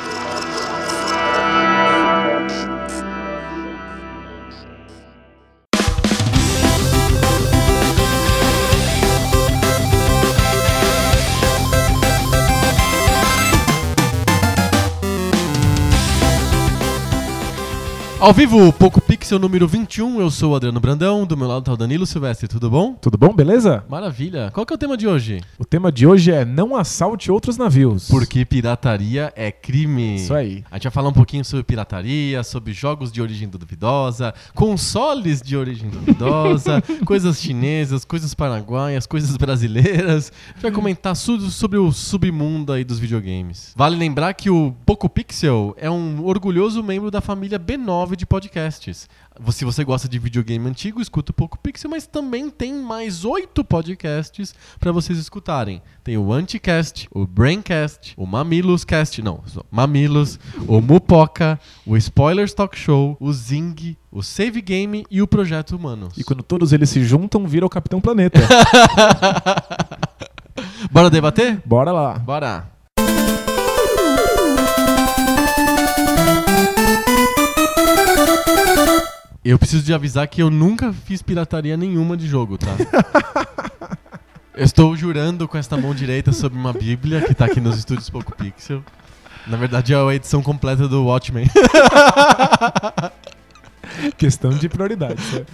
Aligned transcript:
Ao 18.19 18.33
vivo, 18.33 18.73
Poco 18.73 18.99
Pixel 19.27 19.39
número 19.39 19.67
21, 19.67 20.21
eu 20.21 20.31
sou 20.31 20.53
o 20.53 20.55
Adriano 20.55 20.79
Brandão, 20.79 21.25
do 21.25 21.35
meu 21.35 21.49
lado 21.49 21.61
tá 21.61 21.73
o 21.73 21.75
Danilo 21.75 22.05
Silvestre, 22.05 22.47
tudo 22.47 22.69
bom? 22.69 22.93
Tudo 22.93 23.17
bom, 23.17 23.33
beleza? 23.33 23.83
Maravilha. 23.89 24.49
Qual 24.53 24.65
que 24.65 24.71
é 24.71 24.75
o 24.75 24.77
tema 24.77 24.95
de 24.95 25.05
hoje? 25.05 25.41
O 25.59 25.65
tema 25.65 25.91
de 25.91 26.07
hoje 26.07 26.31
é 26.31 26.45
não 26.45 26.77
assalte 26.77 27.29
outros 27.29 27.57
navios. 27.57 28.07
Porque 28.07 28.45
pirataria 28.45 29.33
é 29.35 29.51
crime. 29.51 30.15
Isso 30.15 30.33
aí. 30.33 30.63
A 30.71 30.75
gente 30.75 30.83
vai 30.83 30.91
falar 30.93 31.09
um 31.09 31.13
pouquinho 31.13 31.43
sobre 31.43 31.65
pirataria, 31.65 32.41
sobre 32.41 32.71
jogos 32.71 33.11
de 33.11 33.21
origem 33.21 33.49
duvidosa, 33.49 34.33
consoles 34.55 35.41
de 35.41 35.57
origem 35.57 35.89
duvidosa, 35.89 36.81
coisas 37.05 37.37
chinesas, 37.37 38.05
coisas 38.05 38.33
paraguaias, 38.33 39.05
coisas 39.05 39.35
brasileiras. 39.35 40.31
A 40.31 40.53
gente 40.53 40.61
vai 40.61 40.71
comentar 40.71 41.17
tudo 41.17 41.51
sobre 41.51 41.77
o 41.77 41.91
submundo 41.91 42.71
aí 42.71 42.85
dos 42.85 42.97
videogames. 42.97 43.73
Vale 43.75 43.97
lembrar 43.97 44.33
que 44.35 44.49
o 44.49 44.73
Poco 44.85 45.09
Pixel 45.09 45.75
é 45.77 45.91
um 45.91 46.23
orgulhoso 46.23 46.81
membro 46.81 47.11
da 47.11 47.19
família 47.19 47.59
B9 47.59 48.15
de 48.15 48.25
podcasts. 48.25 49.05
Se 49.51 49.65
você 49.65 49.83
gosta 49.83 50.07
de 50.07 50.19
videogame 50.19 50.67
antigo, 50.67 51.01
escuta 51.01 51.31
o 51.31 51.33
Poco 51.33 51.57
Pixel, 51.57 51.89
mas 51.89 52.07
também 52.07 52.49
tem 52.49 52.73
mais 52.73 53.25
oito 53.25 53.63
podcasts 53.63 54.53
para 54.79 54.91
vocês 54.91 55.17
escutarem. 55.17 55.81
Tem 56.03 56.17
o 56.17 56.31
Anticast, 56.31 57.07
o 57.11 57.25
Braincast, 57.25 58.13
o 58.17 58.25
Mamilos 58.25 58.83
Cast, 58.83 59.21
não, 59.21 59.43
Mamilos, 59.69 60.39
o 60.67 60.81
Mupoca, 60.81 61.59
o 61.85 61.95
Spoilers 61.97 62.53
Talk 62.53 62.77
Show, 62.77 63.17
o 63.19 63.31
Zing, 63.31 63.97
o 64.11 64.23
Save 64.23 64.61
Game 64.61 65.05
e 65.09 65.21
o 65.21 65.27
Projeto 65.27 65.75
Humanos. 65.75 66.17
E 66.17 66.23
quando 66.23 66.43
todos 66.43 66.73
eles 66.73 66.89
se 66.89 67.03
juntam, 67.03 67.47
vira 67.47 67.65
o 67.65 67.69
Capitão 67.69 68.01
Planeta. 68.01 68.39
Bora 70.91 71.09
debater? 71.09 71.61
Bora 71.65 71.91
lá. 71.91 72.19
Bora. 72.19 72.71
Eu 79.49 79.57
preciso 79.57 79.81
de 79.81 79.93
avisar 79.93 80.27
que 80.27 80.43
eu 80.43 80.49
nunca 80.49 80.91
fiz 80.91 81.21
pirataria 81.21 81.77
nenhuma 81.77 82.17
de 82.17 82.27
jogo, 82.27 82.57
tá? 82.57 82.67
eu 84.53 84.65
estou 84.65 84.93
jurando 84.93 85.47
com 85.47 85.57
esta 85.57 85.77
mão 85.77 85.95
direita 85.95 86.33
sobre 86.33 86.59
uma 86.59 86.73
bíblia 86.73 87.21
que 87.21 87.33
tá 87.33 87.45
aqui 87.45 87.61
nos 87.61 87.77
estúdios 87.77 88.09
Poco 88.09 88.35
Pixel. 88.35 88.83
Na 89.47 89.55
verdade 89.55 89.93
é 89.93 89.95
a 89.95 90.13
edição 90.13 90.43
completa 90.43 90.85
do 90.89 91.05
Watchmen. 91.05 91.49
Questão 94.19 94.49
de 94.49 94.67
prioridades. 94.67 95.31
né? 95.31 95.45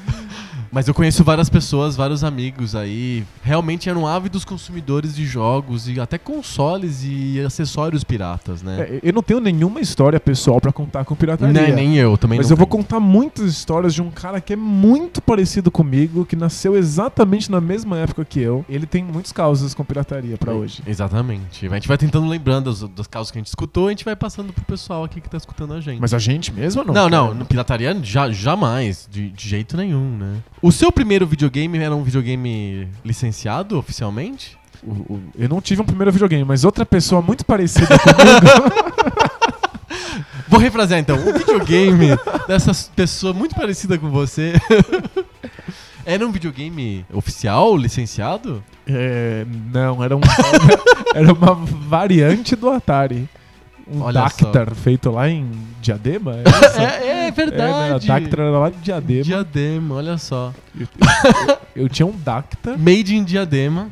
Mas 0.74 0.88
eu 0.88 0.94
conheço 0.94 1.24
várias 1.24 1.50
pessoas, 1.50 1.96
vários 1.96 2.24
amigos 2.24 2.76
aí, 2.76 3.24
realmente 3.44 3.88
eram 3.92 4.08
ávidos 4.08 4.44
consumidores 4.44 5.16
de 5.16 5.24
jogos 5.24 5.88
e 5.88 6.00
até 6.00 6.18
consoles 6.18 7.04
e 7.04 7.40
acessórios 7.46 8.04
piratas, 8.04 8.64
né? 8.64 8.82
É, 8.82 9.00
eu 9.04 9.14
não 9.14 9.22
tenho 9.22 9.40
nenhuma 9.40 9.80
história 9.80 10.20
pessoal 10.20 10.60
pra 10.60 10.72
contar 10.72 11.06
com 11.06 11.16
pirataria. 11.16 11.54
nem, 11.54 11.76
nem 11.76 11.98
eu 11.98 12.18
também 12.18 12.40
Mas 12.40 12.48
não 12.48 12.54
eu 12.54 12.58
vou 12.58 12.66
tenho. 12.66 12.78
contar 12.82 13.00
muitas 13.00 13.46
histórias 13.52 13.94
de 13.94 14.02
um 14.02 14.10
cara 14.10 14.42
que 14.42 14.54
é 14.54 14.56
muito 14.56 15.22
parecido 15.22 15.70
comigo, 15.70 16.26
que 16.26 16.36
nasceu 16.36 16.76
exatamente 16.76 17.52
na 17.52 17.62
mesma 17.62 18.00
época 18.00 18.26
que 18.26 18.40
eu. 18.40 18.66
Ele 18.68 18.88
tem 18.88 19.04
muitas 19.04 19.32
causas 19.32 19.76
com 19.76 19.86
pirataria 19.86 20.40
pra 20.40 20.54
hoje. 20.54 20.82
Exatamente. 20.88 21.68
A 21.68 21.74
gente 21.76 21.88
vai 21.88 22.00
tentando 22.00 22.28
lembrando 22.28 22.72
dos, 22.72 22.80
dos 22.90 23.06
casos 23.06 23.30
que 23.30 23.38
a 23.38 23.42
gente 23.42 23.48
escutou, 23.48 23.88
a 23.88 23.90
gente 23.92 24.04
vai 24.04 24.16
passando 24.16 24.52
pro 24.52 24.66
pessoal 24.66 25.04
aqui 25.04 25.22
que 25.22 25.30
tá 25.30 25.38
escutando 25.38 25.76
a 25.76 25.82
gente. 25.82 26.02
Mas 26.02 26.16
a 26.16 26.20
gente 26.20 26.52
mesmo 26.52 26.82
ou 26.82 26.88
não? 26.88 26.94
não, 26.96 27.10
não, 27.10 27.34
no 27.36 27.46
pirataria 27.46 27.96
já, 28.02 28.32
jamais, 28.32 29.08
de, 29.12 29.30
de 29.30 29.48
jeito 29.48 29.78
nenhum, 29.78 30.18
né? 30.18 30.38
O 30.64 30.72
seu 30.72 30.92
primeiro 30.94 31.28
videogame 31.28 31.78
era 31.78 31.94
um 31.94 32.04
videogame 32.04 32.88
licenciado 33.04 33.78
oficialmente? 33.78 34.58
O- 34.82 35.14
o- 35.16 35.24
eu 35.38 35.50
não 35.50 35.60
tive 35.62 35.82
um 35.82 35.86
primeiro 35.86 36.10
videogame, 36.12 36.46
mas 36.46 36.64
outra 36.64 36.86
pessoa 36.86 37.22
muito 37.22 37.46
parecida 37.46 37.88
comigo. 38.00 39.44
Vou 40.48 40.60
refrasear 40.60 41.00
então. 41.02 41.18
O 41.18 41.34
videogame 41.34 42.08
dessa 42.48 42.72
pessoa 42.96 43.34
muito 43.34 43.56
parecida 43.56 43.98
com 43.98 44.10
você 44.10 44.54
era 46.06 46.26
um 46.26 46.32
videogame 46.32 47.06
oficial, 47.12 47.76
licenciado? 47.76 48.64
É, 48.88 49.46
não, 49.74 50.02
era 50.04 50.16
um 50.16 50.22
era 51.14 51.34
uma 51.34 51.56
variante 51.56 52.56
do 52.56 52.70
Atari. 52.70 53.28
Um 53.94 54.02
Olha 54.02 54.22
Dactar 54.22 54.74
feito 54.74 55.12
lá 55.12 55.30
em 55.30 55.50
Diadema? 55.82 56.36
É? 56.38 56.44
É, 56.82 56.84
é 56.84 57.10
É, 57.10 57.26
né, 57.26 57.32
verdade. 57.32 58.08
Dactar 58.08 58.40
era 58.42 58.60
lá 58.60 58.70
de 58.70 58.78
Diadema. 58.78 59.24
Diadema, 59.24 59.96
olha 59.96 60.18
só. 60.18 60.54
Eu, 60.80 60.88
eu- 61.48 61.58
eu 61.84 61.90
tinha 61.90 62.06
um 62.06 62.12
Dactar 62.18 62.78
Made 62.78 63.16
in 63.16 63.24
Diadema. 63.24 63.90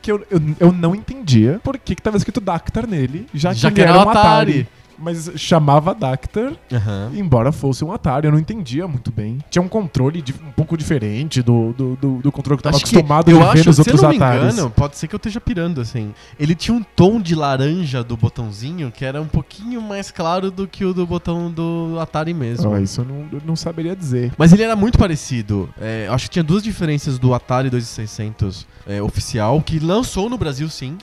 que 0.00 0.10
eu, 0.12 0.24
eu, 0.30 0.72
não 0.72 0.94
entendia 0.94 1.60
por 1.62 1.76
que, 1.78 1.94
que 1.94 2.02
tava 2.02 2.16
escrito 2.16 2.40
Dactar 2.40 2.86
nele, 2.86 3.26
já 3.34 3.50
que, 3.52 3.56
Já 3.60 3.68
ele 3.68 3.74
que 3.74 3.80
era 3.82 3.90
era 3.90 3.98
um 3.98 4.08
Atari. 4.10 4.20
Atari. 4.52 4.68
Mas 4.98 5.30
chamava 5.36 5.94
Dactar, 5.94 6.52
Aham. 6.72 7.12
embora 7.14 7.52
fosse 7.52 7.84
um 7.84 7.92
Atari, 7.92 8.26
eu 8.26 8.32
não 8.32 8.38
entendia 8.38 8.88
muito 8.88 9.12
bem. 9.12 9.38
Tinha 9.48 9.62
um 9.62 9.68
controle 9.68 10.20
di- 10.20 10.34
um 10.46 10.50
pouco 10.52 10.76
diferente 10.76 11.40
do, 11.42 11.72
do, 11.72 11.96
do, 11.96 12.16
do 12.18 12.32
controle 12.32 12.60
que 12.60 12.66
eu 12.66 12.72
tava 12.72 12.76
Acho 12.76 12.84
que- 12.84 12.96
acostumado 12.96 13.30
eu 13.30 13.42
a 13.42 13.52
ver 13.52 13.64
nos 13.64 13.76
se 13.76 13.80
eu 13.80 13.82
outros 13.84 14.02
não 14.02 14.10
me 14.10 14.16
Ataris. 14.16 14.54
engano, 14.54 14.70
pode 14.70 14.96
ser 14.96 15.06
que 15.06 15.14
eu 15.14 15.18
esteja 15.18 15.40
pirando, 15.40 15.80
assim. 15.80 16.12
Ele 16.38 16.54
tinha 16.54 16.76
um 16.76 16.82
tom 16.82 17.20
de 17.20 17.34
laranja 17.34 18.02
do 18.02 18.16
botãozinho 18.16 18.90
que 18.90 19.04
era 19.04 19.22
um 19.22 19.26
pouquinho 19.28 19.80
mais 19.80 20.10
claro 20.10 20.50
do 20.50 20.66
que 20.66 20.84
o 20.84 20.92
do 20.92 21.06
botão 21.06 21.50
do 21.50 21.96
Atari 22.00 22.34
mesmo. 22.34 22.74
Ah, 22.74 22.80
isso 22.80 23.00
eu 23.00 23.04
não, 23.04 23.26
eu 23.32 23.42
não 23.46 23.54
saberia 23.56 23.94
dizer. 23.94 24.32
Mas 24.36 24.52
ele 24.52 24.62
era 24.64 24.74
muito 24.74 24.98
parecido. 24.98 25.68
É, 25.80 26.08
acho 26.10 26.24
que 26.24 26.30
tinha 26.30 26.42
duas 26.42 26.62
diferenças 26.62 27.18
do 27.18 27.32
Atari 27.34 27.70
2600 27.70 28.66
é, 28.86 29.00
oficial, 29.02 29.60
que 29.62 29.78
lançou 29.78 30.28
no 30.28 30.36
Brasil 30.36 30.68
sim. 30.68 30.98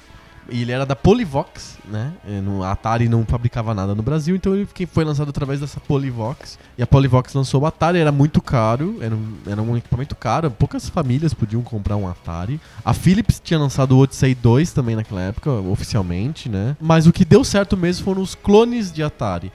Ele 0.49 0.71
era 0.71 0.85
da 0.85 0.95
Polivox, 0.95 1.77
né? 1.85 2.13
É, 2.27 2.39
no, 2.41 2.63
Atari 2.63 3.09
não 3.09 3.25
fabricava 3.25 3.73
nada 3.73 3.95
no 3.95 4.03
Brasil, 4.03 4.35
então 4.35 4.55
ele 4.55 4.67
foi 4.91 5.03
lançado 5.03 5.29
através 5.29 5.59
dessa 5.59 5.79
Polivox. 5.79 6.57
E 6.77 6.83
a 6.83 6.87
Polivox 6.87 7.33
lançou 7.33 7.61
o 7.61 7.65
Atari, 7.65 7.99
era 7.99 8.11
muito 8.11 8.41
caro, 8.41 8.97
era 9.01 9.15
um, 9.15 9.33
era 9.47 9.61
um 9.61 9.77
equipamento 9.77 10.15
caro, 10.15 10.51
poucas 10.51 10.89
famílias 10.89 11.33
podiam 11.33 11.61
comprar 11.61 11.95
um 11.95 12.07
Atari. 12.07 12.59
A 12.83 12.93
Philips 12.93 13.41
tinha 13.43 13.59
lançado 13.59 13.93
o 13.93 13.99
Odyssey 13.99 14.35
2 14.35 14.71
também 14.71 14.95
naquela 14.95 15.21
época, 15.21 15.51
oficialmente, 15.51 16.49
né? 16.49 16.75
Mas 16.79 17.07
o 17.07 17.13
que 17.13 17.25
deu 17.25 17.43
certo 17.43 17.75
mesmo 17.75 18.05
foram 18.05 18.21
os 18.21 18.35
clones 18.35 18.91
de 18.91 19.03
Atari. 19.03 19.51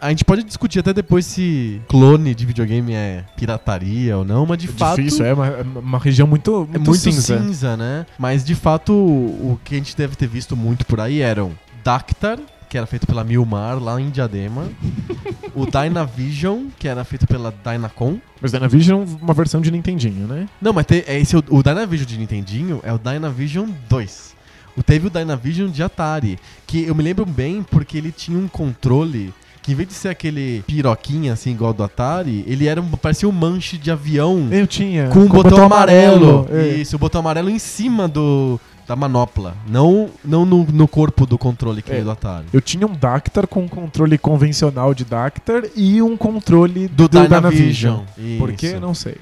A 0.00 0.08
gente 0.10 0.24
pode 0.24 0.42
discutir 0.42 0.78
até 0.78 0.92
depois 0.94 1.26
se 1.26 1.80
clone 1.88 2.34
de 2.34 2.46
videogame 2.46 2.92
é 2.94 3.24
pirataria 3.36 4.16
ou 4.16 4.24
não, 4.24 4.46
mas 4.46 4.58
de 4.58 4.68
É 4.68 4.72
fato. 4.72 4.96
difícil, 4.96 5.24
é 5.26 5.34
uma, 5.34 5.46
é 5.46 5.62
uma 5.62 5.98
região 5.98 6.26
muito, 6.26 6.50
muito, 6.60 6.74
É 6.74 6.78
muito 6.78 6.96
cinza. 6.96 7.38
cinza. 7.38 7.76
né? 7.76 8.06
Mas 8.18 8.44
de 8.44 8.54
fato, 8.54 8.92
o 8.92 9.52
o 9.52 9.60
que 9.64 9.74
a 9.74 9.78
gente 9.78 9.96
deve 9.96 10.16
ter 10.16 10.26
visto 10.28 10.56
muito 10.56 10.84
por 10.86 11.00
aí 11.00 11.20
eram 11.20 11.52
Dactar, 11.84 12.38
que 12.68 12.76
era 12.76 12.86
feito 12.86 13.06
pela 13.06 13.24
Milmar 13.24 13.78
lá 13.82 13.98
em 14.00 14.10
Diadema, 14.10 14.66
o 15.54 15.64
Dynavision, 15.66 16.66
que 16.78 16.86
era 16.88 17.02
feito 17.04 17.26
pela 17.26 17.52
Dynacon. 17.64 18.18
Mas 18.40 18.52
Dynavision 18.52 19.02
é 19.02 19.22
uma 19.24 19.34
versão 19.34 19.60
de 19.60 19.70
Nintendinho, 19.70 20.26
né? 20.26 20.48
Não, 20.60 20.72
mas 20.72 20.86
te- 20.86 21.04
é 21.06 21.18
esse 21.18 21.36
o, 21.36 21.42
o 21.50 21.62
Dynavision 21.62 22.06
de 22.06 22.18
Nintendinho 22.18 22.80
é 22.82 22.92
o 22.92 22.98
Dynavision 22.98 23.68
2. 23.88 24.34
O, 24.76 24.82
teve 24.82 25.06
o 25.06 25.10
Dynavision 25.10 25.70
de 25.70 25.82
Atari, 25.82 26.38
que 26.66 26.84
eu 26.84 26.94
me 26.94 27.02
lembro 27.02 27.24
bem 27.26 27.62
porque 27.62 27.96
ele 27.98 28.12
tinha 28.12 28.38
um 28.38 28.46
controle 28.46 29.32
que 29.68 29.72
em 29.72 29.74
vez 29.74 29.86
de 29.88 29.94
ser 29.94 30.08
aquele 30.08 30.64
piroquinha 30.66 31.34
assim 31.34 31.50
igual 31.50 31.74
do 31.74 31.84
Atari, 31.84 32.42
ele 32.46 32.66
era 32.66 32.80
um, 32.80 32.88
parecia 32.92 33.28
um 33.28 33.32
manche 33.32 33.76
de 33.76 33.90
avião 33.90 34.48
Eu 34.50 34.66
tinha. 34.66 35.08
com 35.08 35.18
um 35.20 35.28
botão, 35.28 35.62
amarelo. 35.62 36.48
é. 36.50 36.68
Isso, 36.68 36.96
o 36.96 36.98
botão 36.98 37.20
amarelo 37.20 37.50
em 37.50 37.58
cima 37.58 38.08
do 38.08 38.58
da 38.86 38.96
manopla, 38.96 39.54
não 39.68 40.08
não 40.24 40.46
no, 40.46 40.64
no 40.64 40.88
corpo 40.88 41.26
do 41.26 41.36
controle 41.36 41.82
que 41.82 41.92
É. 41.92 42.00
do 42.00 42.10
Atari. 42.10 42.46
Eu 42.50 42.62
tinha 42.62 42.86
um 42.86 42.94
Dactar 42.94 43.46
com 43.46 43.60
um 43.64 43.68
controle 43.68 44.16
convencional 44.16 44.94
de 44.94 45.04
Dactar 45.04 45.64
e 45.76 46.00
um 46.00 46.16
controle 46.16 46.88
Do, 46.88 47.06
do, 47.06 47.20
Dynavision. 47.20 48.00
Por 48.38 48.52
quê? 48.52 48.68
Isso. 48.68 48.80
Não 48.80 48.94
sei. 48.94 49.16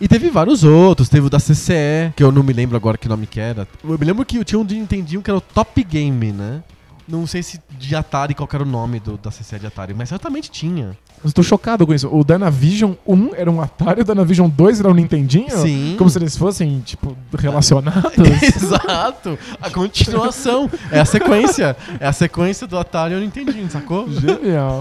E 0.00 0.06
teve 0.06 0.30
vários 0.30 0.62
outros, 0.62 1.08
teve 1.08 1.26
o 1.26 1.30
da 1.30 1.38
CCE, 1.40 2.12
que 2.14 2.22
eu 2.22 2.30
não 2.30 2.44
me 2.44 2.52
lembro 2.52 2.76
agora 2.76 2.96
que 2.96 3.08
nome 3.08 3.26
que 3.26 3.40
era. 3.40 3.66
Eu 3.82 3.98
me 3.98 4.04
lembro 4.04 4.24
que 4.24 4.36
eu 4.36 4.44
tinha 4.44 4.60
um 4.60 4.64
de 4.64 4.76
Nintendinho 4.76 5.20
que 5.20 5.28
era 5.28 5.38
o 5.38 5.40
Top 5.40 5.82
Game, 5.82 6.30
né? 6.30 6.62
Não 7.10 7.26
sei 7.26 7.42
se 7.42 7.60
de 7.70 7.96
Atari, 7.96 8.34
qual 8.34 8.48
era 8.52 8.62
o 8.62 8.66
nome 8.66 9.00
do, 9.00 9.18
da 9.18 9.30
CCE 9.30 9.58
de 9.58 9.66
Atari, 9.66 9.92
mas 9.92 10.08
certamente 10.08 10.50
tinha. 10.50 10.96
Mas 11.22 11.32
tô 11.32 11.42
chocado 11.42 11.86
com 11.86 11.92
isso. 11.92 12.08
O 12.08 12.24
Dynavision 12.24 12.92
1 13.06 13.34
era 13.34 13.50
um 13.50 13.60
Atari, 13.60 14.00
o 14.00 14.04
Dynavision 14.04 14.48
2 14.48 14.80
era 14.80 14.88
um 14.88 14.94
Nintendinho? 14.94 15.50
Sim. 15.50 15.94
Como 15.98 16.08
se 16.08 16.18
eles 16.18 16.36
fossem, 16.36 16.80
tipo, 16.80 17.16
relacionados? 17.36 18.12
Exato! 18.42 19.38
A 19.60 19.70
continuação. 19.70 20.70
É 20.90 21.00
a 21.00 21.04
sequência. 21.04 21.76
É 21.98 22.06
a 22.06 22.12
sequência 22.12 22.66
do 22.66 22.78
Atari 22.78 23.14
e 23.14 23.16
o 23.16 23.20
Nintendinho, 23.20 23.70
sacou? 23.70 24.08
Genial. 24.10 24.78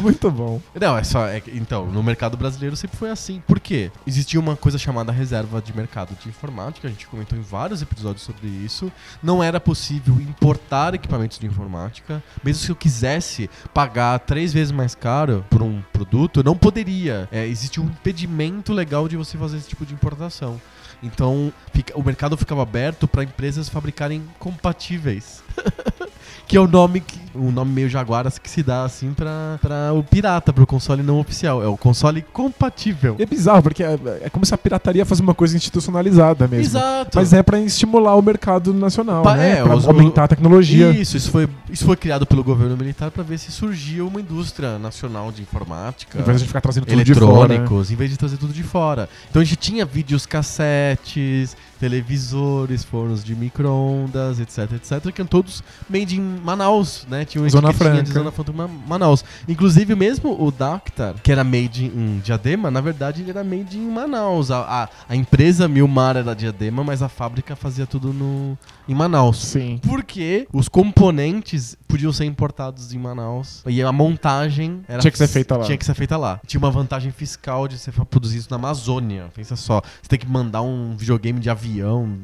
Muito 0.00 0.30
bom. 0.30 0.60
Não, 0.80 0.96
é 0.96 1.02
só. 1.02 1.26
é 1.26 1.42
então, 1.48 1.86
no 1.86 2.02
mercado 2.02 2.36
brasileiro 2.36 2.76
sempre 2.76 2.96
foi 2.96 3.10
assim. 3.10 3.42
Por 3.46 3.58
quê? 3.58 3.90
Existia 4.06 4.38
uma 4.38 4.56
coisa 4.56 4.78
chamada 4.78 5.10
reserva 5.10 5.60
de 5.60 5.76
mercado 5.76 6.16
de 6.22 6.28
informática, 6.28 6.86
a 6.86 6.90
gente 6.90 7.06
comentou 7.06 7.38
em 7.38 7.42
vários 7.42 7.82
episódios 7.82 8.22
sobre 8.22 8.46
isso. 8.46 8.92
Não 9.22 9.42
era 9.42 9.58
possível 9.58 10.14
importar 10.20 10.94
equipamentos 10.94 11.38
de 11.38 11.46
informática. 11.46 12.22
Mesmo 12.44 12.62
se 12.62 12.70
eu 12.70 12.76
quisesse 12.76 13.50
pagar 13.74 14.18
três 14.20 14.52
vezes 14.52 14.72
mais 14.72 14.94
caro 14.94 15.27
por 15.50 15.62
um 15.62 15.82
produto, 15.92 16.42
não 16.42 16.56
poderia. 16.56 17.28
É, 17.30 17.46
existia 17.46 17.82
um 17.82 17.86
impedimento 17.86 18.72
legal 18.72 19.08
de 19.08 19.16
você 19.16 19.36
fazer 19.38 19.56
esse 19.58 19.68
tipo 19.68 19.84
de 19.86 19.94
importação. 19.94 20.60
Então, 21.02 21.52
fica- 21.72 21.96
o 21.96 22.02
mercado 22.02 22.36
ficava 22.36 22.62
aberto 22.62 23.06
para 23.06 23.22
empresas 23.22 23.68
fabricarem 23.68 24.22
compatíveis. 24.38 25.42
que 26.48 26.56
é 26.56 26.60
o 26.60 26.66
nome 26.66 27.00
que 27.00 27.28
um 27.34 27.52
nome 27.52 27.70
meio 27.70 27.88
jaguaras 27.88 28.36
que 28.36 28.50
se 28.50 28.64
dá 28.64 28.82
assim 28.84 29.12
pra, 29.12 29.58
pra 29.62 29.92
o 29.92 30.02
pirata, 30.02 30.52
pro 30.52 30.66
console 30.66 31.04
não 31.04 31.20
oficial. 31.20 31.62
É 31.62 31.68
o 31.68 31.76
console 31.76 32.20
compatível. 32.32 33.14
É 33.16 33.24
bizarro, 33.26 33.62
porque 33.62 33.84
é, 33.84 33.96
é 34.22 34.28
como 34.30 34.44
se 34.44 34.52
a 34.52 34.58
pirataria 34.58 35.04
fosse 35.06 35.22
uma 35.22 35.34
coisa 35.34 35.54
institucionalizada 35.56 36.48
mesmo. 36.48 36.64
Exato. 36.64 37.10
Mas 37.16 37.32
é 37.32 37.40
pra 37.42 37.60
estimular 37.60 38.16
o 38.16 38.22
mercado 38.22 38.74
nacional, 38.74 39.22
Pa- 39.22 39.36
né? 39.36 39.58
é, 39.60 39.62
pra 39.62 39.76
os- 39.76 39.86
aumentar 39.86 40.24
a 40.24 40.28
tecnologia. 40.28 40.90
Isso, 40.90 41.16
isso 41.16 41.30
foi, 41.30 41.48
isso 41.70 41.84
foi 41.84 41.94
criado 41.96 42.26
pelo 42.26 42.42
governo 42.42 42.76
militar 42.76 43.10
pra 43.12 43.22
ver 43.22 43.38
se 43.38 43.52
surgia 43.52 44.04
uma 44.04 44.20
indústria 44.20 44.76
nacional 44.78 45.30
de 45.30 45.42
informática. 45.42 46.18
Em 46.18 46.22
vez 46.22 46.40
de 46.40 46.46
ficar 46.46 46.60
trazendo 46.60 46.86
tudo 46.86 47.04
de 47.04 47.14
fora. 47.14 47.26
né? 47.48 47.54
eletrônicos, 47.54 47.90
em 47.92 47.94
vez 47.94 48.10
de 48.10 48.16
trazer 48.16 48.36
tudo 48.36 48.52
de 48.52 48.62
fora. 48.64 49.08
Então 49.30 49.40
a 49.40 49.44
gente 49.44 49.56
tinha 49.56 49.84
vídeos 49.84 50.26
cassetes, 50.26 51.56
televisores, 51.78 52.84
fornos 52.84 53.22
de 53.24 53.34
micro-ondas, 53.34 54.40
etc, 54.40 54.72
etc, 54.72 55.12
que 55.12 55.20
eram 55.20 55.28
todos 55.28 55.62
made 55.88 56.16
in 56.18 56.40
Manaus, 56.42 57.06
né? 57.08 57.24
Tinha 57.24 57.42
uma 57.42 57.48
Zona 57.50 57.70
etiquetinha 57.70 58.02
de 58.02 58.10
Franca. 58.10 58.30
Zona 58.30 58.32
Franca 58.32 58.52
Ma- 58.52 58.68
Manaus. 58.68 59.24
Inclusive 59.48 59.94
mesmo 59.94 60.36
o 60.42 60.50
Dactar, 60.50 61.14
que 61.22 61.30
era 61.32 61.44
made 61.44 61.86
in 61.86 62.20
Diadema, 62.24 62.70
na 62.70 62.80
verdade 62.80 63.22
ele 63.22 63.30
era 63.30 63.44
made 63.44 63.78
in 63.78 63.90
Manaus. 63.90 64.50
A, 64.50 64.58
a, 64.84 64.88
a 65.08 65.16
empresa 65.16 65.68
Milmar 65.68 66.16
era 66.16 66.34
Diadema, 66.34 66.82
mas 66.84 67.02
a 67.02 67.08
fábrica 67.08 67.54
fazia 67.56 67.86
tudo 67.86 68.12
no, 68.12 68.56
em 68.88 68.94
Manaus. 68.94 69.38
Sim. 69.38 69.80
Porque 69.86 70.46
os 70.52 70.68
componentes 70.68 71.76
podiam 71.86 72.12
ser 72.12 72.24
importados 72.24 72.92
em 72.92 72.98
Manaus 72.98 73.62
e 73.66 73.80
a 73.82 73.90
montagem 73.92 74.82
era 74.88 75.00
Tinha 75.00 75.10
que 75.10 75.18
ser 75.18 75.28
feita 75.28 75.56
lá. 75.56 75.64
Tinha 75.64 75.78
que 75.78 75.84
ser 75.84 75.94
feita 75.94 76.16
lá. 76.16 76.40
Tinha 76.46 76.58
uma 76.58 76.70
vantagem 76.70 77.10
fiscal 77.10 77.66
de 77.66 77.76
produzir 78.10 78.38
isso 78.38 78.48
na 78.50 78.56
Amazônia. 78.56 79.26
Pensa 79.34 79.56
só, 79.56 79.80
você 80.02 80.08
tem 80.08 80.18
que 80.18 80.26
mandar 80.26 80.62
um 80.62 80.94
videogame 80.96 81.40
de 81.40 81.48
avião 81.48 81.67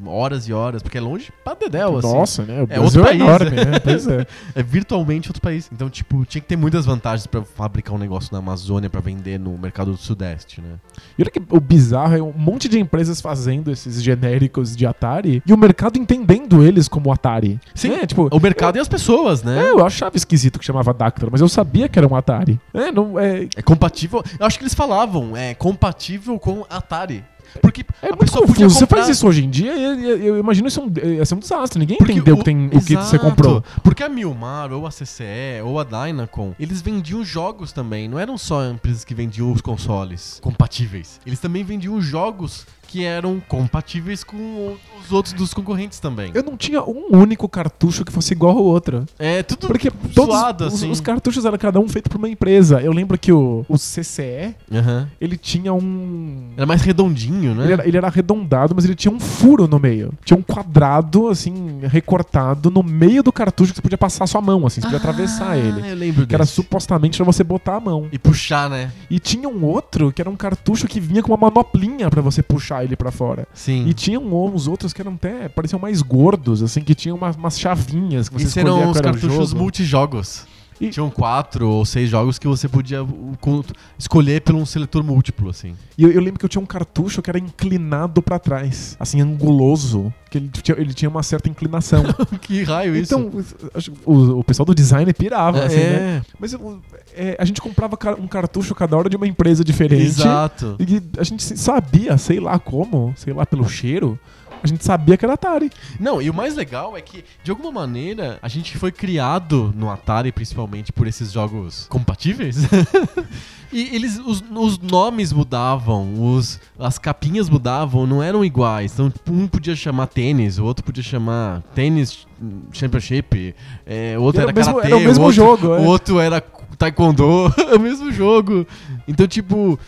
horas 0.06 0.49
e 0.49 0.52
horas, 0.52 0.82
porque 0.82 0.99
é 0.99 1.00
longe 1.00 1.31
pra 1.44 1.55
dedéu, 1.55 1.99
assim. 1.99 2.12
Nossa, 2.12 2.43
né? 2.44 2.62
O 2.62 2.67
É 2.70 2.81
outro 2.81 3.00
é 3.02 3.05
país, 3.05 3.20
enorme, 3.20 3.50
né? 3.50 3.79
Pois 3.82 4.06
é. 4.06 4.26
É 4.55 4.62
virtualmente 4.62 5.29
outro 5.29 5.43
país. 5.43 5.69
Então, 5.73 5.88
tipo, 5.91 6.25
tinha 6.25 6.41
que 6.41 6.46
ter 6.46 6.56
muitas 6.56 6.87
vantagens 6.87 7.26
pra 7.26 7.43
fabricar 7.43 7.94
um 7.94 7.99
negócio 7.99 8.31
na 8.32 8.38
Amazônia 8.38 8.88
pra 8.88 9.00
vender 9.00 9.38
no 9.38 9.56
mercado 9.58 9.91
do 9.93 9.96
Sudeste, 9.96 10.61
né? 10.61 10.75
E 11.19 11.23
olha 11.23 11.31
que 11.31 11.43
o 11.50 11.61
bizarro 11.61 12.17
é 12.17 12.23
um 12.23 12.32
monte 12.32 12.69
de 12.69 12.79
empresas 12.79 13.20
fazendo 13.20 13.70
esses 13.70 14.02
genéricos 14.02 14.76
de 14.76 14.87
Atari 14.87 15.43
e 15.46 15.52
o 15.52 15.56
mercado 15.56 15.99
entendendo 15.99 16.62
eles 16.64 16.88
como 16.88 17.11
Atari. 17.12 17.58
Sim. 17.75 17.93
É, 17.94 18.06
tipo, 18.06 18.29
O 18.31 18.41
mercado 18.41 18.76
e 18.76 18.81
as 18.81 18.88
pessoas, 18.88 19.43
né? 19.43 19.64
é, 19.67 19.70
eu 19.70 19.85
achava 19.85 20.17
esquisito 20.17 20.58
que 20.58 20.64
chamava 20.64 20.93
Dactyl, 20.94 21.29
mas 21.31 21.41
eu 21.41 21.49
sabia 21.49 21.88
que 21.88 21.99
era 21.99 22.06
um 22.06 22.14
Atari. 22.17 22.61
É, 22.73 22.93
não, 22.93 23.19
é, 23.19 23.49
É 23.56 23.62
compatível. 23.62 24.23
Eu 24.38 24.46
acho 24.46 24.58
que 24.58 24.64
eles 24.64 24.75
falavam, 24.75 25.37
é 25.37 25.55
compatível 25.55 26.38
com 26.38 26.64
Atari. 26.70 27.25
Porque 27.61 27.85
é 28.02 28.08
muito 28.08 28.32
confuso. 28.32 28.70
Você 28.70 28.87
faz 28.87 29.08
isso 29.08 29.26
hoje 29.26 29.44
em 29.44 29.50
dia 29.50 29.73
eu, 29.73 30.19
eu 30.19 30.38
imagino 30.38 30.69
isso 30.69 30.81
um, 30.81 30.93
ia 31.08 31.25
ser 31.25 31.35
um 31.35 31.38
desastre. 31.38 31.79
Ninguém 31.79 31.99
Porque 31.99 32.12
entendeu 32.12 32.35
o 32.35 32.38
que 32.38 32.44
tem, 32.44 32.67
o 32.67 32.85
que 32.85 32.96
você 32.96 33.19
comprou. 33.19 33.62
Porque 33.82 34.02
a 34.02 34.08
Milmar, 34.08 34.73
ou 34.73 34.87
a 34.87 34.91
CCE, 34.91 35.62
ou 35.64 35.79
a 35.79 35.85
Dynacon, 35.85 36.55
eles 36.58 36.81
vendiam 36.81 37.25
jogos 37.25 37.73
também. 37.73 38.08
Não 38.08 38.19
eram 38.19 38.37
só 38.37 38.69
empresas 38.69 39.05
que 39.05 39.14
vendiam 39.14 39.52
os 39.52 39.61
consoles 39.61 40.38
compatíveis. 40.43 41.20
Eles 41.26 41.38
também 41.38 41.64
vendiam 41.64 42.00
jogos 42.00 42.67
que 42.94 43.05
eram 43.05 43.43
compatíveis 43.49 44.23
com 44.23 44.76
os 45.02 45.11
outros 45.11 45.35
dos 45.35 45.52
concorrentes 45.52 45.99
também. 45.99 46.31
Eu 46.32 46.44
não 46.44 46.56
tinha 46.56 46.81
um 46.81 47.08
único 47.11 47.49
cartucho 47.49 48.05
que 48.05 48.12
fosse 48.12 48.32
igual 48.35 48.56
ao 48.56 48.62
outro. 48.62 49.05
É 49.19 49.43
tudo 49.43 49.67
Porque 49.67 49.91
todos 50.14 50.32
suado, 50.37 50.67
os, 50.69 50.75
assim. 50.75 50.88
os 50.93 51.00
cartuchos 51.00 51.44
eram 51.44 51.58
cada 51.58 51.81
um 51.81 51.88
feito 51.88 52.08
por 52.08 52.19
uma 52.19 52.29
empresa. 52.29 52.81
Eu 52.81 52.93
lembro 52.93 53.19
que 53.19 53.32
o, 53.32 53.67
o 53.69 53.75
CCE, 53.76 54.55
Aham. 54.73 55.08
ele 55.20 55.37
tinha 55.37 55.75
um... 55.75 56.50
Era 56.56 56.67
mais 56.67 56.82
redondinho, 56.82 57.52
né? 57.56 57.64
Ele 57.64 57.73
era, 57.73 57.88
ele 57.88 57.96
era 57.96 58.06
arredondado, 58.06 58.76
mas 58.76 58.85
ele 58.85 58.94
tinha 58.94 59.12
um 59.12 59.19
furo 59.19 59.67
no 59.67 59.81
meio. 59.81 60.12
Tinha 60.25 60.38
um 60.38 60.43
quadrado, 60.43 61.26
assim, 61.26 61.81
recortado 61.82 62.70
no 62.70 62.85
meio 62.85 63.25
do 63.25 63.32
cartucho 63.32 63.73
que 63.73 63.79
você 63.79 63.82
podia 63.82 63.99
passar 63.99 64.23
a 64.23 64.26
sua 64.29 64.41
mão, 64.41 64.64
assim, 64.69 64.81
você 64.81 64.87
podia 64.87 64.99
atravessar 64.99 65.50
Ah, 65.50 65.58
ele. 65.58 65.91
eu 65.91 65.96
lembro 65.96 66.26
Que 66.29 66.35
era 66.37 66.44
desse. 66.44 66.55
supostamente 66.55 67.17
pra 67.17 67.26
você 67.26 67.43
botar 67.43 67.75
a 67.75 67.81
mão. 67.81 68.06
E 68.12 68.19
puxar, 68.20 68.70
né? 68.70 68.93
E 69.11 69.19
tinha 69.19 69.49
um 69.49 69.64
outro 69.64 70.12
que 70.12 70.23
era 70.23 70.31
um 70.31 70.37
cartucho 70.37 70.87
que 70.87 71.00
vinha 71.00 71.25
com 71.25 71.32
uma 71.35 71.37
manoplinha 71.50 72.08
pra 72.08 72.23
você 72.23 72.41
puxar 72.41 72.84
ele 72.85 72.97
pra 72.97 73.11
fora. 73.11 73.47
Sim. 73.53 73.87
E 73.89 73.95
tinha 73.95 74.21
um- 74.21 74.47
uns 74.55 74.69
outros 74.69 74.93
que 74.93 75.01
eram 75.01 75.15
até, 75.15 75.49
pareciam 75.49 75.79
mais 75.79 76.01
gordos, 76.03 76.63
assim, 76.63 76.81
que 76.83 76.95
tinham 76.95 77.17
umas, 77.17 77.35
umas 77.37 77.59
chavinhas 77.59 78.29
que 78.29 78.35
você 78.35 78.45
Esses 78.45 78.57
escolhia 78.57 78.81
eram 78.83 78.91
os 78.91 79.01
cartuchos 79.01 79.49
jogo. 79.51 79.61
multijogos. 79.63 80.47
E- 80.81 80.91
Tinham 80.91 81.09
quatro 81.11 81.69
ou 81.69 81.85
seis 81.85 82.11
jogos 82.11 82.38
que 82.38 82.47
você 82.49 82.69
podia 82.69 83.03
uh, 83.03 83.37
co- 83.41 83.65
escolher 83.99 84.41
por 84.43 84.55
um 84.55 84.67
seletor 84.67 85.03
múltiplo, 85.05 85.50
assim. 85.50 85.75
E 85.97 86.03
eu, 86.03 86.11
eu 86.11 86.21
lembro 86.21 86.38
que 86.38 86.44
eu 86.44 86.49
tinha 86.49 86.61
um 86.62 86.67
cartucho 86.67 87.23
que 87.23 87.31
era 87.31 87.38
inclinado 87.38 88.21
pra 88.21 88.38
trás, 88.38 88.97
assim, 88.99 89.21
anguloso, 89.21 90.12
que 90.31 90.38
ele 90.38 90.49
tinha, 90.49 90.76
ele 90.79 90.93
tinha 90.93 91.09
uma 91.09 91.23
certa 91.23 91.49
inclinação. 91.49 92.03
que 92.43 92.62
raio 92.65 92.97
isso? 92.97 93.15
então, 93.15 93.31
acho 93.75 93.93
que 93.93 93.99
o, 94.05 94.38
o 94.41 94.44
pessoal 94.44 94.67
do 94.67 94.75
design 94.75 95.12
pirava, 95.12 95.59
é, 95.61 95.65
assim, 95.67 95.76
né? 95.76 96.23
Mas 96.38 96.53
eu- 96.53 96.81
é, 97.17 97.37
a 97.38 97.44
gente 97.44 97.61
comprava 97.61 97.97
um 98.19 98.27
cartucho 98.27 98.75
cada 98.75 98.97
hora 98.97 99.09
de 99.09 99.17
uma 99.17 99.27
empresa 99.27 99.62
diferente. 99.65 100.03
exato. 100.03 100.77
E 100.81 101.00
a 101.19 101.23
gente 101.23 101.43
sabia, 101.56 102.19
sei 102.19 102.41
lá 102.41 102.59
como, 102.59 103.12
sei 103.17 103.32
lá, 103.32 103.47
pelo 103.47 103.69
cheiro, 103.69 104.19
a 104.65 104.67
gente 104.67 104.83
sabia 104.83 105.15
que 105.19 105.27
era 105.27 105.35
Atari. 105.35 105.71
Não, 106.01 106.23
e 106.23 106.31
o 106.31 106.35
mais 106.35 106.57
legal 106.57 106.97
é 106.97 107.03
que, 107.03 107.23
de 107.43 107.51
alguma 107.51 107.71
maneira, 107.71 108.39
a 108.41 108.49
gente 108.49 108.79
foi 108.79 108.91
criado 108.91 109.75
no 109.77 109.91
Atari, 109.91 110.33
principalmente 110.33 110.91
por 110.91 111.07
esses 111.07 111.31
jogos 111.31 111.87
compatíveis. 111.91 112.57
e 113.71 113.95
eles, 113.95 114.19
os, 114.19 114.43
os 114.51 114.79
nomes 114.79 115.35
mudavam, 115.35 116.15
os, 116.19 116.59
as 116.79 116.97
capinhas 116.99 117.51
mudavam, 117.51 118.07
não 118.07 118.23
eram 118.23 118.43
iguais. 118.43 118.95
Então, 118.95 119.13
um 119.31 119.47
podia 119.47 119.77
chamar 119.77 120.07
tênis, 120.07 120.59
o 120.59 120.65
outro 120.65 120.83
podia 120.83 121.03
chamar 121.03 121.61
tênis 121.75 122.27
championship, 122.73 123.55
é, 123.85 124.19
o 124.19 124.23
outro 124.23 124.41
Era 124.41 124.51
era, 124.51 124.55
o 124.55 124.57
mesmo- 124.57 124.75
karatê, 124.77 124.87
era 124.95 124.97
o 124.97 125.01
mesmo 125.07 125.25
outro, 125.25 125.37
jogo, 125.37 125.75
é. 125.75 125.79
o 125.79 125.85
outro 125.85 126.19
era 126.19 126.41
taekwondo, 126.79 127.53
é 127.71 127.75
o 127.77 127.81
mesmo 127.81 128.11
jogo. 128.11 128.67
Então, 129.07 129.27
tipo, 129.27 129.79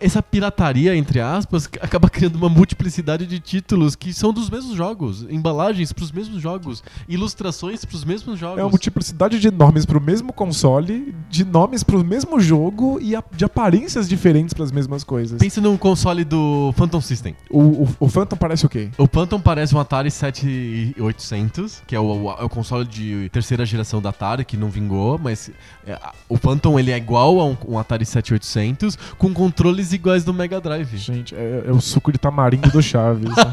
essa 0.00 0.22
pirataria, 0.22 0.94
entre 0.96 1.20
aspas, 1.20 1.68
acaba 1.80 2.08
criando 2.08 2.36
uma 2.36 2.48
multiplicidade 2.48 3.26
de 3.26 3.38
títulos 3.40 3.94
que 3.94 4.12
são 4.12 4.32
dos 4.32 4.48
mesmos 4.50 4.76
jogos, 4.76 5.26
embalagens 5.30 5.92
pros 5.92 6.10
mesmos 6.12 6.40
jogos, 6.42 6.82
ilustrações 7.08 7.84
pros 7.84 8.04
mesmos 8.04 8.38
jogos. 8.38 8.58
É 8.58 8.62
uma 8.62 8.70
multiplicidade 8.70 9.38
de 9.38 9.50
nomes 9.50 9.84
pro 9.86 10.00
mesmo 10.00 10.32
console, 10.32 11.14
de 11.28 11.44
nomes 11.44 11.82
pro 11.82 12.04
mesmo 12.04 12.40
jogo 12.40 12.98
e 13.00 13.14
a- 13.16 13.22
de 13.34 13.44
aparências 13.44 14.08
diferentes 14.08 14.54
pras 14.54 14.70
mesmas 14.72 15.04
coisas. 15.04 15.38
Pensa 15.38 15.60
num 15.60 15.76
console 15.76 16.24
do 16.24 16.72
Phantom 16.76 17.00
System. 17.00 17.34
O, 17.50 17.60
o, 17.84 17.88
o 18.00 18.08
Phantom 18.08 18.36
parece 18.36 18.66
o 18.66 18.68
quê? 18.68 18.88
O 18.98 19.06
Phantom 19.06 19.40
parece 19.40 19.74
um 19.74 19.80
Atari 19.80 20.10
7800, 20.10 21.82
que 21.86 21.94
é 21.94 22.00
o, 22.00 22.30
é 22.38 22.44
o 22.44 22.48
console 22.48 22.84
de 22.86 23.28
terceira 23.32 23.64
geração 23.64 24.00
da 24.00 24.10
Atari, 24.10 24.44
que 24.44 24.56
não 24.56 24.68
vingou, 24.68 25.18
mas 25.18 25.50
é, 25.86 25.98
o 26.28 26.36
Phantom 26.36 26.78
ele 26.78 26.90
é 26.90 26.96
igual 26.96 27.40
a 27.40 27.44
um, 27.46 27.56
um 27.68 27.78
Atari 27.78 28.04
7800, 28.04 28.96
com 29.18 29.32
controles 29.60 29.92
iguais 29.92 30.24
do 30.24 30.32
Mega 30.32 30.58
Drive. 30.58 30.96
Gente, 30.96 31.34
é, 31.34 31.64
é 31.66 31.70
o 31.70 31.82
suco 31.82 32.10
de 32.10 32.18
tamarindo 32.18 32.70
do 32.70 32.82
Chaves. 32.82 33.28
né? 33.28 33.34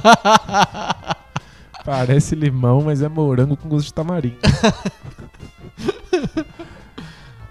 Parece 1.84 2.34
limão, 2.34 2.82
mas 2.82 3.02
é 3.02 3.10
morango 3.10 3.58
com 3.58 3.68
gosto 3.68 3.88
de 3.88 3.94
tamarindo. 3.94 4.38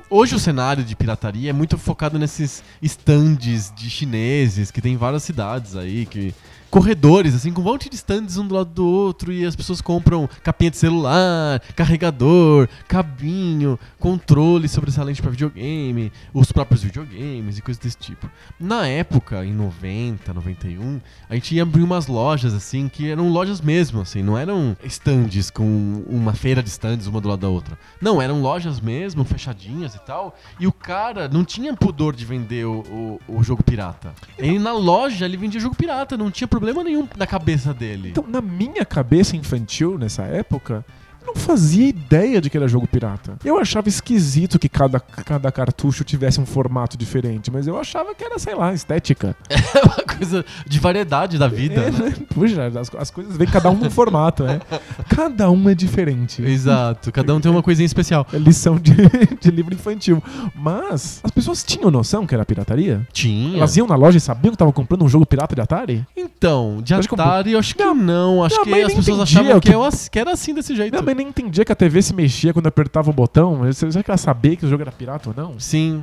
Hoje 0.09 0.35
o 0.35 0.39
cenário 0.39 0.83
de 0.83 0.97
pirataria 0.97 1.51
é 1.51 1.53
muito 1.53 1.77
focado 1.77 2.19
nesses 2.19 2.65
stands 2.81 3.71
de 3.77 3.91
chineses 3.91 4.71
que 4.71 4.81
tem 4.81 4.95
em 4.95 4.97
várias 4.97 5.23
cidades 5.23 5.77
aí, 5.77 6.07
que 6.07 6.35
corredores 6.71 7.35
assim 7.35 7.53
com 7.53 7.61
um 7.61 7.65
monte 7.65 7.89
de 7.89 7.97
stands 7.97 8.37
um 8.37 8.47
do 8.47 8.55
lado 8.55 8.71
do 8.71 8.87
outro 8.87 9.33
e 9.33 9.45
as 9.45 9.57
pessoas 9.57 9.81
compram 9.81 10.29
capinha 10.43 10.71
de 10.71 10.77
celular, 10.77 11.61
carregador, 11.75 12.69
cabinho, 12.89 13.79
controle 13.99 14.69
sobressalente 14.69 15.21
para 15.21 15.31
videogame, 15.31 16.13
os 16.33 16.53
próprios 16.53 16.83
videogames 16.83 17.59
e 17.59 17.63
coisas 17.63 17.83
desse 17.83 17.97
tipo. 17.97 18.31
Na 18.59 18.87
época, 18.87 19.45
em 19.45 19.53
90, 19.53 20.33
91, 20.33 21.01
a 21.29 21.35
gente 21.35 21.55
ia 21.55 21.63
abrir 21.63 21.83
umas 21.83 22.07
lojas 22.07 22.55
assim 22.55 22.89
que 22.89 23.11
eram 23.11 23.29
lojas 23.31 23.61
mesmo, 23.61 24.01
assim, 24.01 24.23
não 24.23 24.37
eram 24.37 24.77
stands 24.85 25.51
com 25.51 26.05
uma 26.09 26.33
feira 26.33 26.63
de 26.63 26.69
stands 26.69 27.07
uma 27.07 27.21
do 27.21 27.29
lado 27.29 27.41
da 27.41 27.49
outra. 27.49 27.79
Não, 28.01 28.21
eram 28.21 28.41
lojas 28.41 28.81
mesmo, 28.81 29.25
fechadinhas 29.25 29.95
e 29.95 30.01
tal. 30.01 30.37
E 30.59 30.67
o 30.67 30.73
cara 30.73 31.29
não 31.29 31.45
tinha 31.45 31.75
pudor 31.75 32.15
de 32.15 32.25
vender 32.25 32.67
o, 32.67 33.19
o, 33.29 33.37
o 33.39 33.43
jogo 33.43 33.63
pirata. 33.63 34.15
Ele 34.39 34.59
na 34.59 34.73
loja 34.73 35.25
ele 35.25 35.37
vendia 35.37 35.61
jogo 35.61 35.75
pirata, 35.75 36.17
não 36.17 36.31
tinha 36.31 36.49
problema 36.57 36.83
nenhum 36.83 37.07
na 37.17 37.27
cabeça 37.27 37.75
dele. 37.75 38.09
Então, 38.11 38.25
na 38.27 38.41
minha 38.41 38.85
cabeça 38.85 39.37
infantil, 39.37 39.99
nessa 39.99 40.23
época, 40.23 40.85
não 41.27 41.35
fazia 41.35 41.89
ideia 41.89 42.41
de 42.41 42.49
que 42.49 42.57
era 42.57 42.69
jogo 42.69 42.87
pirata. 42.87 43.37
Eu 43.45 43.59
achava 43.59 43.89
esquisito 43.89 44.59
que 44.59 44.69
cada, 44.69 45.01
cada 45.01 45.51
cartucho 45.51 46.05
tivesse 46.05 46.41
um 46.41 46.47
formato 46.47 46.97
diferente, 46.97 47.51
mas 47.51 47.67
eu 47.67 47.79
achava 47.79 48.15
que 48.15 48.25
era, 48.25 48.39
sei 48.39 48.55
lá, 48.55 48.73
estética. 48.73 49.37
É 49.77 49.83
uma 49.85 50.17
coisa 50.17 50.45
de 50.67 50.79
variedade 50.79 51.37
da 51.39 51.49
vida. 51.49 51.83
É, 51.83 51.91
né? 51.91 51.99
né? 52.09 52.15
Puxa, 52.35 52.67
as, 52.67 52.95
as 52.95 53.11
coisas 53.11 53.37
vêm 53.37 53.47
cada 53.47 53.69
um 53.69 53.75
num 53.75 53.91
formato, 53.91 54.45
né? 54.45 54.61
Cada 55.09 55.51
um 55.51 55.69
é 55.69 55.75
diferente. 55.75 56.43
Exato, 56.43 57.13
cada 57.13 57.35
um 57.35 57.41
tem 57.41 57.51
uma 57.51 57.63
coisinha 57.63 57.85
especial. 57.85 58.27
É 58.33 58.39
lição 58.39 58.77
de, 58.79 58.93
de 59.41 59.51
livro 59.51 59.75
infantil. 59.75 60.23
Mas 60.55 61.21
as 61.23 61.31
pessoas 61.31 61.63
tinham 61.63 61.91
noção 61.91 62.27
que 62.27 62.35
era 62.35 62.45
pirataria? 62.45 63.07
Tinha. 63.13 63.59
Elas 63.59 63.77
iam 63.77 63.87
na 63.87 63.97
loja 63.97 64.17
e 64.17 64.21
sabiam 64.21 64.53
que 64.53 64.55
estavam 64.57 64.73
comprando 64.73 65.05
um 65.05 65.09
jogo 65.09 65.27
pirata 65.27 65.55
de 65.55 65.61
Atari? 65.61 66.07
Então, 66.17 66.81
de 66.83 66.95
Atari, 66.95 67.53
eu 67.53 67.59
acho 67.59 67.75
que 67.75 67.85
não. 67.85 68.43
Acho 68.45 68.63
que 68.63 68.83
as 68.83 68.95
pessoas 68.95 69.21
achavam 69.21 69.61
que, 69.61 69.69
que- 69.69 69.75
eu 69.75 69.87
que 70.11 70.19
era 70.19 70.33
assim 70.33 70.55
desse 70.55 70.75
jeito. 70.75 70.93
Minha 70.93 71.03
mãe 71.03 71.15
nem 71.17 71.29
entendia 71.29 71.65
que 71.65 71.73
a 71.73 71.77
TV 71.77 72.01
se 72.03 72.15
mexia 72.15 72.53
quando 72.53 72.67
apertava 72.67 73.11
o 73.11 73.13
botão. 73.13 73.61
Já 73.73 74.03
que 74.03 74.11
ela 74.11 74.19
sabia 74.19 74.57
que 74.57 74.67
o 74.67 74.69
jogo 74.69 74.83
era 74.83 74.93
pirata 74.93 75.31
ou 75.31 75.35
não? 75.35 75.59
Sim. 75.59 76.03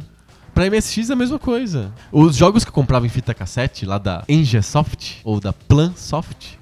Pra 0.53 0.69
MSX 0.69 1.09
é 1.09 1.13
a 1.13 1.15
mesma 1.15 1.39
coisa. 1.39 1.91
Os 2.11 2.35
jogos 2.35 2.63
que 2.63 2.69
eu 2.69 2.73
comprava 2.73 3.05
em 3.05 3.09
fita 3.09 3.33
cassete, 3.33 3.85
lá 3.85 3.97
da 3.97 4.23
Engesoft, 4.29 5.19
ou 5.23 5.39
da 5.39 5.51
Plansoft, 5.51 6.59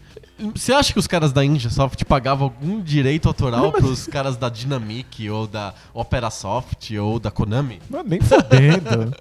você 0.55 0.73
acha 0.73 0.93
que 0.93 0.99
os 0.99 1.07
caras 1.07 1.31
da 1.31 1.43
Engesoft 1.45 2.03
pagavam 2.05 2.45
algum 2.45 2.81
direito 2.81 3.27
autoral 3.27 3.61
Não, 3.63 3.71
mas- 3.71 3.81
pros 3.81 4.07
caras 4.07 4.37
da 4.37 4.49
Dynamic, 4.49 5.29
ou 5.29 5.45
da 5.47 5.73
Operasoft, 5.93 6.95
ou 6.97 7.19
da 7.19 7.29
Konami? 7.31 7.81
Não, 7.89 8.03
nem 8.03 8.19
fodendo. 8.21 9.13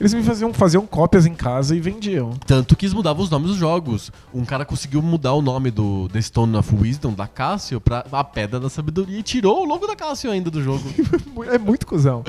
Eles 0.00 0.12
me 0.14 0.22
faziam, 0.22 0.52
faziam 0.52 0.86
cópias 0.86 1.26
em 1.26 1.34
casa 1.34 1.76
e 1.76 1.80
vendiam. 1.80 2.30
Tanto 2.46 2.74
que 2.76 2.84
eles 2.86 2.94
mudavam 2.94 3.22
os 3.22 3.30
nomes 3.30 3.48
dos 3.50 3.56
jogos. 3.56 4.10
Um 4.34 4.44
cara 4.44 4.64
conseguiu 4.64 5.00
mudar 5.02 5.32
o 5.34 5.42
nome 5.42 5.70
do 5.70 6.08
The 6.12 6.20
Stone 6.20 6.56
of 6.56 6.74
Wisdom, 6.74 7.12
da 7.12 7.26
Cássio, 7.26 7.80
pra 7.80 8.04
a 8.12 8.24
Pedra 8.24 8.58
da 8.60 8.68
Sabedoria 8.68 9.18
e 9.18 9.22
tirou 9.22 9.62
o 9.62 9.64
logo 9.64 9.86
da 9.86 9.94
Cássio 9.96 10.30
ainda 10.30 10.50
do 10.50 10.62
jogo. 10.62 10.82
É 11.52 11.58
muito 11.58 11.86
cuzão. 11.86 12.22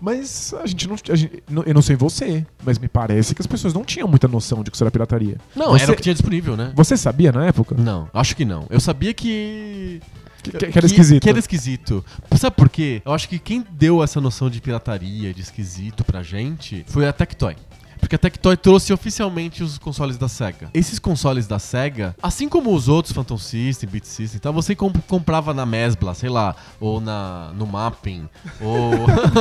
Mas 0.00 0.54
a 0.54 0.66
gente 0.66 0.86
não. 0.88 0.96
a 1.10 1.14
gente- 1.16 1.42
eu 1.66 1.74
não 1.74 1.82
sei 1.82 1.96
você, 1.96 2.46
mas 2.64 2.78
me 2.78 2.88
parece 2.88 3.34
que 3.34 3.42
as 3.42 3.46
pessoas 3.46 3.74
não 3.74 3.84
tinham 3.84 4.06
muita 4.08 4.28
noção 4.28 4.62
de 4.62 4.70
que 4.70 4.76
isso 4.76 4.84
era 4.84 4.90
pirataria. 4.90 5.36
Não, 5.56 5.72
Você- 5.72 5.82
era 5.84 5.92
o 5.92 5.96
que 5.96 6.02
tinha 6.02 6.14
disponível, 6.14 6.56
né? 6.56 6.72
Você 6.74 6.96
sabia 6.96 7.32
na 7.32 7.46
época? 7.46 7.74
Não, 7.76 8.08
acho 8.14 8.36
que 8.36 8.44
não. 8.44 8.66
Eu 8.70 8.80
sabia 8.80 9.12
que. 9.12 10.00
Que, 10.42 10.52
que- 10.52 10.66
que 10.68 10.78
era 10.78 10.86
esquisito. 10.86 11.22
Que 11.22 11.28
era 11.30 11.38
esquisito. 11.38 12.04
Sabe 12.36 12.54
por 12.54 12.68
quê? 12.68 13.02
Eu 13.04 13.12
acho 13.12 13.28
que 13.28 13.40
quem 13.40 13.64
deu 13.72 14.02
essa 14.04 14.20
noção 14.20 14.48
de 14.48 14.60
pirataria, 14.60 15.34
de 15.34 15.40
esquisito 15.42 16.04
pra 16.04 16.22
gente, 16.22 16.84
foi 16.86 17.06
a 17.08 17.12
Tectoy. 17.12 17.56
Porque 17.98 18.14
a 18.14 18.18
Tectoy 18.18 18.56
trouxe 18.56 18.92
oficialmente 18.92 19.62
os 19.62 19.78
consoles 19.78 20.16
da 20.16 20.28
SEGA. 20.28 20.70
Esses 20.72 20.98
consoles 20.98 21.46
da 21.46 21.58
SEGA, 21.58 22.14
assim 22.22 22.48
como 22.48 22.72
os 22.74 22.88
outros 22.88 23.12
Phantom 23.12 23.36
System, 23.38 23.88
Beat 23.90 24.04
System 24.04 24.36
e 24.38 24.40
tal, 24.40 24.52
você 24.52 24.74
comp- 24.74 24.96
comprava 25.06 25.52
na 25.52 25.66
Mesbla, 25.66 26.14
sei 26.14 26.28
lá, 26.30 26.54
ou 26.80 27.00
na, 27.00 27.50
no 27.54 27.66
Mapping, 27.66 28.28
ou 28.60 28.90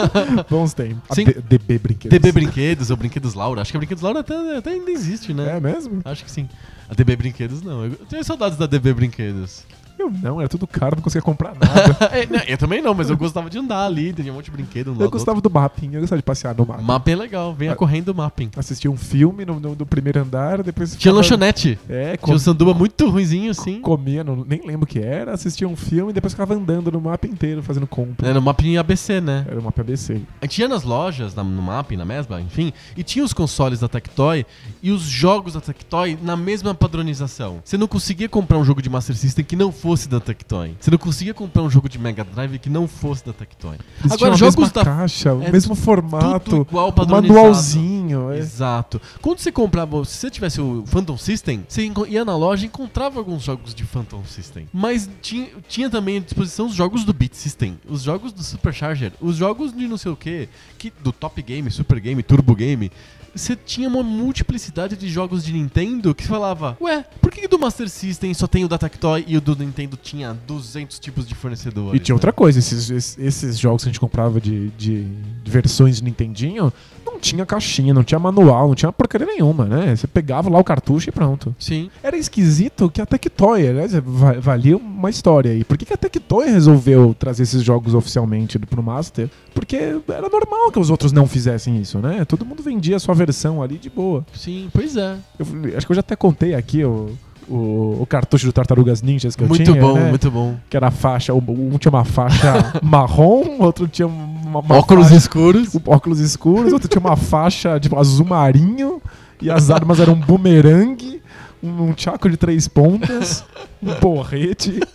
Bons 0.49 0.73
tempos. 0.73 1.03
Sim. 1.13 1.25
DB 1.47 1.77
Brinquedos. 1.79 2.09
DB 2.19 2.31
Brinquedos, 2.31 2.89
ou 2.89 2.97
Brinquedos 2.97 3.33
Laura. 3.33 3.61
Acho 3.61 3.71
que 3.71 3.77
a 3.77 3.79
Brinquedos 3.79 4.03
Laura 4.03 4.19
até, 4.21 4.57
até 4.57 4.71
ainda 4.71 4.91
existe, 4.91 5.33
né? 5.33 5.57
É 5.57 5.59
mesmo? 5.59 6.01
Acho 6.03 6.23
que 6.25 6.31
sim. 6.31 6.47
A 6.89 6.93
DB 6.93 7.15
Brinquedos 7.15 7.61
não. 7.61 7.85
Eu 7.85 7.91
tenho 8.09 8.23
saudades 8.23 8.57
da 8.57 8.65
DB 8.65 8.93
Brinquedos. 8.93 9.63
Eu 9.99 10.11
não, 10.11 10.39
era 10.39 10.47
tudo 10.47 10.67
caro, 10.67 10.95
não 10.95 11.03
conseguia 11.03 11.21
comprar 11.23 11.53
nada. 11.55 11.97
É, 12.11 12.53
eu 12.53 12.57
também 12.57 12.81
não, 12.81 12.93
mas 12.93 13.09
eu 13.09 13.17
gostava 13.17 13.49
de 13.49 13.57
andar 13.57 13.85
ali, 13.85 14.13
tinha 14.13 14.31
um 14.31 14.35
monte 14.35 14.45
de 14.45 14.51
brinquedo. 14.51 14.89
Um 14.91 14.93
eu 14.93 14.99
do 14.99 15.09
gostava 15.09 15.41
do 15.41 15.49
mapping, 15.49 15.89
eu 15.93 16.01
gostava 16.01 16.19
de 16.19 16.23
passear 16.25 16.55
no 16.55 16.65
mapping. 16.65 16.83
Mapping 16.83 17.11
é 17.11 17.15
legal, 17.15 17.53
venha 17.53 17.71
Ah. 17.71 17.75
correndo 17.75 18.09
o 18.09 18.15
mapping. 18.15 18.49
Assistia 18.55 18.89
um 18.91 18.97
filme 18.97 19.43
no, 19.45 19.59
no- 19.59 19.75
no 19.75 19.85
primeiro 19.85 20.19
andar, 20.21 20.61
depois 20.63 20.91
Tinha 20.91 20.99
ficava- 20.99 21.17
lanchonete. 21.17 21.79
É, 21.89 22.15
com, 22.17 22.25
Tinha 22.27 22.35
um 22.35 22.39
sanduba 22.39 22.73
muito 22.73 23.09
ruinzinho, 23.09 23.51
assim. 23.51 23.81
comia, 23.81 24.23
não- 24.23 24.45
nem 24.47 24.61
lembro 24.65 24.83
o 24.83 24.87
que 24.87 24.99
era, 24.99 25.33
assistia 25.33 25.67
um 25.67 25.75
filme 25.75 26.11
e 26.11 26.13
depois 26.13 26.33
ficava 26.33 26.53
andando 26.53 26.91
no 26.91 27.01
mapa 27.01 27.25
inteiro 27.27 27.61
fazendo 27.63 27.87
compra. 27.87 28.27
Era 28.27 28.35
no 28.35 28.41
mapping 28.41 28.77
ABC, 28.77 29.19
né? 29.19 29.45
Era 29.49 29.59
uma 29.59 29.71
PBC. 29.71 30.21
A 30.41 30.45
gente 30.45 30.59
ia 30.61 30.67
nas 30.67 30.83
lojas, 30.83 31.33
na- 31.35 31.43
no 31.43 31.61
mapping, 31.61 31.95
na 31.97 32.05
Mesbla, 32.05 32.39
enfim, 32.41 32.71
e 32.95 33.03
tinha 33.03 33.23
os 33.25 33.33
consoles 33.33 33.79
da 33.79 33.87
Tectoy 33.87 34.45
e 34.81 34.91
os 34.91 35.01
jogos 35.01 35.53
da 35.53 35.61
Tectoy 35.61 36.17
na 36.21 36.35
mesma 36.37 36.73
padronização. 36.73 37.59
Você 37.63 37.77
não 37.77 37.87
conseguia 37.87 38.29
comprar 38.29 38.57
um 38.57 38.63
jogo 38.63 38.81
de 38.81 38.89
Master 38.89 39.15
System 39.15 39.43
que 39.43 39.55
não 39.55 39.71
fosse 39.71 39.86
da 40.09 40.19
Tectoy. 40.19 40.75
Você 40.79 40.91
não 40.91 40.97
conseguia 40.97 41.33
comprar 41.33 41.63
um 41.63 41.69
jogo 41.69 41.87
de 41.87 41.97
Mega 41.97 42.23
Drive 42.23 42.59
que 42.59 42.69
não 42.69 42.87
fosse 42.87 43.25
da 43.25 43.33
Tectoy. 43.33 43.77
Eles 43.99 44.11
Agora, 44.11 44.17
tinham 44.17 44.33
a 44.33 44.51
jogos 44.51 44.71
da 44.71 44.83
caixa, 44.83 45.33
o 45.33 45.43
é 45.43 45.51
mesmo 45.51 45.75
formato, 45.75 46.49
tudo 46.51 46.61
igual, 46.69 46.89
o 46.95 47.07
manualzinho. 47.07 48.31
é. 48.31 48.39
Exato. 48.39 49.01
Quando 49.21 49.39
você 49.39 49.51
comprava, 49.51 50.03
se 50.05 50.17
você 50.17 50.29
tivesse 50.29 50.59
o 50.59 50.83
Phantom 50.87 51.17
System, 51.17 51.65
você 51.67 51.91
ia 52.07 52.25
na 52.25 52.35
loja 52.35 52.65
e 52.65 52.67
encontrava 52.67 53.19
alguns 53.19 53.43
jogos 53.43 53.73
de 53.73 53.83
Phantom 53.83 54.23
System. 54.25 54.67
Mas 54.73 55.09
tinha, 55.21 55.47
tinha 55.67 55.89
também 55.89 56.17
à 56.17 56.19
disposição 56.19 56.67
os 56.67 56.73
jogos 56.73 57.03
do 57.03 57.13
Beat 57.13 57.33
System, 57.33 57.79
os 57.87 58.03
jogos 58.03 58.33
do 58.33 58.43
Supercharger, 58.43 59.13
os 59.21 59.35
jogos 59.35 59.73
de 59.73 59.87
não 59.87 59.97
sei 59.97 60.11
o 60.11 60.15
que, 60.15 60.49
que 60.77 60.91
do 61.01 61.11
Top 61.11 61.41
Game, 61.41 61.69
Super 61.71 61.99
Game, 61.99 62.21
Turbo 62.23 62.55
Game. 62.55 62.91
Você 63.37 63.55
tinha 63.55 63.87
uma 63.87 64.01
multiplicidade 64.01 64.95
de 64.95 65.07
jogos 65.07 65.43
de 65.43 65.53
Nintendo 65.53 66.13
que 66.15 66.25
falava, 66.25 66.75
ué, 66.81 67.05
por 67.21 67.31
que 67.31 67.47
do 67.47 67.59
Master 67.59 67.87
System 67.87 68.33
só 68.33 68.47
tem 68.47 68.65
o 68.65 68.67
da 68.67 68.77
Tectoy 68.77 69.23
e 69.27 69.37
o 69.37 69.41
do 69.41 69.55
Nintendo 69.55 69.95
tinha 69.95 70.33
200 70.47 70.97
tipos 70.99 71.27
de 71.27 71.35
fornecedores? 71.35 71.99
E 71.99 72.03
tinha 72.03 72.15
outra 72.15 72.33
coisa, 72.33 72.59
esses, 72.59 72.89
esses, 72.89 73.17
esses 73.19 73.59
jogos 73.59 73.83
que 73.83 73.89
a 73.89 73.91
gente 73.91 73.99
comprava 73.99 74.41
de, 74.41 74.69
de, 74.71 75.05
de 75.43 75.51
versões 75.51 75.97
de 75.97 76.03
Nintendinho, 76.03 76.73
não 77.11 77.19
tinha 77.19 77.45
caixinha, 77.45 77.93
não 77.93 78.03
tinha 78.03 78.19
manual, 78.19 78.67
não 78.67 78.75
tinha 78.75 78.91
porcaria 78.91 79.27
nenhuma, 79.27 79.65
né? 79.65 79.95
Você 79.95 80.07
pegava 80.07 80.49
lá 80.49 80.59
o 80.59 80.63
cartucho 80.63 81.09
e 81.09 81.11
pronto. 81.11 81.55
Sim. 81.59 81.89
Era 82.03 82.17
esquisito 82.17 82.89
que 82.89 83.01
a 83.01 83.05
Tectoy, 83.05 83.63
va- 84.03 84.33
valia 84.39 84.77
uma 84.77 85.09
história 85.09 85.51
aí. 85.51 85.63
Por 85.63 85.77
que, 85.77 85.85
que 85.85 85.93
a 85.93 85.97
Tectoy 85.97 86.47
resolveu 86.49 87.15
trazer 87.17 87.43
esses 87.43 87.63
jogos 87.63 87.93
oficialmente 87.93 88.57
pro 88.59 88.83
Master? 88.83 89.29
Porque 89.53 89.75
era 90.07 90.29
normal 90.29 90.71
que 90.71 90.79
os 90.79 90.89
outros 90.89 91.11
não 91.11 91.27
fizessem 91.27 91.77
isso, 91.79 91.99
né? 91.99 92.23
Todo 92.25 92.45
mundo 92.45 92.61
vendia 92.61 92.95
a 92.95 92.99
sua 92.99 93.15
versão 93.15 93.61
ali 93.61 93.77
de 93.77 93.89
boa. 93.89 94.25
Sim, 94.33 94.69
pois 94.73 94.95
é. 94.95 95.15
Eu, 95.39 95.45
acho 95.77 95.85
que 95.85 95.91
eu 95.91 95.95
já 95.95 96.01
até 96.01 96.15
contei 96.15 96.53
aqui 96.53 96.83
o, 96.83 97.09
o, 97.49 98.01
o 98.01 98.05
cartucho 98.07 98.45
do 98.45 98.53
Tartarugas 98.53 99.01
Ninjas 99.01 99.35
que 99.35 99.43
eu 99.43 99.47
muito 99.47 99.63
tinha, 99.63 99.81
bom, 99.81 99.93
né? 99.93 100.09
muito 100.09 100.29
bom. 100.29 100.55
Que 100.69 100.77
era 100.77 100.87
a 100.87 100.91
faixa, 100.91 101.33
um 101.33 101.37
um 101.73 101.77
tinha 101.77 101.91
uma 101.91 102.05
faixa 102.05 102.73
marrom, 102.83 103.57
outro 103.59 103.87
tinha 103.87 104.07
uma, 104.07 104.59
uma 104.59 104.77
Óculos 104.77 105.05
faixa- 105.05 105.17
escuros. 105.17 105.73
o- 105.75 105.81
óculos 105.85 106.19
escuros, 106.19 106.73
outro 106.73 106.87
tinha 106.87 106.99
uma 106.99 107.15
faixa 107.15 107.79
tipo 107.79 107.97
azul 107.97 108.25
marinho 108.25 109.01
e 109.41 109.49
as 109.51 109.69
armas 109.69 109.99
eram 109.99 110.13
um 110.13 110.19
bumerangue, 110.19 111.21
um, 111.63 111.89
um 111.89 111.93
tchaco 111.93 112.29
de 112.29 112.37
três 112.37 112.67
pontas, 112.67 113.43
um 113.81 113.93
porrete. 113.95 114.79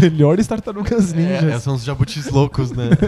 Melhores 0.00 0.48
tartarugas 0.48 1.12
É, 1.12 1.16
ninjas. 1.16 1.62
são 1.62 1.74
os 1.76 1.84
jabutis 1.84 2.28
loucos, 2.28 2.72
né? 2.72 2.88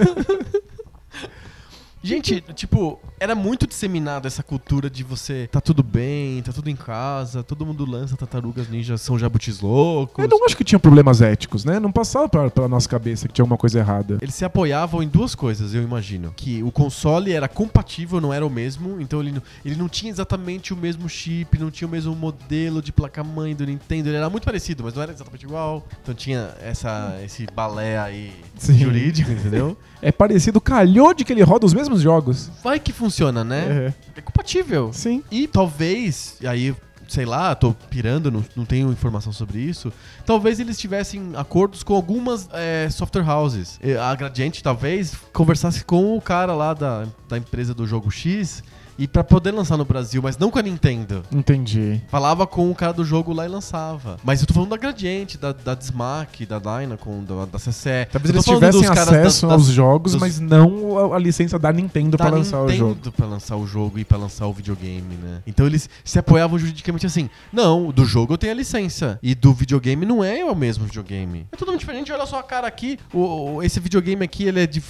Gente, 2.05 2.41
tipo, 2.55 3.01
era 3.23 3.35
muito 3.37 3.69
disseminada 3.69 4.27
essa 4.27 4.43
cultura 4.43 4.91
de 4.91 5.05
você 5.05 5.49
tá 5.51 5.61
tudo 5.61 5.81
bem, 5.83 6.43
tá 6.43 6.53
tudo 6.53 6.69
em 6.69 6.75
casa, 6.75 7.43
todo 7.45 7.65
mundo 7.65 7.85
lança 7.89 8.17
tartarugas 8.17 8.69
ninjas, 8.69 9.01
são 9.01 9.17
jabutis 9.17 9.61
loucos. 9.61 10.23
Eu 10.25 10.29
não 10.29 10.45
acho 10.45 10.57
que 10.57 10.65
tinha 10.65 10.79
problemas 10.79 11.21
éticos, 11.23 11.65
né? 11.65 11.79
Não 11.79 11.93
passava 11.93 12.29
pra- 12.29 12.51
pela 12.51 12.67
nossa 12.69 12.89
cabeça 12.89 13.29
que 13.29 13.35
tinha 13.35 13.45
alguma 13.45 13.57
coisa 13.57 13.79
errada. 13.79 14.19
Eles 14.21 14.35
se 14.35 14.45
apoiavam 14.45 15.03
em 15.05 15.09
duas 15.09 15.37
coisas, 15.37 15.73
eu 15.73 15.83
imagino. 15.83 16.33
Que 16.37 16.63
o 16.65 16.73
console 16.73 17.31
era 17.33 17.47
compatível, 17.47 18.21
não 18.21 18.33
era 18.33 18.45
o 18.45 18.51
mesmo, 18.51 19.01
então 19.01 19.21
ele 19.21 19.31
não, 19.31 19.43
ele 19.65 19.77
não 19.77 19.89
tinha 19.89 20.11
exatamente 20.11 20.75
o 20.75 20.77
mesmo 20.77 21.09
chip, 21.09 21.59
não 21.61 21.71
tinha 21.71 21.87
o 21.87 21.91
mesmo 21.91 22.17
modelo 22.17 22.83
de 22.83 22.91
placa-mãe 22.91 23.55
do 23.55 23.65
Nintendo, 23.65 24.09
ele 24.09 24.17
era 24.17 24.29
muito 24.29 24.45
parecido, 24.45 24.83
mas 24.83 24.95
não 24.95 25.03
era 25.03 25.13
exatamente 25.13 25.45
igual. 25.45 25.87
Então 26.03 26.13
tinha 26.13 26.55
essa, 26.61 27.21
esse 27.25 27.47
balé 27.55 28.01
aí 28.01 28.33
Sim. 28.59 28.79
jurídico, 28.79 29.31
entendeu? 29.31 29.77
É 30.05 30.11
parecido, 30.11 30.61
calhou 30.61 31.15
de 31.15 31.25
que 31.25 31.33
ele 31.33 31.45
roda 31.45 31.65
os 31.65 31.73
mesmos 31.73 32.01
jogos. 32.01 32.51
Vai 32.61 32.81
que 32.81 32.93
funciona, 32.93 33.12
né? 33.45 33.95
É. 34.17 34.19
É 34.19 34.21
compatível. 34.21 34.93
Sim. 34.93 35.23
E 35.31 35.47
talvez, 35.47 36.37
e 36.41 36.47
aí, 36.47 36.75
sei 37.09 37.25
lá, 37.25 37.55
tô 37.55 37.75
pirando, 37.91 38.31
não, 38.31 38.45
não 38.57 38.65
tenho 38.65 38.91
informação 38.91 39.33
sobre 39.33 39.59
isso. 39.59 39.93
Talvez 40.25 40.59
eles 40.61 40.79
tivessem 40.79 41.33
acordos 41.35 41.83
com 41.83 41.95
algumas 41.95 42.49
é, 42.53 42.89
software 42.91 43.29
houses. 43.29 43.79
A 44.01 44.15
Gradiente 44.15 44.63
talvez 44.63 45.15
conversasse 45.33 45.85
com 45.85 46.17
o 46.17 46.21
cara 46.21 46.55
lá 46.55 46.75
da, 46.75 47.07
da 47.29 47.39
empresa 47.39 47.75
do 47.75 47.87
jogo 47.87 48.11
X 48.11 48.63
e 49.03 49.09
pra 49.09 49.25
poder 49.25 49.51
lançar 49.51 49.77
no 49.77 49.85
Brasil, 49.85 50.21
mas 50.23 50.37
não 50.39 50.51
com 50.51 50.59
a 50.59 50.63
Nintendo. 50.63 51.23
Entendi. 51.33 52.01
Falava 52.09 52.47
com 52.47 52.71
o 52.71 52.75
cara 52.75 52.93
do 52.93 53.05
jogo 53.05 53.33
lá 53.33 53.45
e 53.45 53.49
lançava. 53.49 54.17
Mas 54.23 54.41
eu 54.41 54.47
tô 54.47 54.55
falando 54.55 54.71
da 54.71 54.77
Gradiente, 54.77 55.37
da, 55.37 55.53
da 55.53 55.75
Dismac, 55.75 56.47
da 56.47 56.59
Dynacon, 56.59 57.25
da, 57.25 57.45
da 57.47 57.59
CCE. 57.59 58.07
Talvez 58.13 58.31
eles 58.35 58.45
tivessem 58.45 58.87
acesso 58.89 59.47
aos 59.51 59.67
jogos, 59.67 60.13
dos- 60.13 60.21
mas 60.21 60.39
não 60.39 61.13
a, 61.13 61.17
a 61.17 61.19
licença 61.19 61.59
da 61.59 61.73
Nintendo 61.73 62.17
da 62.17 62.25
pra 62.25 62.35
lançar 62.37 62.63
o 62.63 62.69
jogo. 62.69 62.89
Nintendo 62.91 63.13
pra 63.13 63.27
lançar 63.27 63.57
o 63.57 63.67
jogo 63.67 63.99
e 63.99 64.05
pra 64.05 64.17
lançar 64.19 64.47
o 64.47 64.53
videogame, 64.53 65.17
né? 65.17 65.43
Então 65.47 65.67
eles 65.67 65.89
se 66.05 66.19
apoiavam 66.19 66.59
juridicamente 66.59 67.07
assim. 67.07 67.29
Não, 67.53 67.91
do 67.91 68.05
jogo 68.05 68.35
eu 68.35 68.39
tenho 68.39 68.53
a 68.53 68.57
licença. 68.57 69.19
E 69.23 69.35
do 69.35 69.53
videogame 69.53 70.07
não 70.07 70.23
é 70.23 70.45
o 70.45 70.55
mesmo 70.55 70.85
videogame. 70.85 71.47
É 71.51 71.57
totalmente 71.57 71.81
diferente. 71.81 72.13
Olha 72.13 72.27
só 72.27 72.39
a 72.39 72.43
cara 72.43 72.67
aqui. 72.67 72.99
O, 73.13 73.55
o- 73.57 73.63
esse 73.63 73.81
videogame 73.81 74.25
aqui, 74.25 74.45
ele 74.45 74.61
é, 74.61 74.67
de, 74.67 74.83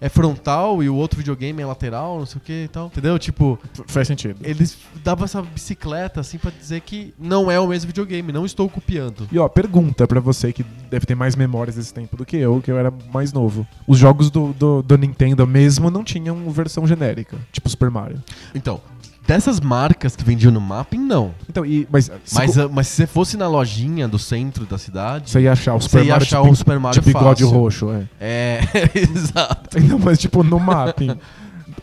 é 0.00 0.08
frontal 0.08 0.82
e 0.82 0.88
o 0.88 0.94
outro 0.94 1.18
videogame 1.18 1.60
é 1.62 1.66
lateral, 1.66 2.18
não 2.18 2.26
sei 2.26 2.38
o 2.38 2.40
que 2.40 2.64
e 2.64 2.68
tal. 2.68 2.86
Entendeu? 2.86 3.18
Tipo, 3.18 3.57
tipo, 3.72 3.90
Faz 3.90 4.06
sentido. 4.08 4.36
eles 4.42 4.76
davam 5.04 5.24
essa 5.24 5.40
bicicleta 5.42 6.20
assim 6.20 6.38
pra 6.38 6.50
dizer 6.50 6.80
que 6.80 7.14
não 7.18 7.50
é 7.50 7.58
o 7.60 7.66
mesmo 7.68 7.86
videogame, 7.88 8.32
não 8.32 8.44
estou 8.46 8.68
copiando. 8.68 9.28
E 9.30 9.38
ó, 9.38 9.48
pergunta 9.48 10.06
pra 10.06 10.20
você 10.20 10.52
que 10.52 10.62
deve 10.90 11.06
ter 11.06 11.14
mais 11.14 11.34
memórias 11.36 11.76
desse 11.76 11.92
tempo 11.92 12.16
do 12.16 12.24
que 12.24 12.36
eu, 12.36 12.60
que 12.60 12.70
eu 12.70 12.78
era 12.78 12.92
mais 13.12 13.32
novo. 13.32 13.66
Os 13.86 13.98
jogos 13.98 14.30
do, 14.30 14.52
do, 14.52 14.82
do 14.82 14.98
Nintendo 14.98 15.46
mesmo 15.46 15.90
não 15.90 16.02
tinham 16.04 16.50
versão 16.50 16.86
genérica, 16.86 17.36
tipo 17.52 17.68
Super 17.68 17.90
Mario. 17.90 18.22
Então, 18.54 18.80
dessas 19.26 19.60
marcas 19.60 20.16
que 20.16 20.24
vendiam 20.24 20.50
no 20.50 20.60
mapping, 20.60 20.98
não. 20.98 21.34
Então, 21.48 21.64
e, 21.64 21.86
mas, 21.92 22.10
se 22.24 22.34
Mas, 22.34 22.54
co- 22.56 22.62
ah, 22.62 22.68
mas 22.72 22.86
se 22.88 22.96
você 22.96 23.06
fosse 23.06 23.36
na 23.36 23.46
lojinha 23.46 24.08
do 24.08 24.18
centro 24.18 24.64
da 24.64 24.78
cidade, 24.78 25.30
você 25.30 25.40
ia 25.42 25.52
achar 25.52 25.74
o 25.74 25.80
Super 25.80 25.98
você 26.00 26.04
ia 26.06 26.12
Mario 26.12 26.26
achar 26.26 26.42
de, 26.42 26.48
um 26.48 26.50
bi- 26.52 26.56
Super 26.56 26.78
Mario 26.80 27.00
de 27.00 27.06
bigode 27.06 27.42
fácil. 27.44 27.48
roxo, 27.58 27.90
é. 27.92 28.06
É, 28.20 28.60
exato. 28.98 29.78
Não, 29.80 29.98
mas 29.98 30.18
tipo, 30.18 30.42
no 30.42 30.58
mapping. 30.58 31.14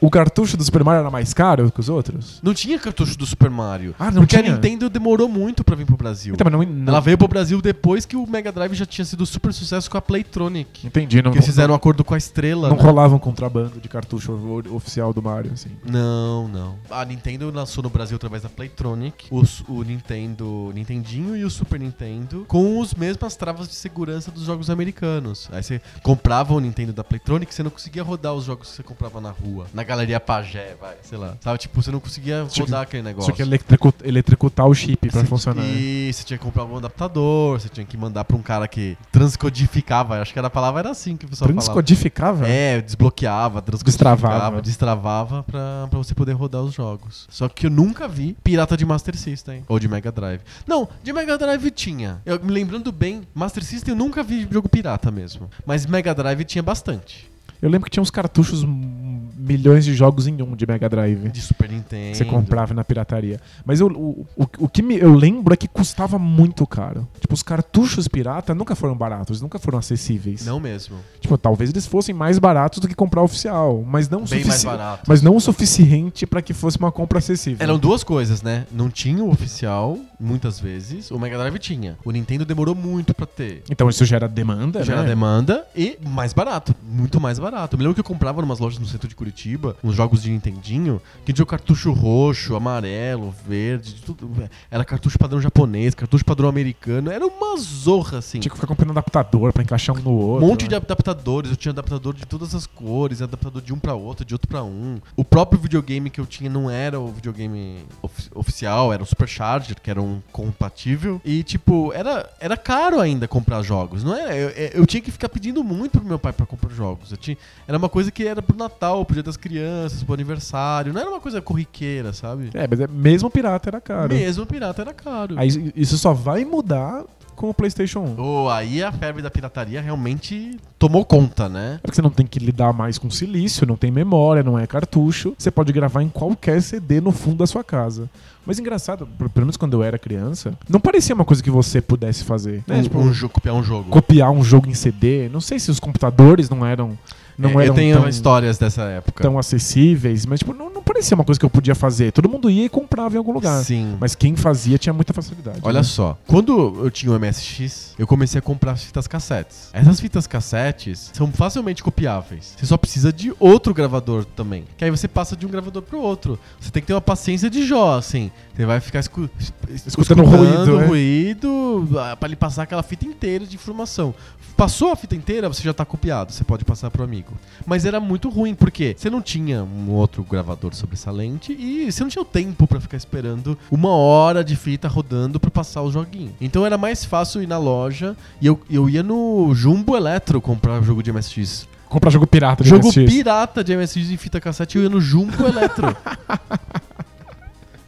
o 0.01 0.09
cartucho 0.09 0.55
do 0.57 0.63
Super 0.63 0.83
Mario 0.83 0.99
era 1.01 1.09
mais 1.11 1.33
caro 1.33 1.71
que 1.71 1.79
os 1.79 1.89
outros? 1.89 2.39
Não 2.43 2.53
tinha 2.53 2.77
cartucho 2.79 3.17
do 3.17 3.25
Super 3.25 3.49
Mario. 3.49 3.95
Ah, 3.99 4.11
não 4.11 4.21
porque 4.21 4.37
tinha? 4.37 4.51
a 4.51 4.55
Nintendo 4.55 4.89
demorou 4.89 5.27
muito 5.27 5.63
pra 5.63 5.75
vir 5.75 5.85
pro 5.85 5.97
Brasil. 5.97 6.33
Então, 6.35 6.45
mas 6.45 6.67
não, 6.67 6.75
não- 6.75 6.91
Ela 6.93 6.99
veio 7.01 7.17
pro 7.17 7.27
Brasil 7.27 7.61
depois 7.61 8.05
que 8.05 8.15
o 8.15 8.25
Mega 8.27 8.51
Drive 8.51 8.73
já 8.73 8.85
tinha 8.85 9.05
sido 9.05 9.25
super 9.25 9.53
sucesso 9.53 9.89
com 9.89 9.97
a 9.97 10.01
Playtronic. 10.01 10.85
Entendi, 10.87 11.21
não, 11.21 11.31
Que 11.31 11.37
eles 11.37 11.45
fizeram 11.45 11.73
um 11.73 11.77
acordo 11.77 12.03
com 12.03 12.13
a 12.13 12.17
Estrela. 12.17 12.69
não 12.69 12.77
né? 12.77 12.81
rolava 12.83 13.15
um 13.15 13.19
contrabando 13.19 13.79
de 13.79 13.87
cartucho 13.89 14.31
o- 14.31 14.75
oficial 14.75 15.13
do 15.13 15.21
Mario, 15.21 15.51
assim. 15.53 15.69
Não, 15.85 16.47
não. 16.47 16.75
A 16.89 17.03
Nintendo 17.05 17.49
lançou 17.51 17.83
no 17.83 17.89
Brasil 17.89 18.15
através 18.15 18.43
da 18.43 18.49
Playtronic, 18.49 19.27
os- 19.31 19.63
o 19.67 19.83
Nintendo, 19.83 20.71
Nintendinho 20.73 21.35
e 21.35 21.43
o 21.43 21.49
Super 21.49 21.79
Nintendo, 21.79 22.45
com 22.47 22.81
as 22.81 22.93
mesmas 22.93 23.35
travas 23.35 23.67
de 23.67 23.75
segurança 23.75 24.31
dos 24.31 24.43
jogos 24.43 24.69
americanos. 24.69 25.49
Aí 25.51 25.63
você 25.63 25.81
comprava 26.03 26.53
o 26.53 26.59
Nintendo 26.59 26.93
da 26.93 27.03
Playtronic, 27.03 27.53
você 27.53 27.63
não 27.63 27.71
conseguia 27.71 28.03
rodar 28.03 28.33
os 28.33 28.45
jogos 28.45 28.69
que 28.69 28.75
você 28.75 28.83
comprava 28.83 29.19
na 29.19 29.31
rua, 29.31 29.65
na 29.73 29.83
Galeria 29.85 30.19
Pagé, 30.19 30.75
vai, 30.79 30.95
sei 31.03 31.17
lá. 31.17 31.35
Sabe, 31.41 31.57
tipo, 31.59 31.81
você 31.81 31.91
não 31.91 31.99
conseguia 31.99 32.45
Tinha 32.49 32.65
rodar 32.65 32.81
aquele 32.81 33.03
negócio. 33.03 33.25
Tinha 33.31 33.35
que 33.35 33.41
eletricu- 33.41 33.93
eletricutar 34.03 34.65
o 34.67 34.73
chip 34.73 35.09
pra 35.09 35.21
Você- 35.21 35.27
funcionar. 35.27 35.63
E 35.65 36.11
você 36.11 36.23
tinha 36.23 36.37
que 36.37 36.43
comprar 36.43 36.65
um 36.65 36.77
adaptador, 36.77 37.59
você 37.59 37.69
tinha 37.69 37.85
que 37.85 37.95
mandar 37.97 38.23
pra 38.25 38.35
um 38.35 38.41
cara 38.41 38.67
que 38.67 38.97
transcodificava. 39.11 40.19
Acho 40.21 40.33
que 40.33 40.39
era 40.39 40.47
a 40.47 40.51
palavra 40.51 40.79
era 40.81 40.89
assim 40.91 41.15
que 41.15 41.25
o 41.25 41.29
pessoal 41.29 41.47
falava. 41.49 41.65
Transcodificava? 41.65 42.47
É, 42.47 42.81
desbloqueava, 42.81 43.61
transcodificava, 43.61 44.15
Destravava. 44.15 44.61
destravava 44.61 45.43
pra, 45.43 45.87
pra 45.89 45.97
você 45.99 46.13
poder 46.15 46.33
rodar 46.33 46.61
os 46.61 46.73
jogos. 46.73 47.27
Só 47.29 47.47
que 47.47 47.67
eu 47.67 47.69
nunca 47.69 48.07
vi 48.07 48.35
pirata 48.43 48.75
de 48.75 48.85
Master 48.85 49.15
System 49.15 49.63
ou 49.67 49.79
de 49.79 49.87
Mega 49.87 50.11
Drive. 50.11 50.41
Não, 50.67 50.87
de 51.03 51.13
Mega 51.13 51.37
Drive 51.37 51.71
tinha. 51.71 52.21
Eu 52.25 52.39
me 52.43 52.51
lembrando 52.51 52.91
bem, 52.91 53.23
Master 53.33 53.63
System 53.63 53.93
eu 53.93 53.97
nunca 53.97 54.23
vi 54.23 54.47
jogo 54.51 54.67
pirata 54.69 55.11
mesmo. 55.11 55.49
Mas 55.65 55.85
Mega 55.85 56.13
Drive 56.13 56.43
tinha 56.45 56.63
bastante. 56.63 57.29
Eu 57.65 57.71
lembro 57.71 57.85
que 57.85 57.91
tinha 57.91 58.01
uns 58.03 58.11
cartuchos, 58.11 58.63
hum, 58.63 59.27
milhões 59.37 59.83
de 59.85 59.93
jogos 59.93 60.27
em 60.27 60.41
um 60.41 60.55
de 60.55 60.65
Mega 60.67 60.87
Drive. 60.89 61.29
De 61.29 61.41
Super 61.41 61.69
Nintendo. 61.69 62.11
que 62.11 62.17
você 62.17 62.25
comprava 62.25 62.73
na 62.73 62.83
pirataria. 62.83 63.39
Mas 63.65 63.79
eu, 63.79 63.87
o, 63.87 64.25
o, 64.35 64.47
o 64.59 64.69
que 64.69 64.81
me- 64.81 64.97
eu 64.97 65.13
lembro 65.13 65.53
é 65.53 65.57
que 65.57 65.67
custava 65.67 66.17
muito 66.19 66.65
caro. 66.65 67.07
Tipo, 67.19 67.33
os 67.33 67.43
cartuchos 67.43 68.07
pirata 68.07 68.53
nunca 68.55 68.75
foram 68.75 68.95
baratos, 68.95 69.41
nunca 69.41 69.59
foram 69.59 69.77
acessíveis. 69.79 70.45
Não 70.45 70.59
mesmo. 70.59 70.97
Tipo, 71.19 71.37
talvez 71.37 71.69
eles 71.69 71.85
fossem 71.85 72.13
mais 72.13 72.37
baratos 72.39 72.79
do 72.79 72.87
que 72.87 72.95
comprar 72.95 73.21
oficial, 73.23 73.83
mas 73.87 74.09
não 74.09 74.23
o 74.23 74.27
Bem 74.27 74.45
mais 74.45 74.63
barato. 74.63 75.03
Mas 75.07 75.21
não 75.21 75.35
o 75.35 75.41
suficiente 75.41 76.25
pra 76.25 76.41
que 76.41 76.53
fosse 76.53 76.77
uma 76.77 76.91
compra 76.91 77.19
acessível. 77.19 77.63
Eram 77.63 77.77
duas 77.77 78.03
coisas, 78.03 78.41
né? 78.41 78.65
Não 78.71 78.89
tinha 78.89 79.23
o 79.23 79.29
oficial, 79.29 79.97
muitas 80.19 80.59
vezes. 80.59 81.09
O 81.11 81.19
Mega 81.19 81.37
Drive 81.37 81.57
tinha. 81.59 81.97
O 82.05 82.11
Nintendo 82.11 82.45
demorou 82.45 82.73
muito 82.75 83.13
pra 83.13 83.25
ter. 83.25 83.63
Então 83.69 83.89
isso 83.89 84.05
gera 84.05 84.27
demanda, 84.27 84.83
Gera 84.83 85.01
né? 85.01 85.07
demanda 85.07 85.65
e 85.75 85.97
mais 86.07 86.33
barato. 86.33 86.73
Muito 86.83 87.19
mais 87.19 87.37
barato. 87.39 87.54
Eu 87.71 87.77
me 87.77 87.83
lembro 87.83 87.93
que 87.93 87.99
eu 88.01 88.03
comprava 88.03 88.41
em 88.41 88.43
umas 88.43 88.59
lojas 88.59 88.79
no 88.79 88.85
centro 88.85 89.07
de 89.07 89.15
Curitiba, 89.15 89.75
uns 89.83 89.95
jogos 89.95 90.21
de 90.23 90.29
Nintendinho, 90.29 91.01
que 91.25 91.31
tinha 91.31 91.43
o 91.43 91.47
cartucho 91.47 91.91
roxo, 91.93 92.55
amarelo, 92.55 93.33
verde, 93.47 93.93
de 93.93 94.01
tudo. 94.01 94.29
Era 94.69 94.83
cartucho 94.83 95.17
padrão 95.17 95.41
japonês, 95.41 95.95
cartucho 95.95 96.25
padrão 96.25 96.49
americano. 96.49 97.09
Era 97.11 97.25
uma 97.25 97.57
zorra, 97.57 98.17
assim. 98.19 98.39
Tinha 98.39 98.49
que 98.49 98.55
ficar 98.57 98.67
comprando 98.67 98.91
adaptador 98.91 99.53
pra 99.53 99.63
encaixar 99.63 99.95
um 99.95 100.01
no 100.01 100.09
Um 100.11 100.13
outro. 100.13 100.47
monte 100.47 100.63
de 100.67 100.71
né? 100.71 100.77
adaptadores, 100.77 101.49
eu 101.51 101.57
tinha 101.57 101.71
adaptador 101.71 102.13
de 102.13 102.25
todas 102.25 102.53
as 102.53 102.65
cores, 102.67 103.21
adaptador 103.21 103.61
de 103.61 103.73
um 103.73 103.79
pra 103.79 103.93
outro, 103.95 104.25
de 104.25 104.33
outro 104.33 104.47
pra 104.47 104.63
um. 104.63 104.99
O 105.15 105.23
próprio 105.23 105.59
videogame 105.59 106.09
que 106.09 106.19
eu 106.19 106.25
tinha 106.25 106.49
não 106.49 106.69
era 106.69 106.99
o 106.99 107.07
videogame 107.11 107.77
ofi- 108.01 108.29
oficial, 108.35 108.91
era 108.93 109.01
o 109.01 109.05
Supercharger, 109.05 109.79
que 109.81 109.89
era 109.89 110.01
um 110.01 110.21
compatível. 110.31 111.21
E, 111.23 111.43
tipo, 111.43 111.91
era, 111.93 112.29
era 112.39 112.57
caro 112.57 112.99
ainda 112.99 113.27
comprar 113.27 113.61
jogos, 113.61 114.03
não 114.03 114.15
é? 114.15 114.33
Eu, 114.43 114.49
eu- 114.49 114.69
eu 114.73 114.85
tinha 114.85 115.01
que 115.01 115.11
ficar 115.11 115.29
pedindo 115.29 115.63
muito 115.63 115.99
pro 115.99 116.07
meu 116.07 116.19
pai 116.19 116.33
pra 116.33 116.45
comprar 116.45 116.73
jogos. 116.73 117.11
Eu 117.11 117.17
tinha, 117.17 117.37
era 117.67 117.77
uma 117.77 117.89
coisa 117.89 118.11
que 118.11 118.25
era 118.27 118.41
pro 118.41 118.55
Natal, 118.57 119.03
pro 119.05 119.13
Dia 119.15 119.23
das 119.23 119.37
Crianças, 119.37 120.03
pro 120.03 120.13
aniversário. 120.13 120.93
Não 120.93 121.01
era 121.01 121.09
uma 121.09 121.19
coisa 121.19 121.41
corriqueira, 121.41 122.13
sabe? 122.13 122.49
É, 122.53 122.67
mas 122.67 122.79
é, 122.79 122.87
mesmo 122.87 123.29
pirata 123.29 123.69
era 123.69 123.81
caro. 123.81 124.13
Mesmo 124.13 124.45
pirata 124.45 124.81
era 124.81 124.93
caro. 124.93 125.35
Aí 125.37 125.71
isso 125.75 125.97
só 125.97 126.13
vai 126.13 126.45
mudar 126.45 127.03
com 127.35 127.49
o 127.49 127.53
PlayStation 127.53 127.99
1. 127.99 128.15
Oh, 128.17 128.49
aí 128.49 128.81
a 128.81 128.91
febre 128.93 129.21
da 129.21 129.29
pirataria 129.29 129.81
realmente 129.81 130.57
tomou 130.79 131.03
conta, 131.03 131.49
né? 131.49 131.79
Porque 131.81 131.95
você 131.95 132.01
não 132.01 132.09
tem 132.09 132.25
que 132.25 132.39
lidar 132.39 132.71
mais 132.71 132.97
com 132.97 133.09
silício, 133.09 133.67
não 133.67 133.75
tem 133.75 133.91
memória, 133.91 134.41
não 134.41 134.57
é 134.57 134.65
cartucho. 134.65 135.35
Você 135.37 135.51
pode 135.51 135.73
gravar 135.73 136.01
em 136.01 136.07
qualquer 136.07 136.61
CD 136.61 137.01
no 137.01 137.11
fundo 137.11 137.37
da 137.37 137.47
sua 137.47 137.61
casa. 137.63 138.09
Mas 138.45 138.57
engraçado, 138.59 139.05
pelo 139.17 139.31
menos 139.45 139.57
quando 139.57 139.73
eu 139.73 139.83
era 139.83 139.97
criança, 139.97 140.53
não 140.69 140.79
parecia 140.79 141.15
uma 141.15 141.25
coisa 141.25 141.41
que 141.43 141.49
você 141.49 141.81
pudesse 141.81 142.23
fazer. 142.23 142.63
Né? 142.67 142.77
Um, 142.77 142.83
Tipo, 142.83 142.99
um 142.99 143.11
jogo, 143.13 143.33
copiar 143.33 143.55
um 143.55 143.63
jogo. 143.63 143.89
copiar 143.89 144.31
um 144.31 144.43
jogo 144.43 144.69
em 144.69 144.73
CD. 144.73 145.27
Não 145.29 145.41
sei 145.41 145.59
se 145.59 145.69
os 145.71 145.79
computadores 145.79 146.49
não 146.49 146.65
eram, 146.65 146.97
não 147.37 147.49
É, 147.51 147.53
eram 147.53 147.63
eu 147.65 147.73
tenho 147.73 147.97
tão, 147.99 148.09
histórias 148.09 148.57
dessa 148.57 148.83
época. 148.83 149.23
tão 149.23 149.37
acessíveis, 149.37 150.25
mas 150.25 150.39
tipo, 150.39 150.53
não, 150.53 150.69
não 150.69 150.81
parecia 150.83 151.15
uma 151.15 151.23
coisa 151.23 151.39
que 151.39 151.45
eu 151.45 151.49
podia 151.49 151.75
fazer. 151.75 152.11
Todo 152.11 152.29
mundo 152.29 152.49
ia 152.49 152.65
e 152.65 152.69
comprava 152.69 153.15
em 153.15 153.17
algum 153.17 153.31
lugar. 153.33 153.63
Sim. 153.63 153.97
Mas 153.99 154.15
quem 154.15 154.35
fazia 154.35 154.77
tinha 154.77 154.93
muita 154.93 155.13
facilidade. 155.13 155.59
Olha 155.63 155.79
né? 155.79 155.83
só, 155.83 156.17
quando 156.27 156.81
eu 156.83 156.89
tinha 156.91 157.11
o 157.11 157.19
MSX, 157.19 157.93
eu 157.97 158.07
comecei 158.07 158.39
a 158.39 158.41
comprar 158.41 158.73
as 158.73 158.83
fitas 158.83 159.07
cassetes. 159.07 159.69
Essas 159.73 159.99
fitas 159.99 160.27
cassetes 160.27 161.11
são 161.13 161.31
facilmente 161.31 161.83
copiáveis. 161.83 162.53
Você 162.57 162.65
só 162.65 162.77
precisa 162.77 163.11
de 163.11 163.33
outro 163.39 163.73
gravador 163.73 164.25
também. 164.25 164.65
Que 164.77 164.85
aí 164.85 164.91
você 164.91 165.07
passa 165.07 165.35
de 165.35 165.45
um 165.45 165.49
gravador 165.49 165.81
pro 165.81 165.99
outro. 165.99 166.39
Você 166.59 166.71
tem 166.71 166.81
que 166.81 166.87
ter 166.87 166.93
uma 166.93 167.01
paciência 167.01 167.49
de 167.49 167.65
Jó, 167.65 167.97
assim. 167.97 168.31
Você 168.55 168.65
vai 168.65 168.79
ficar 168.79 168.99
escu 168.99 169.29
es- 169.39 169.85
Escutando 169.87 170.23
ruído, 170.23 170.77
né? 170.77 170.85
ruído 170.85 171.87
pra 172.19 172.27
ele 172.27 172.35
passar 172.35 172.63
aquela 172.63 172.83
fita 172.83 173.05
inteira 173.05 173.45
de 173.45 173.55
informação. 173.55 174.13
Passou 174.55 174.91
a 174.91 174.95
fita 174.95 175.15
inteira, 175.15 175.47
você 175.49 175.61
já 175.61 175.73
tá 175.73 175.83
copiado. 175.83 176.31
Você 176.31 176.43
pode 176.43 176.63
passar 176.63 176.89
pro 176.89 177.03
amigo. 177.03 177.24
Mas 177.65 177.85
era 177.85 177.99
muito 177.99 178.29
ruim, 178.29 178.53
porque 178.53 178.95
você 178.97 179.09
não 179.09 179.21
tinha 179.21 179.63
um 179.63 179.91
outro 179.91 180.23
gravador 180.23 180.75
sobressalente 180.75 181.53
e 181.53 181.91
você 181.91 182.03
não 182.03 182.09
tinha 182.09 182.21
o 182.21 182.25
tempo 182.25 182.67
pra 182.67 182.79
ficar 182.79 182.97
esperando 182.97 183.57
uma 183.71 183.89
hora 183.89 184.43
de 184.43 184.55
fita 184.55 184.87
rodando 184.87 185.39
pra 185.39 185.49
passar 185.49 185.81
o 185.81 185.91
joguinho. 185.91 186.33
Então 186.39 186.65
era 186.65 186.77
mais 186.77 187.03
fácil 187.03 187.41
ir 187.41 187.47
na 187.47 187.57
loja 187.57 188.15
e 188.39 188.47
eu, 188.47 188.59
eu 188.69 188.89
ia 188.89 189.01
no 189.01 189.53
Jumbo 189.55 189.95
Eletro 189.95 190.39
comprar 190.39 190.81
jogo 190.83 191.01
de 191.01 191.11
MSX. 191.11 191.67
Comprar 191.89 192.09
jogo 192.09 192.27
pirata 192.27 192.63
de 192.63 192.69
Jogo 192.69 192.87
MSX. 192.87 193.11
pirata 193.11 193.63
de 193.63 193.75
MSX 193.75 194.09
em 194.09 194.17
fita 194.17 194.39
cassete, 194.39 194.77
eu 194.77 194.83
ia 194.83 194.89
no 194.89 194.99
Jumbo 194.99 195.47
Eletro. 195.47 195.87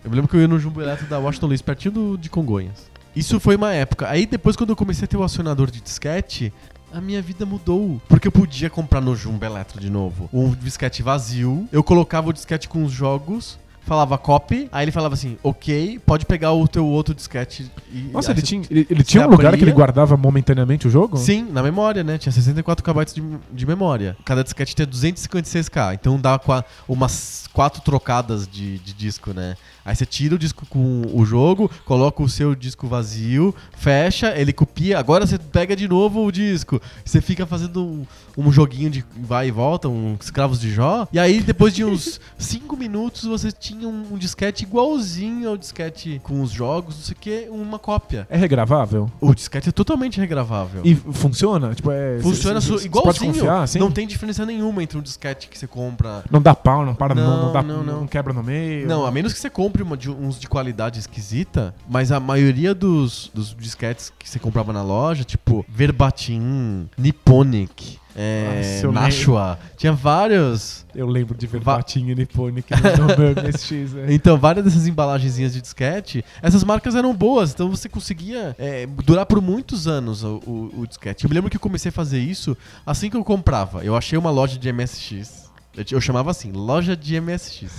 eu 0.03 0.09
me 0.09 0.15
lembro 0.15 0.29
que 0.29 0.35
eu 0.35 0.41
ia 0.41 0.47
no 0.47 0.59
Jumbo 0.59 0.81
Eletro 0.81 1.07
da 1.07 1.19
Washington 1.19 1.47
Luiz, 1.47 1.61
pertinho 1.61 1.93
do, 1.93 2.17
de 2.17 2.29
Congonhas. 2.29 2.89
Isso 3.15 3.39
foi 3.39 3.55
uma 3.55 3.73
época. 3.73 4.07
Aí 4.07 4.27
depois, 4.27 4.55
quando 4.55 4.69
eu 4.69 4.75
comecei 4.75 5.05
a 5.05 5.07
ter 5.07 5.17
o 5.17 5.23
acionador 5.23 5.71
de 5.71 5.81
disquete, 5.81 6.53
a 6.93 7.01
minha 7.01 7.21
vida 7.21 7.45
mudou. 7.45 8.01
Porque 8.07 8.27
eu 8.27 8.31
podia 8.31 8.69
comprar 8.69 9.01
no 9.01 9.15
Jumbo 9.15 9.43
Eletro 9.45 9.79
de 9.79 9.89
novo 9.89 10.29
um 10.31 10.51
disquete 10.53 11.01
vazio. 11.03 11.67
Eu 11.71 11.83
colocava 11.83 12.29
o 12.29 12.33
disquete 12.33 12.67
com 12.67 12.83
os 12.83 12.91
jogos. 12.91 13.59
Falava 13.85 14.17
copy, 14.17 14.67
aí 14.69 14.83
ele 14.83 14.91
falava 14.91 15.13
assim, 15.13 15.37
ok, 15.41 15.97
pode 16.05 16.25
pegar 16.25 16.51
o 16.51 16.67
teu 16.67 16.85
outro 16.85 17.15
disquete 17.15 17.71
e. 17.89 18.09
Nossa, 18.11 18.31
ele 18.31 18.41
tinha, 18.41 18.61
ele, 18.69 18.85
ele 18.89 19.01
tinha 19.01 19.25
um 19.25 19.29
lugar 19.31 19.55
que 19.57 19.63
ele 19.63 19.71
guardava 19.71 20.17
momentaneamente 20.17 20.85
o 20.85 20.89
jogo? 20.89 21.15
Sim, 21.15 21.47
na 21.49 21.63
memória, 21.63 22.03
né? 22.03 22.17
Tinha 22.17 22.33
64 22.33 22.83
KB 22.83 23.05
de, 23.13 23.23
de 23.49 23.65
memória. 23.65 24.17
Cada 24.25 24.43
disquete 24.43 24.75
tinha 24.75 24.85
256K. 24.85 25.93
Então 25.93 26.19
dá 26.19 26.37
qua- 26.37 26.65
umas 26.85 27.49
quatro 27.53 27.81
trocadas 27.81 28.45
de, 28.45 28.77
de 28.79 28.93
disco, 28.93 29.31
né? 29.33 29.55
Aí 29.87 29.95
você 29.95 30.05
tira 30.05 30.35
o 30.35 30.37
disco 30.37 30.65
com 30.65 31.03
o 31.13 31.25
jogo, 31.25 31.71
coloca 31.85 32.21
o 32.21 32.27
seu 32.27 32.53
disco 32.53 32.87
vazio, 32.87 33.55
fecha, 33.71 34.37
ele 34.37 34.51
copia. 34.51 34.99
Agora 34.99 35.25
você 35.25 35.37
pega 35.37 35.77
de 35.77 35.87
novo 35.87 36.25
o 36.25 36.29
disco. 36.29 36.81
Você 37.05 37.21
fica 37.21 37.45
fazendo 37.45 37.81
um, 37.81 38.05
um 38.37 38.51
joguinho 38.51 38.89
de 38.89 39.03
vai 39.21 39.47
e 39.47 39.51
volta, 39.51 39.89
um 39.89 40.15
escravos 40.21 40.59
de 40.61 40.71
Jó. 40.71 41.07
E 41.11 41.17
aí, 41.19 41.41
depois 41.41 41.73
de 41.73 41.83
uns 41.83 42.19
5 42.37 42.77
minutos, 42.77 43.23
você 43.23 43.51
tinha 43.51 43.87
um, 43.87 44.13
um 44.13 44.17
disquete 44.17 44.63
igualzinho 44.63 45.49
ao 45.49 45.57
disquete 45.57 46.21
com 46.23 46.41
os 46.41 46.51
jogos, 46.51 46.95
não 46.95 47.03
sei 47.03 47.13
o 47.13 47.17
que, 47.19 47.47
uma 47.49 47.79
cópia. 47.79 48.27
É 48.29 48.37
regravável? 48.37 49.09
O 49.19 49.33
disquete 49.33 49.69
é 49.69 49.71
totalmente 49.71 50.19
regravável. 50.19 50.81
E 50.85 50.93
funciona? 50.95 51.73
Tipo, 51.73 51.91
é, 51.91 52.19
Funciona 52.21 52.61
cê- 52.61 52.77
cê- 52.77 52.85
igualzinho. 52.85 53.33
Confiar, 53.33 53.63
assim? 53.63 53.79
Não 53.79 53.89
tem 53.91 54.05
diferença 54.07 54.45
nenhuma 54.45 54.83
entre 54.83 54.97
um 54.97 55.01
disquete 55.01 55.47
que 55.47 55.57
você 55.57 55.65
compra. 55.67 56.23
Não 56.29 56.41
dá 56.41 56.53
pau, 56.53 56.85
não 56.85 56.93
para, 56.93 57.15
não, 57.15 57.23
Não, 57.23 57.43
não, 57.47 57.53
dá, 57.53 57.63
não, 57.63 57.83
não, 57.83 57.99
não. 58.01 58.07
quebra 58.07 58.33
no 58.33 58.43
meio. 58.43 58.87
Não, 58.87 59.05
a 59.05 59.11
menos 59.11 59.33
que 59.33 59.39
você 59.39 59.49
compre 59.49 59.81
uma 59.81 59.97
de- 59.97 60.09
uns 60.11 60.39
de 60.39 60.47
qualidade 60.47 60.99
esquisita, 60.99 61.73
mas 61.89 62.11
a 62.11 62.19
maioria 62.19 62.73
dos, 62.75 63.31
dos 63.33 63.55
disquetes 63.55 64.11
que 64.19 64.29
você 64.29 64.37
comprava 64.39 64.71
na 64.71 64.83
loja, 64.83 65.23
tipo 65.23 65.65
Verbatim, 65.69 66.87
Nipponic, 66.97 67.97
é, 68.19 68.81
Nossa, 68.83 68.91
Nashua. 68.91 69.59
Tinha 69.77 69.93
vários. 69.93 70.83
Eu 70.95 71.07
lembro 71.07 71.37
de 71.37 71.45
ver 71.45 71.61
Va- 71.61 71.75
Batinha 71.77 72.15
Nipponic 72.15 72.67
no 72.73 73.47
MSX. 73.47 73.93
né? 73.93 74.05
Então, 74.09 74.35
várias 74.37 74.65
dessas 74.65 74.87
embalagenzinhas 74.87 75.53
de 75.53 75.61
disquete, 75.61 76.25
essas 76.41 76.63
marcas 76.63 76.95
eram 76.95 77.13
boas, 77.13 77.51
então 77.53 77.69
você 77.69 77.87
conseguia 77.87 78.55
é, 78.57 78.87
durar 78.87 79.27
por 79.27 79.39
muitos 79.39 79.87
anos 79.87 80.23
o, 80.23 80.41
o- 80.47 80.71
o 80.81 80.87
disquete. 80.87 81.25
Eu 81.25 81.29
me 81.29 81.35
lembro 81.35 81.49
que 81.51 81.57
eu 81.57 81.61
comecei 81.61 81.89
a 81.89 81.91
fazer 81.91 82.19
isso 82.19 82.57
assim 82.85 83.09
que 83.09 83.15
eu 83.15 83.23
comprava. 83.23 83.83
Eu 83.85 83.95
achei 83.95 84.17
uma 84.17 84.31
loja 84.31 84.57
de 84.57 84.71
MSX. 84.73 85.47
Eu, 85.75 85.85
eu 85.91 86.01
chamava 86.01 86.31
assim, 86.31 86.51
loja 86.51 86.97
de 86.97 87.21
MSX. 87.21 87.71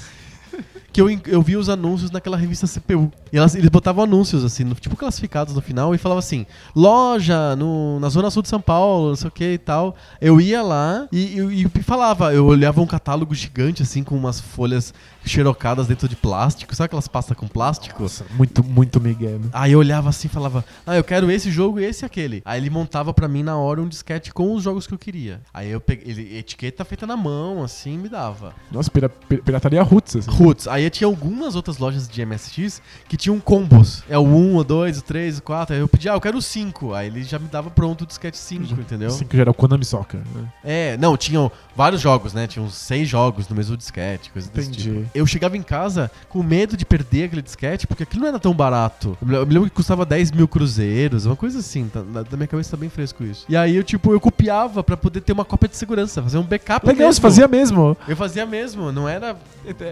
Que 0.98 1.02
eu, 1.02 1.20
eu 1.26 1.42
vi 1.42 1.56
os 1.56 1.68
anúncios 1.68 2.10
naquela 2.10 2.36
revista 2.36 2.66
CPU. 2.66 3.12
E 3.32 3.36
elas, 3.38 3.54
eles 3.54 3.68
botavam 3.68 4.02
anúncios, 4.02 4.42
assim, 4.44 4.64
no- 4.64 4.74
tipo 4.74 4.96
classificados 4.96 5.54
no 5.54 5.60
final, 5.60 5.94
e 5.94 5.98
falava 5.98 6.18
assim: 6.18 6.44
loja 6.74 7.54
no, 7.56 8.00
na 8.00 8.08
Zona 8.08 8.30
Sul 8.30 8.42
de 8.42 8.48
São 8.48 8.60
Paulo, 8.60 9.10
não 9.10 9.16
sei 9.16 9.28
o 9.28 9.30
que 9.30 9.52
e 9.52 9.58
tal. 9.58 9.94
Eu 10.20 10.40
ia 10.40 10.62
lá 10.62 11.06
e, 11.12 11.38
e- 11.38 11.62
e 11.72 11.82
falava, 11.82 12.32
eu 12.34 12.46
olhava 12.46 12.80
um 12.80 12.86
catálogo 12.86 13.34
gigante, 13.34 13.82
assim, 13.82 14.02
com 14.02 14.16
umas 14.16 14.40
folhas 14.40 14.92
xerocadas 15.24 15.86
dentro 15.86 16.08
de 16.08 16.16
plástico. 16.16 16.74
Sabe 16.74 16.86
aquelas 16.86 17.06
pastas 17.06 17.36
com 17.36 17.46
plástico? 17.46 18.02
Nossa, 18.02 18.24
muito, 18.36 18.64
muito 18.64 19.00
Miguel. 19.00 19.38
né? 19.38 19.48
Aí 19.52 19.72
eu 19.72 19.78
olhava 19.78 20.08
assim 20.08 20.26
e 20.26 20.30
falava, 20.30 20.64
ah, 20.86 20.96
eu 20.96 21.04
quero 21.04 21.30
esse 21.30 21.50
jogo 21.50 21.78
e 21.78 21.84
esse 21.84 22.04
e 22.04 22.06
aquele. 22.06 22.42
Aí 22.44 22.60
ele 22.60 22.70
montava 22.70 23.12
pra 23.12 23.28
mim 23.28 23.42
na 23.42 23.56
hora 23.56 23.80
um 23.82 23.88
disquete 23.88 24.32
com 24.32 24.54
os 24.54 24.62
jogos 24.62 24.86
que 24.86 24.94
eu 24.94 24.98
queria. 24.98 25.40
Aí 25.52 25.70
eu 25.70 25.80
peguei, 25.80 26.10
ele, 26.10 26.38
etiqueta 26.38 26.84
feita 26.84 27.06
na 27.06 27.16
mão, 27.16 27.62
assim, 27.62 27.98
me 27.98 28.08
dava. 28.08 28.54
Nossa, 28.72 28.90
pira- 28.90 29.08
pir- 29.08 29.42
pirataria 29.42 29.82
roots. 29.82 30.16
Assim. 30.16 30.30
Roots. 30.30 30.66
Aí 30.66 30.87
tinha 30.90 31.06
algumas 31.06 31.54
outras 31.54 31.78
lojas 31.78 32.08
de 32.08 32.24
MSX 32.24 32.80
que 33.08 33.16
tinham 33.16 33.38
combos. 33.40 34.02
É 34.08 34.18
o 34.18 34.22
1, 34.22 34.56
o 34.56 34.64
2, 34.64 34.98
o 34.98 35.02
3, 35.02 35.38
o 35.38 35.42
4. 35.42 35.74
Aí 35.74 35.80
eu 35.80 35.88
pedia, 35.88 36.12
ah, 36.12 36.16
eu 36.16 36.20
quero 36.20 36.38
o 36.38 36.42
5. 36.42 36.94
Aí 36.94 37.06
ele 37.08 37.22
já 37.22 37.38
me 37.38 37.48
dava 37.48 37.70
pronto 37.70 38.02
o 38.02 38.06
disquete 38.06 38.36
5, 38.38 38.74
entendeu? 38.80 39.08
Assim 39.08 39.26
que 39.26 39.36
já 39.36 39.42
era 39.42 39.50
o 39.50 39.54
Konami 39.54 39.84
Soccer. 39.84 40.20
Né? 40.34 40.48
É, 40.64 40.96
não, 40.96 41.16
tinham 41.16 41.50
vários 41.76 42.00
jogos, 42.00 42.32
né? 42.32 42.46
Tinham 42.46 42.68
seis 42.70 43.08
jogos 43.08 43.48
no 43.48 43.56
mesmo 43.56 43.76
disquete, 43.76 44.30
coisa 44.30 44.50
desse 44.50 44.68
Entendi. 44.68 44.82
tipo. 44.82 45.10
Eu 45.14 45.26
chegava 45.26 45.56
em 45.56 45.62
casa 45.62 46.10
com 46.28 46.42
medo 46.42 46.76
de 46.76 46.84
perder 46.84 47.24
aquele 47.24 47.42
disquete, 47.42 47.86
porque 47.86 48.02
aquilo 48.02 48.22
não 48.22 48.28
era 48.28 48.38
tão 48.38 48.54
barato. 48.54 49.16
Eu 49.20 49.46
me 49.46 49.54
lembro 49.54 49.68
que 49.68 49.76
custava 49.76 50.04
10 50.04 50.32
mil 50.32 50.48
cruzeiros, 50.48 51.26
uma 51.26 51.36
coisa 51.36 51.58
assim. 51.60 51.88
Tá, 51.88 52.02
na, 52.02 52.22
na 52.22 52.36
minha 52.36 52.46
cabeça 52.46 52.70
tá 52.70 52.76
bem 52.76 52.88
fresco 52.88 53.24
isso. 53.24 53.44
E 53.48 53.56
aí 53.56 53.76
eu, 53.76 53.84
tipo, 53.84 54.12
eu 54.12 54.20
copiava 54.20 54.82
pra 54.82 54.96
poder 54.96 55.20
ter 55.20 55.32
uma 55.32 55.44
cópia 55.44 55.68
de 55.68 55.76
segurança, 55.76 56.22
fazer 56.22 56.38
um 56.38 56.42
backup 56.42 56.86
Legal, 56.86 57.06
mesmo. 57.06 57.14
você 57.14 57.20
fazia 57.20 57.48
mesmo. 57.48 57.96
Eu 58.06 58.16
fazia 58.16 58.46
mesmo, 58.46 58.92
não 58.92 59.08
era 59.08 59.36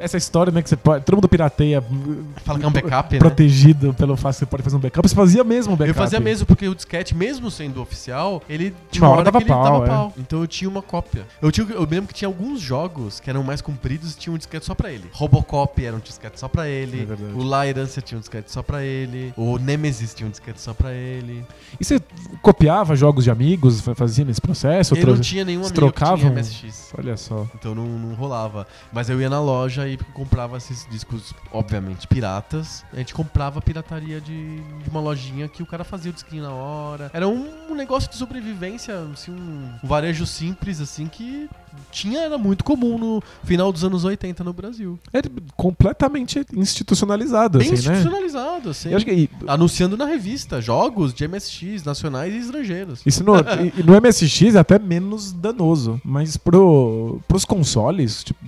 Essa 0.01 0.17
história, 0.17 0.53
né, 0.53 0.63
que 0.63 0.69
você 0.69 0.77
pode. 0.77 1.05
Todo 1.05 1.17
mundo 1.17 1.29
pirateia. 1.29 1.83
Fala 2.45 2.59
que 2.59 2.65
é 2.65 2.69
um 2.69 2.73
backup, 2.73 3.15
né? 3.15 3.19
Protegido 3.19 3.93
pelo 3.95 4.17
fato 4.17 4.35
que 4.35 4.39
você 4.41 4.47
pode 4.47 4.63
fazer 4.63 4.77
um 4.77 4.81
backup. 4.81 5.09
Você 5.09 5.15
fazia 5.15 5.45
mesmo 5.45 5.75
um 5.75 5.77
backup. 5.77 5.97
Eu 5.99 6.03
fazia 6.05 6.21
mesmo, 6.21 6.47
porque 6.47 6.69
o 6.69 6.75
disquete, 6.75 7.15
mesmo 7.15 7.51
sendo 7.51 7.81
oficial, 7.81 8.43
ele 8.49 8.75
tinha 8.91 9.03
Uma 9.05 9.11
uma 9.11 9.21
hora 9.21 9.31
que 9.33 9.39
ele 9.39 9.45
pau, 9.47 9.63
dava 9.65 9.85
é. 9.85 9.89
pau. 9.89 10.13
Então 10.19 10.41
eu 10.41 10.47
tinha 10.47 10.69
uma 10.69 10.83
cópia. 10.83 11.27
Eu, 11.43 11.51
tinha, 11.53 11.67
eu 11.71 11.81
lembro 11.89 12.09
que 12.09 12.15
tinha 12.15 12.29
alguns 12.29 12.61
jogos 12.61 13.21
que 13.21 13.29
eram 13.31 13.43
mais 13.43 13.61
compridos 13.61 14.13
e 14.15 14.17
tinha 14.17 14.33
um 14.33 14.37
disquete 14.39 14.65
só 14.65 14.75
pra 14.75 14.91
ele. 14.93 15.05
Robocop 15.13 15.85
era 15.85 15.97
um 15.97 16.01
disquete 16.01 16.39
só 16.41 16.49
pra 16.49 16.69
ele. 16.69 17.07
É 17.11 17.35
o 17.37 17.43
La 17.43 17.67
Herança 17.67 18.01
tinha 18.01 18.17
um 18.17 18.21
disquete 18.21 18.51
só 18.51 18.63
pra 18.63 18.83
ele. 18.83 19.33
O 19.37 19.59
Nemesis 19.59 20.15
tinha 20.15 20.27
um 20.27 20.31
disquete 20.31 20.61
só 20.61 20.73
pra 20.75 20.93
ele. 20.93 21.45
E 21.81 21.85
você 21.85 22.01
copiava 22.43 22.95
jogos 22.97 23.25
de 23.25 23.31
amigos, 23.31 23.81
fa- 23.81 23.95
fazia 23.95 24.25
nesse 24.25 24.41
processo? 24.41 24.95
Eu 24.97 25.07
não 25.07 25.21
tinha 25.21 25.45
nenhum 25.45 25.61
amigo 25.61 25.75
que 25.75 25.81
trocavam? 25.81 26.19
tinha 26.19 26.33
MSX. 26.33 26.93
Olha 26.99 27.17
só. 27.17 27.47
Então 27.55 27.75
não, 27.75 27.85
não 27.87 28.15
rolava. 28.15 28.67
Mas 28.93 29.09
eu 29.11 29.21
ia 29.21 29.29
na 29.29 29.41
loja 29.41 29.66
e 29.69 29.97
comprava 30.13 30.57
esses 30.57 30.87
discos, 30.91 31.35
obviamente, 31.53 32.07
piratas. 32.07 32.85
A 32.93 32.97
gente 32.97 33.15
comprava 33.15 33.61
pirataria 33.61 34.21
de, 34.21 34.61
de 34.61 34.91
uma 34.91 35.01
lojinha 35.01 35.49
que 35.49 35.63
o 35.63 35.67
cara 35.67 35.85
fazia 35.85 36.11
o 36.11 36.15
disquinho 36.15 36.43
na 36.43 36.53
hora. 36.53 37.11
Era 37.13 37.29
um, 37.29 37.71
um 37.71 37.75
negócio 37.75 38.09
de 38.11 38.17
sobrevivência, 38.17 38.95
assim, 39.13 39.33
um, 39.33 39.71
um 39.83 39.87
varejo 39.87 40.27
simples, 40.27 40.81
assim, 40.81 41.07
que 41.07 41.49
tinha, 41.91 42.21
era 42.21 42.39
muito 42.39 42.65
comum 42.65 42.99
no 42.99 43.23
final 43.45 43.73
dos 43.73 43.85
anos 43.85 44.05
80 44.05 44.43
no 44.45 44.53
Brasil. 44.53 44.99
É 45.13 45.21
completamente 45.57 46.45
institucionalizado, 46.55 47.59
Bem 47.59 47.73
assim, 47.73 47.89
né? 47.89 47.95
institucionalizado, 47.95 48.71
assim. 48.71 48.91
Eu 48.91 48.97
acho 48.97 49.05
que 49.05 49.29
Anunciando 49.47 49.97
na 49.97 50.07
revista 50.07 50.61
jogos 50.61 51.13
de 51.13 51.27
MSX, 51.27 51.85
nacionais 51.85 52.35
e 52.35 52.39
estrangeiros. 52.39 53.01
isso 53.05 53.23
no, 53.25 53.35
no 53.35 54.01
MSX 54.01 54.55
é 54.55 54.59
até 54.59 54.79
menos 54.79 55.33
danoso, 55.33 56.01
mas 56.05 56.37
pro, 56.37 57.21
pros 57.27 57.45
consoles, 57.45 58.25
tipo, 58.25 58.39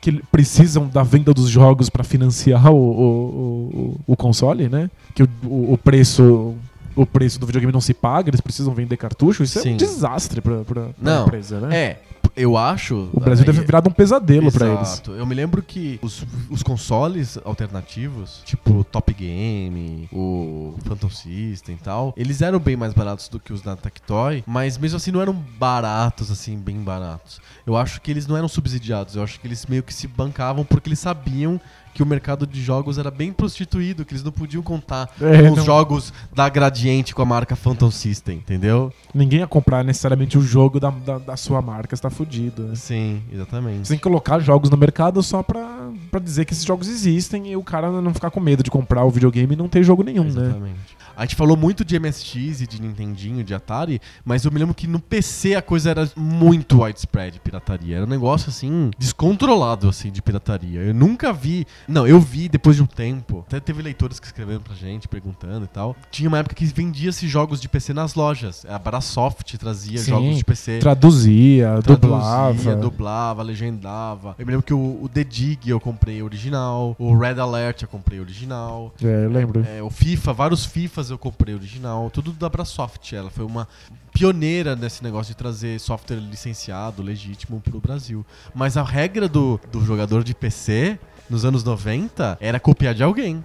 que 0.00 0.22
precisam 0.30 0.86
da 0.86 1.02
venda 1.02 1.32
dos 1.32 1.48
jogos 1.48 1.88
pra 1.88 2.04
financiar 2.04 2.70
o, 2.70 2.76
o, 2.76 3.96
o, 4.06 4.12
o 4.12 4.16
console, 4.16 4.68
né? 4.68 4.90
Que 5.14 5.22
o, 5.22 5.28
o, 5.44 5.78
preço 5.78 6.54
o 6.94 7.04
preço 7.04 7.38
do 7.38 7.46
videogame 7.46 7.72
não 7.72 7.80
se 7.80 7.92
paga, 7.92 8.30
eles 8.30 8.40
precisam 8.40 8.74
vender 8.74 8.96
cartucho, 8.96 9.42
isso 9.42 9.58
é 9.58 9.62
Sim. 9.62 9.74
um 9.74 9.76
desastre 9.76 10.40
pra, 10.40 10.64
pra, 10.64 10.82
pra 10.82 10.88
Não, 11.00 11.26
empresa, 11.26 11.60
né? 11.60 11.76
É, 11.76 12.00
eu 12.36 12.56
acho. 12.56 13.08
O 13.12 13.20
Brasil 13.20 13.44
deve 13.44 13.60
ter 13.60 13.66
virado 13.66 13.88
um 13.88 13.92
pesadelo 13.92 14.52
pra 14.52 14.68
eles. 14.68 14.92
Exato. 14.92 15.12
Eu 15.12 15.24
me 15.24 15.34
lembro 15.34 15.62
que 15.62 15.98
os, 16.02 16.24
os 16.50 16.62
consoles 16.62 17.38
alternativos, 17.44 18.42
tipo 18.44 18.80
o 18.80 18.84
Top 18.84 19.12
Game, 19.12 20.08
o 20.12 20.74
Phantom 20.84 21.10
System 21.10 21.76
e 21.76 21.78
tal, 21.78 22.14
eles 22.16 22.42
eram 22.42 22.58
bem 22.58 22.76
mais 22.76 22.92
baratos 22.92 23.28
do 23.28 23.40
que 23.40 23.52
os 23.52 23.62
da 23.62 23.74
Tectoy, 23.74 24.44
mas 24.46 24.76
mesmo 24.76 24.96
assim 24.96 25.10
não 25.10 25.22
eram 25.22 25.32
baratos, 25.32 26.30
assim, 26.30 26.58
bem 26.58 26.78
baratos. 26.82 27.40
Eu 27.66 27.76
acho 27.76 28.00
que 28.00 28.10
eles 28.10 28.26
não 28.26 28.36
eram 28.36 28.48
subsidiados, 28.48 29.16
eu 29.16 29.22
acho 29.22 29.40
que 29.40 29.46
eles 29.46 29.64
meio 29.66 29.82
que 29.82 29.94
se 29.94 30.06
bancavam 30.06 30.64
porque 30.64 30.88
eles 30.88 30.98
sabiam 30.98 31.60
que 31.96 32.02
o 32.02 32.06
mercado 32.06 32.46
de 32.46 32.62
jogos 32.62 32.98
era 32.98 33.10
bem 33.10 33.32
prostituído, 33.32 34.04
que 34.04 34.12
eles 34.12 34.22
não 34.22 34.30
podiam 34.30 34.62
contar 34.62 35.08
É, 35.18 35.42
com 35.42 35.50
os 35.52 35.56
não- 35.56 35.64
jogos 35.64 36.12
da 36.34 36.46
Gradiente 36.46 37.14
com 37.14 37.22
a 37.22 37.24
marca 37.24 37.56
Phantom 37.56 37.90
System, 37.90 38.36
entendeu? 38.36 38.92
Ninguém 39.14 39.38
ia 39.40 39.46
comprar 39.46 39.82
necessariamente 39.82 40.36
o 40.36 40.42
jogo 40.42 40.78
da, 40.78 40.90
da, 40.90 41.16
da 41.18 41.36
sua 41.38 41.62
marca, 41.62 41.96
você 41.96 42.02
tá 42.02 42.10
fudido. 42.10 42.64
né? 42.64 42.74
Sim, 42.74 43.22
exatamente. 43.32 43.86
Você 43.86 43.94
tem 43.94 43.96
que 43.98 44.02
colocar 44.02 44.38
jogos 44.40 44.68
no 44.68 44.76
mercado 44.76 45.22
só 45.22 45.42
pra, 45.42 45.88
pra 46.10 46.20
dizer 46.20 46.44
que 46.44 46.52
esses 46.52 46.64
jogos 46.64 46.86
existem 46.86 47.50
e 47.50 47.56
o 47.56 47.62
cara 47.62 47.90
não 48.02 48.12
ficar 48.12 48.30
com 48.30 48.40
medo 48.40 48.62
de 48.62 48.70
comprar 48.70 49.02
o 49.04 49.10
videogame 49.10 49.54
e 49.54 49.56
não 49.56 49.68
ter 49.68 49.82
jogo 49.82 50.02
nenhum, 50.02 50.24
né? 50.24 50.28
Exatamente. 50.30 50.95
A 51.16 51.22
gente 51.22 51.34
falou 51.34 51.56
muito 51.56 51.82
de 51.82 51.98
MSX 51.98 52.60
e 52.60 52.66
de 52.66 52.80
Nintendinho, 52.80 53.42
de 53.42 53.54
Atari, 53.54 54.00
mas 54.22 54.44
eu 54.44 54.52
me 54.52 54.58
lembro 54.58 54.74
que 54.74 54.86
no 54.86 55.00
PC 55.00 55.54
a 55.54 55.62
coisa 55.62 55.90
era 55.90 56.10
muito 56.14 56.82
widespread 56.82 57.40
pirataria. 57.40 57.96
Era 57.96 58.04
um 58.04 58.08
negócio 58.08 58.50
assim, 58.50 58.90
descontrolado 58.98 59.88
assim 59.88 60.10
de 60.10 60.20
pirataria. 60.20 60.80
Eu 60.80 60.92
nunca 60.92 61.32
vi. 61.32 61.66
Não, 61.88 62.06
eu 62.06 62.20
vi 62.20 62.48
depois 62.50 62.76
de 62.76 62.82
um 62.82 62.86
tempo. 62.86 63.44
Até 63.46 63.58
teve 63.60 63.80
leitores 63.80 64.20
que 64.20 64.26
escreveram 64.26 64.60
pra 64.60 64.74
gente 64.74 65.08
perguntando 65.08 65.64
e 65.64 65.68
tal. 65.68 65.96
Tinha 66.10 66.28
uma 66.28 66.38
época 66.38 66.54
que 66.54 66.66
vendia-se 66.66 67.26
jogos 67.26 67.60
de 67.60 67.68
PC 67.68 67.94
nas 67.94 68.14
lojas. 68.14 68.66
A 68.68 68.78
Brasoft 68.78 69.56
trazia 69.56 69.98
Sim, 69.98 70.10
jogos 70.10 70.36
de 70.36 70.44
PC. 70.44 70.78
Traduzia, 70.80 71.80
Traduzia, 71.82 71.96
dublava. 71.96 72.76
dublava, 72.76 73.42
legendava. 73.42 74.34
Eu 74.38 74.44
me 74.44 74.52
lembro 74.52 74.66
que 74.66 74.74
o, 74.74 74.98
o 75.02 75.08
The 75.08 75.24
Dig 75.24 75.70
eu 75.70 75.80
comprei 75.80 76.22
original, 76.22 76.94
o 76.98 77.16
Red 77.16 77.40
Alert 77.40 77.82
eu 77.82 77.88
comprei 77.88 78.20
original. 78.20 78.92
É, 79.02 79.24
eu 79.24 79.30
lembro. 79.30 79.64
É, 79.66 79.82
o 79.82 79.88
FIFA, 79.88 80.32
vários 80.34 80.66
FIFAs 80.66 81.05
eu 81.10 81.18
comprei 81.18 81.54
original, 81.54 82.10
tudo 82.10 82.32
da 82.32 82.48
Brasoft. 82.48 83.14
Ela 83.14 83.30
foi 83.30 83.44
uma 83.44 83.68
pioneira 84.12 84.74
nesse 84.74 85.02
negócio 85.02 85.32
de 85.32 85.36
trazer 85.36 85.78
software 85.78 86.18
licenciado, 86.18 87.02
legítimo 87.02 87.60
pro 87.60 87.80
Brasil. 87.80 88.24
Mas 88.54 88.76
a 88.76 88.82
regra 88.82 89.28
do, 89.28 89.60
do 89.70 89.84
jogador 89.84 90.24
de 90.24 90.34
PC 90.34 90.98
nos 91.28 91.44
anos 91.44 91.64
90 91.64 92.38
era 92.40 92.58
copiar 92.60 92.94
de 92.94 93.02
alguém. 93.02 93.44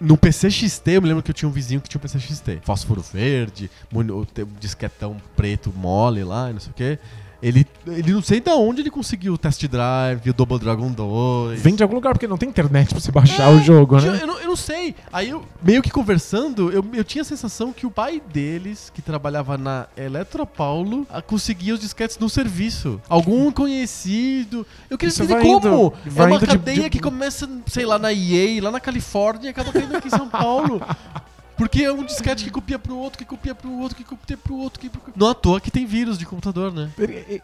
No 0.00 0.16
PC 0.16 0.50
XT, 0.50 0.90
eu 0.92 1.02
me 1.02 1.08
lembro 1.08 1.22
que 1.22 1.30
eu 1.30 1.34
tinha 1.34 1.48
um 1.48 1.52
vizinho 1.52 1.80
que 1.80 1.88
tinha 1.88 1.98
um 1.98 2.02
PC 2.02 2.18
XT. 2.18 2.60
Fósforo 2.62 3.02
verde, 3.02 3.70
disquetão 4.58 5.16
preto 5.36 5.72
mole 5.76 6.24
lá, 6.24 6.52
não 6.52 6.60
sei 6.60 6.70
o 6.70 6.74
quê. 6.74 6.98
Ele, 7.40 7.64
ele 7.86 8.12
não 8.12 8.20
sei 8.20 8.40
de 8.40 8.50
onde 8.50 8.80
ele 8.82 8.90
conseguiu 8.90 9.34
o 9.34 9.38
Test 9.38 9.64
Drive, 9.68 10.28
o 10.28 10.32
Double 10.34 10.58
Dragon 10.58 10.90
2. 10.90 11.60
Vem 11.62 11.76
de 11.76 11.84
algum 11.84 11.94
lugar, 11.94 12.12
porque 12.12 12.26
não 12.26 12.36
tem 12.36 12.48
internet 12.48 12.88
pra 12.88 12.98
você 12.98 13.12
baixar 13.12 13.50
o 13.50 13.60
jogo, 13.62 14.00
né? 14.00 14.18
Eu 14.22 14.26
não, 14.26 14.40
eu 14.40 14.46
não 14.48 14.56
sei. 14.56 14.94
Aí 15.12 15.28
eu, 15.30 15.44
meio 15.62 15.80
que 15.80 15.88
conversando, 15.90 16.72
eu, 16.72 16.84
eu 16.92 17.04
tinha 17.04 17.22
a 17.22 17.24
sensação 17.24 17.72
que 17.72 17.86
o 17.86 17.90
pai 17.92 18.20
deles, 18.32 18.90
que 18.92 19.00
trabalhava 19.00 19.56
na 19.56 19.86
Eletropaulo, 19.96 21.06
ah, 21.08 21.22
conseguia 21.22 21.74
os 21.74 21.80
disquetes 21.80 22.18
no 22.18 22.28
serviço. 22.28 23.00
Algum 23.08 23.52
conhecido. 23.52 24.66
Eu 24.90 24.98
queria 24.98 25.14
vai 25.26 25.40
como. 25.42 25.56
indo- 25.68 25.92
vai 26.06 26.26
é 26.26 26.28
uma 26.30 26.36
indo 26.38 26.40
de- 26.46 26.46
cadeia 26.58 26.82
de- 26.82 26.90
que 26.90 26.98
começa, 26.98 27.48
sei 27.68 27.86
lá, 27.86 28.00
na 28.00 28.12
EA, 28.12 28.60
lá 28.62 28.72
na 28.72 28.80
Califórnia, 28.80 29.46
e 29.46 29.50
acaba 29.50 29.72
caindo 29.72 29.94
aqui 29.96 30.08
em 30.08 30.10
São 30.10 30.28
Paulo. 30.28 30.82
Porque 31.58 31.82
é 31.82 31.92
um 31.92 32.04
disquete 32.04 32.44
que 32.44 32.50
copia 32.50 32.78
pro 32.78 32.96
outro, 32.96 33.18
que 33.18 33.24
copia 33.24 33.54
pro 33.54 33.70
outro, 33.78 33.96
que 33.96 34.04
copia 34.04 34.36
pro 34.36 34.56
outro, 34.56 34.78
que... 34.80 34.90
Não 35.16 35.28
à 35.28 35.34
toa 35.34 35.60
que 35.60 35.70
tem 35.70 35.84
vírus 35.84 36.16
de 36.16 36.24
computador, 36.24 36.72
né? 36.72 36.88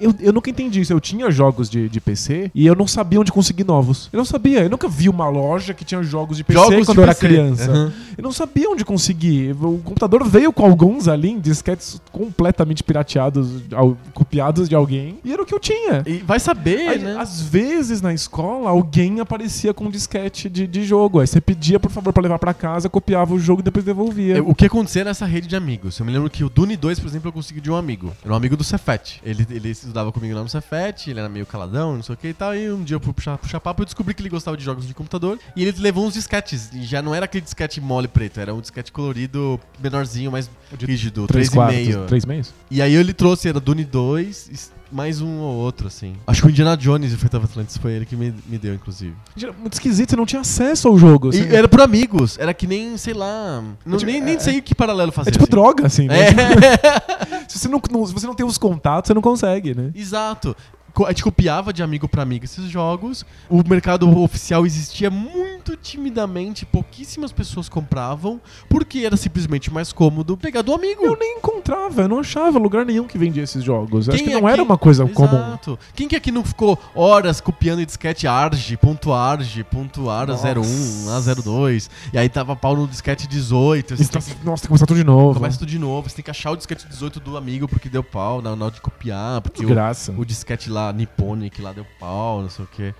Eu, 0.00 0.14
eu 0.20 0.32
nunca 0.32 0.48
entendi 0.48 0.80
isso. 0.80 0.92
Eu 0.92 1.00
tinha 1.00 1.30
jogos 1.30 1.68
de, 1.68 1.88
de 1.88 2.00
PC 2.00 2.50
e 2.54 2.66
eu 2.66 2.74
não 2.74 2.86
sabia 2.86 3.20
onde 3.20 3.32
conseguir 3.32 3.64
novos. 3.64 4.08
Eu 4.12 4.18
não 4.18 4.24
sabia. 4.24 4.60
Eu 4.62 4.70
nunca 4.70 4.88
vi 4.88 5.08
uma 5.08 5.28
loja 5.28 5.74
que 5.74 5.84
tinha 5.84 6.02
jogos 6.02 6.36
de 6.36 6.44
PC 6.44 6.58
Jogos 6.58 6.86
quando 6.86 6.92
de 6.96 7.00
eu 7.00 7.02
era 7.02 7.14
PC. 7.14 7.26
criança. 7.26 7.70
Aham. 7.70 7.92
Eu 8.16 8.22
não 8.22 8.32
sabia 8.32 8.70
onde 8.70 8.84
conseguir. 8.84 9.52
O 9.60 9.78
computador 9.78 10.24
veio 10.28 10.52
com 10.52 10.64
alguns 10.64 11.08
ali, 11.08 11.30
em 11.30 11.40
disquetes 11.40 12.00
completamente 12.12 12.82
pirateados, 12.84 13.62
ao- 13.72 13.96
copiados 14.12 14.68
de 14.68 14.74
alguém. 14.76 15.18
E 15.24 15.32
era 15.32 15.42
o 15.42 15.46
que 15.46 15.54
eu 15.54 15.60
tinha. 15.60 16.02
E 16.06 16.18
vai 16.18 16.38
saber, 16.38 16.88
Aí, 16.88 16.98
né? 17.00 17.16
Às 17.18 17.40
vezes 17.40 18.00
na 18.00 18.14
escola 18.14 18.70
alguém 18.70 19.18
aparecia 19.18 19.74
com 19.74 19.86
um 19.86 19.90
disquete 19.90 20.48
de, 20.48 20.66
de 20.68 20.84
jogo. 20.84 21.18
Aí 21.20 21.26
você 21.26 21.40
pedia, 21.40 21.80
por 21.80 21.90
favor, 21.90 22.12
pra 22.12 22.22
levar 22.22 22.38
pra 22.38 22.54
casa, 22.54 22.88
copiava 22.88 23.34
o 23.34 23.38
jogo 23.40 23.60
e 23.60 23.64
depois 23.64 23.84
devolvia. 23.84 24.03
Devolvia. 24.04 24.38
É, 24.38 24.40
O 24.40 24.54
que 24.54 24.66
acontecia 24.66 25.04
nessa 25.04 25.26
rede 25.26 25.46
de 25.46 25.56
amigos? 25.56 25.98
Eu 25.98 26.06
me 26.06 26.12
lembro 26.12 26.28
que 26.30 26.44
o 26.44 26.48
Dune 26.48 26.76
2, 26.76 27.00
por 27.00 27.06
exemplo, 27.08 27.28
eu 27.28 27.32
consegui 27.32 27.60
de 27.60 27.70
um 27.70 27.76
amigo. 27.76 28.12
Era 28.22 28.32
um 28.32 28.36
amigo 28.36 28.56
do 28.56 28.64
Cefet. 28.64 29.20
Ele, 29.24 29.46
ele 29.50 29.70
estudava 29.70 30.10
comigo 30.12 30.34
lá 30.34 30.42
no 30.42 30.48
Cefet, 30.48 31.10
ele 31.10 31.18
era 31.20 31.28
meio 31.28 31.46
caladão, 31.46 31.96
não 31.96 32.02
sei 32.02 32.14
o 32.14 32.18
que 32.18 32.28
e 32.28 32.34
tal. 32.34 32.54
E 32.54 32.70
um 32.70 32.82
dia 32.82 32.96
eu 32.96 33.00
fui 33.00 33.12
puxar, 33.12 33.38
puxar 33.38 33.60
papo 33.60 33.82
e 33.82 33.84
descobri 33.84 34.14
que 34.14 34.22
ele 34.22 34.28
gostava 34.28 34.56
de 34.56 34.64
jogos 34.64 34.86
de 34.86 34.94
computador. 34.94 35.38
E 35.56 35.62
ele 35.64 35.74
levou 35.80 36.06
uns 36.06 36.14
disquetes. 36.14 36.70
E 36.72 36.82
já 36.84 37.00
não 37.02 37.14
era 37.14 37.24
aquele 37.24 37.42
disquete 37.44 37.80
mole 37.80 38.08
preto, 38.08 38.40
era 38.40 38.54
um 38.54 38.60
disquete 38.60 38.92
colorido 38.92 39.58
menorzinho, 39.82 40.30
mais 40.30 40.50
rígido, 40.80 41.26
Três 41.26 41.48
quartos, 41.48 41.76
3,5. 41.78 42.06
três 42.06 42.24
meios? 42.24 42.52
E 42.70 42.80
aí 42.82 42.94
ele 42.94 43.12
trouxe, 43.12 43.48
era 43.48 43.60
Dune 43.60 43.84
2, 43.84 44.48
e 44.52 44.83
mais 44.94 45.20
um 45.20 45.40
ou 45.40 45.56
outro, 45.56 45.88
assim. 45.88 46.14
Acho 46.24 46.40
que 46.42 46.46
o 46.46 46.50
Indiana 46.50 46.76
Jones 46.76 47.10
e 47.10 47.14
o 47.14 47.16
of 47.16 47.36
Atlantis 47.36 47.76
foi 47.76 47.92
ele 47.94 48.06
que 48.06 48.14
me, 48.14 48.32
me 48.46 48.56
deu, 48.56 48.72
inclusive. 48.72 49.12
Muito 49.58 49.72
esquisito, 49.72 50.10
você 50.10 50.16
não 50.16 50.24
tinha 50.24 50.40
acesso 50.40 50.86
ao 50.86 50.96
jogo. 50.96 51.34
E 51.34 51.40
assim. 51.40 51.52
era 51.52 51.66
por 51.66 51.80
amigos, 51.80 52.38
era 52.38 52.54
que 52.54 52.64
nem, 52.64 52.96
sei 52.96 53.12
lá. 53.12 53.60
Não, 53.84 53.98
tipo, 53.98 54.10
nem, 54.10 54.20
nem 54.20 54.36
é- 54.36 54.38
sei 54.38 54.60
que 54.60 54.72
paralelo 54.72 55.10
fazer. 55.10 55.30
É 55.30 55.32
tipo 55.32 55.44
assim. 55.44 55.50
droga, 55.50 55.86
assim, 55.86 56.06
né? 56.06 56.28
É. 56.28 57.44
Se, 57.48 57.58
você 57.58 57.68
não, 57.68 57.80
não- 57.90 58.06
se 58.06 58.12
você 58.12 58.26
não 58.26 58.34
tem 58.34 58.46
os 58.46 58.56
contatos, 58.56 59.08
você 59.08 59.14
não 59.14 59.22
consegue, 59.22 59.74
né? 59.74 59.90
Exato. 59.94 60.56
A 61.04 61.08
gente 61.08 61.24
copiava 61.24 61.72
de 61.72 61.82
amigo 61.82 62.08
pra 62.08 62.22
amigo 62.22 62.44
esses 62.44 62.66
jogos. 62.70 63.26
O 63.50 63.68
mercado 63.68 64.08
oficial 64.20 64.64
existia 64.64 65.10
muito 65.10 65.53
timidamente, 65.76 66.66
pouquíssimas 66.66 67.32
pessoas 67.32 67.68
compravam, 67.68 68.40
porque 68.68 69.00
era 69.00 69.16
simplesmente 69.16 69.72
mais 69.72 69.92
cômodo 69.92 70.36
pegar 70.36 70.62
do 70.62 70.72
amigo. 70.74 71.04
Eu 71.04 71.16
nem 71.18 71.38
encontrava, 71.38 72.02
eu 72.02 72.08
não 72.08 72.18
achava 72.20 72.58
lugar 72.58 72.84
nenhum 72.84 73.04
que 73.06 73.16
vendia 73.16 73.42
esses 73.42 73.62
jogos. 73.64 74.08
Acho 74.08 74.18
Quem 74.18 74.26
que 74.26 74.32
não 74.32 74.40
aqui- 74.46 74.52
era 74.52 74.62
uma 74.62 74.76
coisa 74.78 75.06
comum. 75.08 75.36
Exato. 75.36 75.78
Quem 75.94 76.06
que 76.08 76.16
aqui 76.16 76.30
não 76.30 76.44
ficou 76.44 76.78
horas 76.94 77.40
copiando 77.40 77.84
disquete 77.84 78.26
arg, 78.26 78.76
ponto 78.80 79.12
arg, 79.12 79.64
ponto 79.70 80.10
ar 80.10 80.26
Nossa. 80.28 80.48
01, 80.48 80.64
A02, 81.08 81.88
e 82.12 82.18
aí 82.18 82.28
tava 82.28 82.54
pau 82.54 82.76
no 82.76 82.86
disquete 82.86 83.26
18, 83.26 83.94
Isso 83.94 84.04
você 84.04 84.12
tá- 84.12 84.20
que 84.20 84.44
Nossa, 84.44 84.62
tem 84.62 84.66
que 84.66 84.68
começar 84.68 84.86
tudo 84.86 84.96
de 84.98 85.04
novo. 85.04 85.34
Começa 85.34 85.58
tudo 85.58 85.68
de 85.68 85.78
novo, 85.78 86.08
você 86.08 86.16
tem 86.16 86.24
que 86.24 86.30
achar 86.30 86.50
o 86.50 86.56
disquete 86.56 86.86
18 86.88 87.20
do 87.20 87.36
amigo 87.36 87.66
porque 87.66 87.88
deu 87.88 88.02
pau 88.04 88.42
na 88.42 88.50
hora 88.52 88.70
de 88.70 88.80
copiar, 88.80 89.40
porque 89.40 89.64
o, 89.64 90.20
o 90.20 90.24
disquete 90.24 90.68
lá, 90.70 90.92
Nipponic, 90.92 91.60
lá 91.62 91.72
deu 91.72 91.86
pau, 91.98 92.42
não 92.42 92.50
sei 92.50 92.64
o 92.64 92.68
quê. 92.68 92.94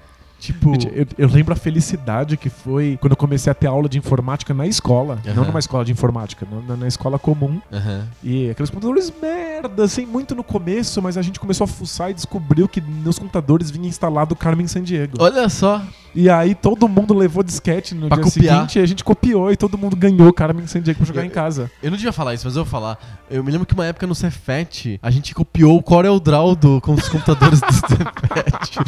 Tipo, 0.44 0.72
eu, 0.92 1.06
eu 1.16 1.28
lembro 1.28 1.54
a 1.54 1.56
felicidade 1.56 2.36
que 2.36 2.50
foi 2.50 2.98
quando 3.00 3.12
eu 3.12 3.16
comecei 3.16 3.50
a 3.50 3.54
ter 3.54 3.66
aula 3.66 3.88
de 3.88 3.96
informática 3.96 4.52
na 4.52 4.66
escola. 4.66 5.18
Não 5.24 5.32
Aham. 5.32 5.44
numa 5.46 5.58
escola 5.58 5.84
de 5.84 5.92
informática, 5.92 6.46
na, 6.68 6.76
na 6.76 6.86
escola 6.86 7.18
comum. 7.18 7.60
aham. 7.72 8.06
E 8.22 8.50
aqueles 8.50 8.68
computadores 8.68 9.12
merda, 9.22 9.84
assim, 9.84 10.04
muito 10.04 10.34
no 10.34 10.44
começo, 10.44 11.00
mas 11.00 11.16
a 11.16 11.22
gente 11.22 11.40
começou 11.40 11.64
a 11.64 11.68
fuçar 11.68 12.10
e 12.10 12.14
descobriu 12.14 12.68
que 12.68 12.80
nos 12.80 13.18
computadores 13.18 13.70
vinha 13.70 13.88
instalado 13.88 14.34
o 14.34 14.36
Carmen 14.36 14.66
Sandiego. 14.66 15.16
olha 15.18 15.48
só, 15.48 15.82
E 16.14 16.30
aí 16.30 16.54
todo 16.54 16.86
mundo 16.88 17.12
levou 17.12 17.42
disquete 17.42 17.94
no 17.94 18.06
Pra 18.06 18.16
dia 18.18 18.24
copiar. 18.24 18.54
seguinte 18.56 18.78
e 18.78 18.82
a 18.82 18.86
gente 18.86 19.02
copiou 19.02 19.50
e 19.50 19.56
todo 19.56 19.76
mundo 19.76 19.96
ganhou 19.96 20.28
o 20.28 20.32
Carmen 20.32 20.64
Sandiego 20.66 20.98
pra 20.98 21.06
jogar 21.06 21.22
Eu- 21.22 21.26
em 21.26 21.30
casa. 21.30 21.70
eu 21.82 21.90
não 21.90 21.96
devia 21.96 22.12
falar 22.12 22.34
isso, 22.34 22.46
mas 22.46 22.54
eu 22.56 22.64
vou 22.64 22.70
falar. 22.70 22.96
Eu 23.28 23.42
me 23.42 23.50
lembro 23.50 23.66
que 23.66 23.74
uma 23.74 23.84
época 23.84 24.06
no 24.06 24.14
Cefet, 24.14 24.98
a 25.02 25.10
gente 25.10 25.34
copiou 25.34 25.76
o 25.76 25.82
Corel 25.82 26.20
Draw 26.20 26.54
do, 26.54 26.80
com 26.80 26.92
os 26.94 27.08
computadores 27.08 27.60
do 27.60 27.66
Cefet. 27.74 28.78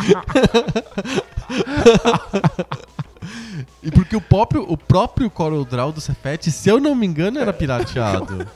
E 3.82 3.90
porque 3.90 4.16
o 4.16 4.20
próprio, 4.20 4.64
o 4.68 4.76
próprio 4.76 5.28
Corel 5.30 5.64
Draw 5.64 5.92
do 5.92 6.00
Cefet, 6.00 6.50
se 6.50 6.68
eu 6.68 6.78
não 6.80 6.94
me 6.94 7.06
engano, 7.06 7.38
era 7.38 7.52
pirateado. 7.52 8.46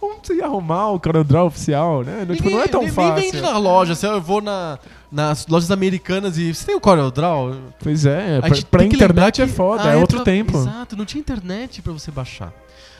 Onde 0.00 0.26
você 0.26 0.34
ia 0.36 0.44
arrumar 0.46 0.90
o 0.90 1.00
CorelDRAW 1.00 1.46
oficial, 1.46 2.02
né? 2.02 2.24
Não, 2.28 2.34
tipo, 2.36 2.50
não 2.50 2.60
é 2.60 2.68
tão 2.68 2.86
fácil. 2.88 3.14
Nem 3.14 3.30
vende 3.30 3.40
na 3.42 3.56
loja. 3.58 3.94
Se 3.94 4.06
eu 4.06 4.20
vou 4.20 4.40
na, 4.40 4.78
nas 5.10 5.46
lojas 5.46 5.70
americanas 5.70 6.36
e. 6.38 6.52
Você 6.54 6.66
tem 6.66 6.74
o 6.74 6.80
Corel 6.80 7.10
Draw? 7.10 7.54
Pois 7.82 8.04
é, 8.06 8.40
pra, 8.40 8.56
pra 8.70 8.80
que 8.88 8.94
internet 8.94 9.42
é 9.42 9.46
que- 9.46 9.52
foda, 9.52 9.84
Ah, 9.84 9.92
é 9.92 9.96
outro 9.96 10.16
pra- 10.18 10.24
tempo. 10.24 10.56
Exato, 10.56 10.96
não 10.96 11.04
tinha 11.04 11.20
internet 11.20 11.80
pra 11.82 11.92
você 11.92 12.10
baixar. 12.10 12.52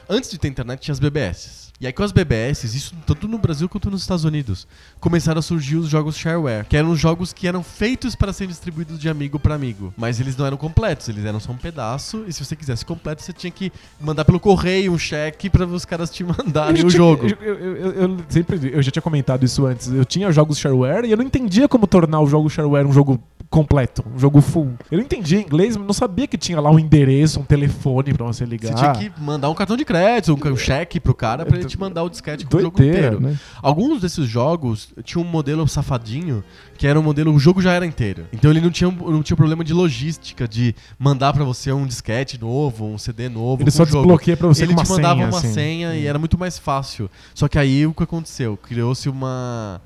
Antes 0.08 0.30
de 0.30 0.38
ter 0.38 0.48
internet, 0.48 0.80
tinha 0.80 0.92
as 0.92 1.00
BBS. 1.00 1.63
E 1.80 1.86
aí 1.88 1.92
com 1.92 2.04
as 2.04 2.12
BBS, 2.12 2.62
isso 2.64 2.94
tanto 3.04 3.26
no 3.26 3.36
Brasil 3.36 3.68
quanto 3.68 3.90
nos 3.90 4.02
Estados 4.02 4.24
Unidos, 4.24 4.66
começaram 5.00 5.40
a 5.40 5.42
surgir 5.42 5.74
os 5.76 5.88
jogos 5.88 6.16
shareware, 6.16 6.64
que 6.66 6.76
eram 6.76 6.94
jogos 6.94 7.32
que 7.32 7.48
eram 7.48 7.64
feitos 7.64 8.14
para 8.14 8.32
serem 8.32 8.48
distribuídos 8.50 8.96
de 8.98 9.08
amigo 9.08 9.40
para 9.40 9.56
amigo, 9.56 9.92
mas 9.96 10.20
eles 10.20 10.36
não 10.36 10.46
eram 10.46 10.56
completos, 10.56 11.08
eles 11.08 11.24
eram 11.24 11.40
só 11.40 11.50
um 11.50 11.56
pedaço, 11.56 12.24
e 12.28 12.32
se 12.32 12.44
você 12.44 12.54
quisesse 12.54 12.86
completo, 12.86 13.22
você 13.22 13.32
tinha 13.32 13.50
que 13.50 13.72
mandar 14.00 14.24
pelo 14.24 14.38
correio 14.38 14.92
um 14.92 14.98
cheque 14.98 15.50
para 15.50 15.66
os 15.66 15.84
caras 15.84 16.10
te 16.10 16.22
mandarem 16.24 16.84
o 16.86 16.88
jogo. 16.90 17.26
tinha- 17.26 17.38
Eu, 17.42 17.54
eu- 17.58 17.76
eu- 17.76 17.92
eu 18.10 18.18
sempre, 18.28 18.70
eu 18.72 18.80
já 18.82 18.92
tinha 18.92 19.02
comentado 19.02 19.44
isso 19.44 19.66
antes. 19.66 19.88
Eu 19.88 20.04
tinha 20.04 20.30
jogos 20.30 20.58
shareware 20.58 21.06
e 21.06 21.10
eu 21.10 21.16
não 21.16 21.24
entendia 21.24 21.68
como 21.68 21.88
tornar 21.88 22.20
o 22.20 22.26
jogo 22.28 22.48
shareware 22.48 22.86
um 22.86 22.92
jogo 22.92 23.20
completo, 23.54 24.04
um 24.12 24.18
jogo 24.18 24.40
full. 24.40 24.72
Eu 24.90 24.98
não 24.98 25.04
entendia 25.04 25.40
inglês, 25.40 25.76
mas 25.76 25.86
não 25.86 25.94
sabia 25.94 26.26
que 26.26 26.36
tinha 26.36 26.60
lá 26.60 26.72
um 26.72 26.78
endereço, 26.78 27.38
um 27.38 27.44
telefone 27.44 28.12
pra 28.12 28.26
você 28.26 28.44
ligar. 28.44 28.76
Você 28.76 28.92
tinha 28.92 29.10
que 29.10 29.20
mandar 29.20 29.48
um 29.48 29.54
cartão 29.54 29.76
de 29.76 29.84
crédito, 29.84 30.34
um, 30.34 30.56
cheque 30.56 30.98
pro 30.98 31.14
cara 31.14 31.46
pra 31.46 31.56
ele 31.56 31.64
te 31.64 31.78
mandar 31.78 32.02
o 32.02 32.10
disquete 32.10 32.44
com 32.44 32.56
o 32.56 32.60
jogo 32.60 32.76
Doideira, 32.76 33.14
inteiro. 33.14 33.20
né? 33.20 33.38
Alguns 33.62 34.00
desses 34.00 34.26
jogos 34.28 34.92
tinham 35.04 35.24
um 35.24 35.28
modelo 35.30 35.68
safadinho, 35.68 36.42
que 36.76 36.84
era 36.84 36.98
um 36.98 37.02
modelo, 37.02 37.32
o 37.32 37.38
jogo 37.38 37.62
já 37.62 37.72
era 37.72 37.86
inteiro. 37.86 38.26
Então 38.32 38.50
ele 38.50 38.60
não 38.60 38.72
tinha, 38.72 38.90
não 38.90 39.22
tinha 39.22 39.36
problema 39.36 39.62
de 39.62 39.72
logística, 39.72 40.48
de 40.48 40.74
mandar 40.98 41.32
pra 41.32 41.44
você 41.44 41.70
um 41.70 41.86
disquete 41.86 42.40
novo, 42.40 42.86
um 42.86 42.98
CD 42.98 43.28
novo. 43.28 43.62
Ele 43.62 43.70
só 43.70 43.84
desbloqueia 43.84 44.36
pra 44.36 44.48
você 44.48 44.64
Ele 44.64 44.74
com 44.74 44.80
uma 44.80 44.84
te 44.84 44.90
mandava 44.90 45.14
senha, 45.14 45.28
uma 45.28 45.38
assim. 45.38 45.52
senha 45.52 45.94
e 45.94 46.06
era 46.08 46.18
muito 46.18 46.36
mais 46.36 46.58
fácil. 46.58 47.08
Só 47.32 47.46
que 47.46 47.56
aí 47.56 47.86
o 47.86 47.94
que 47.94 48.02
aconteceu? 48.02 48.56
Criou-se 48.56 49.08
uma, 49.08 49.80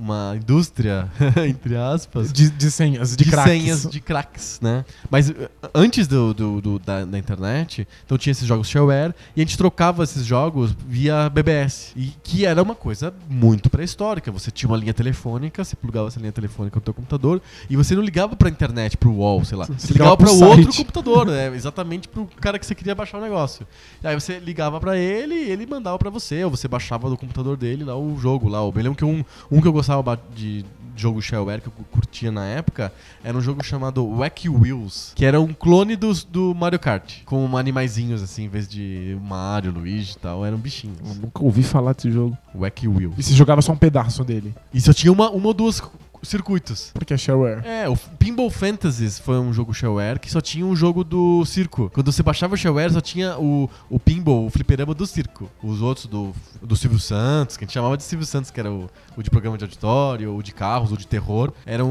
uma 0.00 0.34
indústria, 0.36 1.10
entre 1.48 1.76
aspas, 1.76 2.32
De, 2.32 2.50
de 2.50 2.70
senhas, 2.70 3.14
de, 3.16 3.24
de 3.24 3.30
cracks. 3.30 3.50
senhas 3.52 3.82
de 3.86 4.00
cracks, 4.00 4.58
né? 4.62 4.84
Mas 5.10 5.30
uh, 5.30 5.34
antes 5.74 6.06
do, 6.08 6.32
do- 6.34 6.60
do- 6.60 6.78
da, 6.78 7.04
da 7.04 7.18
internet, 7.18 7.86
então 8.04 8.16
tinha 8.18 8.30
esses 8.32 8.46
jogos 8.46 8.68
shareware 8.68 9.14
e 9.36 9.40
a 9.40 9.44
gente 9.44 9.56
trocava 9.58 10.02
esses 10.04 10.24
jogos 10.24 10.74
via 10.86 11.28
BBS. 11.28 11.92
E 11.96 12.12
que 12.22 12.44
era 12.46 12.62
uma 12.62 12.74
coisa 12.74 13.12
muito 13.28 13.68
pré-histórica. 13.70 14.30
Você 14.32 14.50
tinha 14.50 14.68
uma 14.68 14.76
linha 14.76 14.94
telefônica, 14.94 15.62
você 15.64 15.76
plugava 15.76 16.08
essa 16.08 16.18
linha 16.20 16.32
telefônica 16.32 16.76
no 16.76 16.80
teu 16.82 16.94
computador 16.94 17.40
e 17.68 17.76
você 17.76 17.94
não 17.94 18.02
ligava 18.02 18.34
pra 18.36 18.48
internet, 18.48 18.96
pro 18.96 19.12
wall, 19.12 19.44
sei 19.44 19.58
lá. 19.58 19.66
Você 19.66 19.72
Você 19.88 19.92
ligava 19.92 20.10
ligava 20.10 20.16
para 20.16 20.26
pro 20.26 20.48
outro 20.48 20.76
computador, 20.76 21.26
né? 21.26 21.54
Exatamente 21.54 22.08
pro 22.08 22.26
cara 22.40 22.58
que 22.58 22.64
você 22.66 22.74
queria 22.74 22.94
baixar 22.94 23.18
o 23.18 23.20
negócio. 23.20 23.66
E 24.02 24.06
aí 24.06 24.14
você 24.18 24.38
ligava 24.38 24.80
pra 24.80 24.96
ele 24.96 25.34
e 25.34 25.50
ele 25.50 25.66
mandava 25.66 25.98
pra 25.98 26.08
você, 26.10 26.42
ou 26.44 26.50
você 26.50 26.66
baixava 26.68 27.08
do 27.10 27.16
computador 27.16 27.56
dele 27.56 27.84
lá 27.84 27.96
o 27.96 28.16
jogo 28.18 28.48
lá. 28.48 28.58
Eu 28.60 28.72
lembro 28.76 28.94
que 28.94 29.04
um, 29.04 29.24
um 29.50 29.60
que 29.60 29.66
eu 29.68 29.72
gostava 29.72 29.89
ba- 30.02 30.18
de 30.34 30.64
jogo 30.96 31.22
shareware 31.22 31.62
que 31.62 31.68
eu 31.68 31.72
curtia 31.90 32.30
na 32.30 32.44
época 32.44 32.92
era 33.24 33.36
um 33.36 33.40
jogo 33.40 33.64
chamado 33.64 34.04
Wacky 34.06 34.50
Wheels, 34.50 35.12
que 35.14 35.24
era 35.24 35.40
um 35.40 35.54
clone 35.54 35.96
dos, 35.96 36.24
do 36.24 36.54
Mario 36.54 36.78
Kart, 36.78 37.22
com 37.24 37.56
animaizinhos 37.56 38.22
assim, 38.22 38.44
em 38.44 38.48
vez 38.48 38.68
de 38.68 39.16
Mario, 39.22 39.72
Luigi 39.72 40.12
e 40.12 40.18
tal, 40.18 40.44
eram 40.44 40.58
bichinhos. 40.58 40.98
Eu 41.02 41.14
nunca 41.14 41.42
ouvi 41.42 41.62
falar 41.62 41.94
desse 41.94 42.10
jogo. 42.10 42.36
Wacky 42.54 42.86
Wheels. 42.86 43.14
E 43.16 43.22
se 43.22 43.32
jogava 43.34 43.62
só 43.62 43.72
um 43.72 43.76
pedaço 43.76 44.22
dele. 44.24 44.54
E 44.74 44.80
só 44.80 44.92
tinha 44.92 45.10
uma, 45.12 45.30
uma 45.30 45.46
ou 45.46 45.54
duas 45.54 45.80
circuitos. 46.22 46.90
Porque 46.94 47.14
é 47.14 47.16
shareware. 47.16 47.62
É, 47.66 47.88
o 47.88 47.96
Pinball 47.96 48.50
Fantasies 48.50 49.18
foi 49.18 49.38
um 49.38 49.52
jogo 49.52 49.72
shareware 49.74 50.18
que 50.20 50.30
só 50.30 50.40
tinha 50.40 50.64
um 50.64 50.74
jogo 50.76 51.02
do 51.04 51.44
circo. 51.44 51.90
Quando 51.92 52.12
você 52.12 52.22
baixava 52.22 52.54
o 52.54 52.56
shareware, 52.56 52.92
só 52.92 53.00
tinha 53.00 53.38
o, 53.38 53.68
o 53.88 53.98
pinball, 53.98 54.46
o 54.46 54.50
fliperama 54.50 54.94
do 54.94 55.06
circo. 55.06 55.50
Os 55.62 55.80
outros 55.82 56.06
do, 56.06 56.32
do 56.62 56.76
Silvio 56.76 56.98
Santos, 56.98 57.56
que 57.56 57.64
a 57.64 57.66
gente 57.66 57.74
chamava 57.74 57.96
de 57.96 58.02
Silvio 58.02 58.26
Santos, 58.26 58.50
que 58.50 58.60
era 58.60 58.70
o, 58.70 58.88
o 59.16 59.22
de 59.22 59.30
programa 59.30 59.56
de 59.56 59.64
auditório, 59.64 60.34
o 60.36 60.42
de 60.42 60.52
carros, 60.52 60.92
o 60.92 60.96
de 60.96 61.06
terror, 61.06 61.52
eram, 61.64 61.88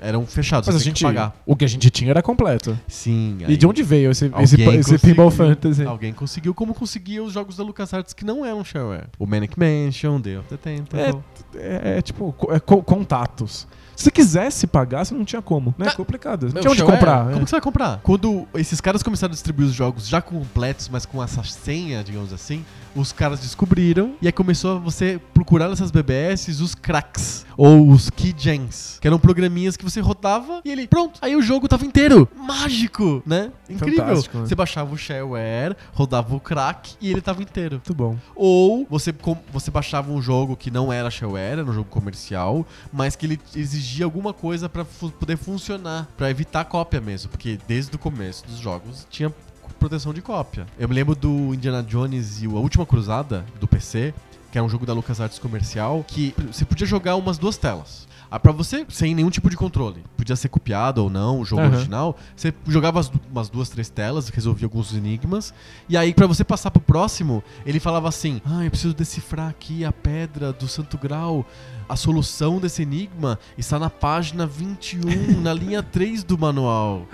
eram 0.00 0.26
fechados, 0.26 0.66
Mas 0.66 0.76
a 0.76 0.78
gente, 0.78 1.04
que 1.04 1.32
o 1.46 1.56
que 1.56 1.64
a 1.64 1.68
gente 1.68 1.90
tinha 1.90 2.10
era 2.10 2.22
completo. 2.22 2.78
Sim. 2.88 3.38
E 3.48 3.56
de 3.56 3.66
onde 3.66 3.82
veio 3.82 4.10
esse, 4.10 4.30
esse, 4.40 4.60
esse 4.62 4.98
Pinball 4.98 5.30
Fantasy? 5.30 5.84
Alguém 5.84 6.12
conseguiu, 6.12 6.54
como 6.54 6.74
conseguia 6.74 7.22
os 7.22 7.32
jogos 7.32 7.56
da 7.56 7.64
LucasArts 7.64 8.12
que 8.12 8.24
não 8.24 8.44
eram 8.44 8.64
shareware. 8.64 9.06
O 9.18 9.26
Manic 9.26 9.56
Mansion, 9.58 10.20
Day 10.20 10.36
of 10.36 10.48
the 10.48 10.56
Tentacle. 10.56 11.22
É, 11.54 11.98
é 11.98 12.02
tipo, 12.02 12.32
co- 12.32 12.52
é 12.52 12.60
co- 12.60 12.82
contatos. 13.20 13.66
Se 14.00 14.04
você 14.04 14.10
quisesse 14.12 14.66
pagar, 14.66 15.04
você 15.04 15.14
não 15.14 15.26
tinha 15.26 15.42
como. 15.42 15.74
Né? 15.76 15.88
Ah, 15.90 15.94
complicado. 15.94 16.44
Não 16.44 16.62
tinha 16.62 16.70
onde 16.70 16.78
shareware, 16.78 16.98
comprar. 16.98 17.24
Como 17.24 17.36
é. 17.36 17.44
que 17.44 17.50
você 17.50 17.56
vai 17.56 17.60
comprar? 17.60 18.00
Quando 18.02 18.48
esses 18.54 18.80
caras 18.80 19.02
começaram 19.02 19.30
a 19.30 19.34
distribuir 19.34 19.68
os 19.68 19.74
jogos 19.74 20.08
já 20.08 20.22
completos, 20.22 20.88
mas 20.88 21.04
com 21.04 21.22
essa 21.22 21.44
senha, 21.44 22.02
digamos 22.02 22.32
assim, 22.32 22.64
os 22.96 23.12
caras 23.12 23.40
descobriram 23.40 24.14
e 24.22 24.26
aí 24.26 24.32
começou 24.32 24.76
a 24.76 24.78
você 24.78 25.20
procurar 25.34 25.68
nessas 25.68 25.90
BBS 25.90 26.48
os 26.60 26.74
cracks 26.74 27.44
ou 27.58 27.90
os 27.90 28.08
keygens, 28.08 28.96
que 29.02 29.06
eram 29.06 29.18
programinhas 29.18 29.76
que 29.76 29.84
você 29.84 30.00
rodava 30.00 30.62
e 30.64 30.70
ele, 30.70 30.88
pronto, 30.88 31.18
aí 31.20 31.36
o 31.36 31.42
jogo 31.42 31.68
tava 31.68 31.84
inteiro. 31.84 32.26
Mágico, 32.34 33.22
né? 33.26 33.52
Incrível. 33.68 34.06
Né? 34.06 34.22
Você 34.32 34.54
baixava 34.54 34.94
o 34.94 34.96
shareware, 34.96 35.76
rodava 35.92 36.34
o 36.34 36.40
crack 36.40 36.94
e 37.02 37.10
ele 37.10 37.20
tava 37.20 37.42
inteiro. 37.42 37.74
Muito 37.74 37.94
bom. 37.94 38.16
Ou 38.34 38.86
você, 38.88 39.14
você 39.52 39.70
baixava 39.70 40.10
um 40.10 40.22
jogo 40.22 40.56
que 40.56 40.70
não 40.70 40.90
era 40.90 41.10
shareware, 41.10 41.60
era 41.60 41.64
um 41.64 41.74
jogo 41.74 41.90
comercial, 41.90 42.66
mas 42.90 43.14
que 43.14 43.26
ele 43.26 43.40
exigia 43.54 43.89
alguma 44.02 44.32
coisa 44.32 44.70
fu- 44.84 45.10
poder 45.10 45.36
funcionar, 45.36 46.08
pra 46.16 46.30
evitar 46.30 46.64
cópia 46.64 47.00
mesmo, 47.00 47.30
porque 47.30 47.58
desde 47.66 47.94
o 47.94 47.98
começo 47.98 48.44
dos 48.46 48.58
jogos 48.58 49.06
tinha 49.10 49.32
proteção 49.78 50.12
de 50.12 50.20
cópia. 50.22 50.66
Eu 50.78 50.88
me 50.88 50.94
lembro 50.94 51.14
do 51.14 51.54
Indiana 51.54 51.82
Jones 51.82 52.42
e 52.42 52.46
A 52.46 52.50
Última 52.50 52.84
Cruzada 52.84 53.44
do 53.58 53.66
PC, 53.66 54.12
que 54.52 54.58
era 54.58 54.64
um 54.64 54.68
jogo 54.68 54.84
da 54.84 54.92
LucasArts 54.92 55.38
comercial, 55.38 56.04
que 56.06 56.34
você 56.52 56.64
podia 56.64 56.86
jogar 56.86 57.16
umas 57.16 57.38
duas 57.38 57.56
telas. 57.56 58.06
Ah, 58.30 58.38
pra 58.38 58.52
você, 58.52 58.86
sem 58.88 59.14
nenhum 59.14 59.28
tipo 59.30 59.50
de 59.50 59.56
controle, 59.56 60.04
podia 60.16 60.36
ser 60.36 60.48
copiado 60.48 61.02
ou 61.02 61.10
não, 61.10 61.40
o 61.40 61.44
jogo 61.44 61.62
Aham. 61.62 61.74
original, 61.74 62.16
você 62.36 62.54
jogava 62.68 63.02
du- 63.02 63.20
umas 63.30 63.48
duas, 63.48 63.68
três 63.68 63.88
telas, 63.90 64.28
resolvia 64.28 64.66
alguns 64.66 64.94
enigmas, 64.94 65.52
e 65.88 65.96
aí 65.96 66.14
pra 66.14 66.26
você 66.28 66.44
passar 66.44 66.70
pro 66.70 66.80
próximo, 66.80 67.42
ele 67.66 67.80
falava 67.80 68.08
assim: 68.08 68.40
Ah, 68.44 68.64
eu 68.64 68.70
preciso 68.70 68.94
decifrar 68.94 69.48
aqui 69.48 69.84
a 69.84 69.90
pedra 69.92 70.52
do 70.52 70.68
Santo 70.68 70.96
Grau. 70.96 71.44
A 71.88 71.96
solução 71.96 72.60
desse 72.60 72.82
enigma 72.82 73.36
está 73.58 73.76
na 73.76 73.90
página 73.90 74.46
21, 74.46 75.00
na 75.42 75.52
linha 75.52 75.82
3 75.82 76.22
do 76.22 76.38
manual. 76.38 77.04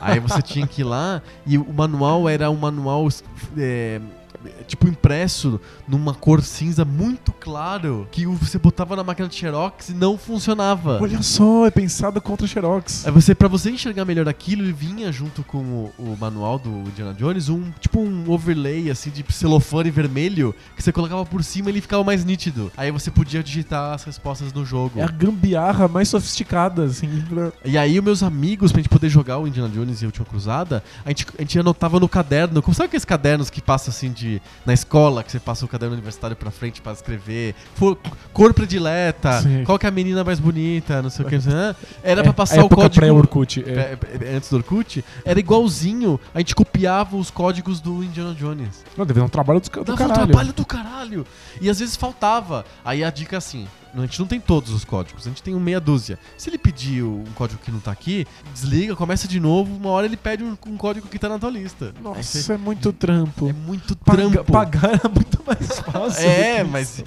Aí 0.00 0.18
você 0.18 0.42
tinha 0.42 0.66
que 0.66 0.80
ir 0.80 0.84
lá 0.84 1.22
e 1.46 1.56
o 1.56 1.72
manual 1.72 2.28
era 2.28 2.50
um 2.50 2.56
manual 2.56 3.06
é, 3.56 4.00
tipo 4.66 4.86
impresso 4.88 5.60
numa 5.86 6.14
cor 6.14 6.42
cinza 6.42 6.84
muito 6.84 7.32
claro 7.32 8.06
que 8.10 8.26
você 8.26 8.58
botava 8.58 8.96
na 8.96 9.04
máquina 9.04 9.28
de 9.28 9.34
xerox 9.34 9.88
e 9.90 9.94
não 9.94 10.16
funcionava. 10.18 10.98
Olha 11.00 11.22
só, 11.22 11.66
é 11.66 11.70
pensado 11.70 12.20
contra 12.20 12.46
Xerox. 12.46 13.06
Aí 13.06 13.12
você, 13.12 13.34
pra 13.34 13.48
você 13.48 13.70
enxergar 13.70 14.04
melhor 14.04 14.28
aquilo, 14.28 14.62
ele 14.62 14.72
vinha 14.72 15.10
junto 15.12 15.42
com 15.44 15.58
o, 15.58 15.92
o 15.98 16.16
manual 16.18 16.58
do 16.58 16.68
Indiana 16.70 17.14
Jones, 17.14 17.48
um 17.48 17.62
tipo 17.80 18.00
um 18.00 18.30
overlay 18.30 18.90
assim 18.90 19.10
de 19.10 19.24
celofane 19.32 19.90
vermelho 19.90 20.54
que 20.76 20.82
você 20.82 20.92
colocava 20.92 21.24
por 21.24 21.42
cima 21.42 21.68
e 21.68 21.72
ele 21.72 21.80
ficava 21.80 22.02
mais 22.04 22.24
nítido. 22.24 22.70
Aí 22.76 22.90
você 22.90 23.10
podia 23.10 23.42
digitar 23.42 23.94
as 23.94 24.04
respostas 24.04 24.52
no 24.52 24.64
jogo. 24.64 25.00
É 25.00 25.02
a 25.02 25.08
gambiarra 25.08 25.88
mais 25.88 26.08
sofisticada, 26.08 26.84
assim. 26.84 27.08
pra- 27.28 27.52
E 27.64 27.76
aí, 27.78 27.98
os 27.98 28.04
meus 28.04 28.22
amigos, 28.22 28.72
pra 28.72 28.80
gente 28.80 28.88
poder 28.90 29.08
jogar 29.08 29.38
o 29.38 29.46
Indiana 29.46 29.68
Jones 29.68 30.00
e 30.02 30.04
a 30.04 30.08
Última 30.08 30.24
Cruzada, 30.26 30.82
a 31.04 31.08
gente, 31.10 31.26
a 31.38 31.42
gente 31.42 31.58
anotava 31.58 31.98
no 32.00 32.08
caderno. 32.08 32.62
Como 32.62 32.74
sabe 32.74 32.86
aqueles 32.86 33.04
cadernos 33.04 33.50
que 33.50 33.60
passa 33.60 33.90
assim 33.90 34.10
de. 34.12 34.33
Na 34.64 34.72
escola, 34.72 35.22
que 35.22 35.30
você 35.32 35.38
passa 35.40 35.64
o 35.64 35.68
caderno 35.68 35.94
universitário 35.94 36.36
pra 36.36 36.50
frente 36.50 36.80
pra 36.80 36.92
escrever? 36.92 37.54
For- 37.74 37.96
cor 38.32 38.52
predileta, 38.54 39.40
Sim. 39.42 39.64
qual 39.64 39.78
que 39.78 39.86
é 39.86 39.88
a 39.88 39.92
menina 39.92 40.22
mais 40.24 40.38
bonita, 40.40 41.02
não 41.02 41.10
sei 41.10 41.24
o 41.24 41.28
que. 41.28 41.38
né? 41.48 41.74
Era 42.02 42.20
é, 42.20 42.24
pra 42.24 42.32
passar 42.32 42.60
a 42.60 42.64
o 42.64 42.68
código. 42.68 42.94
pré-Orkut. 42.94 43.64
é. 43.66 43.70
é, 43.70 43.98
é, 44.32 44.36
Antes 44.36 44.50
do 44.50 44.56
Orkut, 44.56 45.04
era 45.24 45.38
igualzinho. 45.38 46.18
A 46.34 46.38
gente 46.38 46.54
copiava 46.54 47.16
os 47.16 47.30
códigos 47.30 47.80
do 47.80 48.02
Indiana 48.02 48.34
Jones. 48.34 48.84
Não, 48.96 49.04
deve 49.06 49.20
dar 49.20 49.26
um 49.26 49.28
trabalho 49.28 49.60
do, 49.60 49.68
do 49.70 49.84
Dava 49.84 49.92
um 49.92 49.96
caralho. 50.08 50.26
trabalho 50.28 50.52
do 50.52 50.64
caralho. 50.66 51.26
E 51.60 51.68
às 51.70 51.78
vezes 51.78 51.96
faltava. 51.96 52.64
Aí 52.84 53.02
a 53.04 53.10
dica 53.10 53.36
é 53.36 53.38
assim: 53.38 53.66
a 54.02 54.06
gente 54.06 54.18
não 54.20 54.26
tem 54.26 54.40
todos 54.40 54.70
os 54.72 54.84
códigos, 54.84 55.26
a 55.26 55.28
gente 55.30 55.42
tem 55.42 55.54
um 55.54 55.60
meia 55.60 55.80
dúzia. 55.80 56.18
Se 56.36 56.50
ele 56.50 56.58
pedir 56.58 57.02
um 57.04 57.24
código 57.34 57.60
que 57.64 57.70
não 57.70 57.80
tá 57.80 57.90
aqui, 57.92 58.26
desliga, 58.52 58.96
começa 58.96 59.26
de 59.28 59.38
novo, 59.40 59.74
uma 59.76 59.90
hora 59.90 60.06
ele 60.06 60.16
pede 60.16 60.42
um, 60.42 60.56
um 60.66 60.76
código 60.76 61.06
que 61.08 61.18
tá 61.18 61.28
na 61.28 61.38
tua 61.38 61.50
lista. 61.50 61.92
Aí 61.96 62.02
Nossa, 62.02 62.22
você- 62.42 62.52
é 62.52 62.56
muito 62.58 62.92
trampo. 62.92 63.48
é 63.48 63.52
muito 63.52 63.96
Paga- 63.96 64.28
trampo. 64.30 64.52
pagar 64.52 64.84
era 64.94 65.08
muito 65.08 65.42
mais 65.46 65.78
fácil. 65.80 66.28
É, 66.28 66.64
mas. 66.64 67.02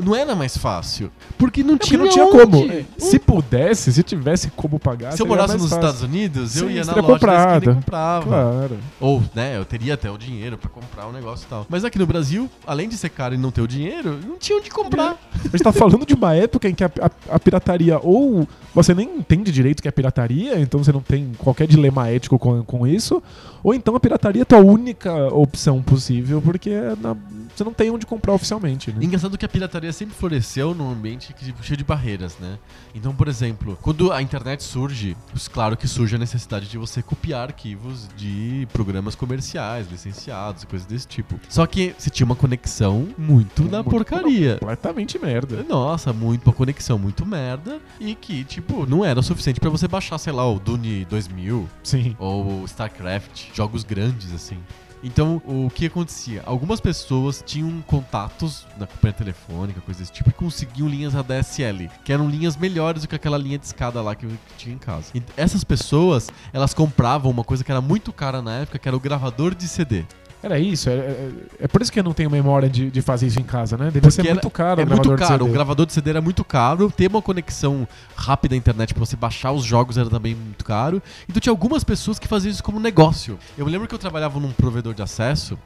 Não 0.00 0.14
era 0.14 0.34
mais 0.34 0.56
fácil. 0.56 1.10
Porque 1.38 1.62
não 1.62 1.74
É 1.74 1.78
porque 1.78 1.88
tinha 1.88 1.98
não 2.02 2.08
tinha 2.08 2.24
onde. 2.26 2.38
como. 2.38 2.68
Se 2.98 3.18
pudesse, 3.18 3.92
se 3.92 4.02
tivesse 4.02 4.50
como 4.50 4.78
pagar. 4.78 5.12
Se 5.12 5.22
eu 5.22 5.26
morasse 5.26 5.54
nos 5.54 5.62
fácil. 5.70 5.76
Estados 5.78 6.02
Unidos, 6.02 6.56
eu 6.56 6.68
Sim, 6.68 6.74
ia 6.74 6.84
você 6.84 6.90
na 6.90 6.96
loja 6.96 7.08
comprado. 7.14 7.70
e 7.70 7.74
comprava. 7.74 8.26
Claro. 8.26 8.78
Ou, 9.00 9.22
né, 9.34 9.56
eu 9.56 9.64
teria 9.64 9.94
até 9.94 10.10
o 10.10 10.18
dinheiro 10.18 10.58
pra 10.58 10.68
comprar 10.70 11.06
um 11.06 11.12
negócio 11.12 11.44
e 11.46 11.48
tal. 11.48 11.66
Mas 11.68 11.84
aqui 11.84 11.98
no 11.98 12.06
Brasil, 12.06 12.48
além 12.66 12.88
de 12.88 12.96
ser 12.96 13.08
caro 13.10 13.34
e 13.34 13.38
não 13.38 13.50
ter 13.50 13.60
o 13.60 13.66
dinheiro, 13.68 14.18
não 14.26 14.36
tinha 14.38 14.58
onde 14.58 14.70
comprar. 14.70 15.16
A 15.44 15.48
gente 15.48 15.62
tá 15.62 15.72
falando 15.72 16.04
de 16.06 16.14
uma 16.14 16.34
época 16.34 16.68
em 16.68 16.74
que 16.74 16.84
a, 16.84 16.90
a- 17.00 17.34
a 17.36 17.38
pirataria 17.40 17.98
ou 18.02 18.46
você 18.74 18.94
nem 18.94 19.08
entende 19.18 19.50
direito 19.50 19.80
o 19.80 19.82
que 19.82 19.88
é 19.88 19.90
pirataria, 19.90 20.58
então 20.60 20.82
você 20.82 20.92
não 20.92 21.00
tem 21.00 21.32
qualquer 21.38 21.66
dilema 21.66 22.08
ético 22.08 22.38
com, 22.38 22.62
com 22.64 22.86
isso, 22.86 23.22
ou 23.62 23.74
então 23.74 23.94
a 23.96 24.00
pirataria 24.00 24.42
é 24.42 24.44
a 24.44 24.46
tua 24.46 24.58
única 24.58 25.12
opção 25.34 25.82
possível, 25.82 26.40
porque 26.40 26.70
na- 27.00 27.16
você 27.54 27.64
não 27.64 27.72
tem 27.72 27.90
onde 27.90 28.06
comprar 28.06 28.32
oficialmente, 28.32 28.90
né? 28.92 29.04
Engraçado 29.04 29.36
que 29.36 29.44
a 29.44 29.48
pirataria 29.48 29.92
sempre 29.92 30.14
floresceu 30.14 30.74
num 30.74 30.90
ambiente 30.90 31.32
que- 31.34 31.52
cheio 31.62 31.76
de 31.76 31.84
barreiras, 31.84 32.36
né? 32.40 32.58
Então, 32.94 33.14
por 33.14 33.28
exemplo, 33.28 33.78
quando 33.82 34.12
a 34.12 34.22
internet 34.22 34.62
surge, 34.62 35.16
claro 35.52 35.76
que 35.76 35.86
surge 35.88 36.14
a 36.16 36.18
necessidade 36.18 36.68
de 36.68 36.78
você 36.78 37.02
copiar 37.02 37.42
arquivos 37.48 38.08
de 38.16 38.66
programas 38.72 39.14
comerciais, 39.14 39.86
licenciados 39.90 40.62
e 40.62 40.66
coisas 40.66 40.86
desse 40.86 41.06
tipo. 41.06 41.38
Só 41.48 41.66
que 41.66 41.94
você 41.98 42.08
tinha 42.10 42.24
uma 42.24 42.36
conexão 42.36 43.08
muito 43.18 43.64
da 43.64 43.82
porcaria. 43.84 44.56
Completamente 44.58 45.18
merda. 45.18 45.64
Nossa, 45.68 46.12
muito 46.12 46.44
uma 46.46 46.52
conexão 46.54 46.98
muito 46.98 47.26
merda 47.26 47.78
e 47.98 48.14
que, 48.14 48.44
tipo, 48.44 48.86
não 48.86 49.04
era 49.04 49.20
o 49.20 49.22
suficiente 49.22 49.60
pra 49.60 49.70
você 49.70 49.86
baixar, 49.88 50.18
sei 50.18 50.32
lá, 50.32 50.48
o 50.50 50.58
Dune 50.58 51.04
2000 51.06 51.68
Sim. 51.82 52.16
ou 52.18 52.64
StarCraft, 52.64 53.49
jogos 53.54 53.84
grandes 53.84 54.32
assim. 54.32 54.58
Então, 55.02 55.40
o 55.46 55.70
que 55.70 55.86
acontecia? 55.86 56.42
Algumas 56.44 56.78
pessoas 56.78 57.42
tinham 57.44 57.80
contatos 57.86 58.66
na 58.76 58.86
companhia 58.86 59.16
telefônica, 59.16 59.80
coisas 59.80 60.00
desse 60.00 60.12
tipo, 60.12 60.28
e 60.28 60.32
conseguiam 60.32 60.86
linhas 60.86 61.14
ADSL, 61.14 61.88
que 62.04 62.12
eram 62.12 62.28
linhas 62.28 62.54
melhores 62.56 63.02
do 63.02 63.08
que 63.08 63.14
aquela 63.14 63.38
linha 63.38 63.58
de 63.58 63.64
escada 63.64 64.02
lá 64.02 64.14
que 64.14 64.26
eu 64.26 64.30
tinha 64.58 64.74
em 64.74 64.78
casa. 64.78 65.06
E 65.14 65.22
essas 65.38 65.64
pessoas, 65.64 66.28
elas 66.52 66.74
compravam 66.74 67.30
uma 67.30 67.44
coisa 67.44 67.64
que 67.64 67.70
era 67.70 67.80
muito 67.80 68.12
cara 68.12 68.42
na 68.42 68.58
época, 68.58 68.78
que 68.78 68.88
era 68.88 68.96
o 68.96 69.00
gravador 69.00 69.54
de 69.54 69.66
CD. 69.66 70.04
Era 70.42 70.58
isso, 70.58 70.88
é, 70.88 70.94
é, 70.94 71.30
é 71.60 71.68
por 71.68 71.82
isso 71.82 71.92
que 71.92 72.00
eu 72.00 72.04
não 72.04 72.14
tenho 72.14 72.30
memória 72.30 72.68
de, 72.68 72.90
de 72.90 73.02
fazer 73.02 73.26
isso 73.26 73.38
em 73.38 73.44
casa, 73.44 73.76
né? 73.76 73.90
Devia 73.90 74.10
ser 74.10 74.22
Porque 74.22 74.32
muito 74.32 74.50
caro 74.50 74.80
é 74.80 74.84
o 74.84 74.88
muito 74.88 75.10
de 75.10 75.16
caro, 75.16 75.44
CD. 75.44 75.50
o 75.50 75.52
gravador 75.52 75.84
de 75.84 75.92
CD 75.92 76.10
era 76.10 76.20
muito 76.22 76.42
caro, 76.42 76.90
ter 76.90 77.08
uma 77.08 77.20
conexão 77.20 77.86
rápida 78.16 78.54
à 78.54 78.58
internet 78.58 78.94
pra 78.94 79.04
você 79.04 79.16
baixar 79.16 79.52
os 79.52 79.64
jogos 79.64 79.98
era 79.98 80.08
também 80.08 80.34
muito 80.34 80.64
caro. 80.64 81.02
Então 81.28 81.40
tinha 81.40 81.52
algumas 81.52 81.84
pessoas 81.84 82.18
que 82.18 82.26
faziam 82.26 82.50
isso 82.50 82.62
como 82.62 82.80
negócio. 82.80 83.38
Eu 83.58 83.66
me 83.66 83.72
lembro 83.72 83.86
que 83.86 83.94
eu 83.94 83.98
trabalhava 83.98 84.40
num 84.40 84.52
provedor 84.52 84.94
de 84.94 85.02
acesso 85.02 85.58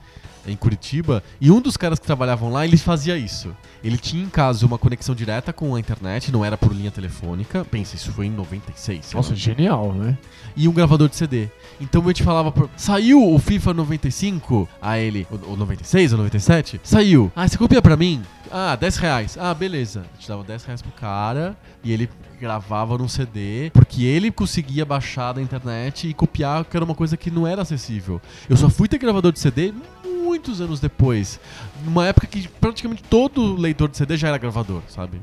em 0.46 0.56
Curitiba 0.56 1.22
e 1.40 1.50
um 1.50 1.60
dos 1.60 1.76
caras 1.76 1.98
que 1.98 2.06
trabalhavam 2.06 2.50
lá, 2.50 2.64
ele 2.64 2.76
fazia 2.76 3.16
isso. 3.16 3.54
Ele 3.82 3.98
tinha 3.98 4.22
em 4.22 4.28
casa 4.28 4.64
uma 4.66 4.78
conexão 4.78 5.14
direta 5.14 5.52
com 5.52 5.74
a 5.74 5.80
internet, 5.80 6.32
não 6.32 6.44
era 6.44 6.56
por 6.56 6.72
linha 6.72 6.90
telefônica. 6.90 7.64
Pensa, 7.64 7.96
isso 7.96 8.12
foi 8.12 8.26
em 8.26 8.30
96. 8.30 9.06
sei 9.06 9.16
Nossa, 9.16 9.34
genial, 9.34 9.92
né? 9.92 10.16
e 10.56 10.68
um 10.68 10.72
gravador 10.72 11.08
de 11.08 11.16
CD. 11.16 11.48
Então 11.80 12.06
eu 12.06 12.14
te 12.14 12.22
falava, 12.22 12.52
saiu 12.76 13.32
o 13.32 13.38
FIFA 13.38 13.74
95? 13.74 14.68
A 14.80 14.98
ele, 14.98 15.26
o, 15.30 15.52
o 15.52 15.56
96 15.56 16.12
ou 16.12 16.18
97? 16.18 16.80
Saiu. 16.82 17.32
Ah, 17.34 17.46
você 17.46 17.58
copia 17.58 17.82
pra 17.82 17.96
mim? 17.96 18.22
Ah, 18.50 18.76
10 18.76 18.96
reais. 18.96 19.38
Ah, 19.38 19.52
beleza. 19.52 20.04
A 20.12 20.16
gente 20.16 20.28
dava 20.28 20.44
10 20.44 20.64
reais 20.64 20.82
pro 20.82 20.92
cara 20.92 21.56
e 21.82 21.92
ele 21.92 22.08
gravava 22.40 22.98
num 22.98 23.08
CD, 23.08 23.70
porque 23.72 24.04
ele 24.04 24.30
conseguia 24.30 24.84
baixar 24.84 25.32
da 25.32 25.42
internet 25.42 26.08
e 26.08 26.14
copiar, 26.14 26.64
que 26.64 26.76
era 26.76 26.84
uma 26.84 26.94
coisa 26.94 27.16
que 27.16 27.30
não 27.30 27.46
era 27.46 27.62
acessível. 27.62 28.20
Eu 28.48 28.56
só 28.56 28.68
fui 28.68 28.88
ter 28.88 28.98
gravador 28.98 29.32
de 29.32 29.38
CD 29.38 29.72
muitos 30.04 30.60
anos 30.60 30.80
depois. 30.80 31.38
Numa 31.84 32.06
época 32.06 32.26
que 32.26 32.48
praticamente 32.48 33.02
todo 33.02 33.54
leitor 33.54 33.88
de 33.88 33.96
CD 33.96 34.16
já 34.16 34.28
era 34.28 34.38
gravador, 34.38 34.82
sabe? 34.88 35.20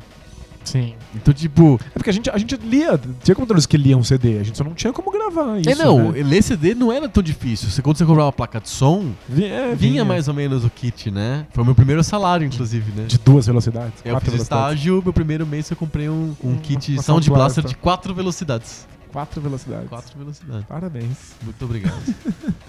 Sim. 0.63 0.93
Então, 1.15 1.33
tipo, 1.33 1.79
É 1.87 1.93
porque 1.97 2.09
a 2.09 2.13
gente, 2.13 2.29
a 2.29 2.37
gente 2.37 2.55
lia, 2.57 2.99
tinha 3.23 3.35
computadores 3.35 3.65
que 3.65 3.75
liam 3.77 4.03
CD, 4.03 4.37
a 4.39 4.43
gente 4.43 4.57
só 4.57 4.63
não 4.63 4.73
tinha 4.73 4.93
como 4.93 5.11
gravar 5.11 5.59
isso. 5.59 5.69
é 5.69 5.75
não, 5.75 6.11
né? 6.11 6.21
ler 6.23 6.41
CD 6.41 6.73
não 6.75 6.91
era 6.91 7.09
tão 7.09 7.21
difícil. 7.23 7.69
Você, 7.69 7.81
quando 7.81 7.97
você 7.97 8.05
comprava 8.05 8.27
uma 8.27 8.31
placa 8.33 8.59
de 8.61 8.69
som, 8.69 9.11
Vi- 9.27 9.45
é, 9.45 9.73
vinha 9.75 10.05
mais 10.05 10.27
ou 10.27 10.33
menos 10.33 10.63
o 10.63 10.69
kit, 10.69 11.09
né? 11.11 11.45
Foi 11.51 11.63
o 11.63 11.65
meu 11.65 11.75
primeiro 11.75 12.03
salário, 12.03 12.45
inclusive, 12.45 12.91
né? 12.95 13.05
De 13.07 13.17
duas 13.17 13.45
velocidades. 13.47 13.93
Eu 14.05 14.19
fiz 14.19 14.29
velocidades. 14.33 14.43
estágio, 14.43 15.01
meu 15.03 15.13
primeiro 15.13 15.45
mês 15.47 15.69
eu 15.71 15.77
comprei 15.77 16.07
um, 16.09 16.35
um 16.43 16.51
Hum, 16.51 16.59
kit 16.61 16.93
uma 16.93 17.01
Sound 17.01 17.29
Blaster. 17.29 17.63
de 17.65 17.75
quatro 17.75 18.13
velocidades. 18.13 18.87
Quatro 19.11 19.41
velocidades. 19.41 19.89
Quatro 19.89 20.17
velocidades. 20.17 20.65
Parabéns. 20.67 21.17
Muito 21.43 21.63
obrigado. 21.65 22.01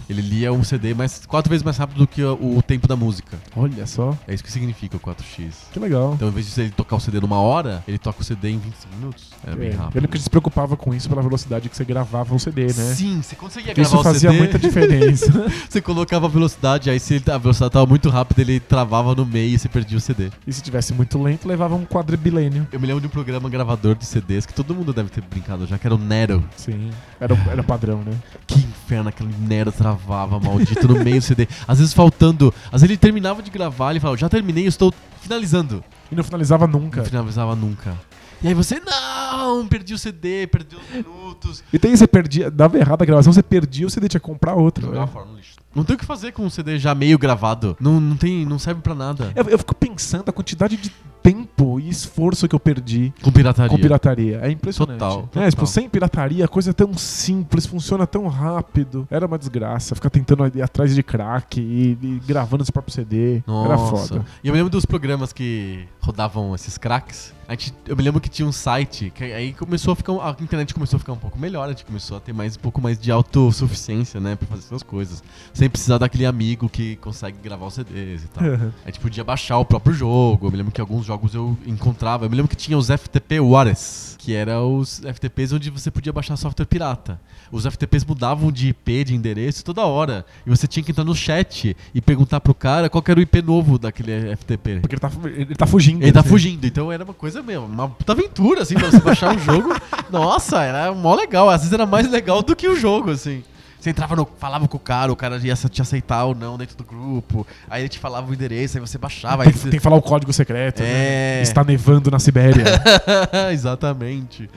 Ele 0.09 0.21
lia 0.23 0.53
um 0.53 0.63
CD 0.65 0.95
mais, 0.95 1.25
quatro 1.27 1.49
vezes 1.51 1.63
mais 1.63 1.77
rápido 1.77 1.99
do 1.99 2.07
que 2.07 2.23
o, 2.23 2.59
o 2.59 2.63
tempo 2.63 2.87
da 2.89 2.97
música. 2.97 3.39
Olha 3.57 3.87
só, 3.87 4.17
É 4.27 4.35
isso 4.35 4.43
que 4.43 4.51
significa 4.51 4.97
o 4.97 5.01
4x. 5.01 5.53
que 5.73 5.79
legal. 5.79 6.15
Então, 6.15 6.29
em 6.29 6.31
vez 6.33 6.53
de 6.55 6.61
ele 6.61 6.71
tocar 6.71 6.97
o 6.97 7.01
CD 7.01 7.21
numa 7.21 7.41
hora, 7.41 7.83
ele 7.87 7.99
toca 7.99 8.21
o 8.21 8.25
CD 8.25 8.51
em 8.51 8.59
25 8.59 8.97
minutos. 8.97 9.31
Era 9.47 9.57
bem 9.57 9.69
É, 9.69 9.73
Eu 9.73 9.79
rápido. 9.79 9.95
lembro 9.95 10.09
que 10.11 10.17
gente 10.19 10.25
se 10.25 10.31
preocupava 10.31 10.77
com 10.77 10.95
isso 10.95 11.09
pela 11.09 11.23
velocidade 11.23 11.69
que 11.69 11.77
você 11.77 11.85
gravava 11.85 12.35
o 12.35 12.39
CD, 12.39 12.67
né? 12.67 12.73
Sim, 12.73 13.23
você 13.23 13.37
conseguia 13.37 13.73
gravar 13.75 13.89
Isso 13.89 13.99
o 13.99 14.03
fazia 14.03 14.31
CD. 14.31 14.39
muita 14.39 14.59
diferença. 14.59 15.33
Você 15.69 15.81
colocava 15.81 16.27
a 16.27 16.29
velocidade, 16.29 16.91
aí 16.91 17.01
se 17.01 17.15
ele- 17.15 17.25
a 17.31 17.39
velocidade 17.39 17.73
tava 17.73 17.87
muito 17.87 18.09
rápida, 18.11 18.41
ele 18.43 18.61
travava 18.61 19.15
no 19.15 19.25
meio 19.25 19.55
e 19.55 19.59
você 19.59 19.69
perdia 19.69 19.97
o 19.97 20.01
CD. 20.01 20.31
e 20.47 20.53
se 20.53 20.61
tivesse 20.63 20.93
muito 20.93 21.21
lento, 21.23 21.49
levava 21.49 21.75
um 21.75 21.85
quadribilênio. 21.85 22.67
Eu 22.71 22.79
me 22.79 22.87
lembro 22.87 23.01
de 23.01 23.07
um 23.07 23.11
programa 23.11 23.49
gravador 23.49 23.95
de 23.95 24.05
CDs 24.05 24.45
que 24.47 24.53
todo 24.53 24.75
mundo 24.75 24.93
deve 24.93 25.09
ter 25.09 25.23
brincado 25.23 25.67
já, 25.67 25.79
que 25.79 25.87
era 25.87 25.95
o 25.95 25.99
Nero. 25.99 26.32
Sim. 26.57 26.91
Era, 27.21 27.35
era 27.51 27.63
padrão, 27.63 28.03
né? 28.03 28.13
Que 28.47 28.59
inferno, 28.59 29.09
aquele 29.09 29.35
Nero 29.41 29.73
travava, 29.73 30.39
maldito, 30.39 30.87
no 30.89 31.03
meio 31.03 31.21
do 31.21 31.23
CD. 31.23 31.49
Às 31.67 31.79
vezes 31.79 31.93
faltando. 31.95 32.53
Às 32.67 32.83
vezes 32.83 32.91
ele 32.91 32.97
terminava 32.97 33.43
de 33.43 33.51
gravar, 33.51 33.91
ele 33.91 34.01
falava, 34.01 34.17
já 34.17 34.29
terminei, 34.29 34.65
eu 34.65 34.69
estou 34.69 34.93
finalizando. 35.21 35.83
E 36.11 36.15
não 36.15 36.25
finalizava 36.25 36.67
nunca. 36.67 36.99
Não 36.99 37.07
finalizava 37.07 37.57
nunca. 37.57 37.97
E 38.43 38.49
aí 38.49 38.55
você, 38.55 38.81
não, 38.81 39.69
perdi 39.69 39.95
o 39.95 39.99
CD, 39.99 40.49
perdi 40.49 40.77
os 40.77 40.91
minutos. 40.91 41.63
E 41.73 41.79
tem 41.79 41.95
você 41.97 42.09
perdia, 42.09 42.51
dava 42.51 42.77
errado 42.77 43.01
a 43.01 43.05
gravação, 43.05 43.33
você 43.33 43.43
perdia 43.43 43.87
o 43.87 43.91
CD, 43.91 44.09
tinha 44.09 44.21
que 44.21 44.27
comprar 44.27 44.55
outro. 44.55 44.87
Jogava 44.87 45.07
né? 45.07 45.13
fora 45.13 45.27
no 45.27 45.37
lixo. 45.37 45.62
Não 45.75 45.85
tem 45.85 45.97
o 45.97 45.99
que 45.99 46.05
fazer 46.05 46.33
com 46.33 46.45
um 46.45 46.51
CD 46.51 46.79
já 46.79 46.95
meio 46.95 47.19
gravado. 47.19 47.77
Não, 47.81 48.01
não, 48.01 48.17
tem, 48.17 48.45
não 48.45 48.59
serve 48.59 48.81
pra 48.81 48.95
nada. 48.95 49.33
Eu, 49.35 49.45
eu 49.49 49.59
fico 49.59 49.75
pensando 49.75 50.29
a 50.29 50.33
quantidade 50.33 50.77
de 50.77 50.91
tempo 51.23 51.79
e 51.79 51.89
esforço 51.89 52.49
que 52.49 52.55
eu 52.55 52.59
perdi 52.59 53.13
Com 53.23 53.31
pirataria. 53.31 53.71
com 53.71 53.79
pirataria. 53.81 54.41
É 54.43 54.51
impressionante. 54.51 54.99
Total, 54.99 55.19
É, 55.21 55.27
total. 55.27 55.51
tipo, 55.51 55.67
sem 55.69 55.89
pirataria, 55.89 56.45
a 56.45 56.49
coisa 56.49 56.71
é 56.71 56.73
tão 56.73 56.93
simples, 56.95 57.65
funciona 57.65 58.07
tão 58.07 58.27
rápido. 58.27 59.07
Era 59.11 59.27
uma 59.27 59.39
desgraça. 59.39 59.95
Ficar 59.95 60.11
tentando 60.11 60.45
ir 60.59 60.61
atrás 60.63 60.95
de 60.95 61.03
crack 61.03 61.61
e, 61.61 61.97
e 62.03 62.21
gravando 62.27 62.65
seu 62.65 62.73
próprio 62.73 62.93
CD. 62.93 63.37
Era 63.37 63.77
Nossa. 63.77 64.09
foda. 64.15 64.25
E 64.43 64.49
eu 64.49 64.53
me 64.53 64.59
lembro 64.59 64.71
dos 64.71 64.85
programas 64.85 65.33
que 65.33 65.87
rodavam 66.01 66.55
esses 66.55 66.77
cracks. 66.77 67.33
A 67.49 67.53
gente, 67.53 67.75
eu 67.87 67.95
me 67.97 68.03
lembro 68.03 68.21
que 68.21 68.29
tinha 68.31 68.47
um 68.49 68.53
site, 68.53 69.13
que 69.15 69.23
aí 69.25 69.53
começou 69.53 69.93
a 69.93 69.97
ficar. 69.97 70.13
A 70.15 70.35
internet 70.41 70.73
começou 70.73 70.97
a 70.97 71.01
ficar 71.01 71.13
um 71.13 71.19
pouco 71.19 71.39
melhor, 71.39 71.67
a 71.67 71.69
gente 71.69 71.85
começou 71.85 72.17
a 72.17 72.21
ter 72.21 72.33
mais 72.33 72.57
um 72.57 72.61
pouco 72.61 72.81
mais 72.81 72.99
de 72.99 73.13
autossuficiência, 73.13 74.19
né? 74.21 74.37
Pra 74.37 74.49
fazer 74.49 74.63
suas 74.63 74.83
coisas. 74.83 75.23
Sem 75.63 75.71
precisar 75.71 75.99
daquele 75.99 76.27
amigo 76.27 76.69
que 76.69 76.97
consegue 76.97 77.37
gravar 77.41 77.67
os 77.67 77.75
CDs 77.75 78.25
e 78.25 78.27
tal. 78.27 78.43
A 78.85 78.89
gente 78.89 78.99
podia 78.99 79.23
baixar 79.23 79.59
o 79.59 79.65
próprio 79.65 79.95
jogo. 79.95 80.49
Eu 80.49 80.51
me 80.51 80.57
lembro 80.57 80.73
que 80.73 80.81
alguns 80.81 81.07
jogos 81.07 81.37
eu 81.37 81.57
encontrava. 81.65 82.25
Eu 82.25 82.31
me 82.31 82.35
lembro 82.35 82.49
que 82.49 82.57
tinha 82.57 82.77
os 82.77 82.89
FTP 82.89 83.39
Waters, 83.39 84.17
que 84.19 84.35
eram 84.35 84.79
os 84.79 84.99
FTPs 84.99 85.53
onde 85.53 85.71
você 85.71 85.89
podia 85.89 86.13
baixar 86.13 86.37
software 86.37 86.67
pirata. 86.67 87.21
Os 87.53 87.65
FTPs 87.65 88.05
mudavam 88.05 88.51
de 88.51 88.71
IP, 88.71 89.05
de 89.05 89.15
endereço 89.15 89.65
toda 89.65 89.83
hora. 89.83 90.27
E 90.45 90.51
você 90.51 90.67
tinha 90.67 90.83
que 90.83 90.91
entrar 90.91 91.05
no 91.05 91.15
chat 91.15 91.77
e 91.95 92.01
perguntar 92.01 92.41
pro 92.41 92.55
cara 92.55 92.91
qual 92.91 93.05
era 93.07 93.21
o 93.21 93.23
IP 93.23 93.41
novo 93.41 93.79
daquele 93.79 94.35
FTP. 94.35 94.81
Porque 94.81 94.97
ele 94.97 95.01
tá, 95.01 95.13
ele 95.27 95.55
tá 95.55 95.65
fugindo. 95.65 96.03
Ele 96.03 96.11
tá 96.11 96.21
assim. 96.21 96.29
fugindo, 96.29 96.67
então 96.67 96.91
era 96.91 97.05
uma 97.05 97.15
coisa 97.15 97.41
mesmo, 97.41 97.67
uma 97.67 97.89
puta 97.89 98.11
aventura, 98.11 98.63
assim, 98.63 98.75
pra 98.75 98.91
você 98.91 98.99
baixar 98.99 99.33
um 99.33 99.39
jogo. 99.39 99.69
Nossa, 100.11 100.61
era 100.61 100.93
mó 100.93 101.15
legal. 101.15 101.49
Às 101.49 101.61
vezes 101.61 101.73
era 101.73 101.87
mais 101.87 102.11
legal 102.11 102.43
do 102.43 102.57
que 102.57 102.67
o 102.67 102.75
jogo, 102.75 103.13
assim. 103.13 103.45
Você 103.83 103.91
entrava 103.91 104.15
no. 104.15 104.25
falava 104.39 104.69
com 104.69 104.77
o 104.77 104.81
cara, 104.81 105.11
o 105.13 105.17
cara 105.17 105.39
ia 105.39 105.57
te 105.57 105.83
aceitar 105.83 106.25
ou 106.25 106.37
não 106.37 106.57
dentro 106.57 106.77
do 106.77 106.85
grupo. 106.85 107.45
Aí 107.69 107.83
ele 107.83 107.89
te 107.89 107.99
falava 107.99 108.31
o 108.31 108.33
endereço, 108.33 108.79
aí 108.79 108.81
você 108.81 108.97
baixava. 108.97 109.39
Tem, 109.43 109.49
Aí 109.49 109.53
que- 109.53 109.59
você... 109.59 109.71
tem 109.71 109.81
que 109.81 109.83
falar 109.83 109.97
o 109.97 110.03
código 110.03 110.33
secreto. 110.33 110.83
É. 110.83 110.85
Né? 110.85 111.43
Está 111.43 111.65
nevando 111.65 112.09
na 112.09 112.21
Sibéria. 112.21 112.63
Exatamente. 113.51 114.49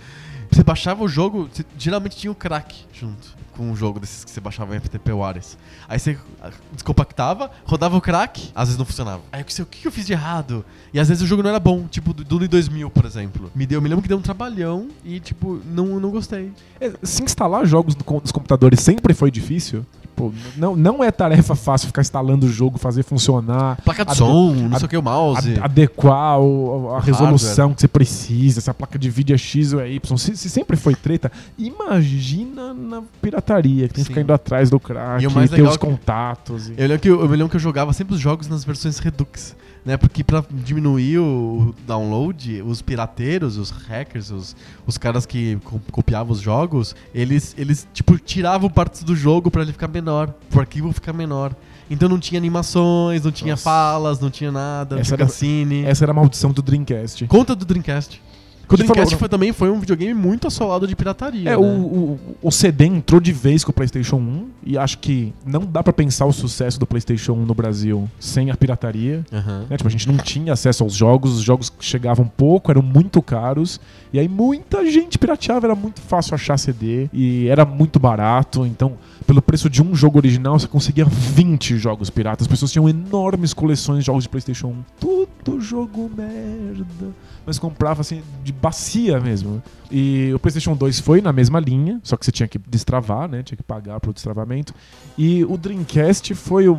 Você 0.56 0.64
baixava 0.64 1.04
o 1.04 1.08
jogo, 1.10 1.50
você- 1.52 1.66
geralmente 1.78 2.16
tinha 2.16 2.32
o 2.32 2.36
crack 2.36 2.86
junto 2.94 3.36
com 3.58 3.72
o 3.74 3.76
jogo 3.76 4.00
desses 4.00 4.24
que 4.24 4.32
você 4.32 4.40
baixava 4.40 4.74
em 4.74 4.80
FTP 4.80 5.12
Waters. 5.12 5.58
Aí 5.86 6.00
você 6.00 6.18
ah, 6.42 6.50
descompactava, 6.72 7.52
rodava 7.66 7.98
o 7.98 8.02
crack, 8.02 8.52
às 8.56 8.70
vezes 8.70 8.78
não 8.78 8.86
funcionava. 8.86 9.22
Aí 9.34 9.42
eu 9.42 9.46
pensei, 9.46 9.64
o 9.64 9.66
que 9.66 9.86
eu 9.86 9.92
fiz 9.92 10.06
de 10.06 10.14
errado? 10.14 10.64
E 10.94 11.00
às 11.00 11.10
vezes 11.10 11.22
o 11.22 11.28
jogo 11.28 11.44
não 11.44 11.50
era 11.50 11.60
bom, 11.60 11.86
tipo 11.88 12.14
do 12.14 12.24
Dune 12.24 12.48
2000, 12.48 12.90
por 12.90 13.04
exemplo. 13.04 13.52
Me 13.54 13.66
deu, 13.66 13.80
eu 13.80 13.82
me 13.82 13.90
lembro 13.90 14.02
que 14.02 14.08
deu 14.08 14.18
um 14.18 14.22
trabalhão 14.22 14.88
e 15.04 15.20
tipo, 15.20 15.60
não, 15.66 16.00
não 16.00 16.10
gostei. 16.10 16.54
É, 16.80 16.90
Se 17.04 17.22
instalar 17.22 17.66
jogos 17.66 17.94
nos 17.98 18.32
computadores 18.32 18.80
sempre 18.80 19.14
foi 19.14 19.30
difícil. 19.30 19.86
Tipo, 20.16 20.34
não, 20.56 20.78
não 20.78 21.04
é 21.04 21.12
tarefa 21.12 21.56
fácil 21.56 21.88
ficar 21.88 22.02
instalando 22.02 22.46
o 22.46 22.50
jogo, 22.50 22.78
fazer 22.78 23.04
funcionar. 23.04 23.76
Placa 23.84 24.06
de 24.06 24.16
som, 24.16 24.54
não 24.54 24.78
sei 24.80 24.86
o 24.86 24.90
que, 24.90 24.96
o 24.98 25.04
mouse. 25.04 25.38
ad- 25.40 25.60
adequar 25.62 26.40
o- 26.40 26.92
a 26.92 26.98
O 26.98 27.00
resolução 27.02 27.74
que 27.74 27.82
você 27.82 27.88
precisa, 27.90 28.62
se 28.62 28.70
a 28.70 28.74
placa 28.74 28.98
de 28.98 29.10
vídeo 29.10 29.34
é 29.34 29.38
X 29.38 29.74
ou 29.74 29.82
é 29.82 29.92
Y. 29.92 30.18
Se, 30.18 30.38
se 30.38 30.50
sempre 30.50 30.78
foi 30.78 30.96
treta, 30.96 31.30
imagina 31.58 32.74
na 32.74 33.04
pirataria, 33.22 33.88
que 33.90 33.94
tem 33.96 34.04
que 34.04 34.08
Sim. 34.08 34.14
ficar 34.14 34.22
indo 34.22 34.34
atrás 34.34 34.70
do 34.70 34.80
crack, 34.80 35.24
E 35.24 35.28
mais 35.28 35.50
ter 35.50 35.62
os 35.62 35.70
é 35.70 35.72
que- 35.74 35.78
contatos. 35.80 36.70
e- 36.70 36.74
Eu, 36.78 36.88
lembro 36.88 37.00
que 37.00 37.10
eu, 37.10 37.20
eu 37.22 37.30
me 37.30 37.36
lembro 37.36 37.50
que 37.50 37.56
eu 37.58 37.60
jogava 37.60 37.92
sempre 37.94 38.16
os 38.16 38.20
jogos 38.22 38.48
nas 38.48 38.64
versões 38.64 38.98
Redux, 39.00 39.56
né? 39.86 39.98
Porque 39.98 40.24
pra 40.24 40.44
diminuir 40.50 41.20
o 41.20 41.76
download, 41.86 42.62
os 42.62 42.82
pirateiros, 42.82 43.58
os 43.58 43.70
hackers, 43.70 44.32
os, 44.32 44.56
os 44.88 44.98
caras 44.98 45.26
que 45.26 45.58
co- 45.64 45.80
copiavam 45.92 46.32
os 46.32 46.40
jogos, 46.40 46.96
eles, 47.14 47.54
eles 47.58 47.88
tipo, 47.94 48.18
tiravam 48.18 48.70
partes 48.70 49.04
do 49.04 49.16
jogo 49.16 49.52
pra 49.52 49.62
ele 49.62 49.72
ficar 49.74 49.88
menor, 49.88 50.05
pro 50.50 50.60
arquivo 50.62 50.92
ficar 50.92 51.14
menor. 51.14 51.54
Então 51.90 52.10
não 52.10 52.20
tinha 52.20 52.40
animações, 52.40 53.24
não 53.24 53.32
tinha 53.32 53.54
Nossa. 53.54 53.64
falas, 53.64 54.20
não 54.20 54.30
tinha 54.30 54.52
nada, 54.52 54.96
não 54.96 55.02
Essa 55.02 55.10
tinha 55.16 55.24
era- 55.24 55.26
cutscene. 55.26 55.84
Essa 55.86 56.06
era 56.06 56.12
a 56.12 56.16
maldição 56.16 56.52
do 56.52 56.62
Dreamcast. 56.62 57.28
Conta 57.28 57.56
do 57.56 57.64
Dreamcast. 57.66 58.22
O 58.68 58.76
Dreamcast 58.76 59.16
foi, 59.18 59.30
também 59.30 59.54
foi 59.54 59.70
um 59.70 59.80
videogame 59.80 60.16
muito 60.16 60.48
assolado 60.48 60.88
de 60.88 60.96
pirataria. 60.96 61.48
É, 61.52 61.52
né? 61.52 61.56
o, 61.56 61.62
o, 61.62 62.20
o 62.42 62.52
CD 62.52 62.86
entrou 62.86 63.22
de 63.22 63.32
vez 63.32 63.64
com 63.64 63.70
o 63.70 63.74
PlayStation 63.74 64.16
1 64.16 64.48
e 64.66 64.76
acho 64.76 64.98
que 64.98 65.32
não 65.46 65.64
dá 65.64 65.84
pra 65.84 65.94
pensar 65.94 66.26
o 66.26 66.34
sucesso 66.34 66.80
do 66.80 66.88
PlayStation 66.88 67.34
1 67.34 67.46
no 67.46 67.54
Brasil 67.54 68.10
sem 68.20 68.50
a 68.50 68.58
pirataria. 68.58 69.24
Aham. 69.32 69.68
né? 69.70 69.78
Tipo, 69.78 69.88
a 69.88 69.92
gente 69.92 70.08
não 70.08 70.18
tinha 70.18 70.52
acesso 70.54 70.84
aos 70.84 70.94
jogos, 70.96 71.36
os 71.38 71.44
jogos 71.44 71.72
chegavam 71.80 72.26
pouco, 72.28 72.72
eram 72.72 72.82
muito 72.82 73.22
caros, 73.22 73.80
e 74.12 74.18
aí 74.18 74.28
muita 74.28 74.84
gente 74.90 75.20
pirateava, 75.20 75.68
era 75.68 75.76
muito 75.76 76.02
fácil 76.02 76.34
achar 76.34 76.58
CD 76.58 77.08
e 77.14 77.48
era 77.48 77.66
muito 77.66 78.00
barato, 78.00 78.66
então 78.66 78.94
pelo 79.26 79.42
preço 79.42 79.70
de 79.70 79.82
um 79.82 79.96
jogo 79.96 80.18
original 80.18 80.58
você 80.60 80.68
conseguia 80.68 81.06
20 81.06 81.78
jogos 81.78 82.10
piratas. 82.10 82.46
As 82.46 82.48
pessoas 82.48 82.72
tinham 82.72 82.88
enormes 82.88 83.54
coleções 83.54 84.00
de 84.00 84.06
jogos 84.06 84.24
de 84.24 84.30
PlayStation 84.30 84.68
1. 84.68 84.84
Tudo 85.00 85.60
jogo 85.60 86.10
merda. 86.16 87.14
Mas 87.46 87.60
comprava 87.60 88.02
assim 88.02 88.22
de 88.44 88.52
bacia 88.52 89.20
mesmo. 89.20 89.62
E 89.92 90.32
o 90.34 90.40
PlayStation 90.40 90.76
2 90.76 91.00
foi 91.00 91.22
na 91.22 91.34
mesma 91.34 91.60
linha, 91.60 92.00
só 92.04 92.16
que 92.18 92.26
você 92.26 92.32
tinha 92.32 92.48
que 92.48 92.60
destravar, 92.60 93.28
né? 93.28 93.44
Tinha 93.44 93.58
que 93.58 93.64
pagar 93.64 94.00
pro 94.00 94.14
destravamento. 94.14 94.74
E 95.18 95.44
o 95.46 95.58
Dreamcast 95.58 96.34
foi 96.36 96.68
o 96.68 96.78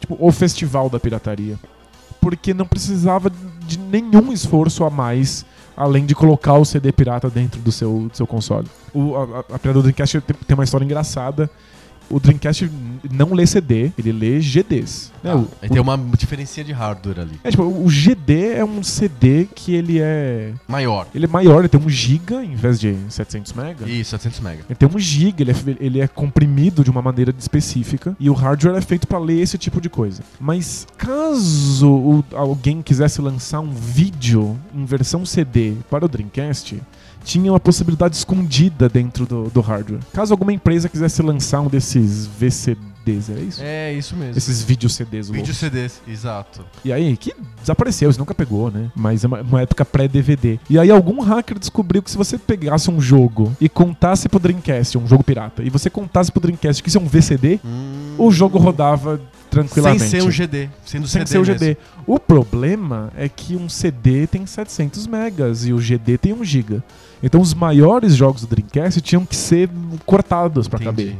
tipo 0.00 0.16
o 0.18 0.30
festival 0.32 0.88
da 0.88 0.98
pirataria 0.98 1.58
porque 2.20 2.52
não 2.52 2.66
precisava 2.66 3.30
de 3.66 3.78
nenhum 3.78 4.32
esforço 4.32 4.84
a 4.84 4.90
mais 4.90 5.46
além 5.78 6.04
de 6.04 6.12
colocar 6.12 6.54
o 6.54 6.64
CD 6.64 6.90
pirata 6.90 7.30
dentro 7.30 7.60
do 7.60 7.70
seu, 7.70 8.08
do 8.10 8.16
seu 8.16 8.26
console. 8.26 8.66
O, 8.92 9.14
a, 9.14 9.44
a, 9.48 9.54
a 9.54 9.72
do 9.72 9.80
Dreamcast 9.80 10.20
tem, 10.22 10.36
tem 10.46 10.54
uma 10.54 10.64
história 10.64 10.84
engraçada. 10.84 11.48
O 12.10 12.18
Dreamcast 12.18 12.70
não 13.10 13.34
lê 13.34 13.46
CD, 13.46 13.92
ele 13.98 14.12
lê 14.12 14.40
GDs. 14.40 15.12
né? 15.22 15.30
Ah, 15.32 15.36
O- 15.36 15.40
o- 15.40 15.68
tem 15.68 15.80
uma 15.80 15.98
diferença 16.16 16.62
de 16.64 16.72
hardware 16.72 17.20
ali. 17.20 17.40
é, 17.44 17.50
tipo, 17.50 17.62
o 17.64 17.88
GD 17.90 18.54
é 18.54 18.64
um 18.64 18.82
CD 18.82 19.46
que 19.54 19.74
ele 19.74 19.98
é. 20.00 20.52
Maior. 20.66 21.06
Ele 21.14 21.26
é 21.26 21.28
maior, 21.28 21.58
ele 21.60 21.68
tem 21.68 21.80
1 21.80 21.88
GB 21.88 22.34
em 22.44 22.54
vez 22.54 22.80
de 22.80 22.96
700 23.10 23.52
MB. 23.52 23.84
Isso, 23.90 24.10
700 24.10 24.40
mega. 24.40 24.64
Ele 24.68 24.74
tem 24.76 24.88
1 24.88 24.98
GB, 24.98 25.42
ele 25.42 25.50
é, 25.50 25.54
ele 25.80 26.00
é 26.00 26.08
comprimido 26.08 26.82
de 26.82 26.90
uma 26.90 27.02
maneira 27.02 27.34
específica 27.38 28.16
e 28.18 28.30
o 28.30 28.32
hardware 28.32 28.76
é 28.76 28.80
feito 28.80 29.06
para 29.06 29.18
ler 29.18 29.40
esse 29.40 29.58
tipo 29.58 29.80
de 29.80 29.88
coisa. 29.90 30.22
Mas 30.40 30.86
caso 30.96 31.88
o- 31.90 32.24
alguém 32.34 32.80
quisesse 32.82 33.20
lançar 33.20 33.60
um 33.60 33.70
vídeo 33.72 34.56
em 34.74 34.84
versão 34.84 35.24
CD 35.26 35.74
para 35.90 36.04
o 36.04 36.08
Dreamcast, 36.08 36.80
tinha 37.24 37.52
uma 37.52 37.60
possibilidade 37.60 38.16
escondida 38.16 38.88
dentro 38.88 39.26
do, 39.26 39.44
do 39.44 39.60
hardware. 39.60 40.00
Caso 40.12 40.32
alguma 40.32 40.52
empresa 40.52 40.88
quisesse 40.88 41.20
lançar 41.22 41.60
um 41.60 41.68
desses 41.68 42.26
VCDs, 42.26 43.30
é 43.30 43.40
isso? 43.40 43.60
É, 43.62 43.92
isso 43.94 44.16
mesmo. 44.16 44.36
Esses 44.36 44.62
vídeo 44.62 44.88
CDs 44.88 45.30
Vídeo. 45.30 45.54
CDs, 45.54 46.00
exato. 46.06 46.64
E 46.84 46.92
aí, 46.92 47.16
que 47.16 47.34
desapareceu, 47.60 48.12
você 48.12 48.18
nunca 48.18 48.34
pegou, 48.34 48.70
né? 48.70 48.90
Mas 48.94 49.24
é 49.24 49.26
uma, 49.26 49.40
uma 49.40 49.62
época 49.62 49.84
pré-DVD. 49.84 50.58
E 50.68 50.78
aí 50.78 50.90
algum 50.90 51.20
hacker 51.20 51.58
descobriu 51.58 52.02
que 52.02 52.10
se 52.10 52.16
você 52.16 52.36
pegasse 52.38 52.90
um 52.90 53.00
jogo 53.00 53.54
e 53.60 53.68
contasse 53.68 54.28
pro 54.28 54.38
Dreamcast, 54.38 54.98
um 54.98 55.06
jogo 55.06 55.24
pirata, 55.24 55.62
e 55.62 55.70
você 55.70 55.88
contasse 55.90 56.30
pro 56.30 56.40
Dreamcast 56.40 56.82
que 56.82 56.88
isso 56.88 56.98
é 56.98 57.00
um 57.00 57.06
VCD, 57.06 57.60
Hum. 57.64 58.14
o 58.18 58.30
jogo 58.30 58.58
rodava 58.58 59.20
tranquilamente. 59.50 60.04
Sem 60.04 60.20
ser 60.20 60.26
um 60.26 60.30
GD. 60.30 60.68
Sendo 60.84 61.08
Sem 61.08 61.20
CD 61.26 61.30
ser 61.30 61.38
o 61.38 61.40
mesmo. 61.40 61.54
GD. 61.58 61.76
O 62.06 62.18
problema 62.20 63.10
é 63.16 63.28
que 63.28 63.56
um 63.56 63.68
CD 63.68 64.26
tem 64.26 64.44
700 64.46 65.06
megas 65.06 65.64
e 65.66 65.72
o 65.72 65.78
GD 65.78 66.18
tem 66.18 66.32
1 66.34 66.44
giga. 66.44 66.84
Então 67.22 67.40
os 67.40 67.52
maiores 67.54 68.14
jogos 68.14 68.42
do 68.42 68.46
Dreamcast 68.48 69.00
tinham 69.00 69.24
que 69.24 69.34
ser 69.36 69.68
cortados 70.06 70.66
Entendi. 70.66 70.84
caber. 70.84 71.16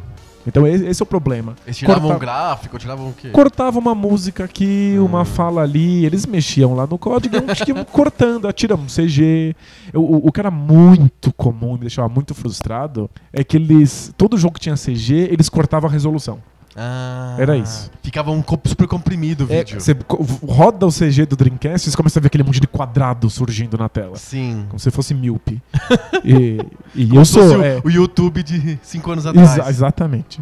Então 0.46 0.66
esse 0.66 1.02
é 1.02 1.04
o 1.04 1.06
problema. 1.06 1.54
Eles 1.66 1.76
tiravam 1.76 2.02
Corta- 2.02 2.16
um 2.16 2.18
gráfico, 2.18 2.78
tiravam 2.78 3.08
o 3.10 3.12
quê? 3.12 3.28
Cortava 3.30 3.78
uma 3.78 3.94
música 3.94 4.44
aqui, 4.44 4.96
Hum. 4.98 5.04
uma 5.04 5.24
fala 5.26 5.60
ali, 5.62 6.06
eles 6.06 6.24
mexiam 6.24 6.74
lá 6.74 6.86
no 6.86 6.96
código 6.96 7.36
e 7.36 7.38
iam- 7.38 7.76
iam 7.78 7.84
cortando, 7.84 8.48
atiram 8.48 8.76
um 8.78 8.86
CG. 8.86 9.54
O, 9.92 10.28
o, 10.28 10.32
que 10.32 10.40
era 10.40 10.50
muito 10.50 11.30
comum 11.34 11.72
me 11.74 11.80
deixava 11.80 12.08
muito 12.08 12.34
frustrado 12.34 13.10
é 13.30 13.44
que 13.44 13.56
eles. 13.58 14.10
Todo 14.16 14.38
jogo 14.38 14.54
que 14.54 14.60
tinha 14.60 14.76
CG, 14.76 15.28
eles 15.30 15.50
cortavam 15.50 15.90
a 15.90 15.92
resolução. 15.92 16.38
Ah, 16.76 17.36
Era 17.38 17.56
isso. 17.56 17.90
Ficava 18.02 18.30
um 18.30 18.42
super 18.64 18.86
comprimido 18.86 19.46
o 19.46 19.52
É, 19.52 19.58
vídeo. 19.58 19.80
você 19.80 19.94
co- 19.94 20.24
roda 20.46 20.86
o 20.86 20.90
CG 20.92 21.26
do 21.26 21.36
Dreamcast 21.36 21.88
e 21.88 21.90
você 21.90 21.96
começa 21.96 22.18
a 22.18 22.22
ver 22.22 22.28
aquele 22.28 22.44
monte 22.44 22.60
de 22.60 22.66
quadrado 22.66 23.28
surgindo 23.28 23.76
na 23.76 23.88
tela. 23.88 24.16
Sim. 24.16 24.64
Como 24.68 24.78
se 24.78 24.90
fosse 24.90 25.12
míope. 25.14 25.60
e 26.24 26.58
e 26.94 27.06
Como 27.06 27.20
eu 27.20 27.24
se 27.24 27.32
fosse 27.34 27.48
sou. 27.48 27.58
o, 27.58 27.62
é, 27.64 27.80
o 27.84 27.90
YouTube 27.90 28.42
de 28.42 28.78
5 28.82 29.10
anos 29.10 29.26
atrás. 29.26 29.52
Exa- 29.52 29.68
exatamente. 29.68 30.40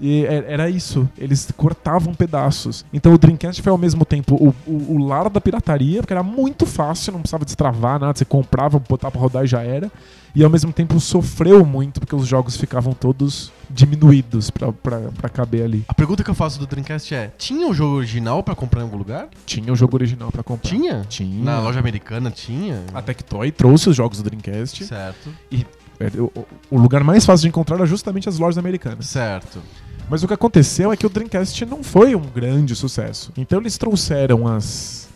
E 0.00 0.24
é- 0.26 0.44
era 0.52 0.70
isso, 0.70 1.08
eles 1.18 1.48
cortavam 1.56 2.14
pedaços. 2.14 2.84
Então 2.92 3.12
o 3.12 3.18
Dreamcast 3.18 3.60
foi 3.62 3.72
ao 3.72 3.78
mesmo 3.78 4.04
tempo 4.04 4.36
o, 4.36 4.54
o, 4.70 4.94
o 4.94 4.98
lar 5.06 5.28
da 5.28 5.40
pirataria, 5.40 6.00
porque 6.02 6.12
era 6.12 6.22
muito 6.22 6.64
fácil, 6.66 7.12
não 7.12 7.20
precisava 7.20 7.44
destravar 7.44 7.98
nada, 7.98 8.16
você 8.16 8.24
comprava, 8.24 8.78
botava 8.78 9.10
pra 9.12 9.20
rodar 9.20 9.44
e 9.44 9.48
já 9.48 9.62
era. 9.62 9.90
E 10.34 10.44
ao 10.44 10.50
mesmo 10.50 10.72
tempo 10.72 10.98
sofreu 11.00 11.64
muito, 11.64 12.00
porque 12.00 12.14
os 12.14 12.26
jogos 12.26 12.56
ficavam 12.56 12.92
todos 12.92 13.52
diminuídos 13.70 14.50
pra 14.50 15.28
caber 15.28 15.64
ali. 15.64 15.84
A 15.88 15.94
pergunta 15.94 16.22
que 16.24 16.30
eu 16.30 16.34
faço 16.34 16.58
do 16.58 16.66
Dreamcast 16.66 17.14
é: 17.14 17.32
tinha 17.38 17.66
o 17.68 17.74
jogo 17.74 17.96
original 17.96 18.42
pra 18.42 18.54
comprar 18.54 18.80
em 18.80 18.84
algum 18.84 18.96
lugar? 18.96 19.28
Tinha 19.46 19.72
o 19.72 19.76
jogo 19.76 19.96
original 19.96 20.30
pra 20.30 20.42
comprar. 20.42 20.68
Tinha? 20.68 21.04
Tinha. 21.08 21.44
Na 21.44 21.60
loja 21.60 21.78
americana 21.78 22.30
tinha? 22.30 22.84
A 22.94 23.02
Tectoy 23.02 23.50
trouxe 23.50 23.88
os 23.88 23.96
jogos 23.96 24.18
do 24.18 24.24
Dreamcast. 24.24 24.84
Certo. 24.84 25.30
É, 26.00 26.10
o, 26.70 26.78
lugar 26.78 27.02
mais 27.02 27.26
fácil 27.26 27.42
de 27.42 27.48
encontrar 27.48 27.76
era 27.76 27.86
justamente 27.86 28.28
as 28.28 28.38
lojas 28.38 28.58
americanas. 28.58 29.06
Certo. 29.06 29.60
Mas 30.08 30.22
o 30.22 30.28
que 30.28 30.34
aconteceu 30.34 30.92
é 30.92 30.96
que 30.96 31.04
o 31.04 31.08
Dreamcast 31.08 31.66
não 31.66 31.82
foi 31.82 32.14
um 32.14 32.22
grande 32.22 32.74
sucesso. 32.74 33.32
Então 33.36 33.60
eles 33.60 33.76
trouxeram 33.76 34.46
as 34.46 35.07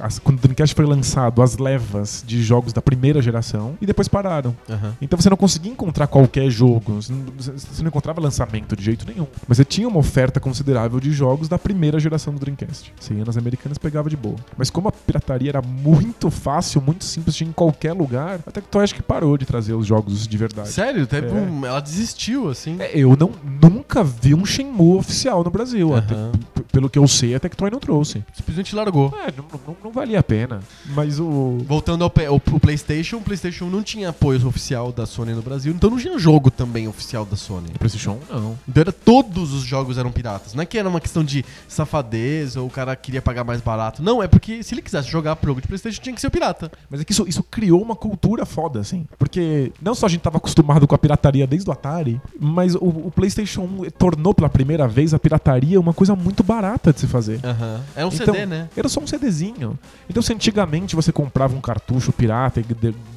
as- 0.00 0.18
quando 0.18 0.38
o 0.38 0.40
Dreamcast 0.40 0.74
foi 0.74 0.84
lançado, 0.86 1.42
as 1.42 1.56
levas 1.58 2.22
de 2.26 2.42
jogos 2.42 2.72
da 2.72 2.80
primeira 2.82 3.20
geração 3.22 3.76
e 3.80 3.86
depois 3.86 4.08
pararam. 4.08 4.54
Aham. 4.68 4.94
Então 5.00 5.18
você 5.20 5.30
não 5.30 5.36
conseguia 5.36 5.70
encontrar 5.72 6.06
qualquer 6.06 6.50
jogo, 6.50 6.94
você 6.94 7.12
não, 7.12 7.24
você 7.36 7.82
não 7.82 7.88
encontrava 7.88 8.20
lançamento 8.20 8.76
de 8.76 8.82
jeito 8.84 9.06
nenhum. 9.06 9.26
Mas 9.46 9.58
você 9.58 9.64
tinha 9.64 9.88
uma 9.88 9.98
oferta 9.98 10.40
considerável 10.40 10.98
de 11.00 11.10
jogos 11.12 11.48
da 11.48 11.58
primeira 11.58 11.98
geração 12.00 12.32
do 12.34 12.40
Dreamcast. 12.40 12.92
Você 12.98 13.14
ia 13.14 13.24
nas 13.24 13.36
americanas 13.36 13.78
pegava 13.78 14.08
de 14.10 14.16
boa. 14.16 14.36
Mas 14.56 14.70
como 14.70 14.88
a 14.88 14.92
pirataria 14.92 15.50
era 15.50 15.62
muito 15.62 16.30
fácil, 16.30 16.80
muito 16.80 17.04
simples, 17.04 17.34
tinha 17.36 17.48
em 17.48 17.52
qualquer 17.52 17.92
lugar, 17.92 18.40
até 18.46 18.60
que 18.60 18.68
tu 18.68 18.78
acho 18.78 18.94
que 18.94 19.02
parou 19.02 19.36
de 19.38 19.44
trazer 19.46 19.74
os 19.74 19.86
jogos 19.86 20.26
de 20.26 20.36
verdade. 20.36 20.68
Sério? 20.70 21.06
Teve 21.06 21.28
É. 21.28 21.32
um- 21.32 21.64
ela 21.66 21.80
desistiu, 21.80 22.48
assim. 22.50 22.76
É, 22.78 22.90
Eu 23.00 23.16
não, 23.16 23.30
nunca 23.62 24.02
vi 24.04 24.34
um 24.34 24.44
Shenmue 24.44 24.96
oficial 24.98 25.42
no 25.44 25.50
Brasil. 25.50 25.94
Até- 25.94 26.14
Aham. 26.14 26.32
p- 26.54 26.62
pelo 26.72 26.90
que 26.90 26.98
eu 26.98 27.06
sei, 27.08 27.34
a 27.34 27.40
Tectoy 27.40 27.70
não 27.70 27.78
trouxe. 27.78 28.22
Simplesmente 28.34 28.74
largou. 28.74 29.12
É, 29.26 29.32
não, 29.36 29.44
não- 29.50 29.59
não 29.82 29.90
valia 29.92 30.18
a 30.20 30.22
pena. 30.22 30.60
Mas 30.94 31.18
o. 31.18 31.58
Voltando 31.66 32.04
ao, 32.04 32.12
o 32.34 32.60
PlayStation, 32.60 33.16
o 33.18 33.20
PlayStation 33.20 33.66
não 33.66 33.82
tinha 33.82 34.08
apoio 34.10 34.46
oficial 34.46 34.92
da 34.92 35.06
Sony 35.06 35.32
no 35.32 35.42
Brasil, 35.42 35.72
então 35.72 35.90
não 35.90 35.98
tinha 35.98 36.18
jogo 36.18 36.50
também 36.50 36.86
oficial 36.88 37.24
da 37.24 37.36
Sony. 37.36 37.68
o 37.74 37.78
PlayStation 37.78 38.18
1, 38.30 38.34
não. 38.34 38.58
Então 38.68 38.80
era, 38.80 38.92
todos 38.92 39.52
os 39.52 39.62
jogos 39.62 39.98
eram 39.98 40.10
piratas. 40.12 40.54
Não 40.54 40.62
é 40.62 40.66
que 40.66 40.78
era 40.78 40.88
uma 40.88 41.00
questão 41.00 41.22
de 41.24 41.44
safadeza 41.68 42.60
ou 42.60 42.66
o 42.66 42.70
cara 42.70 42.94
queria 42.94 43.20
pagar 43.22 43.44
mais 43.44 43.60
barato. 43.60 44.02
Não, 44.02 44.22
é 44.22 44.28
porque 44.28 44.62
se 44.62 44.74
ele 44.74 44.82
quisesse 44.82 45.08
jogar 45.08 45.36
pro 45.36 45.48
jogo 45.50 45.60
de 45.60 45.66
PlayStation 45.68 46.00
tinha 46.02 46.14
que 46.14 46.20
ser 46.20 46.28
o 46.28 46.30
pirata. 46.30 46.70
Mas 46.88 47.00
é 47.00 47.04
que 47.04 47.12
isso, 47.12 47.26
isso 47.26 47.42
criou 47.42 47.82
uma 47.82 47.96
cultura 47.96 48.44
foda, 48.46 48.80
assim. 48.80 49.06
Porque 49.18 49.72
não 49.80 49.94
só 49.94 50.06
a 50.06 50.08
gente 50.08 50.20
tava 50.20 50.36
acostumado 50.38 50.86
com 50.86 50.94
a 50.94 50.98
pirataria 50.98 51.46
desde 51.46 51.68
o 51.68 51.72
Atari, 51.72 52.20
mas 52.38 52.74
o, 52.74 52.84
o 52.84 53.12
PlayStation 53.14 53.62
1 53.62 53.90
tornou 53.98 54.34
pela 54.34 54.48
primeira 54.48 54.86
vez 54.86 55.12
a 55.14 55.18
pirataria 55.18 55.80
uma 55.80 55.92
coisa 55.94 56.14
muito 56.14 56.42
barata 56.42 56.92
de 56.92 57.00
se 57.00 57.06
fazer. 57.06 57.40
Aham. 57.44 57.80
Era 57.96 58.06
um 58.06 58.10
Então, 58.12 58.34
CD, 58.34 58.46
né? 58.46 58.68
Era 58.76 58.88
só 58.88 59.00
um 59.00 59.06
CDzinho. 59.06 59.49
Então, 60.08 60.22
se 60.22 60.32
antigamente 60.32 60.96
você 60.96 61.12
comprava 61.12 61.56
um 61.56 61.60
cartucho 61.60 62.12
pirata 62.12 62.60
e 62.60 62.64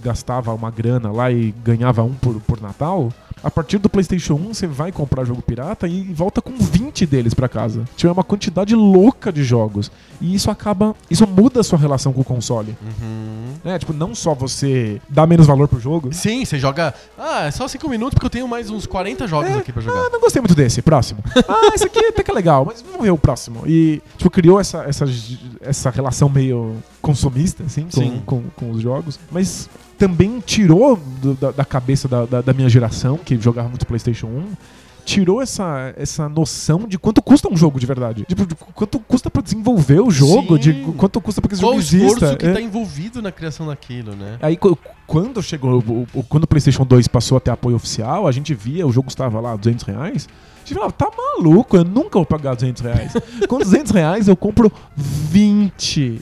gastava 0.04 0.54
uma 0.54 0.72
grana 0.72 1.12
lá 1.12 1.32
e 1.32 1.52
ganhava 1.64 2.04
um 2.04 2.14
por, 2.14 2.40
por 2.42 2.62
Natal, 2.62 3.12
a 3.44 3.52
partir 3.52 3.78
do 3.78 3.89
PlayStation 3.89 4.36
1 4.36 4.54
você 4.54 4.68
vai 4.68 4.91
comprar 4.91 5.26
jogo 5.26 5.41
pirata 5.41 5.88
e 5.88 6.02
volta 6.14 6.41
com 6.41 6.54
20 6.58 7.06
deles 7.06 7.34
pra 7.34 7.50
casa. 7.50 7.84
Tinha 7.96 8.12
uma 8.12 8.24
quantidade 8.24 8.74
louca 8.74 9.32
de 9.32 9.44
jogos. 9.44 9.91
E 10.22 10.34
isso 10.34 10.50
acaba. 10.50 10.96
Isso 11.10 11.28
muda 11.28 11.60
a 11.60 11.64
sua 11.64 11.78
relação 11.78 12.14
com 12.14 12.22
o 12.22 12.24
console. 12.24 12.78
Uhum. 12.82 13.54
Né? 13.64 13.78
Tipo, 13.78 13.91
não 13.91 14.16
só 14.16 14.34
você 14.34 15.02
dá 15.10 15.28
menos 15.28 15.46
valor 15.46 15.68
pro 15.68 15.80
jogo. 15.80 16.14
Sim, 16.14 16.46
você 16.46 16.58
joga. 16.58 16.94
Ah, 17.18 17.46
é 17.46 17.52
só 17.52 17.68
5 17.68 17.89
minutos 17.89 18.14
porque 18.14 18.26
eu 18.26 18.30
tenho 18.30 18.48
mais 18.48 18.70
uns 18.70 18.86
40 18.86 19.28
jogos 19.28 19.52
É, 19.52 19.56
aqui 19.56 19.74
pra 19.74 19.82
jogar. 19.82 20.00
Ah, 20.00 20.10
não 20.10 20.22
gostei 20.22 20.41
muito 20.41 20.56
desse. 20.56 20.82
Próximo. 20.82 21.24
Ah, 21.46 21.72
esse 21.76 21.86
aqui 21.86 22.00
até 22.00 22.24
que 22.24 22.32
é 22.32 22.34
legal, 22.34 22.66
mas 22.66 22.82
vamos 22.82 23.02
ver 23.02 23.12
o 23.12 23.18
próximo. 23.18 23.64
E, 23.68 24.02
tipo, 24.18 24.30
criou 24.30 24.60
essa, 24.60 24.84
essa, 24.86 25.06
essa 25.62 25.89
relação 25.89 26.30
meio 26.30 26.78
consumista, 27.02 27.64
assim, 27.64 27.86
Sim. 27.89 28.22
com, 28.26 28.41
com, 28.41 28.50
com 28.56 28.72
os 28.72 28.82
jogos. 28.82 29.20
Mas 29.30 29.70
também 29.98 30.39
tirou 30.46 30.96
do- 31.22 31.34
da, 31.36 31.52
da 31.52 31.66
cabeça 31.66 32.08
da, 32.08 32.26
da, 32.26 32.41
da 32.41 32.54
minha 32.54 32.70
geração, 32.70 33.18
que 33.18 33.39
jogava 33.39 33.70
muito 33.70 33.86
PlayStation 33.86 34.28
1. 34.28 34.44
Tirou 35.06 35.41
essa, 35.41 35.94
essa 35.98 36.30
noção 36.30 36.88
de 36.88 36.98
quanto 36.98 37.22
custa 37.22 37.52
um 37.52 37.58
jogo 37.58 37.78
de 37.78 37.86
verdade. 37.86 38.24
Tipo, 38.26 38.46
de 38.46 38.56
quanto 38.56 39.00
custa 39.00 39.30
pra 39.30 39.41
desenvolver 39.41 40.00
o 40.00 40.10
jogo, 40.10 40.56
Sim. 40.56 40.62
de 40.62 40.74
quanto 40.94 41.20
custa 41.20 41.41
pra 41.41 41.50
que 41.50 41.56
esse 41.56 41.62
Qual 41.62 41.76
o 41.76 41.82
jogo 41.82 41.96
esforço 42.06 42.24
exista. 42.26 42.38
que 42.38 42.46
É. 42.46 42.54
tá 42.54 42.62
envolvido 42.62 43.22
na 43.22 43.30
criação 43.30 43.68
daquilo, 43.68 44.16
né? 44.16 44.38
Aí 44.41 44.56
qu- 44.56 44.78
quando 45.06 45.44
chegou, 45.44 45.84
o- 45.86 46.08
o- 46.14 46.24
quando 46.24 46.46
o 46.46 46.48
PlayStation 46.48 46.86
2 46.86 47.10
passou 47.10 47.38
a 47.38 47.41
ter 47.41 47.52
apoio 47.52 47.76
oficial, 47.76 48.28
a 48.30 48.32
gente 48.32 48.54
via, 48.54 48.88
o 48.88 48.94
jogo 48.94 49.10
estava 49.10 49.41
lá, 49.41 49.58
200 49.58 49.84
reais. 49.84 50.30
A 50.56 50.60
gente 50.66 50.74
falava, 50.76 50.94
tá 50.94 51.10
maluco, 51.18 51.76
eu 51.76 51.84
nunca 51.84 52.18
vou 52.18 52.26
pagar 52.26 52.56
200 52.56 52.82
reais. 52.82 53.12
Com 53.50 53.58
200 53.58 53.91
reais 53.91 54.30
eu 54.30 54.38
compro 54.38 54.72
20. 54.96 56.22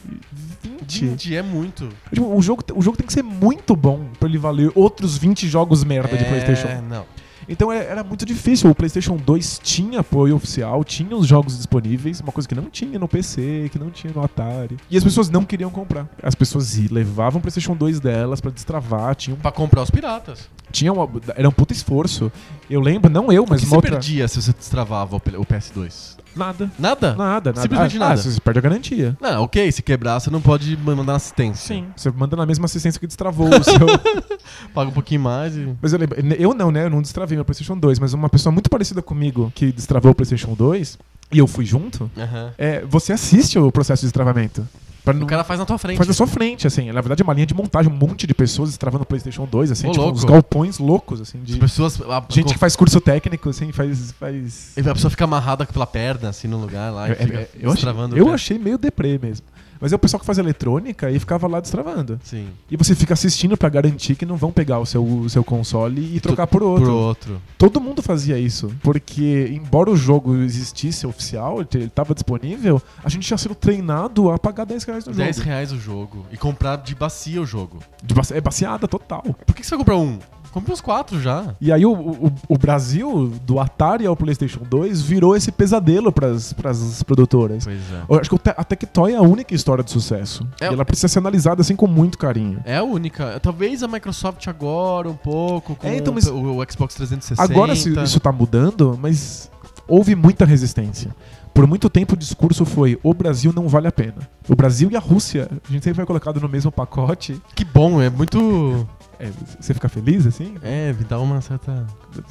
20. 1.00 1.10
20 1.12 1.36
é 1.36 1.42
muito. 1.42 1.90
Tipo, 2.14 2.36
o, 2.36 2.42
jogo, 2.42 2.64
o 2.76 2.82
jogo 2.82 2.98
tem 2.98 3.08
que 3.08 3.14
ser 3.14 3.24
muito 3.24 3.76
bom 3.76 4.06
pra 4.20 4.28
ele 4.28 4.38
valer 4.38 4.72
outros 4.76 5.18
20 5.18 5.48
jogos 5.48 5.84
merda 5.84 6.16
de 6.18 6.24
É, 6.24 6.28
PlayStation. 6.28 6.82
não. 6.88 7.06
Então 7.50 7.72
é- 7.72 7.86
era 7.86 8.04
muito 8.04 8.24
difícil. 8.26 8.70
O 8.70 8.76
PlayStation 8.76 9.18
2 9.18 9.60
tinha 9.62 10.00
apoio 10.02 10.36
oficial, 10.36 10.84
tinha 10.84 11.16
os 11.18 11.26
jogos 11.28 11.58
disponíveis, 11.58 12.22
uma 12.22 12.32
coisa 12.32 12.48
que 12.48 12.54
não 12.56 12.70
tinha 12.70 12.98
no 13.00 13.08
PC, 13.08 13.68
que 13.72 13.80
não 13.80 13.90
tinha 13.90 14.14
no 14.14 14.24
Atari. 14.24 14.78
E 14.90 14.96
as 14.96 15.04
pessoas 15.04 15.28
não 15.30 15.44
queriam 15.44 15.70
comprar. 15.72 16.08
As 16.22 16.36
pessoas 16.36 16.78
levavam 16.90 17.40
o 17.40 17.42
PlayStation 17.42 17.76
2 17.76 18.00
delas 18.00 18.40
pra 18.40 18.52
destravar, 18.52 19.16
tinham 19.16 19.38
Pra 19.40 19.52
comprar 19.52 19.82
os 19.82 19.90
piratas. 19.90 20.48
tinha 20.72 20.94
uma, 20.94 21.10
era 21.36 21.50
um 21.50 21.52
puta 21.52 21.74
esforço. 21.74 22.32
Eu 22.70 22.80
lembro, 22.80 23.12
não 23.12 23.32
eu, 23.32 23.44
O 23.44 23.48
mas 23.50 23.60
que 23.62 23.66
uma 23.66 23.72
você 23.72 23.76
outra. 23.78 23.92
perdia 23.94 24.28
se 24.28 24.40
você 24.42 24.54
destravava 24.54 25.16
o 25.16 25.18
o 25.18 25.46
PS2? 25.46 26.18
Nada. 26.36 26.72
Nada? 26.78 27.16
Nada, 27.16 27.50
nada. 27.52 27.62
Simplesmente 27.62 27.98
ah, 27.98 28.00
nada. 28.00 28.14
Ah, 28.14 28.18
você 28.18 28.40
perde 28.40 28.60
a 28.60 28.62
garantia. 28.62 29.18
Não, 29.20 29.44
ok, 29.44 29.72
se 29.72 29.82
quebrar 29.82 30.20
você 30.20 30.30
não 30.30 30.42
pode 30.42 30.78
mandar 30.78 31.16
assistência. 31.16 31.84
Você 31.96 32.12
manda 32.12 32.36
na 32.36 32.46
mesma 32.46 32.66
assistência 32.66 33.00
que 33.00 33.08
destravou 33.08 33.50
o 33.50 33.64
seu. 33.64 33.88
Paga 34.74 34.90
um 34.90 34.94
pouquinho 34.94 35.22
mais 35.22 35.56
e. 35.56 35.76
mas 35.82 35.94
eu 35.94 36.00
lembro. 36.00 36.18
Eu 36.38 36.54
não, 36.54 36.72
né? 36.72 36.86
Eu 36.86 36.90
não 36.90 37.02
destravei 37.02 37.36
meu 37.36 37.46
PlayStation 37.46 37.78
2, 37.78 38.00
mas 38.00 38.14
uma 38.14 38.30
pessoa 38.30 38.52
muito 38.52 38.70
parecida 38.70 39.02
comigo 39.02 39.52
que 39.56 39.72
destravou 39.72 40.12
o 40.12 40.16
PlayStation 40.16 40.54
2 40.54 40.98
e 41.32 41.38
eu 41.38 41.48
fui 41.48 41.66
junto. 41.66 42.10
Aham. 42.18 42.54
É, 42.58 42.82
você 42.82 43.14
assiste 43.14 43.58
o 43.58 43.72
processo 43.72 44.02
de 44.02 44.08
destravamento. 44.08 44.68
Não- 45.06 45.24
O 45.24 45.26
cara 45.26 45.44
faz 45.44 45.60
na 45.60 45.66
tua 45.66 45.78
frente. 45.78 45.98
Faz 45.98 46.08
na 46.08 46.14
sua 46.14 46.28
frente, 46.28 46.68
assim. 46.68 46.92
Na 46.92 47.02
verdade, 47.02 47.22
é 47.22 47.24
uma 47.24 47.34
linha 47.34 47.46
de 47.46 47.54
montagem, 47.54 47.92
um 47.92 47.96
monte 47.96 48.28
de 48.28 48.34
pessoas 48.34 48.70
destravando 48.70 49.04
o 49.04 49.06
PlayStation 49.06 49.46
2, 49.46 49.72
assim, 49.72 49.88
Ô, 49.88 49.92
tipo, 49.92 50.04
louco. 50.04 50.18
uns 50.18 50.24
galpões 50.24 50.78
loucos, 50.80 51.20
assim, 51.22 51.40
As 51.42 51.48
de. 51.48 51.58
pessoas. 51.58 52.00
A, 52.02 52.24
Gente 52.30 52.54
que 52.54 52.60
faz 52.60 52.76
curso 52.76 53.02
técnico, 53.02 53.50
assim, 53.50 53.72
faz. 53.72 54.12
faz... 54.20 54.74
a 54.78 54.94
pessoa 54.94 55.10
fica 55.10 55.24
amarrada 55.24 55.66
pela 55.66 55.88
perna, 55.88 56.30
assim, 56.30 56.48
no 56.48 56.58
lugar 56.60 56.92
lá. 56.92 57.10
E 57.10 57.12
É, 57.14 57.16
fica 57.16 57.38
é, 57.40 57.50
eu 57.60 57.72
achei, 57.72 57.90
eu 58.16 58.34
achei 58.34 58.60
meio 58.60 58.78
deprê 58.78 59.18
mesmo. 59.22 59.46
Mas 59.82 59.92
é 59.92 59.96
o 59.96 60.00
pessoal 60.00 60.20
que 60.20 60.26
faz 60.26 60.38
eletrônica 60.38 61.10
e 61.10 61.18
ficava 61.20 61.48
lá 61.48 61.60
destravando. 61.60 62.20
Sim. 62.24 62.48
E 62.70 62.78
você 62.78 62.94
fica 62.94 63.14
assistindo 63.16 63.58
pra 63.58 63.68
garantir 63.68 64.16
que 64.16 64.26
não 64.26 64.38
vão 64.38 64.52
pegar 64.52 64.80
o 64.80 64.86
seu, 64.86 65.04
o 65.04 65.30
seu 65.30 65.44
console 65.44 66.16
e 66.16 66.20
trocar 66.20 66.46
por 66.48 66.62
outro. 66.62 66.86
Pro 66.86 66.94
outro. 66.96 67.42
Todo 67.58 67.82
mundo 67.82 68.02
fazia 68.02 68.38
isso. 68.38 68.72
Porque, 68.84 69.50
embora 69.52 69.90
o 69.90 69.96
jogo 69.98 70.36
existisse 70.38 71.08
oficial, 71.08 71.62
ele 71.74 71.90
tava 71.90 72.14
disponível, 72.14 72.82
a 73.04 73.10
gente 73.10 73.26
tinha 73.26 73.38
sido 73.38 73.56
treinado 73.56 74.30
a 74.30 74.38
pagar 74.38 74.66
10 74.66 74.84
reais 74.84 75.06
no 75.06 75.14
10 75.14 75.38
jogo. 75.38 75.48
reais 75.48 75.72
o 75.72 75.80
jogo. 75.80 76.26
E 76.32 76.38
comprar 76.38 76.76
de 76.78 76.94
bacia 76.94 77.42
o 77.42 77.46
jogo. 77.46 77.80
De 78.04 78.14
baci- 78.14 78.34
É 78.36 78.42
baseada 78.42 78.88
total. 78.88 79.24
Por 79.46 79.56
que 79.56 79.64
você 79.64 79.72
vai 79.72 79.80
comprar 79.80 79.98
um? 79.98 80.20
Compre 80.52 80.74
uns 80.74 80.82
quatro 80.82 81.20
já. 81.20 81.56
E 81.62 81.72
aí 81.72 81.86
o, 81.86 81.94
o, 81.94 82.34
o 82.50 82.58
Brasil, 82.58 83.32
do 83.46 83.60
Atari 83.60 84.06
ao 84.06 84.16
PlayStation 84.16 84.62
2, 84.70 85.02
virou 85.02 85.36
esse 85.36 85.52
pesadelo 85.52 86.12
pras, 86.12 86.54
pras 86.54 87.02
produtoras. 87.04 87.64
Pois 87.64 87.80
é. 87.80 88.02
Eu 88.10 88.20
acho 88.20 88.30
que 88.30 88.50
a 88.50 88.64
Tectoy 88.64 89.14
é 89.14 89.18
a 89.18 89.22
única 89.22 89.56
história 89.56 89.84
de 89.84 89.92
sucesso. 89.92 90.48
É. 90.60 90.66
E 90.66 90.74
ela 90.74 90.86
precisa 90.86 91.08
ser 91.08 91.20
analisada 91.20 91.62
assim 91.62 91.76
com 91.76 91.88
muito 91.88 92.18
carinho. 92.18 92.60
É 92.66 92.78
a 92.78 92.84
única. 92.84 93.40
Talvez 93.40 93.82
a 93.84 93.88
Microsoft 93.88 94.46
agora 94.48 95.10
um 95.10 95.16
pouco, 95.16 95.76
com 95.76 95.88
É, 95.88 95.98
então, 95.98 96.14
o, 96.14 96.58
o 96.58 96.66
Xbox 96.70 96.96
360. 96.96 97.42
Agora 97.42 97.74
isso 97.74 98.20
tá 98.20 98.32
mudando, 98.32 98.98
mas 99.02 99.50
houve 99.88 100.16
muita 100.16 100.46
resistência. 100.46 101.16
Por 101.54 101.68
muito 101.68 101.90
tempo 101.90 102.14
o 102.14 102.18
discurso 102.18 102.66
foi: 102.66 103.00
o 103.04 103.14
Brasil 103.14 103.52
não 103.54 103.68
vale 103.68 103.88
a 103.88 103.92
pena. 103.92 104.30
O 104.48 104.56
Brasil 104.56 104.90
e 104.92 104.96
a 104.96 105.00
Rússia, 105.00 105.50
a 105.52 105.72
gente 105.72 105.84
sempre 105.84 105.96
foi 105.96 106.06
colocado 106.06 106.40
no 106.40 106.48
mesmo 106.48 106.72
pacote. 106.72 107.42
Que 107.56 107.66
bom, 107.66 108.02
é 108.02 108.10
muito. 108.10 108.88
É, 109.22 109.32
você 109.60 109.74
fica 109.74 109.88
feliz 109.88 110.26
assim? 110.26 110.56
É, 110.64 110.92
me 110.94 111.04
dá 111.04 111.20
uma 111.20 111.40
certa 111.42 111.86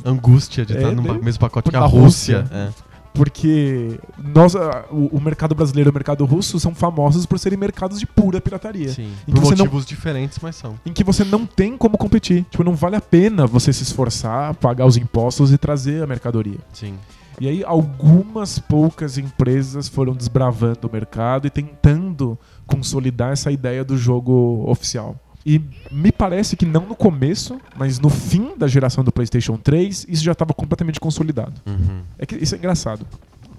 angústia 0.04 0.64
de 0.66 0.74
É, 0.74 0.76
estar 0.78 0.92
no 0.92 1.02
meio- 1.02 1.22
mesmo 1.22 1.40
pacote 1.40 1.70
que 1.70 1.76
a 1.76 1.80
Rússia. 1.80 2.40
Rússia. 2.40 2.56
É. 2.86 2.90
Porque 3.12 3.98
nós, 4.18 4.54
o, 4.90 5.16
o 5.16 5.20
mercado 5.20 5.52
brasileiro 5.54 5.88
e 5.88 5.90
o 5.90 5.94
mercado 5.94 6.24
russo 6.24 6.60
são 6.60 6.72
famosos 6.74 7.26
por 7.26 7.38
serem 7.40 7.58
mercados 7.58 7.98
de 7.98 8.06
pura 8.06 8.40
pirataria. 8.40 8.88
Sim. 8.90 9.12
Por 9.26 9.40
você 9.40 9.50
não- 9.56 9.64
motivos 9.64 9.84
diferentes, 9.84 10.38
mas 10.40 10.54
são. 10.56 10.76
Em 10.86 10.92
que 10.92 11.02
você 11.02 11.24
não 11.24 11.44
tem 11.44 11.76
como 11.76 11.98
competir. 11.98 12.44
Tipo, 12.48 12.62
não 12.62 12.74
vale 12.76 12.94
a 12.96 13.00
pena 13.00 13.46
você 13.48 13.72
se 13.72 13.82
esforçar, 13.82 14.54
pagar 14.54 14.86
os 14.86 14.96
impostos 14.96 15.52
e 15.52 15.58
trazer 15.58 16.02
a 16.04 16.06
mercadoria. 16.06 16.58
Sim. 16.72 16.94
E 17.40 17.48
aí 17.48 17.64
algumas 17.64 18.58
poucas 18.60 19.18
empresas 19.18 19.88
foram 19.88 20.14
desbravando 20.14 20.86
o 20.86 20.92
mercado 20.92 21.46
e 21.46 21.50
tentando 21.50 22.38
consolidar 22.66 23.32
essa 23.32 23.50
ideia 23.50 23.82
do 23.84 23.96
jogo 23.98 24.62
oficial. 24.68 25.16
E 25.44 25.60
me 25.90 26.12
parece 26.12 26.56
que 26.56 26.66
não 26.66 26.86
no 26.86 26.94
começo, 26.94 27.58
mas 27.76 27.98
no 27.98 28.10
fim 28.10 28.56
da 28.56 28.66
geração 28.66 29.02
do 29.02 29.10
PlayStation 29.10 29.56
3, 29.56 30.06
isso 30.08 30.22
já 30.22 30.32
estava 30.32 30.52
completamente 30.52 31.00
consolidado. 31.00 31.54
Uhum. 31.66 32.02
É 32.18 32.26
que 32.26 32.36
isso 32.36 32.54
é 32.54 32.58
engraçado. 32.58 33.06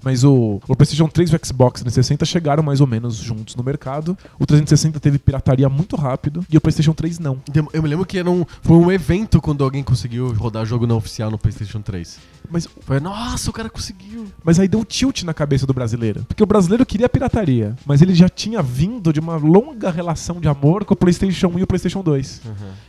Mas 0.04 0.24
o, 0.24 0.60
o 0.66 0.76
PlayStation 0.76 1.08
3 1.08 1.30
e 1.30 1.36
o 1.36 1.40
Xbox 1.46 1.80
360 1.80 2.24
chegaram 2.24 2.62
mais 2.62 2.80
ou 2.80 2.86
menos 2.86 3.16
juntos 3.16 3.54
no 3.54 3.62
mercado. 3.62 4.18
O 4.38 4.44
360 4.44 4.98
teve 4.98 5.18
pirataria 5.18 5.68
muito 5.68 5.96
rápido 5.96 6.44
e 6.50 6.56
o 6.56 6.60
PlayStation 6.60 6.92
3 6.92 7.18
não. 7.18 7.38
Eu 7.72 7.82
me 7.82 7.88
lembro 7.88 8.04
que 8.04 8.18
era 8.18 8.28
um, 8.28 8.44
foi 8.62 8.76
um 8.76 8.90
evento 8.90 9.40
quando 9.40 9.62
alguém 9.62 9.82
conseguiu 9.82 10.32
rodar 10.34 10.66
jogo 10.66 10.86
não 10.86 10.96
oficial 10.96 11.30
no 11.30 11.38
PlayStation 11.38 11.80
3. 11.80 12.18
Mas, 12.50 12.68
Foi, 12.82 13.00
nossa, 13.00 13.48
o 13.48 13.52
cara 13.52 13.70
conseguiu. 13.70 14.26
mas 14.44 14.58
aí 14.60 14.68
deu 14.68 14.84
tilt 14.84 15.22
na 15.22 15.32
cabeça 15.32 15.66
do 15.66 15.72
brasileiro. 15.72 16.24
Porque 16.28 16.42
o 16.42 16.46
brasileiro 16.46 16.84
queria 16.84 17.08
pirataria, 17.08 17.74
mas 17.86 18.02
ele 18.02 18.14
já 18.14 18.28
tinha 18.28 18.60
vindo 18.62 19.12
de 19.12 19.20
uma 19.20 19.36
longa 19.36 19.90
relação 19.90 20.40
de 20.40 20.48
amor 20.48 20.84
com 20.84 20.94
o 20.94 20.96
PlayStation 20.96 21.48
1 21.48 21.58
e 21.58 21.62
o 21.62 21.66
PlayStation 21.66 22.02
2. 22.02 22.42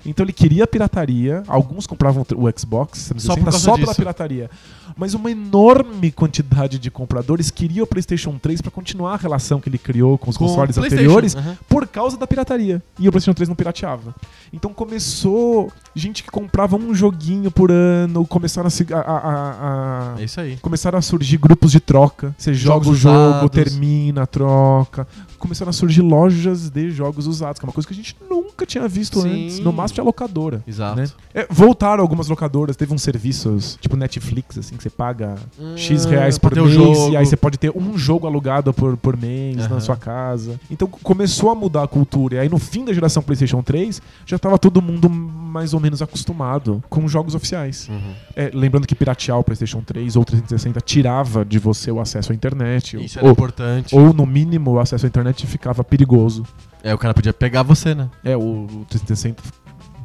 Então 0.06 0.26
ele 0.26 0.34
queria 0.34 0.68
pirataria, 0.68 1.44
alguns 1.48 1.88
compravam 1.88 2.24
o 2.36 2.60
Xbox 2.60 3.10
360 3.10 3.22
Só 3.22 3.36
causa 3.36 3.60
só 3.60 3.78
pela 3.78 3.96
pirataria. 3.96 4.50
Mas 4.98 5.14
uma 5.14 5.32
enorme 5.32 6.12
quantidade 6.12 6.78
de 6.78 6.92
compradores 6.92 7.50
queria 7.50 7.84
o 7.84 7.88
PlayStation 7.88 8.38
3 8.38 8.62
pra 8.62 8.70
continuar 8.70 9.14
a 9.14 9.18
relação 9.18 9.60
que 9.60 9.70
ele 9.70 9.78
criou 9.78 10.18
com 10.18 10.30
os 10.30 10.38
Com 10.38 10.46
consoles 10.48 10.78
anteriores 10.78 11.36
aham. 11.36 11.58
por 11.70 11.88
causa 11.88 12.18
da 12.18 12.28
pirataria. 12.28 12.82
E 13.00 13.08
o 13.08 13.12
PlayStation 13.12 13.34
3 13.36 13.50
não 13.50 13.56
pirateava. 13.56 14.14
Então 14.52 14.72
começou 14.74 15.72
gente 15.96 16.22
que 16.24 16.30
comprava 16.30 16.76
um 16.76 16.94
joguinho 16.94 17.50
por 17.50 17.72
ano, 17.72 18.26
começaram 18.28 18.68
a, 18.70 18.96
a- 18.98 19.00
a- 19.02 19.43
a- 19.52 20.14
a- 20.16 20.22
É 20.22 20.24
isso 20.24 20.40
aí. 20.40 20.58
Começaram 20.62 20.98
a 20.98 21.02
surgir 21.02 21.38
grupos 21.38 21.72
de 21.72 21.80
troca. 21.80 22.34
Você 22.38 22.54
joga 22.54 22.86
Jogos 22.86 22.88
o 22.88 22.96
jogo, 22.96 23.50
termina, 23.50 24.26
troca. 24.28 25.08
Começaram 25.44 25.72
a 25.72 25.74
surgir 25.74 26.02
lojas 26.02 26.70
de 26.70 26.90
jogos 26.90 27.28
usados, 27.28 27.60
que 27.60 27.66
é 27.66 27.68
uma 27.68 27.74
coisa 27.74 27.86
que 27.86 27.94
a 27.94 27.98
gente 27.98 28.16
nunca 28.30 28.66
tinha 28.66 28.88
visto 28.88 29.20
Sim. 29.20 29.46
antes. 29.46 29.60
No 29.60 29.74
máximo 29.74 29.96
tinha 29.96 30.04
locadora. 30.06 30.64
Exato. 30.66 30.96
né? 30.96 31.06
É, 31.34 31.46
voltaram 31.50 32.02
algumas 32.02 32.30
locadoras, 32.30 32.78
teve 32.78 32.94
uns 32.94 33.02
serviços, 33.02 33.78
tipo 33.82 33.98
Netflix, 33.98 34.58
assim, 34.58 34.78
que 34.78 34.84
você 34.84 34.90
paga 34.90 35.36
X 35.76 36.06
reais 36.06 36.38
por 36.38 36.56
mês, 36.56 36.72
jogo. 36.72 37.12
e 37.12 37.18
aí 37.18 37.26
você 37.26 37.36
pode 37.36 37.58
ter 37.58 37.74
um 37.76 37.98
jogo 37.98 38.26
alugado 38.26 38.74
por, 38.74 38.96
por 38.96 39.18
mês 39.18 39.58
na 39.58 39.66
Aham. 39.66 39.80
sua 39.82 39.98
casa. 39.98 40.58
Então 40.72 40.88
começou 40.88 41.50
a 41.50 41.56
mudar 41.56 41.84
a 41.84 41.88
cultura. 41.88 42.36
E 42.36 42.40
aí 42.40 42.48
no 42.48 42.58
fim 42.58 42.86
da 42.86 42.94
geração 42.94 43.22
PlayStation 43.22 43.62
3, 43.62 44.02
já 44.26 44.40
tava 44.40 44.58
todo 44.58 44.82
mundo 44.82 45.10
mais 45.10 45.74
ou 45.74 45.80
menos 45.80 46.02
acostumado 46.02 46.84
com 46.90 47.08
jogos 47.08 47.36
oficiais. 47.36 47.88
Uhum. 47.88 48.14
É, 48.36 48.50
lembrando 48.54 48.88
que 48.88 48.96
piratear 48.96 49.38
o 49.38 49.44
PlayStation 49.44 49.82
3 49.82 50.16
ou 50.16 50.26
360 50.26 50.82
tirava 50.82 51.46
de 51.46 51.60
você 51.60 51.92
o 51.92 52.00
acesso 52.00 52.32
à 52.32 52.36
internet. 52.36 53.04
Isso 53.04 53.20
era 53.20 53.28
ou, 53.28 53.34
importante. 53.34 53.96
ou, 53.96 54.14
no 54.14 54.26
mínimo, 54.26 54.72
o 54.72 54.80
acesso 54.80 55.06
à 55.06 55.08
internet 55.08 55.33
ficava 55.46 55.84
perigoso. 55.84 56.44
É, 56.84 56.94
o 56.94 56.98
cara 56.98 57.14
podia 57.14 57.34
pegar 57.34 57.64
você, 57.64 57.96
né? 57.96 58.10
É, 58.24 58.36
o, 58.38 58.66
o 58.66 58.86
360 58.90 59.42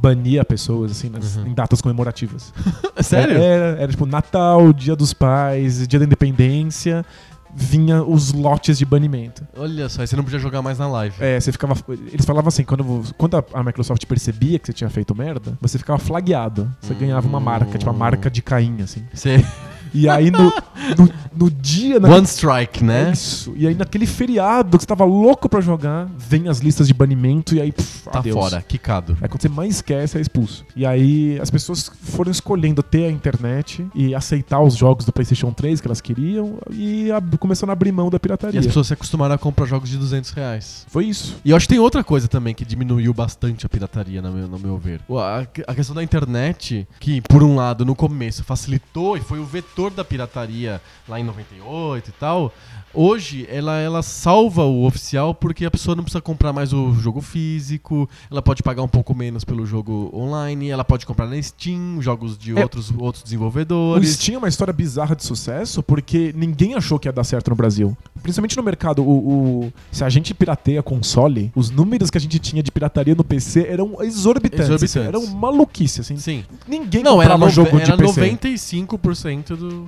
bania 0.00 0.44
pessoas, 0.44 0.92
assim, 0.92 1.08
nas- 1.08 1.36
Uhum. 1.36 1.48
em 1.48 1.54
datas 1.54 1.80
comemorativas. 1.80 2.52
Sério? 3.02 3.36
Era, 3.36 3.82
era 3.82 3.88
tipo 3.88 4.06
Natal, 4.06 4.72
Dia 4.72 4.94
dos 4.94 5.12
Pais, 5.12 5.86
Dia 5.88 5.98
da 5.98 6.04
Independência, 6.04 7.04
vinha 7.52 8.04
os 8.04 8.32
lotes 8.32 8.78
de 8.78 8.84
banimento. 8.84 9.44
Olha 9.56 9.88
só, 9.88 10.02
aí 10.02 10.06
você 10.06 10.14
não 10.14 10.22
podia 10.22 10.38
jogar 10.38 10.62
mais 10.62 10.78
na 10.78 10.86
live. 10.86 11.16
É, 11.18 11.40
você 11.40 11.50
ficava. 11.50 11.74
Eles 12.12 12.24
falavam 12.24 12.46
assim, 12.48 12.62
quando, 12.62 13.02
quando 13.16 13.44
a, 13.52 13.62
Microsoft 13.64 14.04
percebia 14.06 14.58
que 14.60 14.66
você 14.68 14.72
tinha 14.72 14.88
feito 14.88 15.12
merda, 15.16 15.58
você 15.60 15.78
ficava 15.78 15.98
flagueado. 15.98 16.72
Você 16.80 16.92
Hum. 16.92 16.98
ganhava 17.00 17.26
uma 17.26 17.40
marca, 17.40 17.76
tipo 17.76 17.90
a 17.90 17.92
marca 17.92 18.30
de 18.30 18.40
Caim, 18.40 18.80
assim. 18.82 19.02
Você... 19.12 19.44
E 19.94 20.08
aí 20.08 20.30
no, 20.30 20.52
no, 20.96 21.10
no 21.36 21.50
dia. 21.50 21.96
One 21.98 22.24
strike, 22.26 22.82
né? 22.84 23.10
Isso. 23.12 23.52
E 23.56 23.66
aí 23.66 23.74
naquele 23.74 24.06
feriado 24.06 24.76
que 24.76 24.82
você 24.82 24.86
tava 24.86 25.04
louco 25.04 25.48
pra 25.48 25.60
jogar, 25.60 26.08
vem 26.16 26.48
as 26.48 26.58
listas 26.58 26.86
de 26.86 26.94
banimento 26.94 27.54
e 27.54 27.60
aí. 27.60 27.72
pff, 27.72 27.98
Tá 28.10 28.20
adeus. 28.20 28.34
fora, 28.36 28.62
quicado. 28.62 29.16
Aí 29.20 29.28
quando 29.28 29.42
você 29.42 29.48
mais 29.48 29.82
você 29.82 30.18
é 30.18 30.20
expulso. 30.20 30.64
E 30.74 30.86
aí 30.86 31.38
as 31.40 31.50
pessoas 31.50 31.90
foram 32.02 32.30
escolhendo 32.30 32.82
ter 32.82 33.04
a 33.04 33.10
internet 33.10 33.86
e 33.94 34.14
aceitar 34.14 34.60
os 34.60 34.74
jogos 34.74 35.04
do 35.04 35.12
PlayStation 35.12 35.50
3 35.52 35.80
que 35.80 35.86
elas 35.88 36.00
queriam 36.00 36.58
e 36.70 37.10
ab- 37.12 37.36
começando 37.38 37.70
a 37.70 37.72
abrir 37.74 37.92
mão 37.92 38.08
da 38.10 38.16
E 38.16 38.20
pirataria. 38.20 38.58
as 38.60 38.66
pessoas 38.66 38.86
se 38.86 38.92
acostumaram 38.94 39.34
a 39.34 39.38
comprar 39.38 39.66
jogos 39.66 39.88
de 39.90 39.96
200 39.98 40.30
reais. 40.30 40.86
Foi 40.88 41.04
isso. 41.06 41.36
E 41.44 41.50
eu 41.50 41.56
acho 41.56 41.66
que 41.66 41.74
tem 41.74 41.78
outra 41.80 42.02
coisa 42.02 42.28
também 42.28 42.54
que 42.54 42.64
diminuiu 42.64 43.12
bastante 43.12 43.66
a 43.66 43.68
pirataria, 43.68 44.22
no 44.22 44.30
meu, 44.32 44.48
no 44.48 44.58
meu 44.58 44.78
ver. 44.78 45.00
A, 45.10 45.46
a 45.66 45.74
questão 45.74 45.94
da 45.94 46.02
internet, 46.02 46.86
que 47.00 47.20
por 47.22 47.42
um 47.42 47.54
lado, 47.56 47.84
no 47.84 47.94
começo, 47.94 48.42
facilitou 48.44 49.16
e 49.16 49.20
foi 49.20 49.38
o 49.38 49.44
vetor 49.44 49.77
da 49.94 50.04
pirataria 50.04 50.82
lá 51.08 51.20
em 51.20 51.24
98 51.24 52.08
e 52.08 52.12
tal. 52.12 52.52
Hoje, 52.94 53.46
ela, 53.50 53.78
ela 53.78 54.02
salva 54.02 54.64
o 54.64 54.84
oficial 54.86 55.34
porque 55.34 55.64
a 55.66 55.70
pessoa 55.70 55.94
não 55.94 56.02
precisa 56.02 56.20
comprar 56.22 56.52
mais 56.52 56.72
o 56.72 56.92
jogo 56.94 57.20
físico, 57.20 58.08
ela 58.30 58.40
pode 58.42 58.62
pagar 58.62 58.82
um 58.82 58.88
pouco 58.88 59.14
menos 59.14 59.44
pelo 59.44 59.64
jogo 59.66 60.10
online, 60.12 60.70
ela 60.70 60.84
pode 60.84 61.04
comprar 61.06 61.26
na 61.26 61.40
Steam, 61.40 62.00
jogos 62.00 62.36
de 62.38 62.56
É. 62.58 62.62
outros, 62.62 62.90
outros 62.98 63.22
O 63.22 63.24
desenvolvedores. 63.24 64.10
Steam 64.14 64.36
é 64.36 64.38
uma 64.38 64.48
história 64.48 64.72
bizarra 64.72 65.14
de 65.14 65.24
sucesso 65.24 65.82
porque 65.82 66.32
ninguém 66.36 66.74
achou 66.74 66.98
que 66.98 67.06
ia 67.08 67.12
dar 67.12 67.24
certo 67.24 67.50
no 67.50 67.56
Brasil. 67.56 67.96
Principalmente 68.22 68.56
no 68.56 68.62
mercado. 68.62 69.02
O, 69.02 69.66
o- 69.66 69.72
se 69.92 70.02
a 70.02 70.08
gente 70.08 70.32
pirateia 70.34 70.82
console, 70.82 71.52
os 71.54 71.70
números 71.70 72.10
que 72.10 72.18
a 72.18 72.20
gente 72.20 72.38
tinha 72.38 72.62
de 72.62 72.70
pirataria 72.72 73.14
no 73.14 73.22
PC 73.22 73.66
eram 73.68 74.02
exorbitantes. 74.02 74.66
Exorbitantes. 74.66 74.96
Eram 74.96 75.26
maluquice, 75.26 76.00
assim. 76.00 76.16
Sim. 76.16 76.44
Ninguém 76.66 77.02
Não, 77.02 77.20
era, 77.22 77.34
comprava 77.34 77.38
nove- 77.40 77.52
jogo 77.54 77.76
de 77.84 77.90
era 77.92 77.96
PC. 77.96 78.20
95% 78.20 79.56
do. 79.56 79.86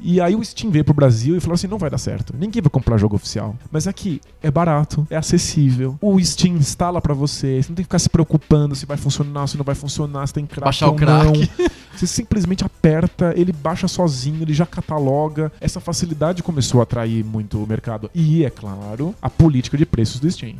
E 0.00 0.20
aí 0.20 0.34
o 0.34 0.44
Steam 0.44 0.70
veio 0.70 0.84
pro 0.84 0.94
Brasil 0.94 1.36
e 1.36 1.40
falou 1.40 1.54
assim, 1.54 1.66
não 1.66 1.78
vai 1.78 1.90
dar 1.90 1.98
certo. 1.98 2.34
Ninguém 2.38 2.62
vai 2.62 2.70
comprar 2.70 2.98
jogo 2.98 3.16
oficial. 3.16 3.56
Mas 3.70 3.86
aqui 3.86 4.20
é 4.42 4.50
barato, 4.50 5.06
é 5.10 5.16
acessível. 5.16 5.98
O 6.00 6.20
Steam 6.20 6.56
instala 6.56 7.00
pra 7.00 7.14
você, 7.14 7.62
você 7.62 7.68
não 7.68 7.76
tem 7.76 7.82
que 7.84 7.88
ficar 7.88 7.98
se 7.98 8.08
preocupando 8.08 8.74
se 8.74 8.86
vai 8.86 8.96
funcionar, 8.96 9.46
se 9.46 9.56
não 9.56 9.64
vai 9.64 9.74
funcionar, 9.74 10.26
se 10.26 10.34
tem 10.34 10.46
crack 10.46 10.64
Baixar 10.64 10.88
ou 10.88 10.94
o 10.94 10.96
crack. 10.96 11.24
não. 11.24 11.68
Você 11.94 12.06
simplesmente 12.06 12.64
aperta, 12.64 13.32
ele 13.36 13.52
baixa 13.52 13.88
sozinho, 13.88 14.42
ele 14.42 14.54
já 14.54 14.64
cataloga. 14.64 15.50
Essa 15.60 15.80
facilidade 15.80 16.44
começou 16.44 16.80
a 16.80 16.84
atrair 16.84 17.24
muito 17.24 17.62
o 17.62 17.66
mercado. 17.66 18.08
E, 18.14 18.44
é 18.44 18.50
claro, 18.50 19.14
a 19.20 19.28
política 19.28 19.76
de 19.76 19.84
preços 19.84 20.20
do 20.20 20.30
Steam. 20.30 20.54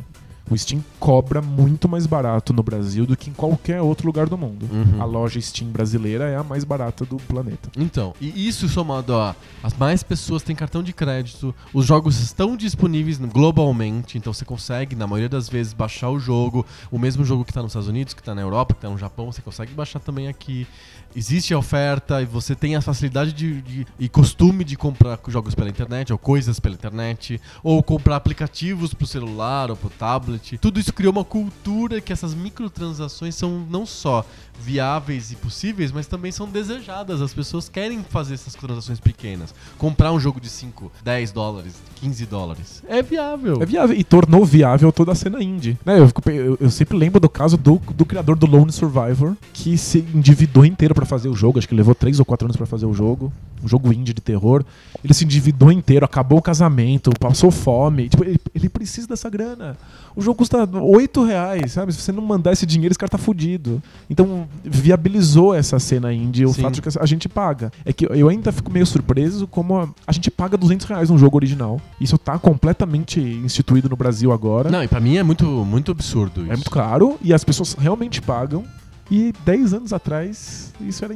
O 0.49 0.57
Steam 0.57 0.83
cobra 0.99 1.41
muito 1.41 1.87
mais 1.87 2.05
barato 2.05 2.53
no 2.53 2.63
Brasil 2.63 3.05
do 3.05 3.15
que 3.15 3.29
em 3.29 3.33
qualquer 3.33 3.81
outro 3.81 4.07
lugar 4.07 4.27
do 4.27 4.37
mundo. 4.37 4.67
Uhum. 4.71 5.01
A 5.01 5.05
loja 5.05 5.39
Steam 5.39 5.69
brasileira 5.69 6.25
é 6.25 6.35
a 6.35 6.43
mais 6.43 6.63
barata 6.63 7.05
do 7.05 7.17
planeta. 7.17 7.69
Então, 7.77 8.13
e 8.19 8.47
isso 8.47 8.67
somado 8.67 9.15
a 9.15 9.35
as 9.61 9.73
mais 9.73 10.03
pessoas 10.03 10.41
têm 10.41 10.55
cartão 10.55 10.81
de 10.81 10.93
crédito, 10.93 11.53
os 11.73 11.85
jogos 11.85 12.19
estão 12.19 12.55
disponíveis 12.55 13.17
globalmente, 13.17 14.17
então 14.17 14.33
você 14.33 14.45
consegue, 14.45 14.95
na 14.95 15.05
maioria 15.05 15.29
das 15.29 15.49
vezes, 15.49 15.73
baixar 15.73 16.09
o 16.09 16.19
jogo, 16.19 16.65
o 16.89 16.97
mesmo 16.97 17.25
jogo 17.25 17.43
que 17.43 17.51
está 17.51 17.61
nos 17.61 17.71
Estados 17.71 17.89
Unidos, 17.89 18.13
que 18.13 18.21
está 18.21 18.33
na 18.33 18.41
Europa, 18.41 18.73
que 18.73 18.79
está 18.79 18.89
no 18.89 18.97
Japão, 18.97 19.31
você 19.31 19.41
consegue 19.41 19.73
baixar 19.73 19.99
também 19.99 20.27
aqui. 20.27 20.65
Existe 21.15 21.53
a 21.53 21.57
oferta 21.57 22.21
e 22.21 22.25
você 22.25 22.55
tem 22.55 22.75
a 22.75 22.81
facilidade 22.81 23.33
de, 23.33 23.61
de- 23.61 23.87
e 23.99 24.07
costume 24.07 24.63
de 24.63 24.75
comprar 24.77 25.19
jogos 25.27 25.55
pela 25.55 25.69
internet, 25.69 26.11
ou 26.13 26.19
coisas 26.19 26.59
pela 26.59 26.75
internet, 26.75 27.39
ou 27.63 27.81
comprar 27.83 28.15
aplicativos 28.15 28.93
pro 28.93 29.07
celular 29.07 29.69
ou 29.69 29.75
pro 29.75 29.89
tablet. 29.89 30.57
Tudo 30.59 30.79
isso 30.79 30.93
criou 30.93 31.11
uma 31.11 31.23
cultura 31.23 31.99
que 32.01 32.13
essas 32.13 32.33
microtransações 32.35 33.35
são 33.35 33.65
não 33.69 33.85
só 33.85 34.25
viáveis 34.61 35.31
e 35.31 35.35
possíveis, 35.35 35.91
mas 35.91 36.05
também 36.05 36.31
são 36.31 36.47
desejadas. 36.47 37.21
As 37.21 37.33
pessoas 37.33 37.69
querem 37.69 38.03
fazer 38.09 38.33
essas 38.33 38.53
transações 38.55 38.99
pequenas. 38.99 39.53
Comprar 39.77 40.11
um 40.11 40.19
jogo 40.19 40.39
de 40.39 40.49
5, 40.49 40.91
10 41.03 41.31
dólares, 41.31 41.73
15 41.95 42.25
dólares. 42.25 42.83
É 42.87 43.01
viável. 43.01 43.61
É 43.61 43.65
viável. 43.65 43.95
E 43.97 44.03
tornou 44.03 44.45
viável 44.45 44.91
toda 44.91 45.13
a 45.13 45.15
cena 45.15 45.41
indie. 45.41 45.77
Né, 45.85 45.97
eu, 45.99 46.11
eu- 46.33 46.57
eu 46.59 46.69
sempre 46.69 46.97
lembro 46.97 47.19
do 47.19 47.29
caso 47.29 47.57
do, 47.57 47.77
do 47.95 48.05
criador 48.05 48.35
do 48.37 48.45
Lone 48.45 48.71
Survivor, 48.71 49.35
que 49.53 49.77
se 49.77 49.99
endividou 50.13 50.65
inteiro 50.65 50.93
pra 50.99 51.05
fazer 51.05 51.29
o 51.29 51.35
jogo. 51.35 51.57
Acho 51.59 51.67
que 51.67 51.75
levou 51.75 51.95
3 51.95 52.19
ou 52.19 52.25
4 52.25 52.45
anos 52.45 52.57
pra 52.57 52.65
fazer 52.65 52.85
o 52.85 52.93
jogo. 52.93 53.31
Um 53.63 53.67
jogo 53.67 53.91
indie 53.91 54.13
de 54.13 54.21
terror. 54.21 54.63
Ele 55.03 55.13
se 55.13 55.23
endividou 55.23 55.71
inteiro, 55.71 56.05
acabou 56.05 56.39
o 56.39 56.41
casamento, 56.41 57.11
passou 57.19 57.51
fome. 57.51 58.09
Tipo, 58.09 58.23
ele, 58.23 58.39
ele 58.53 58.69
precisa 58.69 59.07
dessa 59.07 59.29
grana. 59.29 59.77
O 60.15 60.21
jogo 60.21 60.37
custa 60.37 60.67
8 60.69 61.23
reais, 61.23 61.71
sabe? 61.71 61.93
Se 61.93 62.01
você 62.01 62.11
não 62.11 62.21
mandar 62.21 62.51
esse 62.51 62.65
dinheiro, 62.65 62.91
esse 62.91 62.99
cara 62.99 63.09
tá 63.09 63.17
fudido. 63.17 63.81
Então, 64.09 64.47
viabilizou 64.63 65.53
essa 65.53 65.79
cena 65.79 66.13
indie 66.13 66.45
o 66.45 66.53
Sim. 66.53 66.61
fato 66.61 66.75
de 66.75 66.81
que 66.81 66.89
a 66.99 67.05
gente 67.05 67.29
paga. 67.29 67.71
É 67.85 67.93
que 67.93 68.05
eu 68.09 68.29
ainda 68.29 68.51
fico 68.51 68.71
meio 68.71 68.85
surpreso 68.85 69.47
como 69.47 69.77
a, 69.77 69.89
a 70.05 70.11
gente 70.11 70.29
paga 70.29 70.57
200 70.57 70.85
reais 70.87 71.09
num 71.09 71.17
jogo 71.17 71.37
original. 71.37 71.79
Isso 71.99 72.17
tá 72.17 72.37
completamente 72.37 73.19
instituído 73.19 73.89
no 73.89 73.95
Brasil 73.95 74.31
agora. 74.31 74.69
Não, 74.69 74.83
e 74.83 74.87
pra 74.87 74.99
mim 74.99 75.17
é 75.17 75.23
muito, 75.23 75.45
muito 75.45 75.91
absurdo 75.91 76.41
isso. 76.41 76.51
É 76.51 76.55
muito 76.55 76.71
caro 76.71 77.17
e 77.21 77.33
as 77.33 77.43
pessoas 77.43 77.73
realmente 77.73 78.21
pagam. 78.21 78.63
E 79.11 79.33
10 79.43 79.73
anos 79.73 79.93
atrás, 79.93 80.73
isso 80.79 81.03
era. 81.03 81.15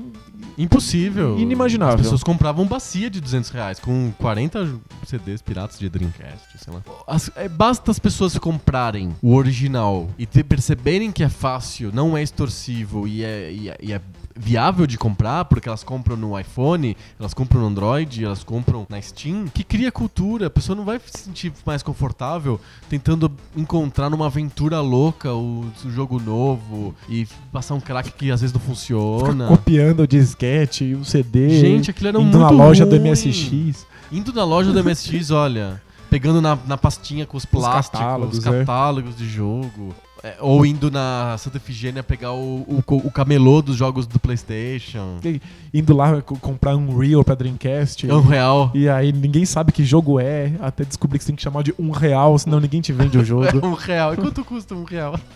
Impossível. 0.57 1.37
Inimaginável. 1.39 1.95
As 1.95 2.01
pessoas 2.01 2.23
compravam 2.23 2.65
bacia 2.65 3.09
de 3.09 3.19
200 3.19 3.49
reais 3.49 3.79
com 3.79 4.11
40 4.19 4.79
CDs 5.05 5.41
piratas 5.41 5.79
de 5.79 5.89
Dreamcast, 5.89 6.57
sei 6.57 6.73
lá. 6.73 6.81
As- 7.07 7.31
é, 7.35 7.47
basta 7.49 7.89
as 7.91 7.97
pessoas 7.99 8.37
comprarem 8.37 9.15
o 9.21 9.33
original 9.35 10.07
e 10.17 10.25
ter- 10.25 10.43
perceberem 10.43 11.11
que 11.11 11.23
é 11.23 11.29
fácil, 11.29 11.91
não 11.93 12.15
é 12.17 12.21
extorsivo 12.21 13.07
e 13.07 13.23
é, 13.23 13.51
e 13.51 13.69
é- 13.69 13.77
e 13.81 13.93
é 13.93 14.01
viável 14.35 14.87
de 14.87 14.97
comprar, 14.97 15.45
porque 15.45 15.67
elas 15.67 15.83
compram 15.83 16.15
no 16.15 16.39
iPhone, 16.39 16.95
elas 17.19 17.33
compram 17.33 17.61
no 17.61 17.67
Android, 17.67 18.23
elas 18.23 18.43
compram 18.43 18.85
na 18.89 19.01
Steam, 19.01 19.47
que 19.47 19.63
cria 19.63 19.91
cultura. 19.91 20.47
A 20.47 20.49
pessoa 20.49 20.75
não 20.75 20.83
vai 20.83 20.99
se 21.05 21.23
sentir 21.23 21.53
mais 21.65 21.83
confortável 21.83 22.59
tentando 22.89 23.31
encontrar 23.55 24.09
numa 24.09 24.27
aventura 24.27 24.79
louca 24.81 25.33
o, 25.33 25.65
o 25.85 25.89
jogo 25.89 26.19
novo 26.19 26.95
e 27.07 27.27
passar 27.51 27.75
um 27.75 27.79
crack 27.79 28.11
que 28.11 28.31
às 28.31 28.41
vezes 28.41 28.53
não 28.53 28.61
funciona. 28.61 29.47
copiando 29.47 30.01
o 30.01 30.07
disquete 30.07 30.85
e 30.85 30.95
o 30.95 31.05
CD. 31.05 31.59
Gente, 31.59 31.91
aquilo 31.91 32.09
era 32.09 32.17
indo 32.17 32.23
muito 32.23 32.39
na 32.39 32.49
loja 32.49 32.85
do 32.85 32.97
ruim. 32.97 33.11
MSX. 33.11 33.85
Indo 34.11 34.33
na 34.33 34.43
loja 34.43 34.71
do 34.71 34.83
MSX, 34.83 35.29
olha, 35.31 35.81
pegando 36.09 36.41
na, 36.41 36.57
na 36.67 36.77
pastinha 36.77 37.25
com 37.25 37.37
os 37.37 37.45
plásticos, 37.45 37.99
catálogos, 37.99 38.37
os 38.37 38.45
é. 38.45 38.59
catálogos 38.59 39.17
de 39.17 39.27
jogo. 39.27 39.95
É, 40.23 40.37
ou 40.39 40.65
indo 40.65 40.89
na 40.89 41.35
Santa 41.37 41.57
Efigênia 41.57 42.01
pegar 42.01 42.31
o, 42.31 42.61
o, 42.61 42.83
o 42.87 43.11
camelô 43.11 43.61
dos 43.61 43.75
jogos 43.75 44.07
do 44.07 44.17
PlayStation. 44.19 45.19
E- 45.25 45.41
Indo 45.73 45.93
lá 45.93 46.21
co- 46.21 46.37
comprar 46.37 46.77
um 46.77 46.97
Real 46.97 47.23
pra 47.25 47.35
Dreamcast. 47.35 48.09
É 48.09 48.13
um 48.13 48.21
real. 48.21 48.71
E 48.73 48.87
aí 48.87 49.11
ninguém 49.11 49.45
sabe 49.45 49.73
que 49.73 49.83
jogo 49.83 50.19
é, 50.21 50.53
até 50.61 50.85
descobrir 50.85 51.17
que 51.19 51.25
você 51.25 51.31
tem 51.31 51.35
que 51.35 51.41
chamar 51.41 51.61
de 51.63 51.73
um 51.77 51.91
real, 51.91 52.39
senão 52.39 52.59
ninguém 52.61 52.79
te 52.79 52.93
vende 52.93 53.17
o 53.17 53.21
É 53.21 53.25
jogo. 53.25 53.67
um 53.67 53.73
real. 53.73 54.13
E 54.13 54.17
quanto 54.17 54.45
custa 54.45 54.73
um 54.73 54.85
real? 54.85 55.19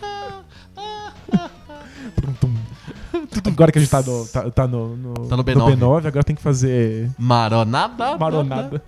Agora 3.46 3.70
que 3.72 3.78
a 3.78 3.80
gente 3.80 3.90
tá 3.90 4.00
no, 4.02 4.26
tá, 4.26 4.50
tá 4.50 4.66
no, 4.66 4.96
no, 4.96 5.14
Tá 5.28 5.36
no 5.36 5.44
B9. 5.44 6.06
agora 6.06 6.22
tem 6.24 6.34
que 6.36 6.42
fazer 6.42 7.10
Maronada. 7.18 8.16
maronada. 8.16 8.82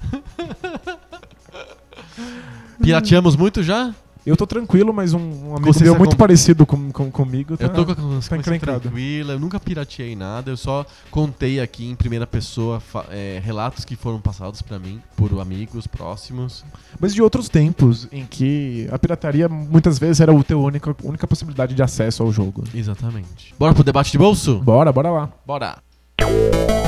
Pirateamos 2.82 3.36
muito 3.36 3.62
já? 3.62 3.94
Eu 4.24 4.36
tô 4.36 4.46
tranquilo, 4.46 4.92
mas 4.92 5.14
um, 5.14 5.18
um 5.18 5.56
amigo 5.56 5.72
meu 5.80 5.96
muito 5.96 6.10
com- 6.10 6.16
parecido 6.16 6.66
com, 6.66 6.90
com- 6.92 7.10
comigo 7.10 7.56
tá, 7.56 7.64
eu 7.64 7.70
tô 7.70 7.86
com 7.86 7.92
a 7.92 7.94
consciência 7.94 8.36
encrencado. 8.36 8.80
tranquila, 8.80 9.32
eu 9.32 9.40
nunca 9.40 9.58
pirateei 9.58 10.14
nada, 10.14 10.50
eu 10.50 10.56
só 10.56 10.84
contei 11.10 11.60
aqui 11.60 11.88
em 11.90 11.94
primeira 11.94 12.26
pessoa 12.26 12.82
é, 13.10 13.40
relatos 13.42 13.84
que 13.84 13.96
foram 13.96 14.20
passados 14.20 14.60
pra 14.62 14.78
mim 14.78 15.00
por 15.16 15.38
amigos 15.40 15.86
próximos. 15.86 16.64
Mas 16.98 17.14
de 17.14 17.22
outros 17.22 17.48
tempos, 17.48 18.08
em 18.12 18.24
que 18.26 18.86
a 18.92 18.98
pirataria 18.98 19.48
muitas 19.48 19.98
vezes 19.98 20.20
era 20.20 20.38
a 20.38 20.42
teu 20.44 20.62
única, 20.62 20.94
única 21.02 21.26
possibilidade 21.26 21.74
de 21.74 21.82
acesso 21.82 22.22
ao 22.22 22.30
jogo. 22.32 22.64
Exatamente. 22.74 23.54
Bora 23.58 23.74
pro 23.74 23.82
debate 23.84 24.12
de 24.12 24.18
bolso? 24.18 24.58
Bora, 24.58 24.92
bora 24.92 25.10
lá. 25.10 25.30
Bora! 25.46 26.79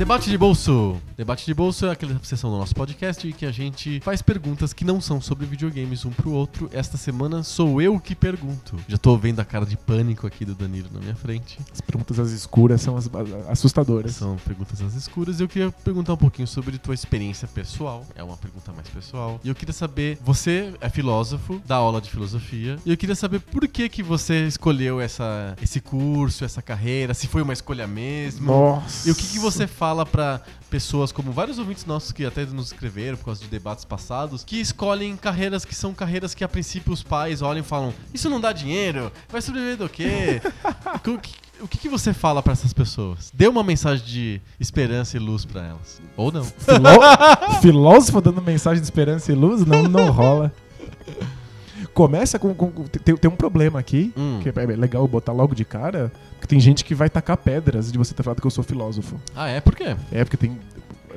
Debate 0.00 0.30
de 0.30 0.38
bolso. 0.38 0.98
Debate 1.20 1.44
de 1.44 1.52
bolso 1.52 1.84
é 1.84 1.90
aquela 1.90 2.18
sessão 2.22 2.50
do 2.50 2.56
nosso 2.56 2.74
podcast 2.74 3.28
em 3.28 3.30
que 3.32 3.44
a 3.44 3.52
gente 3.52 4.00
faz 4.00 4.22
perguntas 4.22 4.72
que 4.72 4.86
não 4.86 5.02
são 5.02 5.20
sobre 5.20 5.44
videogames 5.44 6.06
um 6.06 6.10
pro 6.10 6.32
outro. 6.32 6.70
Esta 6.72 6.96
semana 6.96 7.42
sou 7.42 7.82
eu 7.82 8.00
que 8.00 8.14
pergunto. 8.14 8.78
Já 8.88 8.96
tô 8.96 9.18
vendo 9.18 9.38
a 9.38 9.44
cara 9.44 9.66
de 9.66 9.76
pânico 9.76 10.26
aqui 10.26 10.46
do 10.46 10.54
Danilo 10.54 10.88
na 10.90 10.98
minha 10.98 11.14
frente. 11.14 11.58
As 11.70 11.78
perguntas 11.82 12.18
às 12.18 12.30
escuras 12.30 12.80
são 12.80 12.96
as, 12.96 13.04
as- 13.06 13.50
assustadoras. 13.50 14.14
São 14.14 14.36
perguntas 14.38 14.80
às 14.80 14.94
escuras 14.94 15.40
e 15.40 15.42
eu 15.42 15.48
queria 15.48 15.70
perguntar 15.70 16.14
um 16.14 16.16
pouquinho 16.16 16.48
sobre 16.48 16.78
tua 16.78 16.94
experiência 16.94 17.46
pessoal. 17.46 18.06
É 18.14 18.22
uma 18.24 18.38
pergunta 18.38 18.72
mais 18.72 18.88
pessoal. 18.88 19.38
E 19.44 19.48
eu 19.50 19.54
queria 19.54 19.74
saber, 19.74 20.16
você 20.24 20.72
é 20.80 20.88
filósofo, 20.88 21.60
dá 21.66 21.76
aula 21.76 22.00
de 22.00 22.08
filosofia, 22.08 22.78
e 22.86 22.92
eu 22.92 22.96
queria 22.96 23.14
saber 23.14 23.40
por 23.40 23.68
que 23.68 23.90
que 23.90 24.02
você 24.02 24.46
escolheu 24.46 24.98
essa, 24.98 25.54
esse 25.60 25.82
curso, 25.82 26.46
essa 26.46 26.62
carreira, 26.62 27.12
se 27.12 27.26
foi 27.26 27.42
uma 27.42 27.52
escolha 27.52 27.86
mesmo. 27.86 28.46
Nossa. 28.46 29.06
E 29.06 29.12
o 29.12 29.14
que, 29.14 29.26
que 29.26 29.38
você 29.38 29.66
fala 29.66 30.06
pra 30.06 30.40
pessoas 30.70 31.10
como 31.12 31.32
vários 31.32 31.58
ouvintes 31.58 31.84
nossos 31.84 32.12
que 32.12 32.24
até 32.24 32.46
nos 32.46 32.66
escreveram 32.66 33.16
por 33.18 33.26
causa 33.26 33.40
de 33.42 33.48
debates 33.48 33.84
passados, 33.84 34.44
que 34.44 34.60
escolhem 34.60 35.16
carreiras 35.16 35.64
que 35.64 35.74
são 35.74 35.92
carreiras 35.92 36.32
que 36.34 36.44
a 36.44 36.48
princípio 36.48 36.92
os 36.92 37.02
pais 37.02 37.42
olham 37.42 37.60
e 37.60 37.64
falam: 37.64 37.92
Isso 38.14 38.30
não 38.30 38.40
dá 38.40 38.52
dinheiro? 38.52 39.10
Vai 39.28 39.42
sobreviver 39.42 39.76
do 39.76 39.88
quê? 39.88 40.40
o 41.04 41.18
que, 41.18 41.34
o 41.60 41.68
que, 41.68 41.88
você 41.88 42.12
fala 42.14 42.42
pra 42.42 42.52
essas 42.52 42.72
pessoas? 42.72 43.30
Dê 43.34 43.48
uma 43.48 43.62
mensagem 43.64 44.04
de 44.06 44.40
esperança 44.58 45.16
e 45.16 45.20
luz 45.20 45.44
pra 45.44 45.62
elas. 45.66 46.00
Ou 46.16 46.30
não. 46.32 46.44
Filó- 46.44 47.00
Filósofo 47.60 48.20
dando 48.20 48.40
mensagem 48.40 48.80
de 48.80 48.86
esperança 48.86 49.30
e 49.32 49.34
luz? 49.34 49.66
Não, 49.66 49.82
não 49.82 50.10
rola. 50.10 50.52
Começa 51.92 52.38
com. 52.38 52.54
com- 52.54 52.70
com- 52.70 52.84
tem, 52.84 53.16
tem 53.16 53.30
um 53.30 53.34
problema 53.36 53.78
aqui, 53.80 54.12
Hum. 54.16 54.40
que 54.42 54.48
é 54.48 54.52
legal 54.76 55.06
botar 55.08 55.32
logo 55.32 55.54
de 55.54 55.64
cara, 55.64 56.12
que 56.40 56.48
tem 56.48 56.58
gente 56.60 56.84
que 56.84 56.94
vai 56.94 57.08
tacar 57.10 57.36
pedras 57.36 57.90
de 57.92 57.98
você 57.98 58.14
ter 58.14 58.22
falado 58.22 58.40
que 58.40 58.46
eu 58.46 58.50
sou 58.50 58.64
filósofo. 58.64 59.20
Ah, 59.34 59.48
é? 59.48 59.60
Por 59.60 59.74
quê? 59.76 59.94
É, 60.10 60.24
porque 60.24 60.36
tem, 60.36 60.58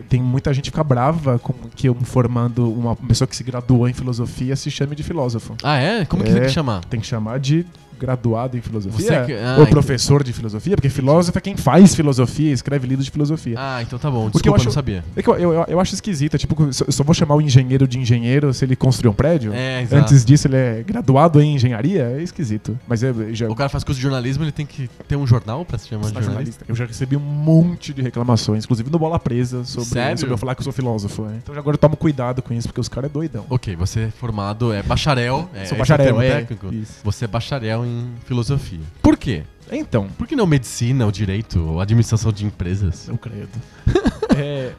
tem 0.10 0.22
muita 0.22 0.54
gente 0.54 0.66
que 0.66 0.72
fica 0.72 0.84
brava 0.84 1.40
com 1.40 1.54
que 1.76 1.88
eu 1.88 1.96
me 1.96 2.04
formando 2.06 2.72
uma 2.72 2.96
pessoa 2.96 3.28
que 3.28 3.36
se 3.36 3.44
graduou 3.44 3.88
em 3.88 3.94
filosofia 3.94 4.56
se 4.56 4.70
chame 4.70 4.96
de 4.96 5.04
filósofo. 5.04 5.56
Ah, 5.64 5.78
é? 5.78 6.06
Como 6.06 6.24
que 6.24 6.30
É. 6.30 6.34
tem 6.34 6.44
que 6.44 6.50
chamar? 6.50 6.84
Tem 6.86 7.00
que 7.00 7.08
chamar 7.08 7.40
de 7.40 7.66
graduado 8.00 8.58
em 8.58 8.62
filosofia 8.62 9.24
que- 9.26 9.34
ah, 9.34 9.58
ou 9.60 9.68
professor 9.68 10.24
de 10.24 10.34
filosofia, 10.34 10.76
porque 10.76 10.90
filósofo 10.90 11.38
é 11.38 11.42
quem 11.42 11.56
faz 11.58 11.96
filosofia, 11.96 12.52
escreve 12.52 12.88
livros 12.88 13.06
de 13.06 13.12
filosofia. 13.12 13.56
Ah, 13.58 13.82
então 13.82 13.98
tá 14.00 14.10
bom. 14.10 14.30
Porque 14.30 14.48
eu 14.50 14.54
Desculpa, 14.54 14.56
eu 14.56 14.56
acho- 14.56 14.66
não 14.66 14.72
sabia. 14.72 15.04
É 15.16 15.22
eu, 15.44 15.54
eu, 15.54 15.66
eu 15.68 15.80
acho 15.80 15.94
esquisito, 15.94 16.36
é 16.36 16.38
tipo, 16.38 16.56
eu 16.64 16.74
só- 16.92 17.04
vou 17.04 17.14
chamar 17.14 17.36
o 17.36 17.42
engenheiro 17.42 17.88
de 17.88 18.00
engenheiro 18.00 18.54
se 18.54 18.64
ele 18.66 18.76
construir 18.76 19.10
um 19.10 19.14
prédio. 19.14 19.54
É, 19.54 19.82
exato. 19.82 20.02
Antes 20.02 20.24
disso, 20.26 20.48
ele 20.48 20.56
é 20.56 20.84
graduado 20.86 21.42
em 21.42 21.56
engenharia? 21.56 22.04
É 22.18 22.22
esquisito. 22.22 22.78
Mas 22.88 23.04
é, 23.04 23.14
já, 23.32 23.50
O 23.50 23.56
cara 23.56 23.70
faz 23.70 23.84
curso 23.84 23.98
de 23.98 24.04
jornalismo, 24.04 24.44
ele 24.44 24.52
tem 24.52 24.66
que 24.66 24.90
ter 25.08 25.16
um 25.16 25.26
jornal 25.28 25.64
pra 25.66 25.78
se 25.78 25.88
chamar 25.88 26.02
de 26.02 26.08
jornalista. 26.14 26.32
jornalista. 26.34 26.66
Eu 26.68 26.76
já 26.76 26.86
recebi 26.86 27.16
um 27.16 27.20
monte 27.20 27.94
de 27.94 28.02
reclamações, 28.02 28.64
inclusive 28.64 28.90
no 28.90 29.00
Bola 29.00 29.20
Presa, 29.20 29.64
sobre, 29.64 29.90
Sério? 29.90 30.18
sobre 30.18 30.34
eu 30.34 30.38
falar 30.38 30.56
que 30.56 30.62
eu 30.62 30.64
sou 30.64 30.74
filósofo. 30.74 31.24
né? 31.24 31.40
Então 31.44 31.56
agora 31.58 31.76
eu 31.76 31.80
tomo 31.80 31.96
cuidado 31.98 32.42
com 32.42 32.54
isso, 32.54 32.68
porque 32.68 32.80
os 32.82 32.88
caras 32.90 33.10
é 33.10 33.14
doidão. 33.14 33.46
Ok, 33.50 33.76
você 33.76 34.02
é 34.02 34.10
formado, 34.10 34.74
é 34.74 34.82
bacharel. 34.82 35.50
É, 35.54 35.66
sou 35.66 35.78
bacharel, 35.78 36.06
termo 36.06 36.22
é. 36.22 36.30
técnico. 36.40 36.74
Isso. 36.74 36.94
Você 37.04 37.26
é 37.26 37.28
bacharel 37.28 37.86
em 37.86 37.93
filosofia. 38.26 38.80
Por 39.02 39.18
quê? 39.18 39.44
Então, 39.72 40.08
Por 40.18 40.28
que 40.28 40.36
não 40.36 40.46
medicina, 40.46 41.06
ou 41.06 41.12
direito, 41.12 41.60
ou 41.60 41.80
administração 41.80 42.32
de 42.32 42.46
empresas? 42.46 43.08
eu 43.08 43.18
credo. 43.18 43.50
É, 44.36 44.74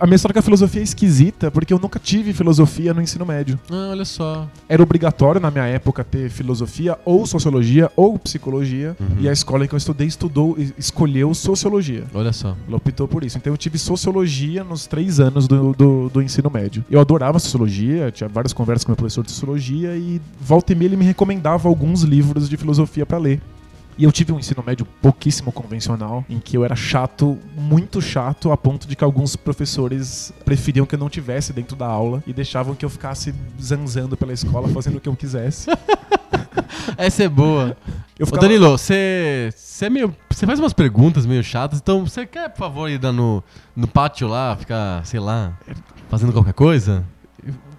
a, 0.00 0.06
minha 0.06 0.16
história 0.16 0.32
com 0.32 0.38
a 0.38 0.42
filosofia 0.42 0.80
é 0.80 0.84
esquisita, 0.84 1.50
porque 1.50 1.72
eu 1.72 1.78
nunca 1.78 1.98
tive 1.98 2.32
filosofia 2.32 2.94
no 2.94 3.02
ensino 3.02 3.26
médio. 3.26 3.58
Ah, 3.70 3.88
olha 3.90 4.04
só. 4.04 4.48
Era 4.68 4.82
obrigatório 4.82 5.40
na 5.40 5.50
minha 5.50 5.64
época 5.66 6.04
ter 6.04 6.30
filosofia, 6.30 6.98
ou 7.04 7.26
sociologia, 7.26 7.90
ou 7.96 8.18
psicologia. 8.18 8.96
Uhum. 9.00 9.16
E 9.20 9.28
a 9.28 9.32
escola 9.32 9.64
em 9.64 9.68
que 9.68 9.74
eu 9.74 9.78
estudei 9.78 10.06
estudou, 10.06 10.56
e- 10.58 10.72
escolheu 10.78 11.34
sociologia. 11.34 12.04
Olha 12.14 12.32
só. 12.32 12.56
Ela 12.68 12.76
optou 12.76 13.08
por 13.08 13.24
isso. 13.24 13.36
Então 13.36 13.52
eu 13.52 13.56
tive 13.56 13.78
sociologia 13.78 14.62
nos 14.62 14.86
três 14.86 15.18
anos 15.18 15.48
do, 15.48 15.72
do, 15.72 16.08
do 16.08 16.22
ensino 16.22 16.50
médio. 16.50 16.84
Eu 16.90 17.00
adorava 17.00 17.38
sociologia, 17.38 18.10
tinha 18.10 18.28
várias 18.28 18.52
conversas 18.52 18.84
com 18.84 18.92
meu 18.92 18.96
professor 18.96 19.24
de 19.24 19.30
sociologia 19.32 19.96
e 19.96 20.20
volta 20.40 20.72
e 20.72 20.76
meia 20.76 20.86
ele 20.86 20.96
me 20.96 21.04
recomendava 21.04 21.68
alguns 21.68 22.02
livros 22.02 22.48
de 22.48 22.56
filosofia 22.56 23.04
pra 23.04 23.18
ler. 23.18 23.40
E 23.98 24.04
eu 24.04 24.12
tive 24.12 24.30
um 24.32 24.38
ensino 24.38 24.62
médio 24.66 24.84
pouquíssimo 25.00 25.50
convencional, 25.50 26.22
em 26.28 26.38
que 26.38 26.56
eu 26.56 26.64
era 26.64 26.76
chato, 26.76 27.38
muito 27.56 28.02
chato, 28.02 28.52
a 28.52 28.56
ponto 28.56 28.86
de 28.86 28.94
que 28.94 29.02
alguns 29.02 29.36
professores 29.36 30.32
preferiam 30.44 30.84
que 30.84 30.94
eu 30.94 30.98
não 30.98 31.08
tivesse 31.08 31.52
dentro 31.52 31.74
da 31.74 31.86
aula 31.86 32.22
e 32.26 32.32
deixavam 32.32 32.74
que 32.74 32.84
eu 32.84 32.90
ficasse 32.90 33.34
zanzando 33.62 34.14
pela 34.16 34.34
escola, 34.34 34.68
fazendo 34.68 34.98
o 34.98 35.00
que 35.00 35.08
eu 35.08 35.16
quisesse. 35.16 35.70
Essa 36.96 37.24
é 37.24 37.28
boa. 37.28 37.76
Eu 38.18 38.24
Ô, 38.24 38.26
ficava- 38.26 38.42
Danilo, 38.42 38.70
você 38.70 39.50
é 39.82 39.90
meio. 39.90 40.14
Você 40.30 40.46
faz 40.46 40.58
umas 40.58 40.72
perguntas 40.72 41.24
meio 41.26 41.42
chatas, 41.42 41.78
então 41.78 42.06
você 42.06 42.26
quer, 42.26 42.48
por 42.50 42.58
favor, 42.58 42.90
ir 42.90 43.00
no, 43.00 43.42
no 43.74 43.86
pátio 43.88 44.28
lá, 44.28 44.56
ficar, 44.56 45.04
sei 45.06 45.20
lá, 45.20 45.58
fazendo 46.08 46.32
qualquer 46.32 46.54
coisa? 46.54 47.04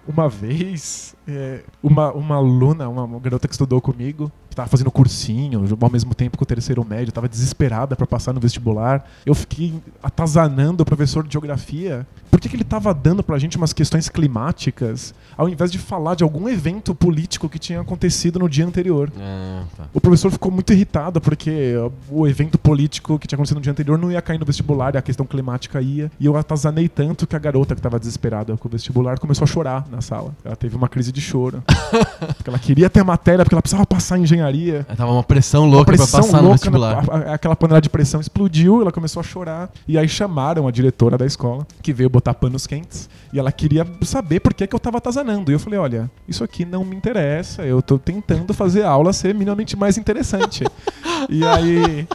Uma 0.06 0.28
vez, 0.28 1.14
é, 1.28 1.60
uma, 1.82 2.10
uma 2.12 2.36
aluna, 2.36 2.88
uma, 2.88 3.04
uma 3.04 3.20
garota 3.20 3.46
que 3.46 3.52
estudou 3.52 3.80
comigo, 3.82 4.32
que 4.48 4.56
tava 4.56 4.68
fazendo 4.68 4.90
cursinho, 4.90 5.62
ao 5.78 5.90
mesmo 5.90 6.14
tempo 6.14 6.38
que 6.38 6.42
o 6.42 6.46
terceiro 6.46 6.82
médio, 6.84 7.12
tava 7.12 7.28
desesperada 7.28 7.94
pra 7.94 8.06
passar 8.06 8.32
no 8.32 8.40
vestibular. 8.40 9.06
Eu 9.26 9.34
fiquei 9.34 9.74
atazanando 10.02 10.82
o 10.82 10.86
professor 10.86 11.26
de 11.26 11.32
geografia. 11.32 12.06
Por 12.30 12.40
que, 12.40 12.48
que 12.48 12.56
ele 12.56 12.64
tava 12.64 12.94
dando 12.94 13.22
pra 13.22 13.38
gente 13.38 13.56
umas 13.56 13.72
questões 13.72 14.08
climáticas, 14.08 15.14
ao 15.36 15.48
invés 15.48 15.70
de 15.70 15.78
falar 15.78 16.14
de 16.14 16.24
algum 16.24 16.48
evento 16.48 16.94
político 16.94 17.48
que 17.48 17.58
tinha 17.58 17.80
acontecido 17.80 18.38
no 18.38 18.48
dia 18.48 18.64
anterior? 18.64 19.12
Ah, 19.18 19.64
tá. 19.76 19.84
O 19.92 20.00
professor 20.00 20.30
ficou 20.30 20.50
muito 20.50 20.72
irritado 20.72 21.20
porque 21.20 21.74
o 22.08 22.26
evento 22.26 22.58
político 22.58 23.18
que 23.18 23.26
tinha 23.26 23.36
acontecido 23.36 23.56
no 23.56 23.62
dia 23.62 23.72
anterior 23.72 23.98
não 23.98 24.10
ia 24.10 24.22
cair 24.22 24.38
no 24.38 24.46
vestibular 24.46 24.94
e 24.94 24.98
a 24.98 25.02
questão 25.02 25.26
climática 25.26 25.80
ia. 25.80 26.10
E 26.18 26.24
eu 26.24 26.36
atazanei 26.36 26.88
tanto 26.88 27.26
que 27.26 27.36
a 27.36 27.38
garota 27.38 27.74
que 27.74 27.80
estava 27.80 27.98
desesperada 27.98 28.56
com 28.56 28.68
o 28.68 28.70
vestibular 28.70 29.18
começou 29.18 29.44
a 29.44 29.46
chorar 29.46 29.86
na 29.90 30.00
sala. 30.00 30.34
Ela 30.44 30.56
teve 30.56 30.76
uma 30.76 30.88
crise 30.88 31.12
de 31.12 31.17
choro. 31.20 31.62
porque 32.36 32.48
ela 32.50 32.58
queria 32.58 32.88
ter 32.90 33.02
matéria, 33.02 33.44
porque 33.44 33.54
ela 33.54 33.62
precisava 33.62 33.86
passar 33.86 34.18
em 34.18 34.22
engenharia. 34.22 34.86
Aí 34.88 34.96
Tava 34.96 35.12
uma 35.12 35.22
pressão 35.22 35.64
Uma 35.64 35.76
louca 35.76 35.92
pressão 35.92 36.06
pra 36.08 36.20
passar 36.20 36.36
no 36.38 36.42
louca, 36.42 36.54
vestibular. 36.58 37.06
na- 37.06 37.14
a- 37.30 37.34
aquela 37.34 37.56
panela 37.56 37.80
de 37.80 37.88
pressão 37.88 38.20
explodiu, 38.20 38.80
ela 38.80 38.92
começou 38.92 39.20
a 39.20 39.22
chorar. 39.22 39.70
E 39.86 39.96
aí 39.98 40.08
chamaram 40.08 40.66
a 40.66 40.70
diretora 40.70 41.16
da 41.18 41.26
escola, 41.26 41.66
que 41.82 41.92
veio 41.92 42.08
botar 42.10 42.34
panos 42.34 42.66
quentes. 42.66 43.08
E 43.32 43.38
ela 43.38 43.52
queria 43.52 43.86
saber 44.02 44.40
por 44.40 44.54
que, 44.54 44.66
que 44.66 44.74
eu 44.74 44.80
tava 44.80 44.98
atazanando. 44.98 45.50
E 45.50 45.54
eu 45.54 45.58
falei, 45.58 45.78
olha, 45.78 46.10
isso 46.26 46.42
aqui 46.44 46.64
não 46.64 46.84
me 46.84 46.96
interessa. 46.96 47.62
Eu 47.62 47.80
tô 47.82 47.98
tentando 47.98 48.52
fazer 48.54 48.82
a 48.82 48.90
aula 48.90 49.12
ser 49.12 49.34
minimamente 49.34 49.76
mais 49.76 49.98
interessante. 49.98 50.64
e 51.28 51.44
aí. 51.44 52.06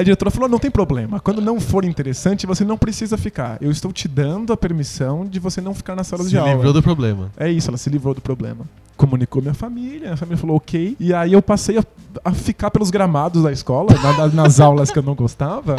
A 0.00 0.02
diretora 0.02 0.30
falou: 0.30 0.48
não 0.48 0.58
tem 0.58 0.70
problema. 0.70 1.20
Quando 1.20 1.40
não 1.40 1.60
for 1.60 1.84
interessante, 1.84 2.46
você 2.46 2.64
não 2.64 2.76
precisa 2.78 3.16
ficar. 3.16 3.58
Eu 3.60 3.70
estou 3.70 3.92
te 3.92 4.08
dando 4.08 4.52
a 4.52 4.56
permissão 4.56 5.26
de 5.26 5.38
você 5.38 5.60
não 5.60 5.74
ficar 5.74 5.94
na 5.96 6.04
sala 6.04 6.22
Se 6.24 6.30
de 6.30 6.38
aula. 6.38 6.52
livrou 6.52 6.72
do 6.72 6.82
problema. 6.82 7.30
É 7.36 7.50
isso, 7.50 7.68
ela 7.70 7.76
se 7.78 7.88
livrou 7.90 8.14
do 8.14 8.20
problema. 8.20 8.64
Comunicou 8.96 9.40
minha 9.42 9.54
família, 9.54 10.12
a 10.12 10.16
família 10.16 10.38
falou 10.38 10.56
ok. 10.56 10.96
E 11.00 11.12
aí 11.12 11.32
eu 11.32 11.42
passei 11.42 11.78
a, 11.78 11.84
a 12.24 12.32
ficar 12.32 12.70
pelos 12.70 12.90
gramados 12.90 13.42
da 13.42 13.50
escola, 13.50 13.88
na- 14.00 14.28
nas 14.28 14.60
aulas 14.60 14.90
que 14.90 14.98
eu 14.98 15.02
não 15.02 15.14
gostava. 15.14 15.76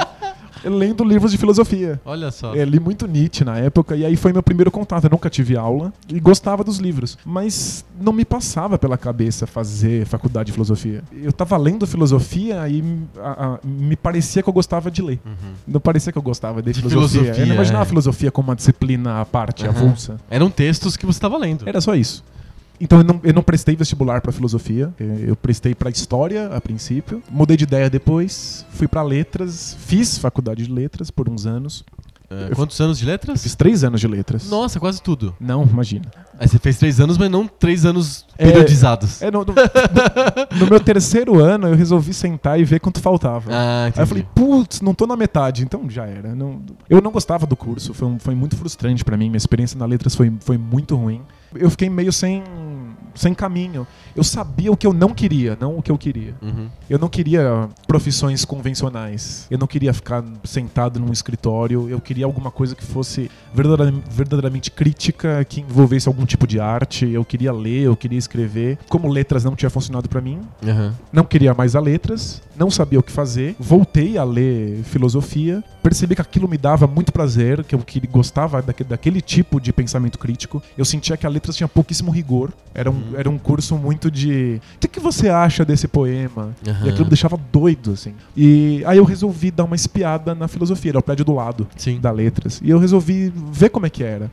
Lendo 0.64 1.04
livros 1.04 1.32
de 1.32 1.38
filosofia. 1.38 2.00
Olha 2.06 2.32
só. 2.32 2.54
Eu 2.56 2.66
li 2.66 2.80
muito 2.80 3.08
Nietzsche 3.08 3.44
na 3.44 3.58
época, 3.58 3.96
e 3.96 4.06
aí 4.06 4.16
foi 4.16 4.32
meu 4.34 4.44
primeiro 4.44 4.72
contato. 4.72 5.04
Eu 5.06 5.10
nunca 5.10 5.30
tive 5.30 5.56
aula 5.58 5.92
e 6.08 6.20
gostava 6.20 6.64
dos 6.64 6.78
livros. 6.78 7.18
Mas 7.26 7.86
não 8.00 8.14
me 8.14 8.26
passava 8.26 8.78
pela 8.78 8.98
cabeça 8.98 9.46
fazer 9.48 10.06
faculdade 10.06 10.48
de 10.48 10.52
filosofia. 10.54 11.04
Eu 11.14 11.32
tava 11.34 11.56
lendo 11.58 11.86
filosofia 11.88 12.68
e 12.68 12.84
a- 13.22 13.46
a- 13.56 13.60
me 13.64 13.96
parecia 13.96 14.42
que 14.44 14.50
eu 14.50 14.54
gostava 14.54 14.90
de 14.92 15.02
ler. 15.02 15.20
Uhum. 15.26 15.54
Não 15.68 15.80
parecia 15.80 16.12
que 16.12 16.18
eu 16.18 16.22
gostava 16.24 16.62
de, 16.62 16.72
De 16.74 16.80
filosofia. 16.82 17.04
Eu 17.04 17.10
filosofia, 17.24 17.46
não 17.46 17.56
imaginava 17.56 17.84
é. 17.84 17.86
a 17.86 17.90
filosofia 17.90 18.32
como 18.32 18.50
uma 18.50 18.56
disciplina 18.56 19.22
à 19.22 19.26
parte, 19.26 19.66
Aham. 19.66 19.76
avulsa. 19.78 20.18
Eram 20.30 20.50
textos 20.50 20.96
que 20.98 21.06
você 21.06 21.18
estava 21.18 21.38
lendo. 21.38 21.68
Era 21.68 21.80
só 21.82 21.96
isso. 21.96 22.24
Então 22.84 22.98
eu 22.98 23.04
não, 23.06 23.22
eu 23.24 23.34
não 23.34 23.42
prestei 23.42 23.78
vestibular 23.78 24.20
pra 24.20 24.34
filosofia, 24.34 24.94
eu 25.26 25.38
prestei 25.38 25.74
pra 25.74 25.90
história 25.90 26.48
a 26.48 26.60
princípio. 26.60 27.24
Mudei 27.30 27.56
de 27.56 27.64
ideia 27.64 27.90
depois, 27.90 28.66
fui 28.72 28.90
pra 28.90 29.02
letras, 29.02 29.74
fiz 29.80 30.18
faculdade 30.18 30.66
de 30.66 30.70
letras 30.70 31.10
por 31.10 31.30
uns 31.30 31.46
anos. 31.46 31.86
É, 32.52 32.56
quantos 32.56 32.80
anos 32.82 32.98
de 33.00 33.06
letras? 33.06 33.44
Fiz 33.44 33.56
três 33.56 33.84
anos 33.84 34.00
de 34.02 34.08
letras. 34.08 34.50
Nossa, 34.50 34.80
quase 34.80 35.02
tudo. 35.02 35.36
Não, 35.40 35.64
imagina. 35.64 36.06
Aí 36.40 36.48
você 36.48 36.58
fez 36.60 36.78
três 36.78 37.00
anos, 37.00 37.18
mas 37.18 37.30
não 37.30 37.48
três 37.48 37.86
anos 37.86 38.26
É- 38.38 38.46
periodizados. 38.46 39.22
É, 39.22 39.30
no, 39.32 39.40
no- 39.46 39.54
no- 39.54 40.60
no 40.60 40.66
meu 40.68 40.80
terceiro 40.80 41.40
ano 41.40 41.68
eu 41.68 41.76
resolvi 41.76 42.14
sentar 42.14 42.60
e 42.60 42.64
ver 42.64 42.80
quanto 42.80 43.00
faltava. 43.00 43.50
Ah, 43.52 43.86
entendi. 43.88 44.00
Aí 44.00 44.04
eu 44.04 44.08
falei, 44.08 44.28
putz, 44.34 44.82
não 44.82 44.94
tô 44.94 45.06
na 45.08 45.16
metade, 45.16 45.64
então 45.64 45.90
já 45.90 46.06
era. 46.06 46.34
Não- 46.36 46.62
eu 46.90 47.02
não 47.02 47.12
gostava 47.12 47.46
do 47.46 47.56
curso, 47.56 47.94
foi, 47.94 48.08
um- 48.08 48.20
foi 48.20 48.36
muito 48.36 48.56
frustrante 48.56 49.04
pra 49.06 49.16
mim. 49.18 49.26
Minha 49.30 49.38
experiência 49.38 49.78
na 49.78 49.86
letras 49.86 50.16
foi, 50.16 50.32
foi 50.42 50.58
muito 50.58 50.96
ruim. 50.96 51.22
Eu 51.56 51.70
fiquei 51.70 51.90
meio 51.90 52.12
sem, 52.12 52.44
sem 53.16 53.34
caminho. 53.34 53.86
Eu 54.16 54.24
sabia 54.24 54.72
o 54.72 54.78
que 54.78 54.86
eu 54.86 54.94
não 54.94 55.10
queria, 55.14 55.58
não 55.60 55.78
o 55.78 55.82
que 55.82 55.92
eu 55.92 55.98
queria. 55.98 56.36
Uhum. 56.42 56.68
Eu 56.90 57.00
não 57.00 57.10
queria 57.10 57.68
profissões 57.88 58.46
convencionais. 58.46 59.48
Eu 59.50 59.58
não 59.58 59.68
queria 59.68 59.94
ficar 59.94 60.24
sentado 60.44 61.00
num 61.00 61.12
escritório. 61.12 61.90
Eu 61.90 62.00
queria 62.00 62.26
alguma 62.26 62.52
coisa 62.52 62.76
que 62.76 62.84
fosse 62.86 63.30
verdadeiramente 63.54 64.72
crítica, 64.72 65.44
que 65.46 65.62
envolvesse 65.62 66.08
algum 66.08 66.26
tipo 66.26 66.46
de 66.46 66.60
arte. 66.60 67.08
Eu 67.08 67.24
queria 67.26 67.52
ler, 67.52 67.84
eu 67.84 67.96
queria 67.96 68.20
escrever. 68.20 68.78
Como 68.90 69.08
letras 69.08 69.44
não 69.44 69.56
tinha 69.56 69.70
funcionado 69.70 70.08
pra 70.10 70.22
mim, 70.22 70.42
Aham. 70.66 70.94
não 71.12 71.24
queria 71.24 71.54
mais 71.54 71.76
a 71.76 71.80
letras, 71.80 72.42
não 72.56 72.70
sabia 72.70 73.00
o 73.00 73.04
que 73.04 73.12
fazer. 73.12 73.56
Voltei 73.60 74.18
a 74.18 74.24
ler 74.24 74.84
filosofia, 74.84 75.64
percebi 75.84 76.16
que 76.16 76.22
aquilo 76.22 76.48
me 76.48 76.58
dava 76.58 76.88
muito 76.88 77.12
prazer, 77.12 77.64
que 77.64 77.76
eu 77.76 77.80
que 77.80 78.00
gostava 78.08 78.62
daque- 78.62 78.84
daquele 78.84 79.22
tipo 79.22 79.60
de 79.60 79.72
pensamento 79.74 80.18
crítico. 80.18 80.64
Eu 80.78 80.86
sentia 80.86 81.18
que 81.18 81.28
a 81.28 81.30
letras 81.30 81.56
tinha 81.56 81.68
pouquíssimo 81.68 82.10
rigor. 82.10 82.52
Era 82.74 82.90
um, 82.90 82.94
Uhum. 82.94 83.04
era 83.18 83.30
um 83.30 83.38
curso 83.38 83.78
muito 83.78 84.10
de. 84.10 84.62
O 84.76 84.80
que, 84.80 84.88
que 84.88 85.00
você 85.00 85.30
acha 85.30 85.66
desse 85.66 85.88
poema? 85.88 86.52
Aham. 86.68 86.86
E 86.86 86.90
aquilo 86.90 87.04
me 87.04 87.10
deixava 87.10 87.38
doido, 87.52 87.92
assim. 87.92 88.14
E 88.36 88.82
aí 88.86 88.98
eu 88.98 89.04
resolvi 89.04 89.52
dar 89.52 89.66
uma 89.66 89.76
espiada 89.76 90.34
na 90.34 90.48
filosofia, 90.48 90.92
era 90.92 91.00
o 91.00 91.04
prédio 91.04 91.26
do 91.26 91.34
lado 91.34 91.68
Sim. 91.76 92.00
da 92.00 92.12
letras. 92.12 92.62
E 92.64 92.70
eu 92.70 92.80
resolvi 92.80 93.32
ver 93.52 93.70
como 93.70 93.86
é 93.86 93.90
que 93.90 94.04
era. 94.04 94.32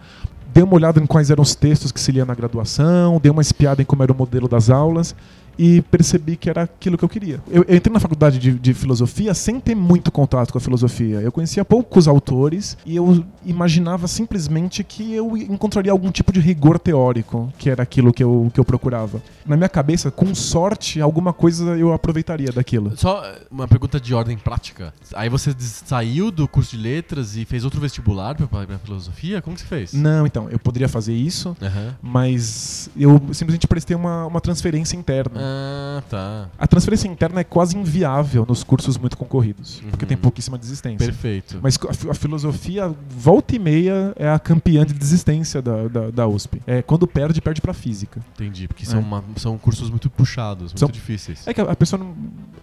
Dei 0.52 0.64
uma 0.64 0.74
olhada 0.74 0.98
em 1.00 1.06
quais 1.06 1.30
eram 1.30 1.42
os 1.42 1.54
textos 1.54 1.92
que 1.92 2.00
se 2.00 2.10
lia 2.10 2.24
na 2.24 2.34
graduação, 2.34 3.20
dei 3.22 3.30
uma 3.30 3.40
espiada 3.42 3.82
em 3.82 3.84
como 3.84 4.02
era 4.02 4.10
o 4.12 4.16
modelo 4.16 4.48
das 4.48 4.68
aulas 4.68 5.14
e 5.58 5.82
percebi 5.82 6.36
que 6.36 6.48
era 6.48 6.62
aquilo 6.62 6.96
que 6.96 7.04
eu 7.04 7.08
queria. 7.08 7.40
Eu, 7.50 7.64
eu 7.68 7.76
entrei 7.76 7.92
na 7.92 8.00
faculdade 8.00 8.38
de, 8.38 8.52
de 8.52 8.74
filosofia 8.74 9.34
sem 9.34 9.60
ter 9.60 9.74
muito 9.74 10.10
contato 10.10 10.52
com 10.52 10.58
a 10.58 10.60
filosofia. 10.60 11.20
Eu 11.20 11.32
conhecia 11.32 11.64
poucos 11.64 12.08
autores 12.08 12.76
e 12.84 12.96
eu 12.96 13.24
imaginava 13.44 14.08
simplesmente 14.08 14.82
que 14.82 15.12
eu 15.14 15.36
encontraria 15.36 15.92
algum 15.92 16.10
tipo 16.10 16.32
de 16.32 16.40
rigor 16.40 16.78
teórico, 16.78 17.52
que 17.58 17.70
era 17.70 17.82
aquilo 17.82 18.12
que 18.12 18.22
eu, 18.22 18.50
que 18.52 18.60
eu 18.60 18.64
procurava. 18.64 19.22
Na 19.46 19.56
minha 19.56 19.68
cabeça, 19.68 20.10
com 20.10 20.34
sorte, 20.34 21.00
alguma 21.00 21.32
coisa 21.32 21.76
eu 21.76 21.92
aproveitaria 21.92 22.52
daquilo. 22.52 22.96
Só 22.96 23.22
uma 23.50 23.66
pergunta 23.66 24.00
de 24.00 24.14
ordem 24.14 24.36
prática. 24.36 24.94
Aí 25.14 25.28
você 25.28 25.54
saiu 25.58 26.30
do 26.30 26.46
curso 26.46 26.76
de 26.76 26.82
letras 26.82 27.36
e 27.36 27.44
fez 27.44 27.64
outro 27.64 27.80
vestibular 27.80 28.34
pra 28.34 28.78
filosofia? 28.78 29.42
Como 29.42 29.56
que 29.56 29.62
você 29.62 29.68
fez? 29.68 29.92
Não, 29.92 30.26
então, 30.26 30.48
eu 30.50 30.58
poderia 30.58 30.88
fazer 30.88 31.14
isso, 31.14 31.56
Aham. 31.60 31.96
mas 32.02 32.90
eu 32.96 33.20
simplesmente 33.32 33.66
prestei 33.66 33.96
uma, 33.96 34.26
uma 34.26 34.40
transferência 34.40 34.96
interna. 34.96 35.39
Ah, 35.42 36.02
tá. 36.08 36.48
A 36.58 36.66
transferência 36.66 37.08
interna 37.08 37.40
é 37.40 37.44
quase 37.44 37.76
inviável 37.76 38.44
nos 38.48 38.62
cursos 38.62 38.96
muito 38.98 39.16
concorridos, 39.16 39.80
porque 39.90 40.04
Uhum. 40.04 40.08
tem 40.08 40.16
pouquíssima 40.16 40.58
desistência. 40.58 40.98
Perfeito. 41.06 41.58
Mas 41.62 41.78
a, 42.06 42.10
a 42.10 42.14
filosofia, 42.14 42.94
volta 43.10 43.56
e 43.56 43.58
meia, 43.58 44.12
é 44.16 44.28
a 44.28 44.38
campeã 44.38 44.84
de 44.84 44.92
desistência 44.94 45.60
da, 45.62 45.88
da, 45.88 46.10
da 46.10 46.26
USP. 46.28 46.60
É, 46.66 46.82
quando 46.82 47.06
perde, 47.06 47.40
perde 47.40 47.60
pra 47.60 47.72
física. 47.72 48.20
Entendi, 48.34 48.68
porque 48.68 48.84
são, 48.86 48.98
É. 48.98 49.02
uma- 49.02 49.24
são 49.36 49.56
cursos 49.58 49.90
muito 49.90 50.08
puxados, 50.10 50.72
muito 50.72 50.78
São- 50.80 50.88
difíceis. 50.90 51.46
É 51.46 51.54
que 51.54 51.60
a, 51.60 51.64
a 51.64 51.76
pessoa 51.76 51.98
não, 52.02 52.14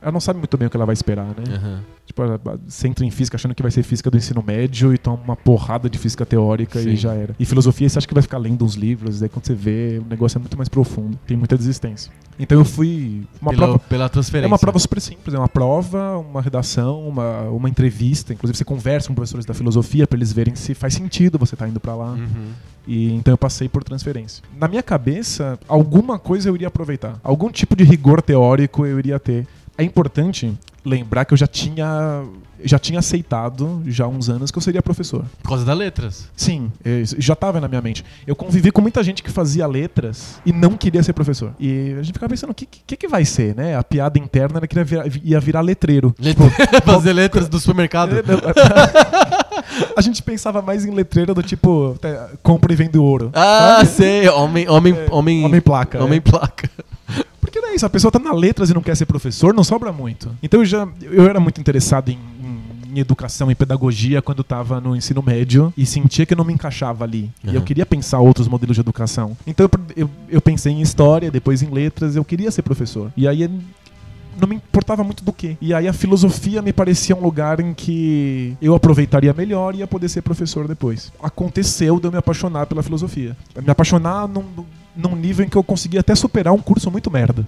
ela 0.01 0.11
não 0.11 0.19
sabe 0.19 0.39
muito 0.39 0.57
bem 0.57 0.67
o 0.67 0.69
que 0.69 0.77
ela 0.77 0.85
vai 0.85 0.93
esperar, 0.93 1.27
né? 1.27 1.43
Aham. 1.55 1.83
Tipo, 2.05 2.23
ela, 2.23 2.39
você 2.65 2.87
entra 2.87 3.05
em 3.05 3.11
física 3.11 3.35
achando 3.35 3.53
que 3.53 3.61
vai 3.61 3.71
ser 3.71 3.83
física 3.83 4.09
do 4.09 4.17
ensino 4.17 4.43
médio 4.45 4.93
e 4.93 4.97
toma 4.97 5.21
uma 5.23 5.35
porrada 5.35 5.89
de 5.89 5.97
física 5.97 6.25
teórica 6.25 6.79
Sim. 6.79 6.91
e 6.91 6.95
já 6.95 7.13
era. 7.13 7.35
E 7.37 7.45
filosofia, 7.45 7.89
você 7.89 7.97
acha 7.97 8.07
que 8.07 8.13
vai 8.13 8.23
ficar 8.23 8.37
lendo 8.37 8.63
uns 8.63 8.75
livros, 8.75 9.19
daí 9.19 9.29
quando 9.29 9.45
você 9.45 9.53
vê, 9.53 10.01
o 10.03 10.09
negócio 10.09 10.37
é 10.37 10.39
muito 10.39 10.55
mais 10.55 10.69
profundo. 10.69 11.19
Tem 11.27 11.35
muita 11.35 11.57
desistência. 11.57 12.11
Então 12.39 12.57
eu 12.59 12.65
fui. 12.65 13.23
Uma 13.41 13.51
pela, 13.51 13.67
prova. 13.67 13.79
pela 13.79 14.09
transferência. 14.09 14.45
É 14.45 14.51
uma 14.51 14.59
prova 14.59 14.79
super 14.79 15.01
simples, 15.01 15.33
é 15.33 15.37
uma 15.39 15.49
prova, 15.49 16.17
uma 16.17 16.41
redação, 16.41 17.07
uma, 17.07 17.41
uma 17.49 17.67
entrevista. 17.67 18.33
Inclusive 18.33 18.57
você 18.57 18.65
conversa 18.65 19.07
com 19.07 19.15
professores 19.15 19.45
da 19.45 19.53
filosofia 19.53 20.05
pra 20.05 20.17
eles 20.17 20.31
verem 20.31 20.55
se 20.55 20.73
faz 20.73 20.93
sentido 20.93 21.37
você 21.37 21.55
estar 21.55 21.67
indo 21.67 21.79
pra 21.79 21.95
lá. 21.95 22.11
Uhum. 22.11 22.51
E 22.87 23.11
então 23.13 23.33
eu 23.33 23.37
passei 23.37 23.67
por 23.67 23.83
transferência. 23.83 24.43
Na 24.55 24.67
minha 24.67 24.83
cabeça, 24.83 25.59
alguma 25.67 26.17
coisa 26.17 26.49
eu 26.49 26.55
iria 26.55 26.67
aproveitar. 26.67 27.19
Algum 27.23 27.49
tipo 27.49 27.75
de 27.75 27.83
rigor 27.83 28.21
teórico 28.21 28.85
eu 28.85 28.97
iria 28.97 29.19
ter. 29.19 29.45
É 29.77 29.83
importante 29.83 30.51
lembrar 30.85 31.25
que 31.25 31.33
eu 31.33 31.37
já 31.37 31.47
tinha 31.47 32.23
já 32.63 32.79
tinha 32.79 32.97
aceitado 32.97 33.83
já 33.85 34.05
há 34.05 34.07
uns 34.07 34.29
anos 34.29 34.49
que 34.49 34.57
eu 34.57 34.61
seria 34.63 34.81
professor. 34.81 35.23
Por 35.43 35.49
causa 35.49 35.63
das 35.63 35.77
letras. 35.77 36.27
Sim, 36.35 36.71
eh, 36.83 37.03
já 37.19 37.33
estava 37.33 37.61
na 37.61 37.67
minha 37.67 37.81
mente. 37.81 38.03
Eu 38.25 38.35
convivi 38.35 38.71
com 38.71 38.81
muita 38.81 39.03
gente 39.03 39.21
que 39.21 39.29
fazia 39.29 39.67
letras 39.67 40.41
e 40.43 40.51
não 40.51 40.75
queria 40.75 41.03
ser 41.03 41.13
professor. 41.13 41.53
E 41.59 41.91
a 41.99 42.01
gente 42.01 42.13
ficava 42.13 42.31
pensando, 42.31 42.49
o 42.49 42.55
que, 42.55 42.65
que, 42.65 42.97
que 42.97 43.07
vai 43.07 43.23
ser, 43.25 43.53
né? 43.55 43.77
A 43.77 43.83
piada 43.83 44.17
interna 44.17 44.57
era 44.57 44.67
que 44.67 44.75
ia 44.75 44.83
virar, 44.83 45.05
ia 45.23 45.39
virar 45.39 45.61
letreiro. 45.61 46.15
Let- 46.19 46.35
Fazer 46.83 47.13
letras 47.13 47.47
do 47.47 47.59
supermercado. 47.59 48.13
a 49.95 50.01
gente 50.01 50.23
pensava 50.23 50.61
mais 50.61 50.83
em 50.85 50.91
letreiro 50.91 51.33
do 51.35 51.43
tipo, 51.43 51.95
compra 52.41 52.73
e 52.73 52.75
vende 52.75 52.97
ouro. 52.97 53.29
Ah, 53.35 53.77
sabe? 53.81 53.89
sei. 53.89 54.29
Homem, 54.29 54.67
homem, 54.67 54.93
É, 54.95 55.07
homem, 55.11 55.45
homem 55.45 55.61
placa, 55.61 56.03
Homem 56.03 56.17
é. 56.17 56.21
placa. 56.21 56.69
Porque 57.57 57.65
não 57.65 57.73
é 57.73 57.75
isso, 57.75 57.85
a 57.85 57.89
pessoa 57.89 58.11
tá 58.11 58.19
na 58.19 58.31
letras 58.33 58.69
e 58.69 58.73
não 58.73 58.81
quer 58.81 58.95
ser 58.95 59.05
professor, 59.05 59.53
não 59.53 59.63
sobra 59.63 59.91
muito. 59.91 60.29
Então 60.43 60.59
eu 60.61 60.65
já 60.65 60.87
eu 61.01 61.25
era 61.27 61.39
muito 61.39 61.59
interessado 61.59 62.09
em, 62.09 62.13
em- 62.41 62.95
em 62.95 62.99
educação 62.99 63.49
e 63.51 63.55
pedagogia 63.55 64.21
quando 64.21 64.43
tava 64.43 64.79
no 64.79 64.95
ensino 64.95 65.21
médio 65.21 65.73
e 65.77 65.85
sentia 65.85 66.25
que 66.25 66.33
eu 66.33 66.37
não 66.37 66.45
me 66.45 66.53
encaixava 66.53 67.03
ali. 67.03 67.29
E 67.43 67.47
Aham. 67.49 67.55
eu 67.57 67.61
queria 67.61 67.85
pensar 67.85 68.19
outros 68.19 68.47
modelos 68.47 68.75
de 68.75 68.81
educação. 68.81 69.35
Então 69.45 69.69
eu, 69.95 70.03
eu, 70.05 70.09
eu 70.29 70.41
pensei 70.41 70.71
em 70.73 70.81
história, 70.81 71.29
depois 71.31 71.61
em 71.61 71.69
letras, 71.69 72.15
eu 72.15 72.23
queria 72.23 72.49
ser 72.51 72.61
professor. 72.61 73.11
E 73.17 73.27
aí 73.27 73.49
não 74.39 74.47
me 74.47 74.55
importava 74.55 75.03
muito 75.03 75.23
do 75.23 75.33
que. 75.33 75.57
E 75.59 75.73
aí 75.73 75.87
a 75.87 75.93
filosofia 75.93 76.61
me 76.61 76.71
parecia 76.71 77.15
um 77.15 77.21
lugar 77.21 77.59
em 77.59 77.73
que 77.73 78.55
eu 78.61 78.75
aproveitaria 78.75 79.33
melhor 79.33 79.73
e 79.73 79.79
ia 79.79 79.87
poder 79.87 80.07
ser 80.09 80.21
professor 80.21 80.67
depois. 80.67 81.11
Aconteceu 81.21 81.99
de 81.99 82.05
eu 82.07 82.11
me 82.11 82.17
apaixonar 82.19 82.67
pela 82.67 82.83
filosofia. 82.83 83.35
Me 83.63 83.69
apaixonar 83.71 84.27
num, 84.27 84.43
num 84.97 85.15
nível 85.15 85.45
em 85.45 85.49
que 85.49 85.57
eu 85.57 85.63
conseguia 85.63 85.99
até 85.99 86.15
superar 86.15 86.53
um 86.53 86.59
curso 86.59 86.89
muito 86.89 87.11
merda. 87.11 87.45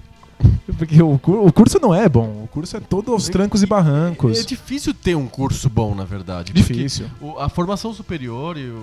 Porque 0.78 1.02
o, 1.02 1.14
o 1.14 1.52
curso 1.52 1.78
não 1.80 1.94
é 1.94 2.08
bom, 2.08 2.42
o 2.44 2.48
curso 2.48 2.76
é 2.76 2.80
todo 2.80 3.12
aos 3.12 3.28
trancos 3.28 3.62
e 3.62 3.66
barrancos. 3.66 4.38
É 4.38 4.42
difícil 4.44 4.94
ter 4.94 5.14
um 5.16 5.26
curso 5.26 5.68
bom, 5.68 5.94
na 5.94 6.04
verdade. 6.04 6.52
Difícil. 6.52 7.06
o- 7.20 7.38
a 7.38 7.48
formação 7.48 7.92
superior, 7.92 8.56
e, 8.56 8.60
e- 8.60 8.80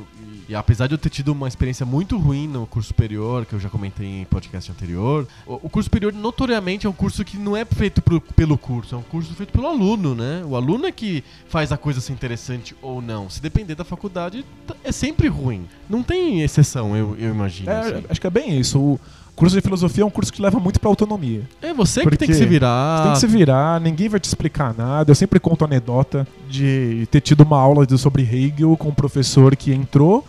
e 0.50 0.56
apesar 0.56 0.88
de 0.88 0.94
eu 0.94 0.98
ter 0.98 1.10
tido 1.10 1.30
uma 1.30 1.48
experiência 1.48 1.86
muito 1.86 2.18
ruim 2.18 2.48
no 2.48 2.66
curso 2.68 2.90
superior, 2.90 3.46
que 3.46 3.54
eu 3.54 3.60
já 3.60 3.70
comentei 3.70 4.22
em 4.22 4.26
podcast 4.26 4.72
anterior, 4.72 5.28
o, 5.46 5.54
o 5.56 5.70
curso 5.70 5.86
superior 5.88 6.14
notoriamente 6.14 6.86
é 6.86 6.90
um 6.90 6.94
curso 6.94 7.24
que 7.26 7.38
não 7.38 7.56
é 7.56 7.66
feito 7.66 8.02
pro- 8.02 8.22
pelo 8.22 8.58
curso, 8.58 8.94
é 8.96 8.98
um 8.98 9.02
curso 9.04 9.34
feito 9.34 9.52
pelo 9.52 9.68
aluno, 9.68 10.14
né? 10.14 10.44
O 10.46 10.56
aluno 10.56 10.86
é 10.86 10.92
que 10.92 11.24
faz 11.48 11.72
a 11.72 11.78
coisa 11.78 12.00
ser 12.02 12.14
interessante 12.14 12.76
ou 12.82 13.02
não. 13.02 13.30
Se 13.30 13.42
depender 13.42 13.76
da 13.76 13.84
faculdade, 13.84 14.46
é 14.84 14.92
sempre 14.92 15.28
ruim. 15.28 15.66
Não 15.90 16.04
tem 16.04 16.42
exceção, 16.42 16.96
eu, 16.96 17.16
eu 17.18 17.30
imagino. 17.34 17.70
É, 17.72 17.80
assim. 17.80 18.04
acho 18.10 18.22
que 18.22 18.28
é 18.28 18.30
bem 18.32 18.60
isso. 18.60 18.80
O 18.80 19.00
curso 19.38 19.56
de 19.56 19.62
filosofia 19.62 20.04
é 20.04 20.06
um 20.06 20.10
curso 20.10 20.34
que 20.34 20.42
leva 20.42 20.60
muito 20.60 20.80
pra 20.80 20.90
autonomia. 20.90 21.44
É 21.62 21.72
você 21.74 22.04
que 22.04 22.18
tem 22.18 22.28
que 22.28 22.34
se 22.34 22.46
virar. 22.46 22.98
Você 22.98 23.04
tem 23.04 23.14
que 23.14 23.20
se 23.20 23.28
virar, 23.28 23.80
ninguém 23.80 24.10
vai 24.10 24.20
te 24.20 24.26
explicar 24.26 24.74
nada. 24.76 25.12
Eu 25.12 25.16
sempre 25.16 25.40
conto 25.40 25.64
anedota 25.64 26.28
de 26.50 27.08
ter 27.12 27.22
tido 27.22 27.42
uma 27.42 27.60
aula 27.60 27.86
sobre 27.98 28.24
Hegel 28.24 28.76
com 28.76 28.90
um 28.90 28.94
professor 28.94 29.56
que 29.56 29.72
entrou, 29.72 30.26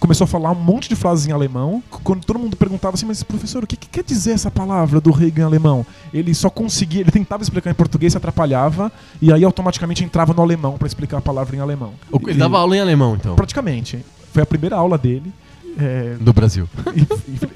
começou 0.00 0.24
a 0.24 0.28
falar 0.28 0.50
um 0.52 0.54
monte 0.54 0.88
de 0.88 0.96
frases 0.96 1.26
em 1.26 1.32
alemão. 1.32 1.82
Quando 2.02 2.24
todo 2.24 2.38
mundo 2.38 2.56
perguntava 2.56 2.94
assim, 2.94 3.04
mas 3.04 3.22
professor, 3.22 3.62
o 3.62 3.66
que, 3.66 3.76
que 3.76 3.88
quer 3.88 4.02
dizer 4.02 4.32
essa 4.32 4.50
palavra 4.50 5.00
do 5.02 5.10
Hegel 5.10 5.42
em 5.42 5.42
alemão? 5.42 5.84
Ele 6.14 6.34
só 6.34 6.48
conseguia, 6.48 7.02
ele 7.02 7.10
tentava 7.10 7.42
explicar 7.42 7.70
em 7.70 7.74
português, 7.74 8.14
se 8.14 8.16
atrapalhava, 8.16 8.90
e 9.20 9.30
aí 9.32 9.44
automaticamente 9.44 10.02
entrava 10.02 10.32
no 10.32 10.40
alemão 10.42 10.78
pra 10.78 10.86
explicar 10.86 11.18
a 11.18 11.20
palavra 11.22 11.54
em 11.56 11.60
alemão. 11.60 11.92
Ele 12.10 12.30
E- 12.32 12.34
dava 12.34 12.58
aula 12.58 12.74
em 12.76 12.80
alemão, 12.80 13.14
então. 13.16 13.36
Praticamente. 13.36 13.98
Foi 14.32 14.42
a 14.42 14.46
primeira 14.46 14.76
aula 14.76 14.96
dele. 14.96 15.32
É, 15.78 16.16
Do 16.20 16.32
Brasil. 16.32 16.68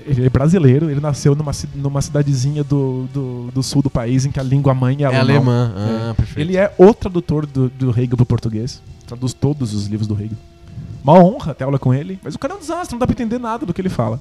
ele 0.06 0.26
é 0.26 0.28
brasileiro, 0.28 0.90
ele 0.90 1.00
nasceu 1.00 1.34
numa, 1.34 1.52
numa 1.74 2.02
cidadezinha 2.02 2.62
do, 2.62 3.06
do, 3.12 3.50
do 3.54 3.62
sul 3.62 3.80
do 3.82 3.88
país 3.90 4.24
em 4.26 4.30
que 4.30 4.38
a 4.38 4.42
língua 4.42 4.74
mãe 4.74 4.98
é 5.00 5.02
É 5.02 5.16
alemão. 5.16 5.52
alemã. 5.52 5.74
Ah, 6.10 6.14
perfeito. 6.14 6.38
Ele 6.48 6.56
é 6.56 6.72
o 6.76 6.92
tradutor 6.92 7.46
do, 7.46 7.68
do 7.70 7.90
Hegel 7.90 8.16
pro 8.16 8.26
português. 8.26 8.82
Traduz 9.06 9.32
todos 9.32 9.72
os 9.74 9.86
livros 9.86 10.06
do 10.06 10.14
Hegel. 10.14 10.36
Uma 11.02 11.14
honra 11.14 11.54
ter 11.54 11.64
aula 11.64 11.78
com 11.78 11.94
ele, 11.94 12.18
mas 12.22 12.34
o 12.34 12.38
cara 12.38 12.52
é 12.52 12.56
um 12.56 12.60
desastre, 12.60 12.92
não 12.94 12.98
dá 12.98 13.06
pra 13.06 13.14
entender 13.14 13.38
nada 13.38 13.64
do 13.64 13.72
que 13.72 13.80
ele 13.80 13.88
fala. 13.88 14.20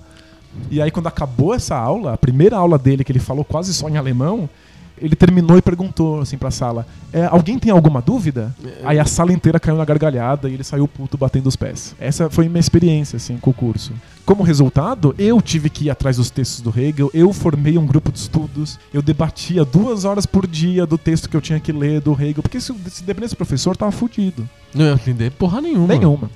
E 0.72 0.82
aí, 0.82 0.90
quando 0.90 1.08
acabou 1.08 1.54
essa 1.54 1.76
aula, 1.76 2.14
a 2.14 2.18
primeira 2.18 2.56
aula 2.58 2.78
dele, 2.78 3.04
que 3.04 3.12
ele 3.12 3.20
falou 3.20 3.44
quase 3.44 3.74
só 3.74 3.88
em 3.90 3.98
alemão, 3.98 4.50
ele 5.02 5.16
terminou 5.16 5.58
e 5.58 5.62
perguntou 5.62 6.22
assim 6.22 6.38
pra 6.38 6.52
sala: 6.52 6.86
"É, 7.12 7.26
Alguém 7.26 7.58
tem 7.60 7.72
alguma 7.72 8.02
dúvida? 8.02 8.56
Aí 8.84 9.00
a 9.00 9.06
sala 9.06 9.32
inteira 9.34 9.60
caiu 9.60 9.78
na 9.78 9.86
gargalhada 9.86 10.50
e 10.50 10.54
ele 10.54 10.64
saiu 10.64 10.88
puto 10.88 11.18
batendo 11.18 11.48
os 11.48 11.56
pés. 11.56 11.96
Essa 12.00 12.30
foi 12.30 12.48
minha 12.48 12.60
experiência 12.60 13.18
assim, 13.18 13.38
com 13.38 13.52
o 13.52 13.54
curso. 13.54 13.94
Como 14.26 14.44
resultado, 14.44 15.16
eu 15.18 15.42
tive 15.42 15.70
que 15.72 15.86
ir 15.86 15.90
atrás 15.90 16.18
dos 16.18 16.30
textos 16.30 16.62
do 16.62 16.70
Hegel, 16.70 17.10
eu 17.16 17.34
formei 17.34 17.78
um 17.80 17.86
grupo 17.86 18.12
de 18.12 18.20
estudos, 18.20 18.78
eu 18.94 19.02
debatia 19.02 19.66
duas 19.66 20.06
horas 20.06 20.26
por 20.28 20.46
dia 20.46 20.86
do 20.86 21.00
texto 21.00 21.28
que 21.28 21.36
eu 21.36 21.42
tinha 21.42 21.60
que 21.60 21.72
ler 21.72 22.00
do 22.00 22.14
Hegel, 22.14 22.44
porque 22.44 22.62
se, 22.62 22.72
se 22.90 23.04
dependesse 23.04 23.34
do 23.34 23.38
professor, 23.38 23.76
tava 23.76 23.92
fudido. 23.92 24.48
Não 24.74 24.86
ia 24.86 24.94
entender 24.94 25.32
porra 25.32 25.60
nenhuma. 25.62 25.88
Nenhuma. 25.88 26.30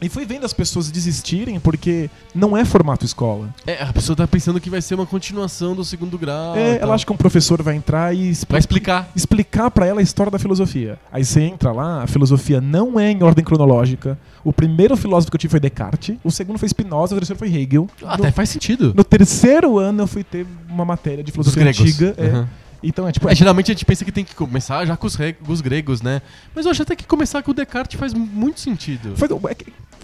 E 0.00 0.08
fui 0.08 0.24
vendo 0.24 0.44
as 0.46 0.52
pessoas 0.52 0.90
desistirem 0.90 1.60
porque 1.60 2.08
não 2.34 2.56
é 2.56 2.64
formato 2.64 3.04
escola. 3.04 3.48
É, 3.66 3.82
a 3.82 3.92
pessoa 3.92 4.16
tá 4.16 4.26
pensando 4.26 4.60
que 4.60 4.70
vai 4.70 4.80
ser 4.80 4.94
uma 4.94 5.06
continuação 5.06 5.74
do 5.74 5.84
segundo 5.84 6.16
grau. 6.18 6.56
é, 6.56 6.78
ela 6.80 6.94
acha 6.94 7.04
que 7.04 7.12
um 7.12 7.16
professor 7.16 7.62
vai 7.62 7.76
entrar 7.76 8.14
e 8.14 8.30
expli- 8.30 8.52
Vai 8.52 8.60
explicar. 8.60 9.10
explicar 9.14 9.70
pra 9.70 9.86
ela 9.86 10.00
a 10.00 10.02
história 10.02 10.30
da 10.32 10.38
filosofia. 10.38 10.98
Aí 11.12 11.24
você 11.24 11.42
entra 11.42 11.70
lá, 11.72 12.02
a 12.02 12.06
filosofia 12.06 12.60
não 12.60 12.98
é 12.98 13.10
em 13.10 13.22
ordem 13.22 13.44
cronológica. 13.44 14.18
O 14.42 14.52
primeiro 14.52 14.96
filósofo 14.96 15.30
que 15.30 15.36
eu 15.36 15.40
tive 15.40 15.50
foi 15.50 15.60
Descartes, 15.60 16.16
o 16.24 16.30
segundo 16.30 16.58
foi 16.58 16.68
Spinoza, 16.68 17.14
o 17.14 17.18
terceiro 17.18 17.38
foi 17.38 17.54
Hegel. 17.54 17.86
Até 18.06 18.26
no, 18.28 18.32
faz 18.32 18.48
sentido. 18.48 18.94
no 18.96 19.04
terceiro 19.04 19.78
ano 19.78 20.02
eu 20.02 20.06
fui 20.06 20.24
ter 20.24 20.46
uma 20.68 20.84
matéria 20.84 21.22
de 21.22 21.30
filosofia 21.30 21.66
antiga. 21.68 22.14
é. 22.16 22.46
Então 22.82 23.06
é 23.06 23.12
tipo. 23.12 23.28
É, 23.28 23.34
geralmente 23.34 23.70
a 23.70 23.74
gente 23.74 23.84
pensa 23.84 24.04
que 24.04 24.12
tem 24.12 24.24
que 24.24 24.34
começar 24.34 24.84
já 24.86 24.96
com 24.96 25.06
os, 25.06 25.14
re- 25.14 25.36
os 25.46 25.60
gregos, 25.60 26.00
né? 26.02 26.22
Mas 26.54 26.64
eu 26.64 26.70
acho 26.70 26.82
até 26.82 26.96
que 26.96 27.06
começar 27.06 27.42
com 27.42 27.50
o 27.50 27.54
Descartes 27.54 27.98
faz 27.98 28.14
muito 28.14 28.60
sentido. 28.60 29.10
É 29.10 29.14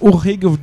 o 0.00 0.08
Hegel, 0.28 0.58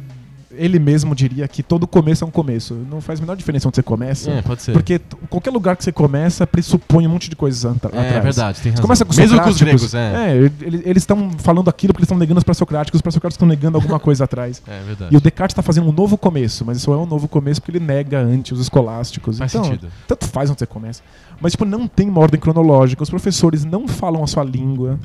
ele 0.55 0.79
mesmo 0.79 1.13
diria 1.15 1.47
que 1.47 1.61
todo 1.63 1.85
começo 1.87 2.23
é 2.23 2.27
um 2.27 2.31
começo. 2.31 2.73
Não 2.89 3.01
faz 3.01 3.19
a 3.19 3.21
menor 3.21 3.35
diferença 3.35 3.67
onde 3.67 3.75
você 3.75 3.83
começa. 3.83 4.29
É, 4.31 4.41
pode 4.41 4.61
ser. 4.61 4.71
Porque 4.73 4.99
qualquer 5.29 5.51
lugar 5.51 5.75
que 5.75 5.83
você 5.83 5.91
começa 5.91 6.45
pressupõe 6.47 7.05
um 7.07 7.09
monte 7.09 7.29
de 7.29 7.35
coisas 7.35 7.65
anta- 7.65 7.89
é 7.93 7.99
atrás. 8.07 8.23
verdade, 8.23 8.61
tem 8.61 8.63
Você 8.71 8.75
razão. 8.77 8.81
começa 8.83 9.05
com 9.05 9.13
Mesmo 9.15 9.41
com 9.41 9.49
os 9.49 9.61
gregos, 9.61 9.93
é. 9.93 10.31
É, 10.31 10.37
ele- 10.61 10.81
eles 10.85 11.03
estão 11.03 11.31
falando 11.39 11.69
aquilo 11.69 11.93
porque 11.93 12.01
eles 12.01 12.07
estão 12.07 12.17
negando 12.17 12.37
os 12.37 12.43
pré-socráticos, 12.43 12.97
os 12.97 13.01
pré-socráticos 13.01 13.35
estão 13.35 13.47
negando 13.47 13.77
alguma 13.77 13.99
coisa 13.99 14.23
atrás. 14.23 14.61
É, 14.67 14.81
verdade. 14.83 15.13
E 15.13 15.17
o 15.17 15.21
Descartes 15.21 15.53
está 15.53 15.61
fazendo 15.61 15.87
um 15.89 15.91
novo 15.93 16.17
começo, 16.17 16.63
mas 16.65 16.77
isso 16.77 16.91
é 16.93 16.97
um 16.97 17.05
novo 17.05 17.27
começo 17.27 17.61
porque 17.61 17.77
ele 17.77 17.85
nega 17.85 18.19
antes 18.19 18.51
os 18.51 18.59
escolásticos. 18.61 19.37
Faz 19.37 19.53
então, 19.53 19.63
sentido. 19.63 19.87
tanto 20.07 20.25
faz 20.27 20.49
onde 20.49 20.59
você 20.59 20.65
começa. 20.67 21.01
Mas, 21.41 21.53
tipo, 21.53 21.65
não 21.65 21.87
tem 21.87 22.07
uma 22.09 22.21
ordem 22.21 22.39
cronológica, 22.39 23.01
os 23.03 23.09
professores 23.09 23.65
não 23.65 23.87
falam 23.87 24.23
a 24.23 24.27
sua 24.27 24.43
língua. 24.43 24.99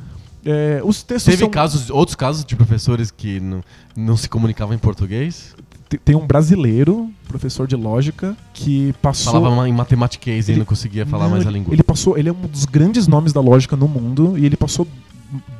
É, 0.45 0.80
os 0.84 1.03
textos 1.03 1.24
Teve 1.32 1.39
são... 1.45 1.51
casos, 1.51 1.91
outros 1.91 2.14
casos 2.14 2.45
de 2.45 2.55
professores 2.57 3.11
que 3.11 3.41
não, 3.41 3.61
não 3.97 4.16
se 4.16 4.28
comunicavam 4.28 4.74
em 4.74 4.78
português? 4.78 5.55
Te- 5.89 5.99
Tem 5.99 6.14
um 6.14 6.26
brasileiro, 6.26 7.11
professor 7.26 7.66
de 7.66 7.74
lógica, 7.76 8.36
que 8.55 8.95
passou... 9.03 9.32
Falava 9.32 9.68
em 9.68 9.72
matematiquês 9.72 10.49
e 10.49 10.57
não 10.57 10.64
conseguia 10.64 11.05
falar 11.07 11.24
Não, 11.24 11.30
mais 11.32 11.47
a 11.47 11.51
língua. 11.51 11.74
Ele 11.74 11.82
passou, 11.82 12.16
ele 12.16 12.28
é 12.28 12.32
um 12.32 12.47
dos 12.47 12.64
grandes 12.64 13.07
nomes 13.07 13.32
da 13.32 13.41
lógica 13.41 13.76
no 13.76 13.89
mundo 13.89 14.39
e 14.39 14.45
ele 14.47 14.57
passou 14.57 14.86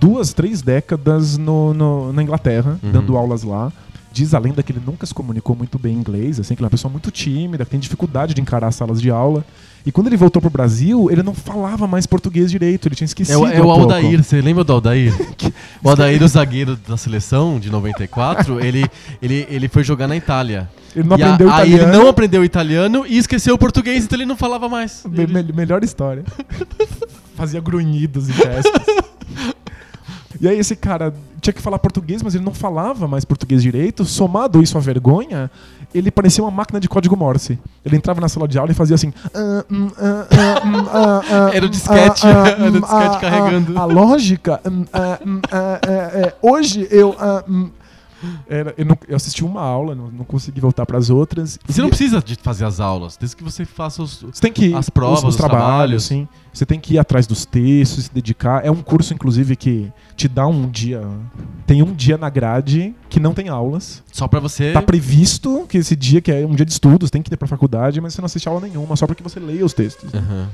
duas, 0.01 0.33
três 0.33 0.63
décadas 0.63 1.37
no, 1.37 1.75
no- 1.75 2.13
na 2.13 2.23
Inglaterra, 2.23 2.79
Uhum. 2.83 2.93
dando 2.93 3.17
aulas 3.17 3.43
lá. 3.43 3.73
Diz 4.11 4.33
a 4.35 4.39
lenda 4.39 4.63
que 4.63 4.73
ele 4.73 4.81
nunca 4.85 5.05
se 5.07 5.13
comunicou 5.15 5.55
muito 5.55 5.79
bem 5.79 5.95
em 5.95 5.99
inglês, 5.99 6.41
assim, 6.41 6.55
que 6.55 6.61
ele 6.61 6.65
é 6.65 6.69
uma 6.69 6.71
pessoa 6.71 6.91
muito 6.91 7.11
tímida, 7.11 7.65
que 7.65 7.71
tem 7.71 7.79
dificuldade 7.81 8.35
de 8.35 8.41
encarar 8.41 8.73
salas 8.73 9.01
de 9.01 9.11
aula. 9.11 9.45
E 9.87 9.93
quando 9.93 10.09
ele 10.09 10.17
voltou 10.17 10.41
pro 10.43 10.51
Brasil, 10.51 11.09
ele 11.11 11.23
não 11.23 11.33
falava 11.35 11.87
mais 11.87 12.05
português 12.07 12.51
direito, 12.51 12.89
ele 12.89 12.95
tinha 12.95 13.05
É, 13.05 13.09
esquecido. 13.09 13.47
é 13.47 13.63
um 13.63 13.67
o. 13.67 13.71
Aldair, 13.71 14.23
você 14.23 14.41
lembra 14.41 14.65
do 14.65 14.73
Aldair? 14.73 15.15
o 15.85 15.89
Aldair, 15.89 16.23
o 16.23 16.29
zagueiro 16.29 16.77
da 16.89 16.97
seleção 16.97 17.61
de 17.61 17.71
94, 17.71 18.59
ele, 18.65 18.85
ele, 19.23 19.47
ele 19.49 19.69
foi 19.69 19.85
jogar 19.85 20.09
na 20.09 20.17
Itália. 20.17 20.69
Ele 20.97 21.07
não 21.09 21.17
E 21.17 21.23
a- 21.23 21.27
aprendeu 21.35 21.51
Aí 21.53 21.69
italiano. 21.71 21.93
ele 21.93 21.99
não 22.03 22.09
aprendeu 22.09 22.45
italiano 22.45 23.05
e 23.07 23.19
esqueceu 23.19 23.55
o 23.55 23.59
português, 23.59 24.05
então 24.05 24.17
ele 24.17 24.27
não 24.27 24.37
falava 24.37 24.69
mais. 24.69 25.05
Me- 25.09 25.23
Ele- 25.23 25.43
me- 25.43 25.53
melhor 25.53 25.85
história. 25.85 26.25
Fazia 27.37 27.61
grunhidos 27.61 28.29
e 28.29 28.33
gestos. 28.33 28.73
E 30.41 30.49
aí 30.49 30.59
esse 30.59 30.77
cara 30.77 31.13
tinha 31.41 31.53
que 31.53 31.63
falar 31.63 31.79
português, 31.79 32.23
mas 32.23 32.35
ele 32.35 32.45
não 32.45 32.55
falava 32.55 33.09
mais 33.09 33.25
português 33.25 33.63
direito. 33.63 34.05
Somado 34.05 34.63
isso 34.63 34.77
à 34.77 34.81
vergonha, 34.81 35.51
ele 35.95 36.11
parecia 36.11 36.43
uma 36.45 36.51
máquina 36.51 36.79
de 36.79 36.89
código 36.89 37.17
Morse. 37.17 37.59
Ele 37.85 37.97
entrava 37.97 38.21
na 38.21 38.29
sala 38.29 38.47
de 38.47 38.59
aula 38.59 38.71
e 38.71 38.75
fazia 38.75 38.95
assim... 38.95 39.13
"Ah, 39.35 39.65
hum, 39.71 39.89
ah, 39.99 40.27
ah, 40.31 40.67
hum, 40.67 41.49
Era 41.55 41.65
o 41.65 41.69
hum, 41.69 41.71
disquete, 41.71 42.27
era 42.27 42.69
o 42.69 42.81
disquete 42.81 43.21
carregando. 43.21 43.79
A 43.79 43.85
lógica... 43.85 44.61
ah, 44.93 45.81
é, 45.87 46.21
é, 46.23 46.35
hoje 46.43 46.87
eu... 46.91 47.15
ah, 48.23 48.27
hum." 48.27 48.37
Era- 48.49 48.75
eu, 48.77 48.85
não- 48.85 48.99
eu 49.09 49.17
assisti 49.17 49.45
uma 49.45 49.61
aula, 49.61 49.95
não, 49.95 50.11
não 50.11 50.25
consegui 50.25 50.61
voltar 50.61 50.85
para 50.87 50.99
as 50.99 51.11
outras. 51.11 51.59
Você 51.67 51.81
não 51.81 51.89
E- 51.89 51.91
precisa 51.91 52.21
de 52.23 52.35
fazer 52.37 52.65
as 52.65 52.81
aulas, 52.81 53.17
desde 53.17 53.37
que 53.37 53.45
você 53.45 53.65
faça 53.65 54.03
os. 54.03 54.23
você 54.23 54.41
tem 54.41 54.53
que 54.53 54.75
As 54.75 54.89
provas, 54.91 55.19
os, 55.21 55.25
os 55.25 55.31
os 55.31 55.37
trabalhos. 55.37 55.65
trabalhos, 55.67 56.05
sim. 56.05 56.29
Você 56.53 56.67
tem 56.67 56.81
que 56.81 56.95
ir 56.95 56.99
atrás 56.99 57.27
dos 57.27 57.45
textos, 57.45 58.05
se 58.07 58.13
dedicar. 58.13 58.65
É 58.65 58.71
um 58.71 58.83
curso, 58.83 59.15
inclusive, 59.15 59.55
que 59.55 59.93
te 60.17 60.27
dá 60.27 60.47
um 60.47 60.69
dia. 60.69 61.03
Tem 61.67 61.83
um 61.83 61.93
dia 61.95 62.19
na 62.19 62.29
grade 62.29 62.95
que 63.09 63.21
não 63.21 63.33
tem 63.33 63.49
aulas. 63.49 64.03
Só 64.13 64.27
pra 64.27 64.41
você. 64.41 64.73
Tá 64.73 64.83
previsto 64.83 65.65
que 65.69 65.79
esse 65.79 65.95
dia, 65.95 66.21
que 66.21 66.33
é 66.33 66.45
um 66.45 66.55
dia 66.55 66.67
de 66.67 66.73
estudos, 66.73 67.11
tem 67.11 67.23
que 67.23 67.33
ir 67.33 67.37
pra 67.37 67.47
faculdade, 67.47 68.01
mas 68.01 68.15
você 68.15 68.21
não 68.21 68.27
assiste 68.27 68.49
aula 68.49 68.61
nenhuma, 68.63 68.97
só 68.97 69.07
porque 69.07 69.23
você 69.23 69.39
leia 69.39 69.65
os 69.65 69.73
textos. 69.73 70.13
Aham. 70.13 70.49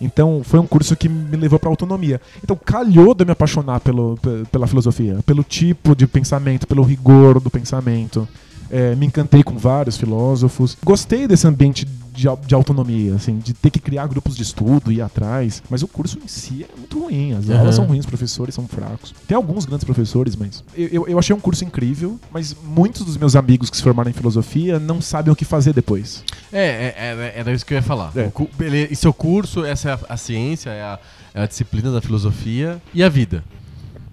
Então, 0.00 0.42
foi 0.44 0.60
um 0.60 0.66
curso 0.66 0.94
que 0.96 1.08
me 1.08 1.36
levou 1.36 1.58
pra 1.58 1.70
autonomia. 1.70 2.20
Então, 2.42 2.56
calhou 2.56 3.14
de 3.14 3.22
eu 3.22 3.26
me 3.26 3.32
apaixonar 3.32 3.80
pelo, 3.80 4.16
pe- 4.20 4.44
pela 4.50 4.66
filosofia, 4.66 5.18
pelo 5.24 5.42
tipo 5.42 5.94
de 5.96 6.06
pensamento, 6.06 6.66
pelo 6.66 6.82
rigor 6.82 7.40
do 7.40 7.50
pensamento. 7.50 8.28
É, 8.70 8.94
me 8.94 9.06
encantei 9.06 9.42
com 9.42 9.56
vários 9.56 9.96
filósofos. 9.96 10.76
Gostei 10.84 11.26
desse 11.26 11.46
ambiente 11.46 11.84
de, 11.84 12.26
de 12.46 12.54
autonomia, 12.54 13.14
assim, 13.14 13.38
de 13.38 13.52
ter 13.52 13.68
que 13.70 13.78
criar 13.78 14.06
grupos 14.06 14.34
de 14.36 14.42
estudo, 14.42 14.90
ir 14.90 15.02
atrás. 15.02 15.62
Mas 15.68 15.82
o 15.82 15.88
curso 15.88 16.18
em 16.24 16.26
si 16.26 16.64
é 16.68 16.78
muito 16.78 16.98
ruim. 16.98 17.34
As 17.34 17.48
Aham. 17.48 17.58
aulas 17.60 17.74
são 17.74 17.84
ruins, 17.84 18.00
os 18.00 18.06
professores 18.06 18.54
são 18.54 18.66
fracos. 18.66 19.14
Tem 19.28 19.36
alguns 19.36 19.66
grandes 19.66 19.84
professores, 19.84 20.34
mas. 20.34 20.64
Eu, 20.74 20.88
eu, 20.88 21.08
eu 21.08 21.18
achei 21.18 21.36
um 21.36 21.40
curso 21.40 21.64
incrível, 21.64 22.18
mas 22.32 22.56
muitos 22.64 23.04
dos 23.04 23.16
meus 23.16 23.36
amigos 23.36 23.68
que 23.70 23.76
se 23.76 23.82
formaram 23.82 24.10
em 24.10 24.14
filosofia 24.14 24.78
não 24.78 25.00
sabem 25.00 25.32
o 25.32 25.36
que 25.36 25.44
fazer 25.44 25.72
depois. 25.74 26.24
É, 26.52 26.64
é, 26.66 26.94
é, 26.96 27.32
era 27.36 27.52
isso 27.52 27.64
que 27.66 27.74
eu 27.74 27.76
ia 27.76 27.82
falar. 27.82 28.10
É. 28.16 28.30
O 28.34 28.48
ele- 28.60 28.88
é 29.04 29.08
o 29.08 29.12
curso, 29.12 29.64
essa 29.64 29.90
é 29.90 29.92
a, 29.92 29.98
a 30.10 30.16
ciência, 30.16 30.70
é 30.70 30.82
a, 30.82 30.98
é 31.34 31.42
a 31.42 31.46
disciplina 31.46 31.92
da 31.92 32.00
filosofia 32.00 32.80
e 32.94 33.02
a 33.02 33.08
vida. 33.08 33.44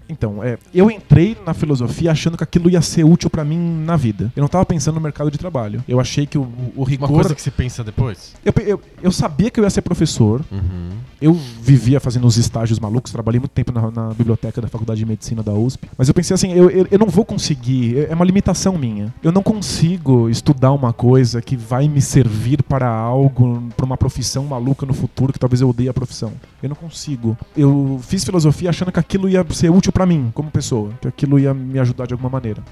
Então, 0.08 0.42
é, 0.42 0.58
eu 0.74 0.90
entrei 0.90 1.36
na 1.44 1.52
filosofia 1.54 2.10
achando 2.10 2.36
que 2.36 2.44
aquilo 2.44 2.70
ia 2.70 2.80
ser 2.80 3.04
útil 3.04 3.28
pra 3.28 3.44
mim 3.44 3.58
na 3.84 3.96
vida. 3.96 4.32
Eu 4.34 4.40
não 4.40 4.48
tava 4.48 4.64
pensando 4.64 4.94
no 4.94 5.00
mercado 5.00 5.30
de 5.30 5.38
trabalho. 5.38 5.84
Eu 5.86 6.00
achei 6.00 6.26
que 6.26 6.38
o, 6.38 6.42
o 6.42 6.82
Uma 6.82 6.86
rigor. 6.86 7.08
coisa 7.08 7.34
que 7.34 7.42
você 7.42 7.50
pensa 7.50 7.84
depois. 7.84 8.34
Eu, 8.44 8.52
eu, 8.66 8.80
eu 9.02 9.12
sabia 9.12 9.50
que 9.50 9.60
eu 9.60 9.64
ia 9.64 9.70
ser 9.70 9.82
professor. 9.82 10.42
Uhum. 10.50 10.90
Eu 11.20 11.34
vivia 11.34 12.00
fazendo 12.00 12.26
os 12.26 12.36
estágios 12.36 12.78
malucos, 12.78 13.12
trabalhei 13.12 13.40
muito 13.40 13.52
tempo 13.52 13.72
na, 13.72 13.90
na 13.90 14.14
biblioteca 14.14 14.60
da 14.60 14.68
Faculdade 14.68 15.00
de 15.00 15.06
Medicina 15.06 15.42
da 15.42 15.52
USP. 15.52 15.88
Mas 15.96 16.08
eu 16.08 16.14
pensei 16.14 16.34
assim, 16.34 16.52
eu, 16.52 16.70
eu, 16.70 16.86
eu 16.90 16.98
não 16.98 17.06
vou 17.06 17.24
conseguir, 17.24 17.98
é 17.98 18.14
é 18.14 18.16
uma 18.16 18.24
limitação 18.24 18.78
minha. 18.78 19.12
Eu 19.22 19.32
não 19.32 19.42
consigo 19.42 20.30
estudar 20.30 20.70
uma 20.72 20.92
coisa 20.92 21.42
que 21.42 21.56
vai 21.56 21.88
me 21.88 22.00
servir 22.00 22.62
para 22.62 22.88
algo, 22.88 23.60
para 23.76 23.84
uma 23.84 23.96
profissão 23.96 24.44
maluca 24.44 24.86
no 24.86 24.94
futuro, 24.94 25.32
que 25.32 25.38
talvez 25.38 25.60
eu 25.60 25.68
odeie 25.68 25.88
a 25.88 25.92
profissão. 25.92 26.32
Eu 26.62 26.68
não 26.68 26.76
consigo. 26.76 27.36
Eu 27.56 28.00
fiz 28.02 28.24
filosofia 28.24 28.70
achando 28.70 28.92
que 28.92 29.00
aquilo 29.00 29.28
ia 29.28 29.44
ser 29.50 29.68
útil 29.70 29.92
para 29.94 30.04
mim, 30.04 30.32
como 30.34 30.50
pessoa, 30.50 30.90
que 31.00 31.06
aquilo 31.06 31.38
ia 31.38 31.54
me 31.54 31.78
ajudar 31.78 32.06
de 32.06 32.12
alguma 32.12 32.28
maneira. 32.28 32.62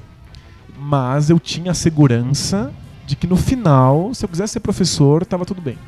Mas 0.76 1.30
eu 1.30 1.38
tinha 1.38 1.70
a 1.70 1.74
segurança 1.74 2.72
de 3.06 3.14
que 3.14 3.28
no 3.28 3.36
final, 3.36 4.12
se 4.12 4.24
eu 4.24 4.28
quisesse 4.28 4.54
ser 4.54 4.60
professor, 4.60 5.22
estava 5.22 5.44
tudo 5.46 5.62
bem. 5.62 5.78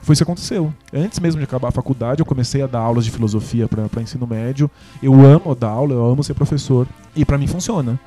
Foi 0.00 0.14
isso 0.14 0.24
que 0.24 0.30
aconteceu. 0.30 0.72
Antes 0.94 1.18
mesmo 1.18 1.40
de 1.40 1.44
acabar 1.44 1.68
a 1.68 1.72
faculdade, 1.72 2.20
eu 2.20 2.26
comecei 2.26 2.62
a 2.62 2.66
dar 2.66 2.78
aulas 2.78 3.04
de 3.04 3.10
filosofia 3.10 3.68
para 3.68 4.00
ensino 4.00 4.26
médio. 4.26 4.70
Eu 5.02 5.12
amo 5.26 5.54
dar 5.54 5.68
aula, 5.68 5.92
eu 5.92 6.06
amo 6.06 6.24
ser 6.24 6.32
professor. 6.32 6.86
E 7.14 7.24
para 7.24 7.36
mim 7.36 7.46
funciona. 7.46 7.98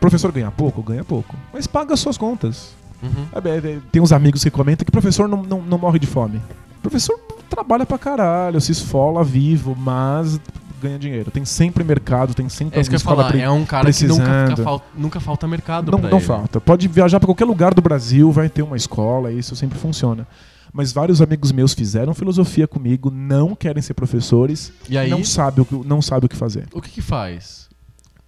Professor 0.00 0.32
ganha 0.32 0.50
pouco? 0.50 0.82
Ganha 0.82 1.04
pouco. 1.04 1.36
Mas 1.52 1.66
paga 1.66 1.92
as 1.92 2.00
suas 2.00 2.16
contas. 2.16 2.74
Uhum. 3.02 3.26
É, 3.32 3.48
é, 3.48 3.72
é, 3.72 3.78
Tem 3.92 4.00
uns 4.00 4.12
amigos 4.12 4.42
que 4.42 4.50
comentam 4.50 4.84
que 4.84 4.92
professor 4.92 5.28
não, 5.28 5.42
não, 5.42 5.60
não 5.60 5.78
morre 5.78 5.98
de 5.98 6.06
fome. 6.06 6.40
Professor 6.80 7.18
trabalha 7.50 7.84
pra 7.84 7.98
caralho, 7.98 8.60
se 8.60 8.70
esfola 8.70 9.24
vivo, 9.24 9.76
mas 9.76 10.40
ganha 10.80 10.98
dinheiro. 10.98 11.30
Tem 11.30 11.44
sempre 11.44 11.82
mercado, 11.84 12.34
tem 12.34 12.48
sempre 12.48 12.78
É 12.78 12.80
isso 12.80 12.88
que 12.90 12.96
eu 12.96 13.00
falar. 13.00 13.34
É 13.36 13.50
um 13.50 13.64
cara 13.64 13.90
que 13.92 14.06
nunca, 14.06 14.22
precisando. 14.24 14.50
fica 14.50 14.62
fal- 14.62 14.86
nunca 14.96 15.20
falta 15.20 15.46
mercado 15.48 15.92
não, 15.92 15.98
não 15.98 16.08
ele. 16.18 16.20
falta. 16.20 16.60
Pode 16.60 16.86
viajar 16.88 17.18
pra 17.20 17.26
qualquer 17.26 17.44
lugar 17.44 17.74
do 17.74 17.82
Brasil, 17.82 18.30
vai 18.32 18.48
ter 18.48 18.62
uma 18.62 18.76
escola, 18.76 19.32
isso 19.32 19.54
sempre 19.56 19.78
funciona. 19.78 20.26
Mas 20.72 20.92
vários 20.92 21.22
amigos 21.22 21.50
meus 21.50 21.72
fizeram 21.72 22.14
filosofia 22.14 22.68
comigo, 22.68 23.10
não 23.10 23.54
querem 23.54 23.82
ser 23.82 23.94
professores, 23.94 24.72
E 24.88 24.98
aí, 24.98 25.08
não 25.08 25.24
sabem 25.24 25.62
o 25.62 25.64
que, 25.64 25.74
não 25.86 26.02
sabe 26.02 26.26
o 26.26 26.28
que 26.28 26.36
fazer. 26.36 26.66
o 26.72 26.80
que 26.82 26.90
que 26.90 27.02
faz? 27.02 27.67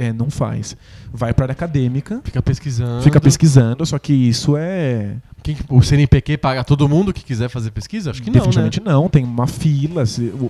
É, 0.01 0.15
não 0.15 0.31
faz. 0.31 0.75
Vai 1.13 1.35
para 1.35 1.45
área 1.45 1.53
acadêmica, 1.53 2.23
Fica 2.25 2.41
pesquisando. 2.41 3.03
fica 3.03 3.21
pesquisando, 3.21 3.85
só 3.85 3.99
que 3.99 4.15
isso 4.15 4.57
é 4.57 5.17
Quem, 5.43 5.59
o 5.69 5.83
CNPq 5.83 6.39
paga 6.39 6.65
todo 6.65 6.89
mundo 6.89 7.13
que 7.13 7.23
quiser 7.23 7.51
fazer 7.51 7.71
pesquisa? 7.71 8.11
Acho 8.11 8.23
que 8.23 8.31
não, 8.31 8.35
né? 8.35 8.39
Definitivamente 8.39 8.81
não, 8.81 9.11
tem 9.11 9.23
uma 9.23 9.47
fila. 9.47 10.05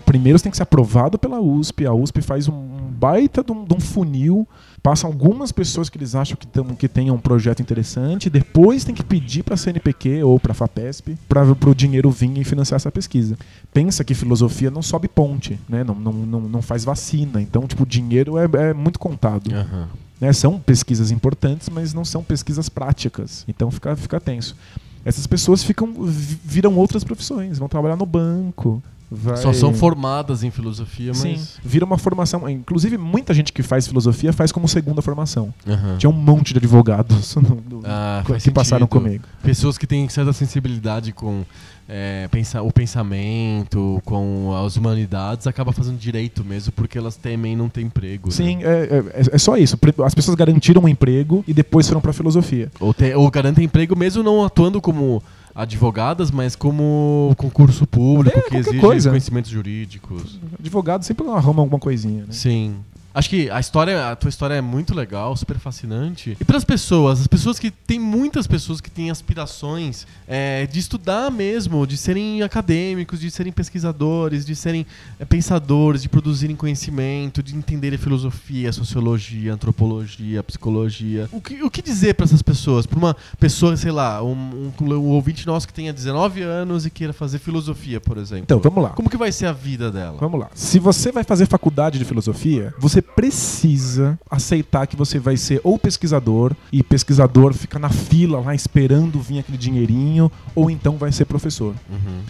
primeiro 0.06 0.38
você 0.38 0.44
tem 0.44 0.50
que 0.52 0.56
ser 0.56 0.62
aprovado 0.62 1.18
pela 1.18 1.40
USP. 1.40 1.84
A 1.84 1.92
USP 1.92 2.22
faz 2.22 2.46
um 2.46 2.52
baita 2.92 3.42
de 3.42 3.50
um, 3.50 3.64
de 3.64 3.74
um 3.74 3.80
funil, 3.80 4.46
passa 4.82 5.06
algumas 5.06 5.52
pessoas 5.52 5.88
que 5.88 5.98
eles 5.98 6.14
acham 6.14 6.36
que, 6.36 6.46
tão, 6.46 6.64
que 6.74 6.88
tenham 6.88 7.14
um 7.14 7.18
projeto 7.20 7.60
interessante, 7.60 8.30
depois 8.30 8.84
tem 8.84 8.94
que 8.94 9.04
pedir 9.04 9.42
para 9.42 9.54
a 9.54 9.56
CNPq 9.56 10.22
ou 10.22 10.40
para 10.40 10.52
a 10.52 10.54
FAPESP 10.54 11.16
para 11.28 11.42
o 11.44 11.74
dinheiro 11.74 12.10
vir 12.10 12.36
e 12.38 12.44
financiar 12.44 12.76
essa 12.76 12.90
pesquisa. 12.90 13.36
Pensa 13.72 14.02
que 14.04 14.14
filosofia 14.14 14.70
não 14.70 14.82
sobe 14.82 15.06
ponte, 15.08 15.58
né? 15.68 15.84
não, 15.84 15.94
não, 15.94 16.12
não, 16.12 16.40
não 16.40 16.62
faz 16.62 16.84
vacina. 16.84 17.40
Então, 17.42 17.66
tipo, 17.66 17.82
o 17.82 17.86
dinheiro 17.86 18.38
é, 18.38 18.48
é 18.70 18.74
muito 18.74 18.98
contado. 18.98 19.52
Aham. 19.54 19.88
né? 20.20 20.32
São 20.32 20.58
pesquisas 20.58 21.10
importantes, 21.10 21.68
mas 21.68 21.92
não 21.94 22.04
são 22.04 22.22
pesquisas 22.22 22.68
práticas. 22.68 23.44
Então 23.48 23.70
fica, 23.70 23.94
fica 23.96 24.20
tenso. 24.20 24.56
Essas 25.04 25.26
pessoas 25.26 25.62
ficam 25.62 25.92
vi- 26.04 26.38
viram 26.44 26.76
outras 26.76 27.02
profissões, 27.04 27.58
vão 27.58 27.68
trabalhar 27.68 27.96
no 27.96 28.04
banco. 28.06 28.82
Vai- 29.10 29.36
Só 29.36 29.52
são 29.52 29.74
formadas 29.74 30.42
em 30.44 30.50
filosofia, 30.50 31.12
Sim, 31.14 31.30
mas. 31.32 31.58
vira 31.64 31.84
uma 31.84 31.98
formação. 31.98 32.48
Inclusive, 32.48 32.96
muita 32.96 33.34
gente 33.34 33.52
que 33.52 33.62
faz 33.62 33.86
filosofia 33.86 34.32
faz 34.32 34.52
como 34.52 34.68
segunda 34.68 35.02
formação. 35.02 35.52
Aham. 35.66 35.96
Tinha 35.98 36.08
um 36.10 36.12
monte 36.12 36.52
de 36.52 36.58
advogados 36.58 37.34
no- 37.36 37.62
no- 37.68 37.82
Ah, 37.84 38.22
que 38.24 38.32
faz 38.32 38.48
passaram 38.50 38.86
sentido. 38.86 39.02
comigo. 39.02 39.24
Pessoas 39.42 39.76
que 39.76 39.86
têm 39.86 40.08
certa 40.08 40.32
sensibilidade 40.32 41.12
com 41.12 41.44
é, 41.92 42.28
pensa- 42.30 42.62
o 42.62 42.70
pensamento, 42.72 44.00
com 44.04 44.54
as 44.64 44.76
humanidades, 44.76 45.46
acaba 45.48 45.72
fazendo 45.72 45.98
direito 45.98 46.44
mesmo, 46.44 46.72
porque 46.72 46.96
elas 46.96 47.16
temem 47.16 47.56
não 47.56 47.68
ter 47.68 47.80
emprego. 47.82 48.28
né? 48.28 48.34
Sim, 48.34 48.58
é, 48.62 49.02
é- 49.16 49.34
é 49.34 49.38
só 49.38 49.56
isso. 49.56 49.76
As 50.04 50.14
pessoas 50.14 50.36
garantiram 50.36 50.82
um 50.82 50.88
emprego 50.88 51.44
e 51.48 51.52
depois 51.52 51.88
foram 51.88 52.00
pra 52.00 52.12
filosofia. 52.12 52.70
Ou, 52.78 52.94
te, 52.94 53.12
ou 53.14 53.28
garantem 53.30 53.64
emprego 53.64 53.96
mesmo 53.96 54.22
não 54.22 54.44
atuando 54.44 54.80
como 54.80 55.20
advogadas, 55.54 56.30
mas 56.30 56.54
como 56.56 57.34
concurso 57.36 57.86
público 57.86 58.38
É, 58.38 58.42
que 58.42 58.56
exige 58.56 58.78
coisa. 58.78 59.10
conhecimentos 59.10 59.50
jurídicos. 59.50 60.38
Advogado 60.58 61.02
sempre 61.04 61.26
arruma 61.28 61.62
alguma 61.62 61.78
coisinha, 61.78 62.22
né? 62.22 62.32
Sim. 62.32 62.76
Acho 63.12 63.28
que 63.28 63.50
a 63.50 63.58
história, 63.58 64.10
a 64.10 64.16
tua 64.16 64.28
história 64.28 64.54
é 64.54 64.60
muito 64.60 64.94
legal, 64.94 65.36
super 65.36 65.58
fascinante. 65.58 66.36
E 66.40 66.44
para 66.44 66.56
as 66.56 66.64
pessoas, 66.64 67.20
as 67.20 67.26
pessoas 67.26 67.58
que 67.58 67.70
tem 67.70 67.98
muitas 67.98 68.46
pessoas 68.46 68.80
que 68.80 68.90
têm 68.90 69.10
aspirações 69.10 70.06
é, 70.28 70.66
de 70.66 70.78
estudar 70.78 71.30
mesmo, 71.30 71.86
de 71.86 71.96
serem 71.96 72.42
acadêmicos, 72.42 73.20
de 73.20 73.30
serem 73.30 73.52
pesquisadores, 73.52 74.46
de 74.46 74.54
serem 74.54 74.86
é, 75.18 75.24
pensadores, 75.24 76.02
de 76.02 76.08
produzirem 76.08 76.54
conhecimento, 76.54 77.42
de 77.42 77.56
entenderem 77.56 77.98
filosofia, 77.98 78.72
sociologia, 78.72 79.54
antropologia, 79.54 80.42
psicologia. 80.44 81.28
O 81.32 81.40
que, 81.40 81.62
o 81.62 81.70
que 81.70 81.82
dizer 81.82 82.14
para 82.14 82.24
essas 82.24 82.42
pessoas? 82.42 82.86
Para 82.86 82.98
uma 82.98 83.16
pessoa, 83.40 83.76
sei 83.76 83.90
lá, 83.90 84.22
um, 84.22 84.72
um, 84.80 84.92
um 84.94 85.08
ouvinte 85.08 85.46
nosso 85.46 85.66
que 85.66 85.74
tenha 85.74 85.92
19 85.92 86.42
anos 86.42 86.86
e 86.86 86.90
queira 86.90 87.12
fazer 87.12 87.38
filosofia, 87.38 88.00
por 88.00 88.18
exemplo. 88.18 88.44
Então, 88.44 88.60
vamos 88.60 88.84
lá. 88.84 88.90
Como 88.90 89.10
que 89.10 89.16
vai 89.16 89.32
ser 89.32 89.46
a 89.46 89.52
vida 89.52 89.90
dela? 89.90 90.16
Vamos 90.20 90.38
lá. 90.38 90.48
Se 90.54 90.78
você 90.78 91.10
vai 91.10 91.24
fazer 91.24 91.46
faculdade 91.46 91.98
de 91.98 92.04
filosofia, 92.04 92.72
você 92.78 93.00
precisa 93.14 94.18
aceitar 94.30 94.86
que 94.86 94.96
você 94.96 95.18
vai 95.18 95.36
ser 95.36 95.60
ou 95.62 95.78
pesquisador, 95.78 96.54
e 96.72 96.82
pesquisador 96.82 97.52
fica 97.52 97.78
na 97.78 97.90
fila 97.90 98.40
lá 98.40 98.54
esperando 98.54 99.20
vir 99.20 99.40
aquele 99.40 99.58
dinheirinho, 99.58 100.30
ou 100.54 100.70
então 100.70 100.96
vai 100.96 101.12
ser 101.12 101.24
professor. 101.24 101.74
Uhum. 101.88 102.22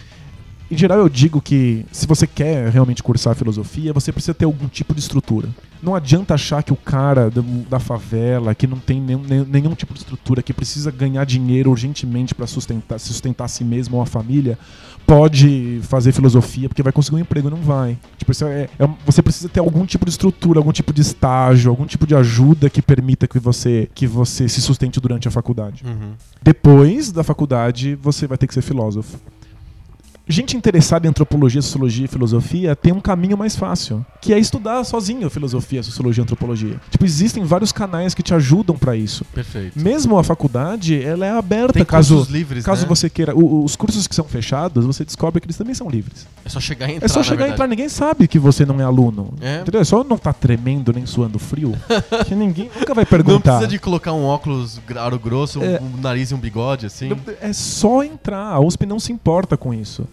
Em 0.71 0.77
geral, 0.77 0.99
eu 0.99 1.09
digo 1.09 1.41
que 1.41 1.85
se 1.91 2.07
você 2.07 2.25
quer 2.25 2.69
realmente 2.69 3.03
cursar 3.03 3.35
filosofia, 3.35 3.91
você 3.91 4.09
precisa 4.11 4.33
ter 4.33 4.45
algum 4.45 4.69
tipo 4.69 4.93
de 4.93 5.01
estrutura. 5.01 5.49
Não 5.83 5.93
adianta 5.93 6.33
achar 6.35 6.63
que 6.63 6.71
o 6.71 6.77
cara 6.77 7.29
da 7.69 7.77
favela, 7.79 8.55
que 8.55 8.65
não 8.65 8.77
tem 8.79 9.01
nenhum, 9.01 9.21
nenhum- 9.49 9.75
tipo 9.75 9.93
de 9.93 9.99
estrutura, 9.99 10.41
que 10.41 10.53
precisa 10.53 10.89
ganhar 10.89 11.25
dinheiro 11.25 11.69
urgentemente 11.71 12.33
para 12.33 12.47
sustentar, 12.47 12.99
sustentar 12.99 13.45
a 13.45 13.47
si 13.49 13.65
mesmo 13.65 13.97
ou 13.97 14.01
a 14.03 14.05
família, 14.05 14.57
pode 15.05 15.79
fazer 15.83 16.11
filosofia 16.13 16.69
porque 16.69 16.83
vai 16.83 16.93
conseguir 16.93 17.17
um 17.17 17.19
emprego. 17.19 17.49
Não 17.49 17.57
vai. 17.57 17.97
Tipo, 18.17 18.31
é- 18.45 18.69
é- 18.79 18.89
você 19.05 19.21
precisa 19.21 19.49
ter 19.49 19.59
algum 19.59 19.85
tipo 19.85 20.05
de 20.05 20.11
estrutura, 20.11 20.59
algum 20.59 20.71
tipo 20.71 20.93
de 20.93 21.01
estágio, 21.01 21.69
algum 21.69 21.85
tipo 21.85 22.07
de 22.07 22.15
ajuda 22.15 22.69
que 22.69 22.81
permita 22.81 23.27
que 23.27 23.39
você, 23.39 23.89
que 23.93 24.07
você 24.07 24.47
se 24.47 24.61
sustente 24.61 25.01
durante 25.01 25.27
a 25.27 25.31
faculdade. 25.31 25.83
Uhum. 25.85 26.13
Depois 26.41 27.11
da 27.11 27.23
faculdade, 27.23 27.95
você 27.95 28.25
vai 28.27 28.37
ter 28.37 28.47
que 28.47 28.53
ser 28.53 28.61
filósofo. 28.61 29.17
Gente 30.31 30.55
interessada 30.55 31.05
em 31.05 31.09
antropologia, 31.09 31.61
sociologia 31.61 32.05
e 32.05 32.07
filosofia 32.07 32.75
tem 32.75 32.93
um 32.93 33.01
caminho 33.01 33.37
mais 33.37 33.55
fácil, 33.55 34.05
que 34.21 34.33
é 34.33 34.39
estudar 34.39 34.83
sozinho 34.83 35.29
filosofia, 35.29 35.83
sociologia 35.83 36.21
e 36.21 36.23
antropologia. 36.23 36.75
Tipo, 36.89 37.05
existem 37.05 37.43
vários 37.43 37.71
canais 37.71 38.13
que 38.13 38.23
te 38.23 38.33
ajudam 38.33 38.75
pra 38.77 38.95
isso. 38.95 39.25
Perfeito. 39.33 39.77
Mesmo 39.79 40.17
a 40.17 40.23
faculdade, 40.23 41.01
ela 41.03 41.25
é 41.25 41.31
aberta 41.31 41.73
Tem 41.73 41.83
caso 41.85 42.15
cursos 42.15 42.33
livres, 42.33 42.65
caso 42.65 42.83
né? 42.83 42.87
você 42.87 43.09
queira. 43.09 43.35
o- 43.35 43.63
os 43.63 43.75
cursos 43.75 44.07
que 44.07 44.15
são 44.15 44.25
fechados, 44.25 44.85
você 44.85 45.03
descobre 45.05 45.39
que 45.41 45.45
eles 45.47 45.57
também 45.57 45.73
são 45.73 45.89
livres. 45.89 46.25
É 46.45 46.49
só 46.49 46.59
chegar 46.59 46.87
e 46.89 46.93
entrar, 46.95 47.05
É 47.05 47.09
só 47.09 47.21
chegar 47.21 47.47
e 47.47 47.51
entrar, 47.51 47.67
ninguém 47.67 47.89
sabe 47.89 48.27
que 48.27 48.39
você 48.39 48.65
não 48.65 48.79
é 48.79 48.83
aluno. 48.83 49.33
É. 49.41 49.61
Entendeu? 49.61 49.81
É 49.81 49.83
só 49.83 50.03
não 50.03 50.17
tá 50.17 50.31
tremendo 50.33 50.91
nem 50.93 51.05
suando 51.05 51.37
frio, 51.37 51.75
que 52.27 52.33
ninguém 52.35 52.69
nunca 52.79 52.93
vai 52.93 53.03
Não 53.03 53.09
perguntar. 53.09 53.51
precisa 53.51 53.67
de 53.67 53.79
colocar 53.79 54.13
um 54.13 54.23
óculos 54.23 54.79
aro 54.97 55.19
grosso, 55.19 55.59
um, 55.59 55.63
É. 55.63 55.79
um 55.81 55.99
nariz 56.01 56.31
e 56.31 56.33
um 56.35 56.39
bigode, 56.39 56.85
assim. 56.85 57.09
Não, 57.09 57.17
É 57.41 57.51
só 57.53 58.03
entrar. 58.03 58.41
A 58.51 58.59
USP 58.59 58.85
não 58.85 58.99
se 58.99 59.11
importa 59.11 59.57
com 59.57 59.73
isso. 59.73 60.07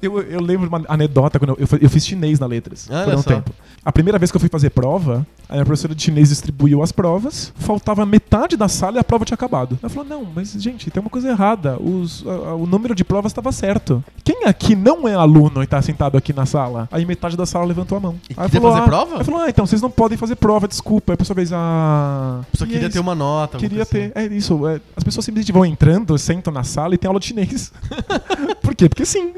Eu, 0.00 0.20
eu 0.22 0.40
lembro 0.40 0.68
uma 0.68 0.82
anedota 0.88 1.38
quando 1.38 1.56
eu, 1.58 1.66
eu 1.80 1.90
fiz 1.90 2.06
chinês 2.06 2.38
na 2.38 2.46
Letras 2.46 2.88
Olha 2.90 3.04
por 3.04 3.14
um 3.14 3.22
só. 3.22 3.30
tempo. 3.30 3.52
A 3.84 3.90
primeira 3.92 4.18
vez 4.18 4.30
que 4.30 4.36
eu 4.36 4.40
fui 4.40 4.48
fazer 4.48 4.70
prova, 4.70 5.26
a 5.48 5.54
minha 5.54 5.64
professora 5.64 5.94
de 5.94 6.02
chinês 6.02 6.28
distribuiu 6.28 6.82
as 6.82 6.92
provas, 6.92 7.52
faltava 7.56 8.04
metade 8.04 8.56
da 8.56 8.68
sala 8.68 8.96
e 8.96 8.98
a 9.00 9.04
prova 9.04 9.24
tinha 9.24 9.34
acabado. 9.34 9.78
Ela 9.82 9.88
falou: 9.90 10.08
Não, 10.08 10.24
mas 10.34 10.52
gente, 10.52 10.90
tem 10.90 11.00
uma 11.00 11.08
coisa 11.10 11.28
errada. 11.30 11.80
Os- 11.80 12.24
a- 12.26 12.30
a- 12.50 12.54
o 12.54 12.66
número 12.66 12.94
de 12.94 13.02
provas 13.04 13.30
estava 13.32 13.50
certo. 13.50 14.04
Quem 14.22 14.44
aqui 14.44 14.76
não 14.76 15.08
é 15.08 15.14
aluno 15.14 15.62
e 15.62 15.66
tá 15.66 15.80
sentado 15.80 16.16
aqui 16.16 16.32
na 16.32 16.44
sala? 16.46 16.88
Aí 16.92 17.04
metade 17.06 17.36
da 17.36 17.46
sala 17.46 17.64
levantou 17.64 17.96
a 17.98 18.00
mão. 18.00 18.14
E 18.28 18.34
Aí 18.36 18.48
falou, 18.48 18.70
fazer 18.72 18.82
"Ah", 18.82 18.86
prova? 18.86 19.18
Aí 19.18 19.24
falou: 19.24 19.40
Ah, 19.40 19.48
então 19.48 19.66
vocês 19.66 19.80
não 19.82 19.90
podem 19.90 20.18
fazer 20.18 20.36
prova, 20.36 20.68
desculpa. 20.68 21.12
Aí 21.12 21.14
a 21.14 21.18
pessoa 21.18 21.34
fez: 21.34 21.50
Ah. 21.52 22.40
E 22.52 22.62
é 22.62 22.66
queria 22.66 22.80
isso. 22.82 22.90
ter 22.90 22.98
uma 23.00 23.14
nota. 23.14 23.58
Queria 23.58 23.86
ter. 23.86 24.12
É 24.14 24.26
isso. 24.26 24.66
é, 24.68 24.80
as 24.96 25.02
pessoas 25.02 25.24
simplesmente 25.24 25.52
vão 25.52 25.64
entrando, 25.64 26.16
sentam 26.18 26.52
na 26.52 26.62
sala 26.62 26.94
e 26.94 26.98
tem 26.98 27.08
aula 27.08 27.18
de 27.20 27.26
chinês. 27.26 27.72
Por 28.62 28.74
quê? 28.74 28.88
Porque 28.88 29.04
sim. 29.06 29.32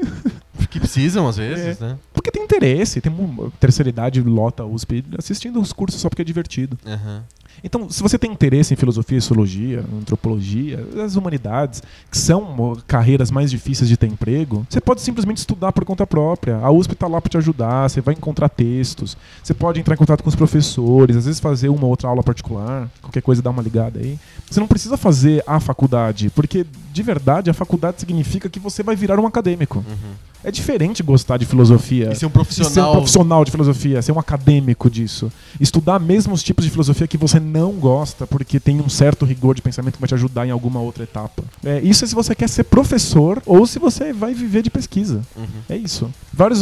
Que 0.71 0.79
precisam, 0.79 1.27
às 1.27 1.37
vezes, 1.37 1.79
É. 1.79 1.85
né? 1.85 1.97
Porque 2.13 2.31
tem 2.31 2.43
interesse. 2.43 2.99
Tem 3.01 3.11
uma 3.13 3.51
terceira 3.59 3.89
idade, 3.89 4.21
lota 4.21 4.65
USP, 4.65 5.03
assistindo 5.17 5.59
os 5.61 5.71
cursos 5.71 6.01
só 6.01 6.09
porque 6.09 6.23
é 6.23 6.25
divertido. 6.25 6.79
Aham. 6.85 7.23
Então, 7.63 7.89
se 7.89 8.01
você 8.01 8.17
tem 8.17 8.31
interesse 8.31 8.73
em 8.73 8.77
filosofia, 8.77 9.19
sociologia, 9.21 9.83
antropologia, 9.99 10.83
as 11.03 11.15
humanidades, 11.15 11.83
que 12.09 12.17
são 12.17 12.75
carreiras 12.87 13.29
mais 13.29 13.51
difíceis 13.51 13.87
de 13.87 13.97
ter 13.97 14.07
emprego, 14.07 14.65
você 14.67 14.81
pode 14.81 15.01
simplesmente 15.01 15.37
estudar 15.37 15.71
por 15.71 15.85
conta 15.85 16.07
própria. 16.07 16.57
A 16.57 16.71
USP 16.71 16.93
está 16.93 17.07
lá 17.07 17.21
para 17.21 17.29
te 17.29 17.37
ajudar, 17.37 17.87
você 17.89 18.01
vai 18.01 18.15
encontrar 18.15 18.49
textos, 18.49 19.15
você 19.43 19.53
pode 19.53 19.79
entrar 19.79 19.93
em 19.93 19.97
contato 19.97 20.23
com 20.23 20.29
os 20.29 20.35
professores, 20.35 21.15
às 21.15 21.25
vezes 21.25 21.39
fazer 21.39 21.69
uma 21.69 21.85
outra 21.85 22.07
aula 22.07 22.23
particular, 22.23 22.89
qualquer 23.01 23.21
coisa 23.21 23.41
dá 23.41 23.49
uma 23.51 23.61
ligada 23.61 23.99
aí. 23.99 24.17
Você 24.49 24.59
não 24.59 24.67
precisa 24.67 24.97
fazer 24.97 25.43
a 25.45 25.59
faculdade, 25.59 26.31
porque 26.31 26.65
de 26.91 27.03
verdade 27.03 27.49
a 27.49 27.53
faculdade 27.53 27.99
significa 27.99 28.49
que 28.49 28.59
você 28.59 28.81
vai 28.81 28.95
virar 28.95 29.19
um 29.19 29.27
acadêmico. 29.27 29.79
Uhum. 29.87 30.30
É 30.43 30.51
diferente 30.51 31.03
gostar 31.03 31.37
de 31.37 31.45
filosofia. 31.45 32.11
E 32.11 32.15
ser 32.15 32.25
um 32.25 32.29
profissional. 32.29 32.71
ser 32.71 32.81
um 32.81 32.91
profissional 32.91 33.45
de 33.45 33.51
filosofia, 33.51 34.01
ser 34.01 34.11
um 34.11 34.19
acadêmico 34.19 34.89
disso. 34.89 35.31
Estudar 35.59 35.99
mesmo 35.99 36.33
os 36.33 36.43
tipos 36.43 36.65
de 36.65 36.71
filosofia 36.71 37.07
que 37.07 37.17
você 37.17 37.39
não 37.39 37.73
gosta, 37.73 38.25
porque 38.25 38.59
tem 38.59 38.81
um 38.81 38.89
certo 38.89 39.25
rigor 39.25 39.55
de 39.55 39.61
pensamento 39.61 39.95
que 39.95 40.01
vai 40.01 40.07
te 40.07 40.15
ajudar 40.15 40.47
em 40.47 40.51
alguma 40.51 40.79
outra 40.79 41.03
etapa. 41.03 41.43
É, 41.63 41.79
isso 41.81 42.03
é 42.03 42.07
se 42.07 42.15
você 42.15 42.33
quer 42.33 42.49
ser 42.49 42.63
professor 42.63 43.41
ou 43.45 43.65
se 43.67 43.79
você 43.79 44.11
vai 44.13 44.33
viver 44.33 44.61
de 44.61 44.69
pesquisa. 44.69 45.21
Uhum. 45.35 45.45
É 45.69 45.77
isso. 45.77 46.11
Vários 46.33 46.61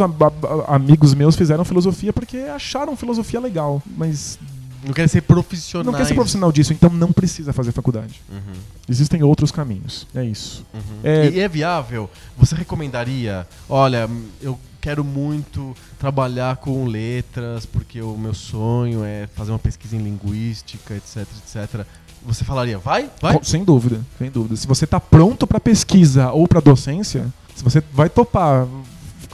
amigos 0.68 1.14
meus 1.14 1.36
fizeram 1.36 1.64
filosofia 1.64 2.12
porque 2.12 2.38
acharam 2.38 2.96
filosofia 2.96 3.40
legal, 3.40 3.82
mas 3.98 4.38
Não 4.84 4.94
quer 4.94 5.08
ser 5.10 5.22
profissional. 5.22 5.92
não 5.92 5.98
quer 6.00 6.06
ser 6.06 6.14
profissional 6.14 6.52
disso, 6.52 6.72
então 6.74 6.90
não 6.90 7.12
precisa 7.12 7.52
fazer 7.54 7.72
faculdade. 7.72 8.22
Uhum. 8.30 8.54
Existem 8.88 9.22
outros 9.24 9.52
caminhos. 9.52 10.08
É 10.16 10.24
isso. 10.24 10.66
Uhum. 10.74 11.00
É- 11.04 11.30
E 11.30 11.40
é 11.40 11.48
viável? 11.48 12.10
Você 12.38 12.56
recomendaria? 12.56 13.48
Olha, 13.68 14.10
eu 14.42 14.58
quero 14.82 15.04
muito 15.04 15.76
trabalhar 16.00 16.56
com 16.58 16.86
letras 16.86 17.66
porque 17.66 18.02
o 18.02 18.18
meu 18.18 18.34
sonho 18.34 19.04
é 19.04 19.28
fazer 19.36 19.52
uma 19.52 19.60
pesquisa 19.60 19.96
em 19.96 20.00
linguística, 20.00 20.94
etc, 20.96 21.18
etc. 21.46 21.86
Você 22.26 22.44
falaria, 22.44 22.78
vai? 22.78 23.10
Vai? 23.22 23.40
Sem 23.44 23.64
dúvida, 23.64 24.02
sem 24.18 24.30
dúvida. 24.30 24.56
Se 24.56 24.68
você 24.68 24.86
está 24.86 25.00
pronto 25.00 25.46
para 25.48 25.60
pesquisa 25.60 26.32
ou 26.32 26.48
para 26.48 26.60
docência, 26.60 27.26
se 27.56 27.64
você 27.64 27.82
vai 27.94 28.10
topar 28.10 28.68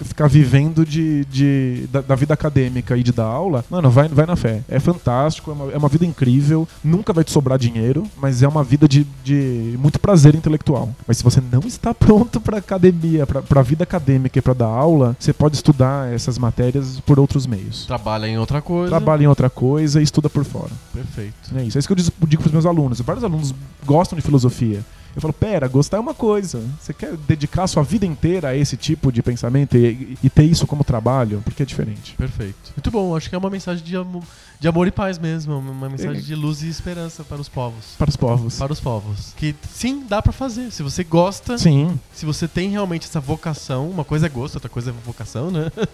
ficar 0.04 0.28
vivendo 0.28 0.86
de, 0.86 1.26
de, 1.26 1.88
da, 1.92 2.02
da 2.02 2.16
vida 2.16 2.34
acadêmica 2.34 2.98
e 2.98 3.04
de 3.04 3.12
dar 3.12 3.26
aula, 3.26 3.64
mano, 3.70 3.90
vai, 3.90 4.08
vai 4.08 4.26
na 4.26 4.36
fé. 4.36 4.62
É 4.68 4.80
fantástico, 4.80 5.52
é 5.52 5.54
uma, 5.54 5.72
é 5.72 5.78
uma 5.78 5.88
vida 5.88 6.06
incrível, 6.06 6.68
nunca 6.84 7.14
vai 7.14 7.24
te 7.24 7.32
sobrar 7.32 7.58
dinheiro, 7.58 8.04
mas 8.18 8.44
é 8.44 8.48
uma 8.48 8.64
vida 8.64 8.88
de, 8.88 9.06
de 9.24 9.76
muito 9.80 10.00
prazer 10.00 10.36
intelectual. 10.36 10.90
Mas 11.08 11.18
se 11.18 11.24
você 11.24 11.42
não 11.52 11.62
está 11.62 11.94
pronto 11.96 12.42
para 12.42 12.58
academia, 12.58 13.26
para 13.26 13.60
a 13.60 13.64
vida 13.64 13.84
acadêmica 13.84 14.40
e 14.40 14.42
para 14.42 14.54
dar 14.54 14.68
aula, 14.68 15.16
você 15.20 15.32
pode 15.32 15.56
estudar 15.56 16.12
essas 16.14 16.38
matérias 16.38 17.00
por 17.00 17.20
outros 17.20 17.46
meios. 17.46 17.86
Trabalha 17.86 18.28
em 18.28 18.38
outra 18.38 18.62
coisa. 18.62 18.90
Trabalha 18.90 19.24
em 19.24 19.28
outra 19.28 19.50
coisa 19.50 20.00
e 20.00 20.04
estuda 20.04 20.30
por 20.30 20.44
fora. 20.44 20.72
Perfeito. 20.94 21.34
É 21.56 21.64
isso. 21.64 21.78
É 21.78 21.80
isso 21.80 21.88
que 21.88 21.94
eu 21.94 21.98
digo, 21.98 22.28
digo 22.28 22.42
para 22.42 22.48
os 22.48 22.54
meus 22.54 22.66
alunos. 22.66 23.00
Vários 23.02 23.24
alunos 23.24 23.54
gostam 23.86 24.16
de 24.18 24.22
filosofia. 24.22 24.84
Eu 25.16 25.22
falo, 25.22 25.32
pera, 25.34 25.66
gostar 25.70 25.96
é 25.98 26.00
uma 26.02 26.14
coisa. 26.14 26.62
Você 26.80 26.94
quer 26.94 27.16
dedicar 27.16 27.64
a 27.64 27.68
sua 27.68 27.84
vida 27.84 28.06
inteira 28.06 28.50
a 28.50 28.56
esse 28.56 28.76
tipo 28.76 29.12
de 29.14 29.24
pensamento 29.24 29.78
e, 29.78 30.18
e 30.22 30.30
ter 30.30 30.44
isso 30.44 30.68
como 30.68 30.84
trabalho? 30.84 31.42
Porque 31.46 31.64
é 31.64 31.66
diferente. 31.66 32.14
Perfeito. 32.18 32.74
Muito 32.76 32.92
bom. 32.92 33.16
Acho 33.16 33.30
que 33.30 33.36
é 33.36 33.38
uma 33.38 33.50
mensagem 33.50 33.82
de, 33.82 33.96
amo- 33.96 34.22
de 34.60 34.68
amor 34.68 34.88
e 34.88 34.92
paz 34.92 35.18
mesmo. 35.18 35.58
Uma 35.58 35.88
mensagem 35.88 36.22
de 36.22 36.36
luz 36.36 36.62
e 36.64 36.68
esperança 36.68 37.24
para 37.24 37.40
os 37.40 37.48
povos. 37.48 37.86
Para 37.98 38.10
os 38.10 38.18
povos. 38.18 38.58
Para 38.58 38.74
os 38.74 38.80
povos. 38.82 39.34
Que 39.38 39.56
sim, 39.74 40.04
dá 40.08 40.22
pra 40.22 40.34
fazer. 40.34 40.70
Se 40.72 40.84
você 40.84 41.02
gosta, 41.04 41.58
Sim. 41.58 41.98
se 42.14 42.26
você 42.26 42.46
tem 42.46 42.70
realmente 42.70 43.08
essa 43.08 43.22
vocação, 43.22 43.90
uma 43.90 44.04
coisa 44.04 44.26
é 44.26 44.30
gosto, 44.30 44.56
outra 44.56 44.70
coisa 44.70 44.90
é 44.90 44.94
vocação, 45.06 45.50
né? 45.50 45.72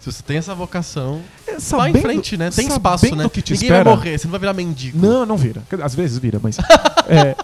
Se 0.00 0.12
você 0.12 0.22
tem 0.22 0.36
essa 0.36 0.54
vocação, 0.54 1.20
É, 1.44 1.58
vai 1.58 1.90
em 1.90 1.94
frente, 2.00 2.36
né? 2.36 2.50
Tem 2.52 2.68
espaço, 2.68 3.04
sabendo 3.04 3.24
né? 3.24 3.28
que 3.28 3.42
te 3.42 3.52
Ninguém 3.54 3.66
espera. 3.68 3.84
vai 3.84 3.94
morrer, 3.96 4.16
você 4.16 4.26
não 4.28 4.30
vai 4.30 4.38
virar 4.40 4.54
mendigo. 4.54 4.96
Não, 4.96 5.26
não 5.26 5.36
vira. 5.36 5.60
Às 5.82 5.92
vezes 5.92 6.16
vira, 6.18 6.38
mas. 6.40 6.56
é, 7.08 7.34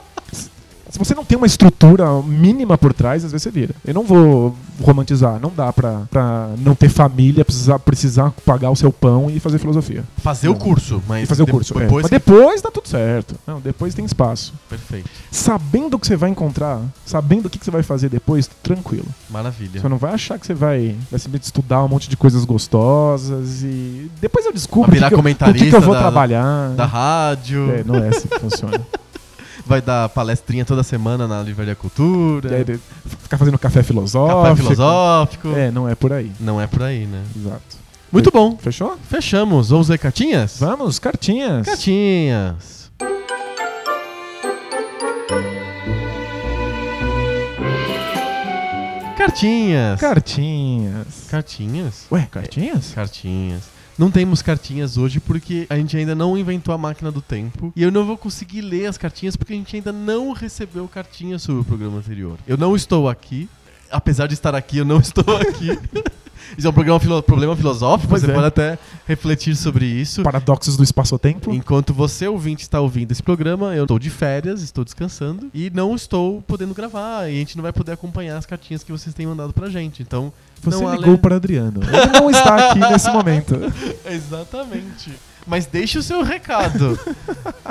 se- 0.95 0.99
você 0.99 1.15
não 1.15 1.25
tem 1.25 1.37
uma 1.37 1.47
estrutura 1.47 2.07
mínima 2.23 2.79
por 2.79 2.93
trás, 2.95 3.25
às 3.25 3.33
vezes 3.33 3.43
você 3.43 3.51
vira. 3.51 3.75
Eu 3.85 3.93
não 3.95 4.05
vou 4.05 4.55
romantizar. 4.83 5.39
Não 5.41 5.53
dá 5.55 5.73
pra, 5.73 6.03
pra 6.11 6.49
não 6.59 6.75
ter 6.75 6.89
família, 6.89 7.45
precisar, 7.45 7.79
precisar 7.79 8.33
pagar 8.45 8.71
o 8.71 8.77
seu 8.77 8.93
pão 8.93 9.31
e 9.31 9.39
fazer 9.41 9.59
filosofia. 9.59 10.05
Fazer 10.19 10.49
o 10.49 10.55
curso, 10.55 11.03
mas 11.09 11.25
E 11.25 11.27
fazer 11.27 11.43
o 11.43 11.47
curso. 11.47 11.77
é. 11.79 11.83
depois 11.83 12.03
Mas 12.03 12.11
que- 12.11 12.15
depois 12.19 12.63
dá 12.63 12.71
tudo 12.71 12.89
certo. 12.89 13.35
Não, 13.47 13.61
depois 13.61 13.95
tem 13.95 14.05
espaço. 14.05 14.53
Perfeito. 14.69 15.09
Sabendo 15.31 15.95
o 15.97 15.99
que 15.99 16.07
você 16.07 16.17
vai 16.17 16.31
encontrar, 16.31 16.81
sabendo 17.07 17.47
o 17.47 17.51
que 17.51 17.59
você 17.63 17.71
vai 17.71 17.83
fazer 17.83 18.09
depois, 18.09 18.49
tranquilo. 18.63 19.07
Maravilha. 19.31 19.81
Você 19.81 19.89
não 19.89 19.99
vai 19.99 20.13
achar 20.15 20.39
que 20.39 20.47
você 20.47 20.55
vai, 20.55 20.97
vai 21.11 21.19
simplesmente 21.21 21.45
estudar 21.45 21.83
um 21.85 21.89
monte 21.89 22.09
de 22.09 22.17
coisas 22.17 22.45
gostosas 22.45 23.63
e. 23.63 24.11
Depois 24.21 24.45
eu 24.47 24.53
descubro 24.53 24.91
Vai 24.91 24.97
virar 24.99 25.09
que, 25.09 25.15
que 25.15 25.21
eu- 25.21 25.21
o 25.21 25.23
que, 25.25 25.35
que 25.35 25.39
comentarista 25.41 25.77
eu 25.77 25.81
vou 25.81 25.95
da- 25.95 26.01
trabalhar. 26.01 26.71
Da 26.71 26.87
rádio, 26.87 27.71
É, 27.71 27.85
não 27.85 27.97
é 27.97 28.09
assim 28.09 28.29
que 28.29 28.39
funciona. 28.41 28.81
vai 29.67 29.81
dar 29.81 30.09
palestrinha 30.09 30.65
toda 30.65 30.83
semana 30.83 31.27
na 31.27 31.43
Livraria 31.43 31.75
Cultura, 31.75 32.65
de- 32.65 32.79
ficar 33.23 33.39
fazendo 33.39 33.59
café 33.59 33.83
filosófico. 33.83 34.43
café 34.43 34.57
filosófico. 34.63 35.49
É, 35.57 35.71
não 35.71 35.89
é 35.89 35.95
por 35.95 36.13
aí. 36.13 36.31
Não 36.41 36.61
é 36.61 36.67
por 36.67 36.83
aí, 36.83 37.07
né? 37.07 37.23
Exato. 37.37 37.85
Muito 38.13 38.31
bom. 38.31 38.57
Fechou? 38.57 38.97
Fechamos. 39.09 39.71
Vamos 39.71 39.89
ver 39.89 39.99
cartinhas? 39.99 40.57
Vamos, 40.61 40.99
cartinhas. 40.99 41.67
Cartinhas. 41.67 42.91
Cartinhas. 49.17 50.01
Cartinhas. 50.01 51.07
Cartinhas? 51.31 52.07
Ué, 52.11 52.27
cartinhas? 52.31 52.93
Cartinhas. 52.95 53.63
Não 53.97 54.11
temos 54.11 54.43
cartinhas 54.43 54.97
hoje 54.97 55.21
porque 55.21 55.67
a 55.71 55.77
gente 55.77 55.97
ainda 55.97 56.15
não 56.15 56.37
inventou 56.37 56.75
a 56.75 56.79
máquina 56.79 57.13
do 57.13 57.23
tempo. 57.23 57.73
E 57.77 57.83
eu 57.83 57.93
não 57.93 58.05
vou 58.05 58.19
conseguir 58.19 58.61
ler 58.61 58.87
as 58.87 58.99
cartinhas 58.99 59.37
porque 59.37 59.53
a 59.53 59.57
gente 59.57 59.77
ainda 59.77 59.93
não 59.93 60.33
recebeu 60.33 60.89
cartinhas 60.89 61.43
sobre 61.43 61.63
o 61.63 61.65
programa 61.65 61.99
anterior. 61.99 62.39
Eu 62.47 62.57
não 62.57 62.75
estou 62.75 63.09
aqui. 63.09 63.49
Apesar 63.91 64.27
de 64.27 64.35
estar 64.35 64.55
aqui, 64.55 64.79
eu 64.79 64.85
não 64.85 64.99
estou 65.01 65.37
aqui. 65.37 65.79
Isso 66.57 66.67
é 66.67 66.71
um 66.71 66.73
programa 66.73 67.01
filo- 67.01 67.23
problema 67.23 67.57
filosófico, 67.57 68.09
Pois 68.11 68.23
você 68.23 68.31
é. 68.31 68.35
pode 68.35 68.47
até 68.47 68.79
refletir 69.07 69.57
sobre 69.57 69.85
isso. 69.87 70.23
Paradoxos 70.23 70.77
do 70.77 70.83
espaço-tempo. 70.85 71.53
Enquanto 71.53 71.93
você, 71.95 72.27
ouvinte, 72.29 72.63
está 72.63 72.81
ouvindo 72.81 73.13
esse 73.13 73.23
programa, 73.23 73.75
eu 73.75 73.85
estou 73.85 73.99
de 73.99 74.11
férias, 74.11 74.63
estou 74.63 74.85
descansando 74.85 75.49
e 75.55 75.71
não 75.71 75.95
estou 75.95 76.43
podendo 76.43 76.75
gravar. 76.75 77.29
E 77.29 77.35
a 77.35 77.39
gente 77.39 77.57
não 77.57 77.63
vai 77.63 77.73
poder 77.73 77.93
acompanhar 77.93 78.37
as 78.37 78.47
cartinhas 78.47 78.83
que 78.85 78.93
vocês 78.93 79.15
têm 79.15 79.27
mandado 79.27 79.53
pra 79.53 79.69
gente. 79.69 80.03
Então, 80.03 80.33
Você 80.63 80.83
não 80.83 80.95
ligou 80.95 81.13
le- 81.13 81.19
para 81.19 81.37
Adriano. 81.37 81.81
Ele 81.83 82.19
não 82.19 82.31
está 82.31 82.71
aqui 82.71 82.79
nesse 82.81 83.11
momento. 83.11 83.55
Exatamente. 84.07 85.13
Mas 85.47 85.67
deixe 85.67 85.99
o 85.99 86.03
seu 86.03 86.23
recado. 86.23 86.99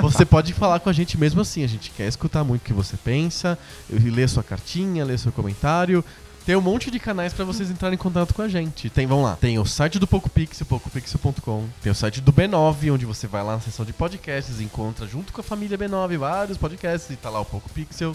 Você 0.00 0.24
pode 0.24 0.52
falar 0.52 0.78
com 0.78 0.88
a 0.88 0.92
gente 0.92 1.18
mesmo 1.18 1.40
assim. 1.40 1.64
A 1.64 1.66
gente 1.66 1.90
quer 1.90 2.06
escutar 2.06 2.44
muito 2.44 2.62
o 2.62 2.64
que 2.64 2.72
você 2.72 2.96
pensa, 2.96 3.58
ler 3.90 4.28
sua 4.28 4.44
cartinha, 4.44 5.04
ler 5.04 5.18
seu 5.18 5.32
comentário. 5.32 6.04
Tem 6.44 6.54
um 6.54 6.60
monte 6.60 6.90
de 6.90 6.98
canais 6.98 7.32
pra 7.32 7.44
vocês 7.44 7.70
entrarem 7.70 7.94
em 7.94 7.98
contato 7.98 8.34
com 8.34 8.42
a 8.42 8.48
gente. 8.48 8.90
Tem, 8.90 9.06
vamos 9.06 9.24
lá. 9.24 9.36
Tem 9.36 9.58
o 9.58 9.64
site 9.64 9.98
do 9.98 10.06
PocoPixel, 10.06 10.66
pocopixel.com. 10.66 11.66
Tem 11.82 11.90
o 11.90 11.94
site 11.94 12.20
do 12.20 12.30
B9, 12.30 12.92
onde 12.92 13.06
você 13.06 13.26
vai 13.26 13.42
lá 13.42 13.54
na 13.54 13.60
seção 13.60 13.84
de 13.84 13.94
podcasts, 13.94 14.60
encontra 14.60 15.06
junto 15.06 15.32
com 15.32 15.40
a 15.40 15.44
família 15.44 15.78
B9 15.78 16.18
vários 16.18 16.58
podcasts 16.58 17.10
e 17.10 17.16
tá 17.16 17.30
lá 17.30 17.40
o 17.40 17.46
PocoPixel. 17.46 18.14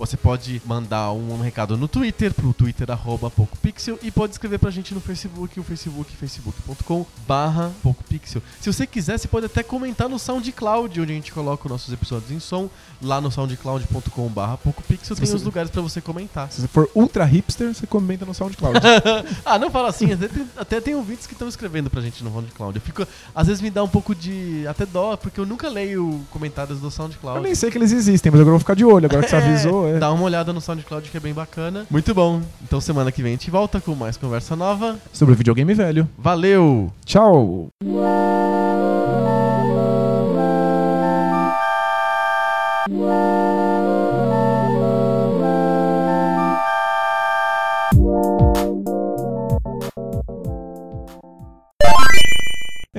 Você 0.00 0.16
pode 0.16 0.62
mandar 0.64 1.12
um 1.12 1.38
recado 1.42 1.76
no 1.76 1.86
Twitter, 1.86 2.32
pro 2.32 2.54
Twitter 2.54 2.90
arroba 2.90 3.30
PocoPixel, 3.30 3.98
e 4.02 4.10
pode 4.10 4.32
escrever 4.32 4.58
pra 4.58 4.70
gente 4.70 4.94
no 4.94 5.00
Facebook, 5.00 5.60
o 5.60 5.62
Facebook, 5.62 6.10
facebook.com 6.16 7.04
barra 7.28 7.70
PocoPixel. 7.82 8.40
Se 8.62 8.72
você 8.72 8.86
quiser, 8.86 9.18
você 9.18 9.28
pode 9.28 9.44
até 9.44 9.62
comentar 9.62 10.08
no 10.08 10.18
SoundCloud, 10.18 11.02
onde 11.02 11.12
a 11.12 11.14
gente 11.14 11.30
coloca 11.30 11.66
os 11.66 11.70
nossos 11.70 11.92
episódios 11.92 12.30
em 12.30 12.40
som. 12.40 12.70
Lá 13.02 13.20
no 13.20 13.30
soundcloud.com 13.30 14.28
barra 14.28 14.56
PocoPixel 14.56 15.14
tem 15.16 15.26
você- 15.26 15.36
os 15.36 15.42
lugares 15.42 15.70
pra 15.70 15.82
você 15.82 16.00
comentar. 16.00 16.50
Se 16.50 16.62
você 16.62 16.68
for 16.68 16.88
ultra 16.94 17.24
hipster, 17.24 17.74
você 17.74 17.86
comenta 17.86 18.24
no 18.24 18.32
SoundCloud. 18.32 18.78
ah, 19.44 19.58
não 19.58 19.70
fala 19.70 19.88
assim, 19.90 20.12
até 20.12 20.28
tem, 20.28 20.48
até 20.56 20.80
tem 20.80 20.94
ouvintes 20.94 21.26
que 21.26 21.34
estão 21.34 21.46
escrevendo 21.48 21.90
pra 21.90 22.00
gente 22.00 22.24
no 22.24 22.30
SoundCloud. 22.32 22.76
Eu 22.78 22.82
fico, 22.82 23.06
às 23.34 23.46
vezes 23.46 23.60
me 23.60 23.68
dá 23.70 23.82
um 23.84 23.88
pouco 23.88 24.14
de 24.14 24.66
até 24.66 24.86
dó, 24.86 25.16
porque 25.18 25.38
eu 25.38 25.44
nunca 25.44 25.68
leio 25.68 26.22
comentários 26.30 26.80
do 26.80 26.90
SoundCloud. 26.90 27.36
Eu 27.36 27.42
nem 27.42 27.54
sei 27.54 27.70
que 27.70 27.76
eles 27.76 27.92
existem, 27.92 28.32
mas 28.32 28.40
agora 28.40 28.54
eu 28.54 28.58
vou 28.58 28.60
ficar 28.60 28.74
de 28.74 28.84
olho. 28.84 29.04
Agora 29.06 29.22
que 29.22 29.28
você 29.30 29.36
avisou, 29.36 29.89
é. 29.96 29.98
Dá 29.98 30.12
uma 30.12 30.24
olhada 30.24 30.52
no 30.52 30.60
SoundCloud 30.60 31.10
que 31.10 31.16
é 31.16 31.20
bem 31.20 31.34
bacana. 31.34 31.86
Muito 31.90 32.14
bom. 32.14 32.42
Então 32.62 32.80
semana 32.80 33.10
que 33.12 33.22
vem 33.22 33.32
a 33.32 33.34
gente 33.36 33.50
volta 33.50 33.80
com 33.80 33.94
mais 33.94 34.16
conversa 34.16 34.56
nova. 34.56 34.98
Sobre 35.12 35.34
o 35.34 35.36
videogame 35.36 35.74
velho. 35.74 36.08
Valeu! 36.18 36.92
Tchau! 37.04 37.68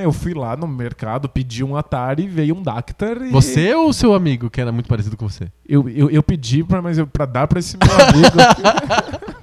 Eu 0.03 0.11
fui 0.11 0.34
lá 0.34 0.56
no 0.56 0.68
mercado, 0.68 1.30
pedi 1.30 1.64
um 1.64 1.76
Atari, 1.76 2.28
veio 2.28 2.56
um 2.56 2.61
Dactar 2.64 3.22
e. 3.22 3.30
Você 3.30 3.73
ou 3.73 3.90
o 3.90 3.94
seu 3.94 4.14
amigo, 4.14 4.49
que 4.49 4.60
era 4.61 4.72
muito 4.72 4.88
parecido 4.88 5.18
com 5.18 5.28
você? 5.28 5.52
Eu, 5.68 5.88
eu, 5.90 6.10
eu 6.10 6.23
pedi 6.23 6.64
pra, 6.64 6.82
mas 6.82 6.98
eu, 6.98 7.07
pra 7.07 7.26
dar 7.26 7.48
pra 7.48 7.60
esse 7.60 7.78
meu 7.78 7.90
amigo. 7.91 8.38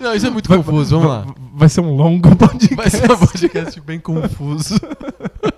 Não, 0.00 0.14
isso 0.14 0.26
é 0.26 0.30
muito 0.30 0.48
confuso, 0.48 0.98
vamos 0.98 1.10
lá. 1.10 1.26
Vai 1.54 1.68
ser 1.68 1.80
um 1.80 1.94
longo 1.94 2.34
podcast. 2.36 2.74
Vai 2.74 2.90
ser 2.90 3.10
um 3.10 3.16
podcast 3.16 3.80
bem 3.80 3.98
confuso. 3.98 4.74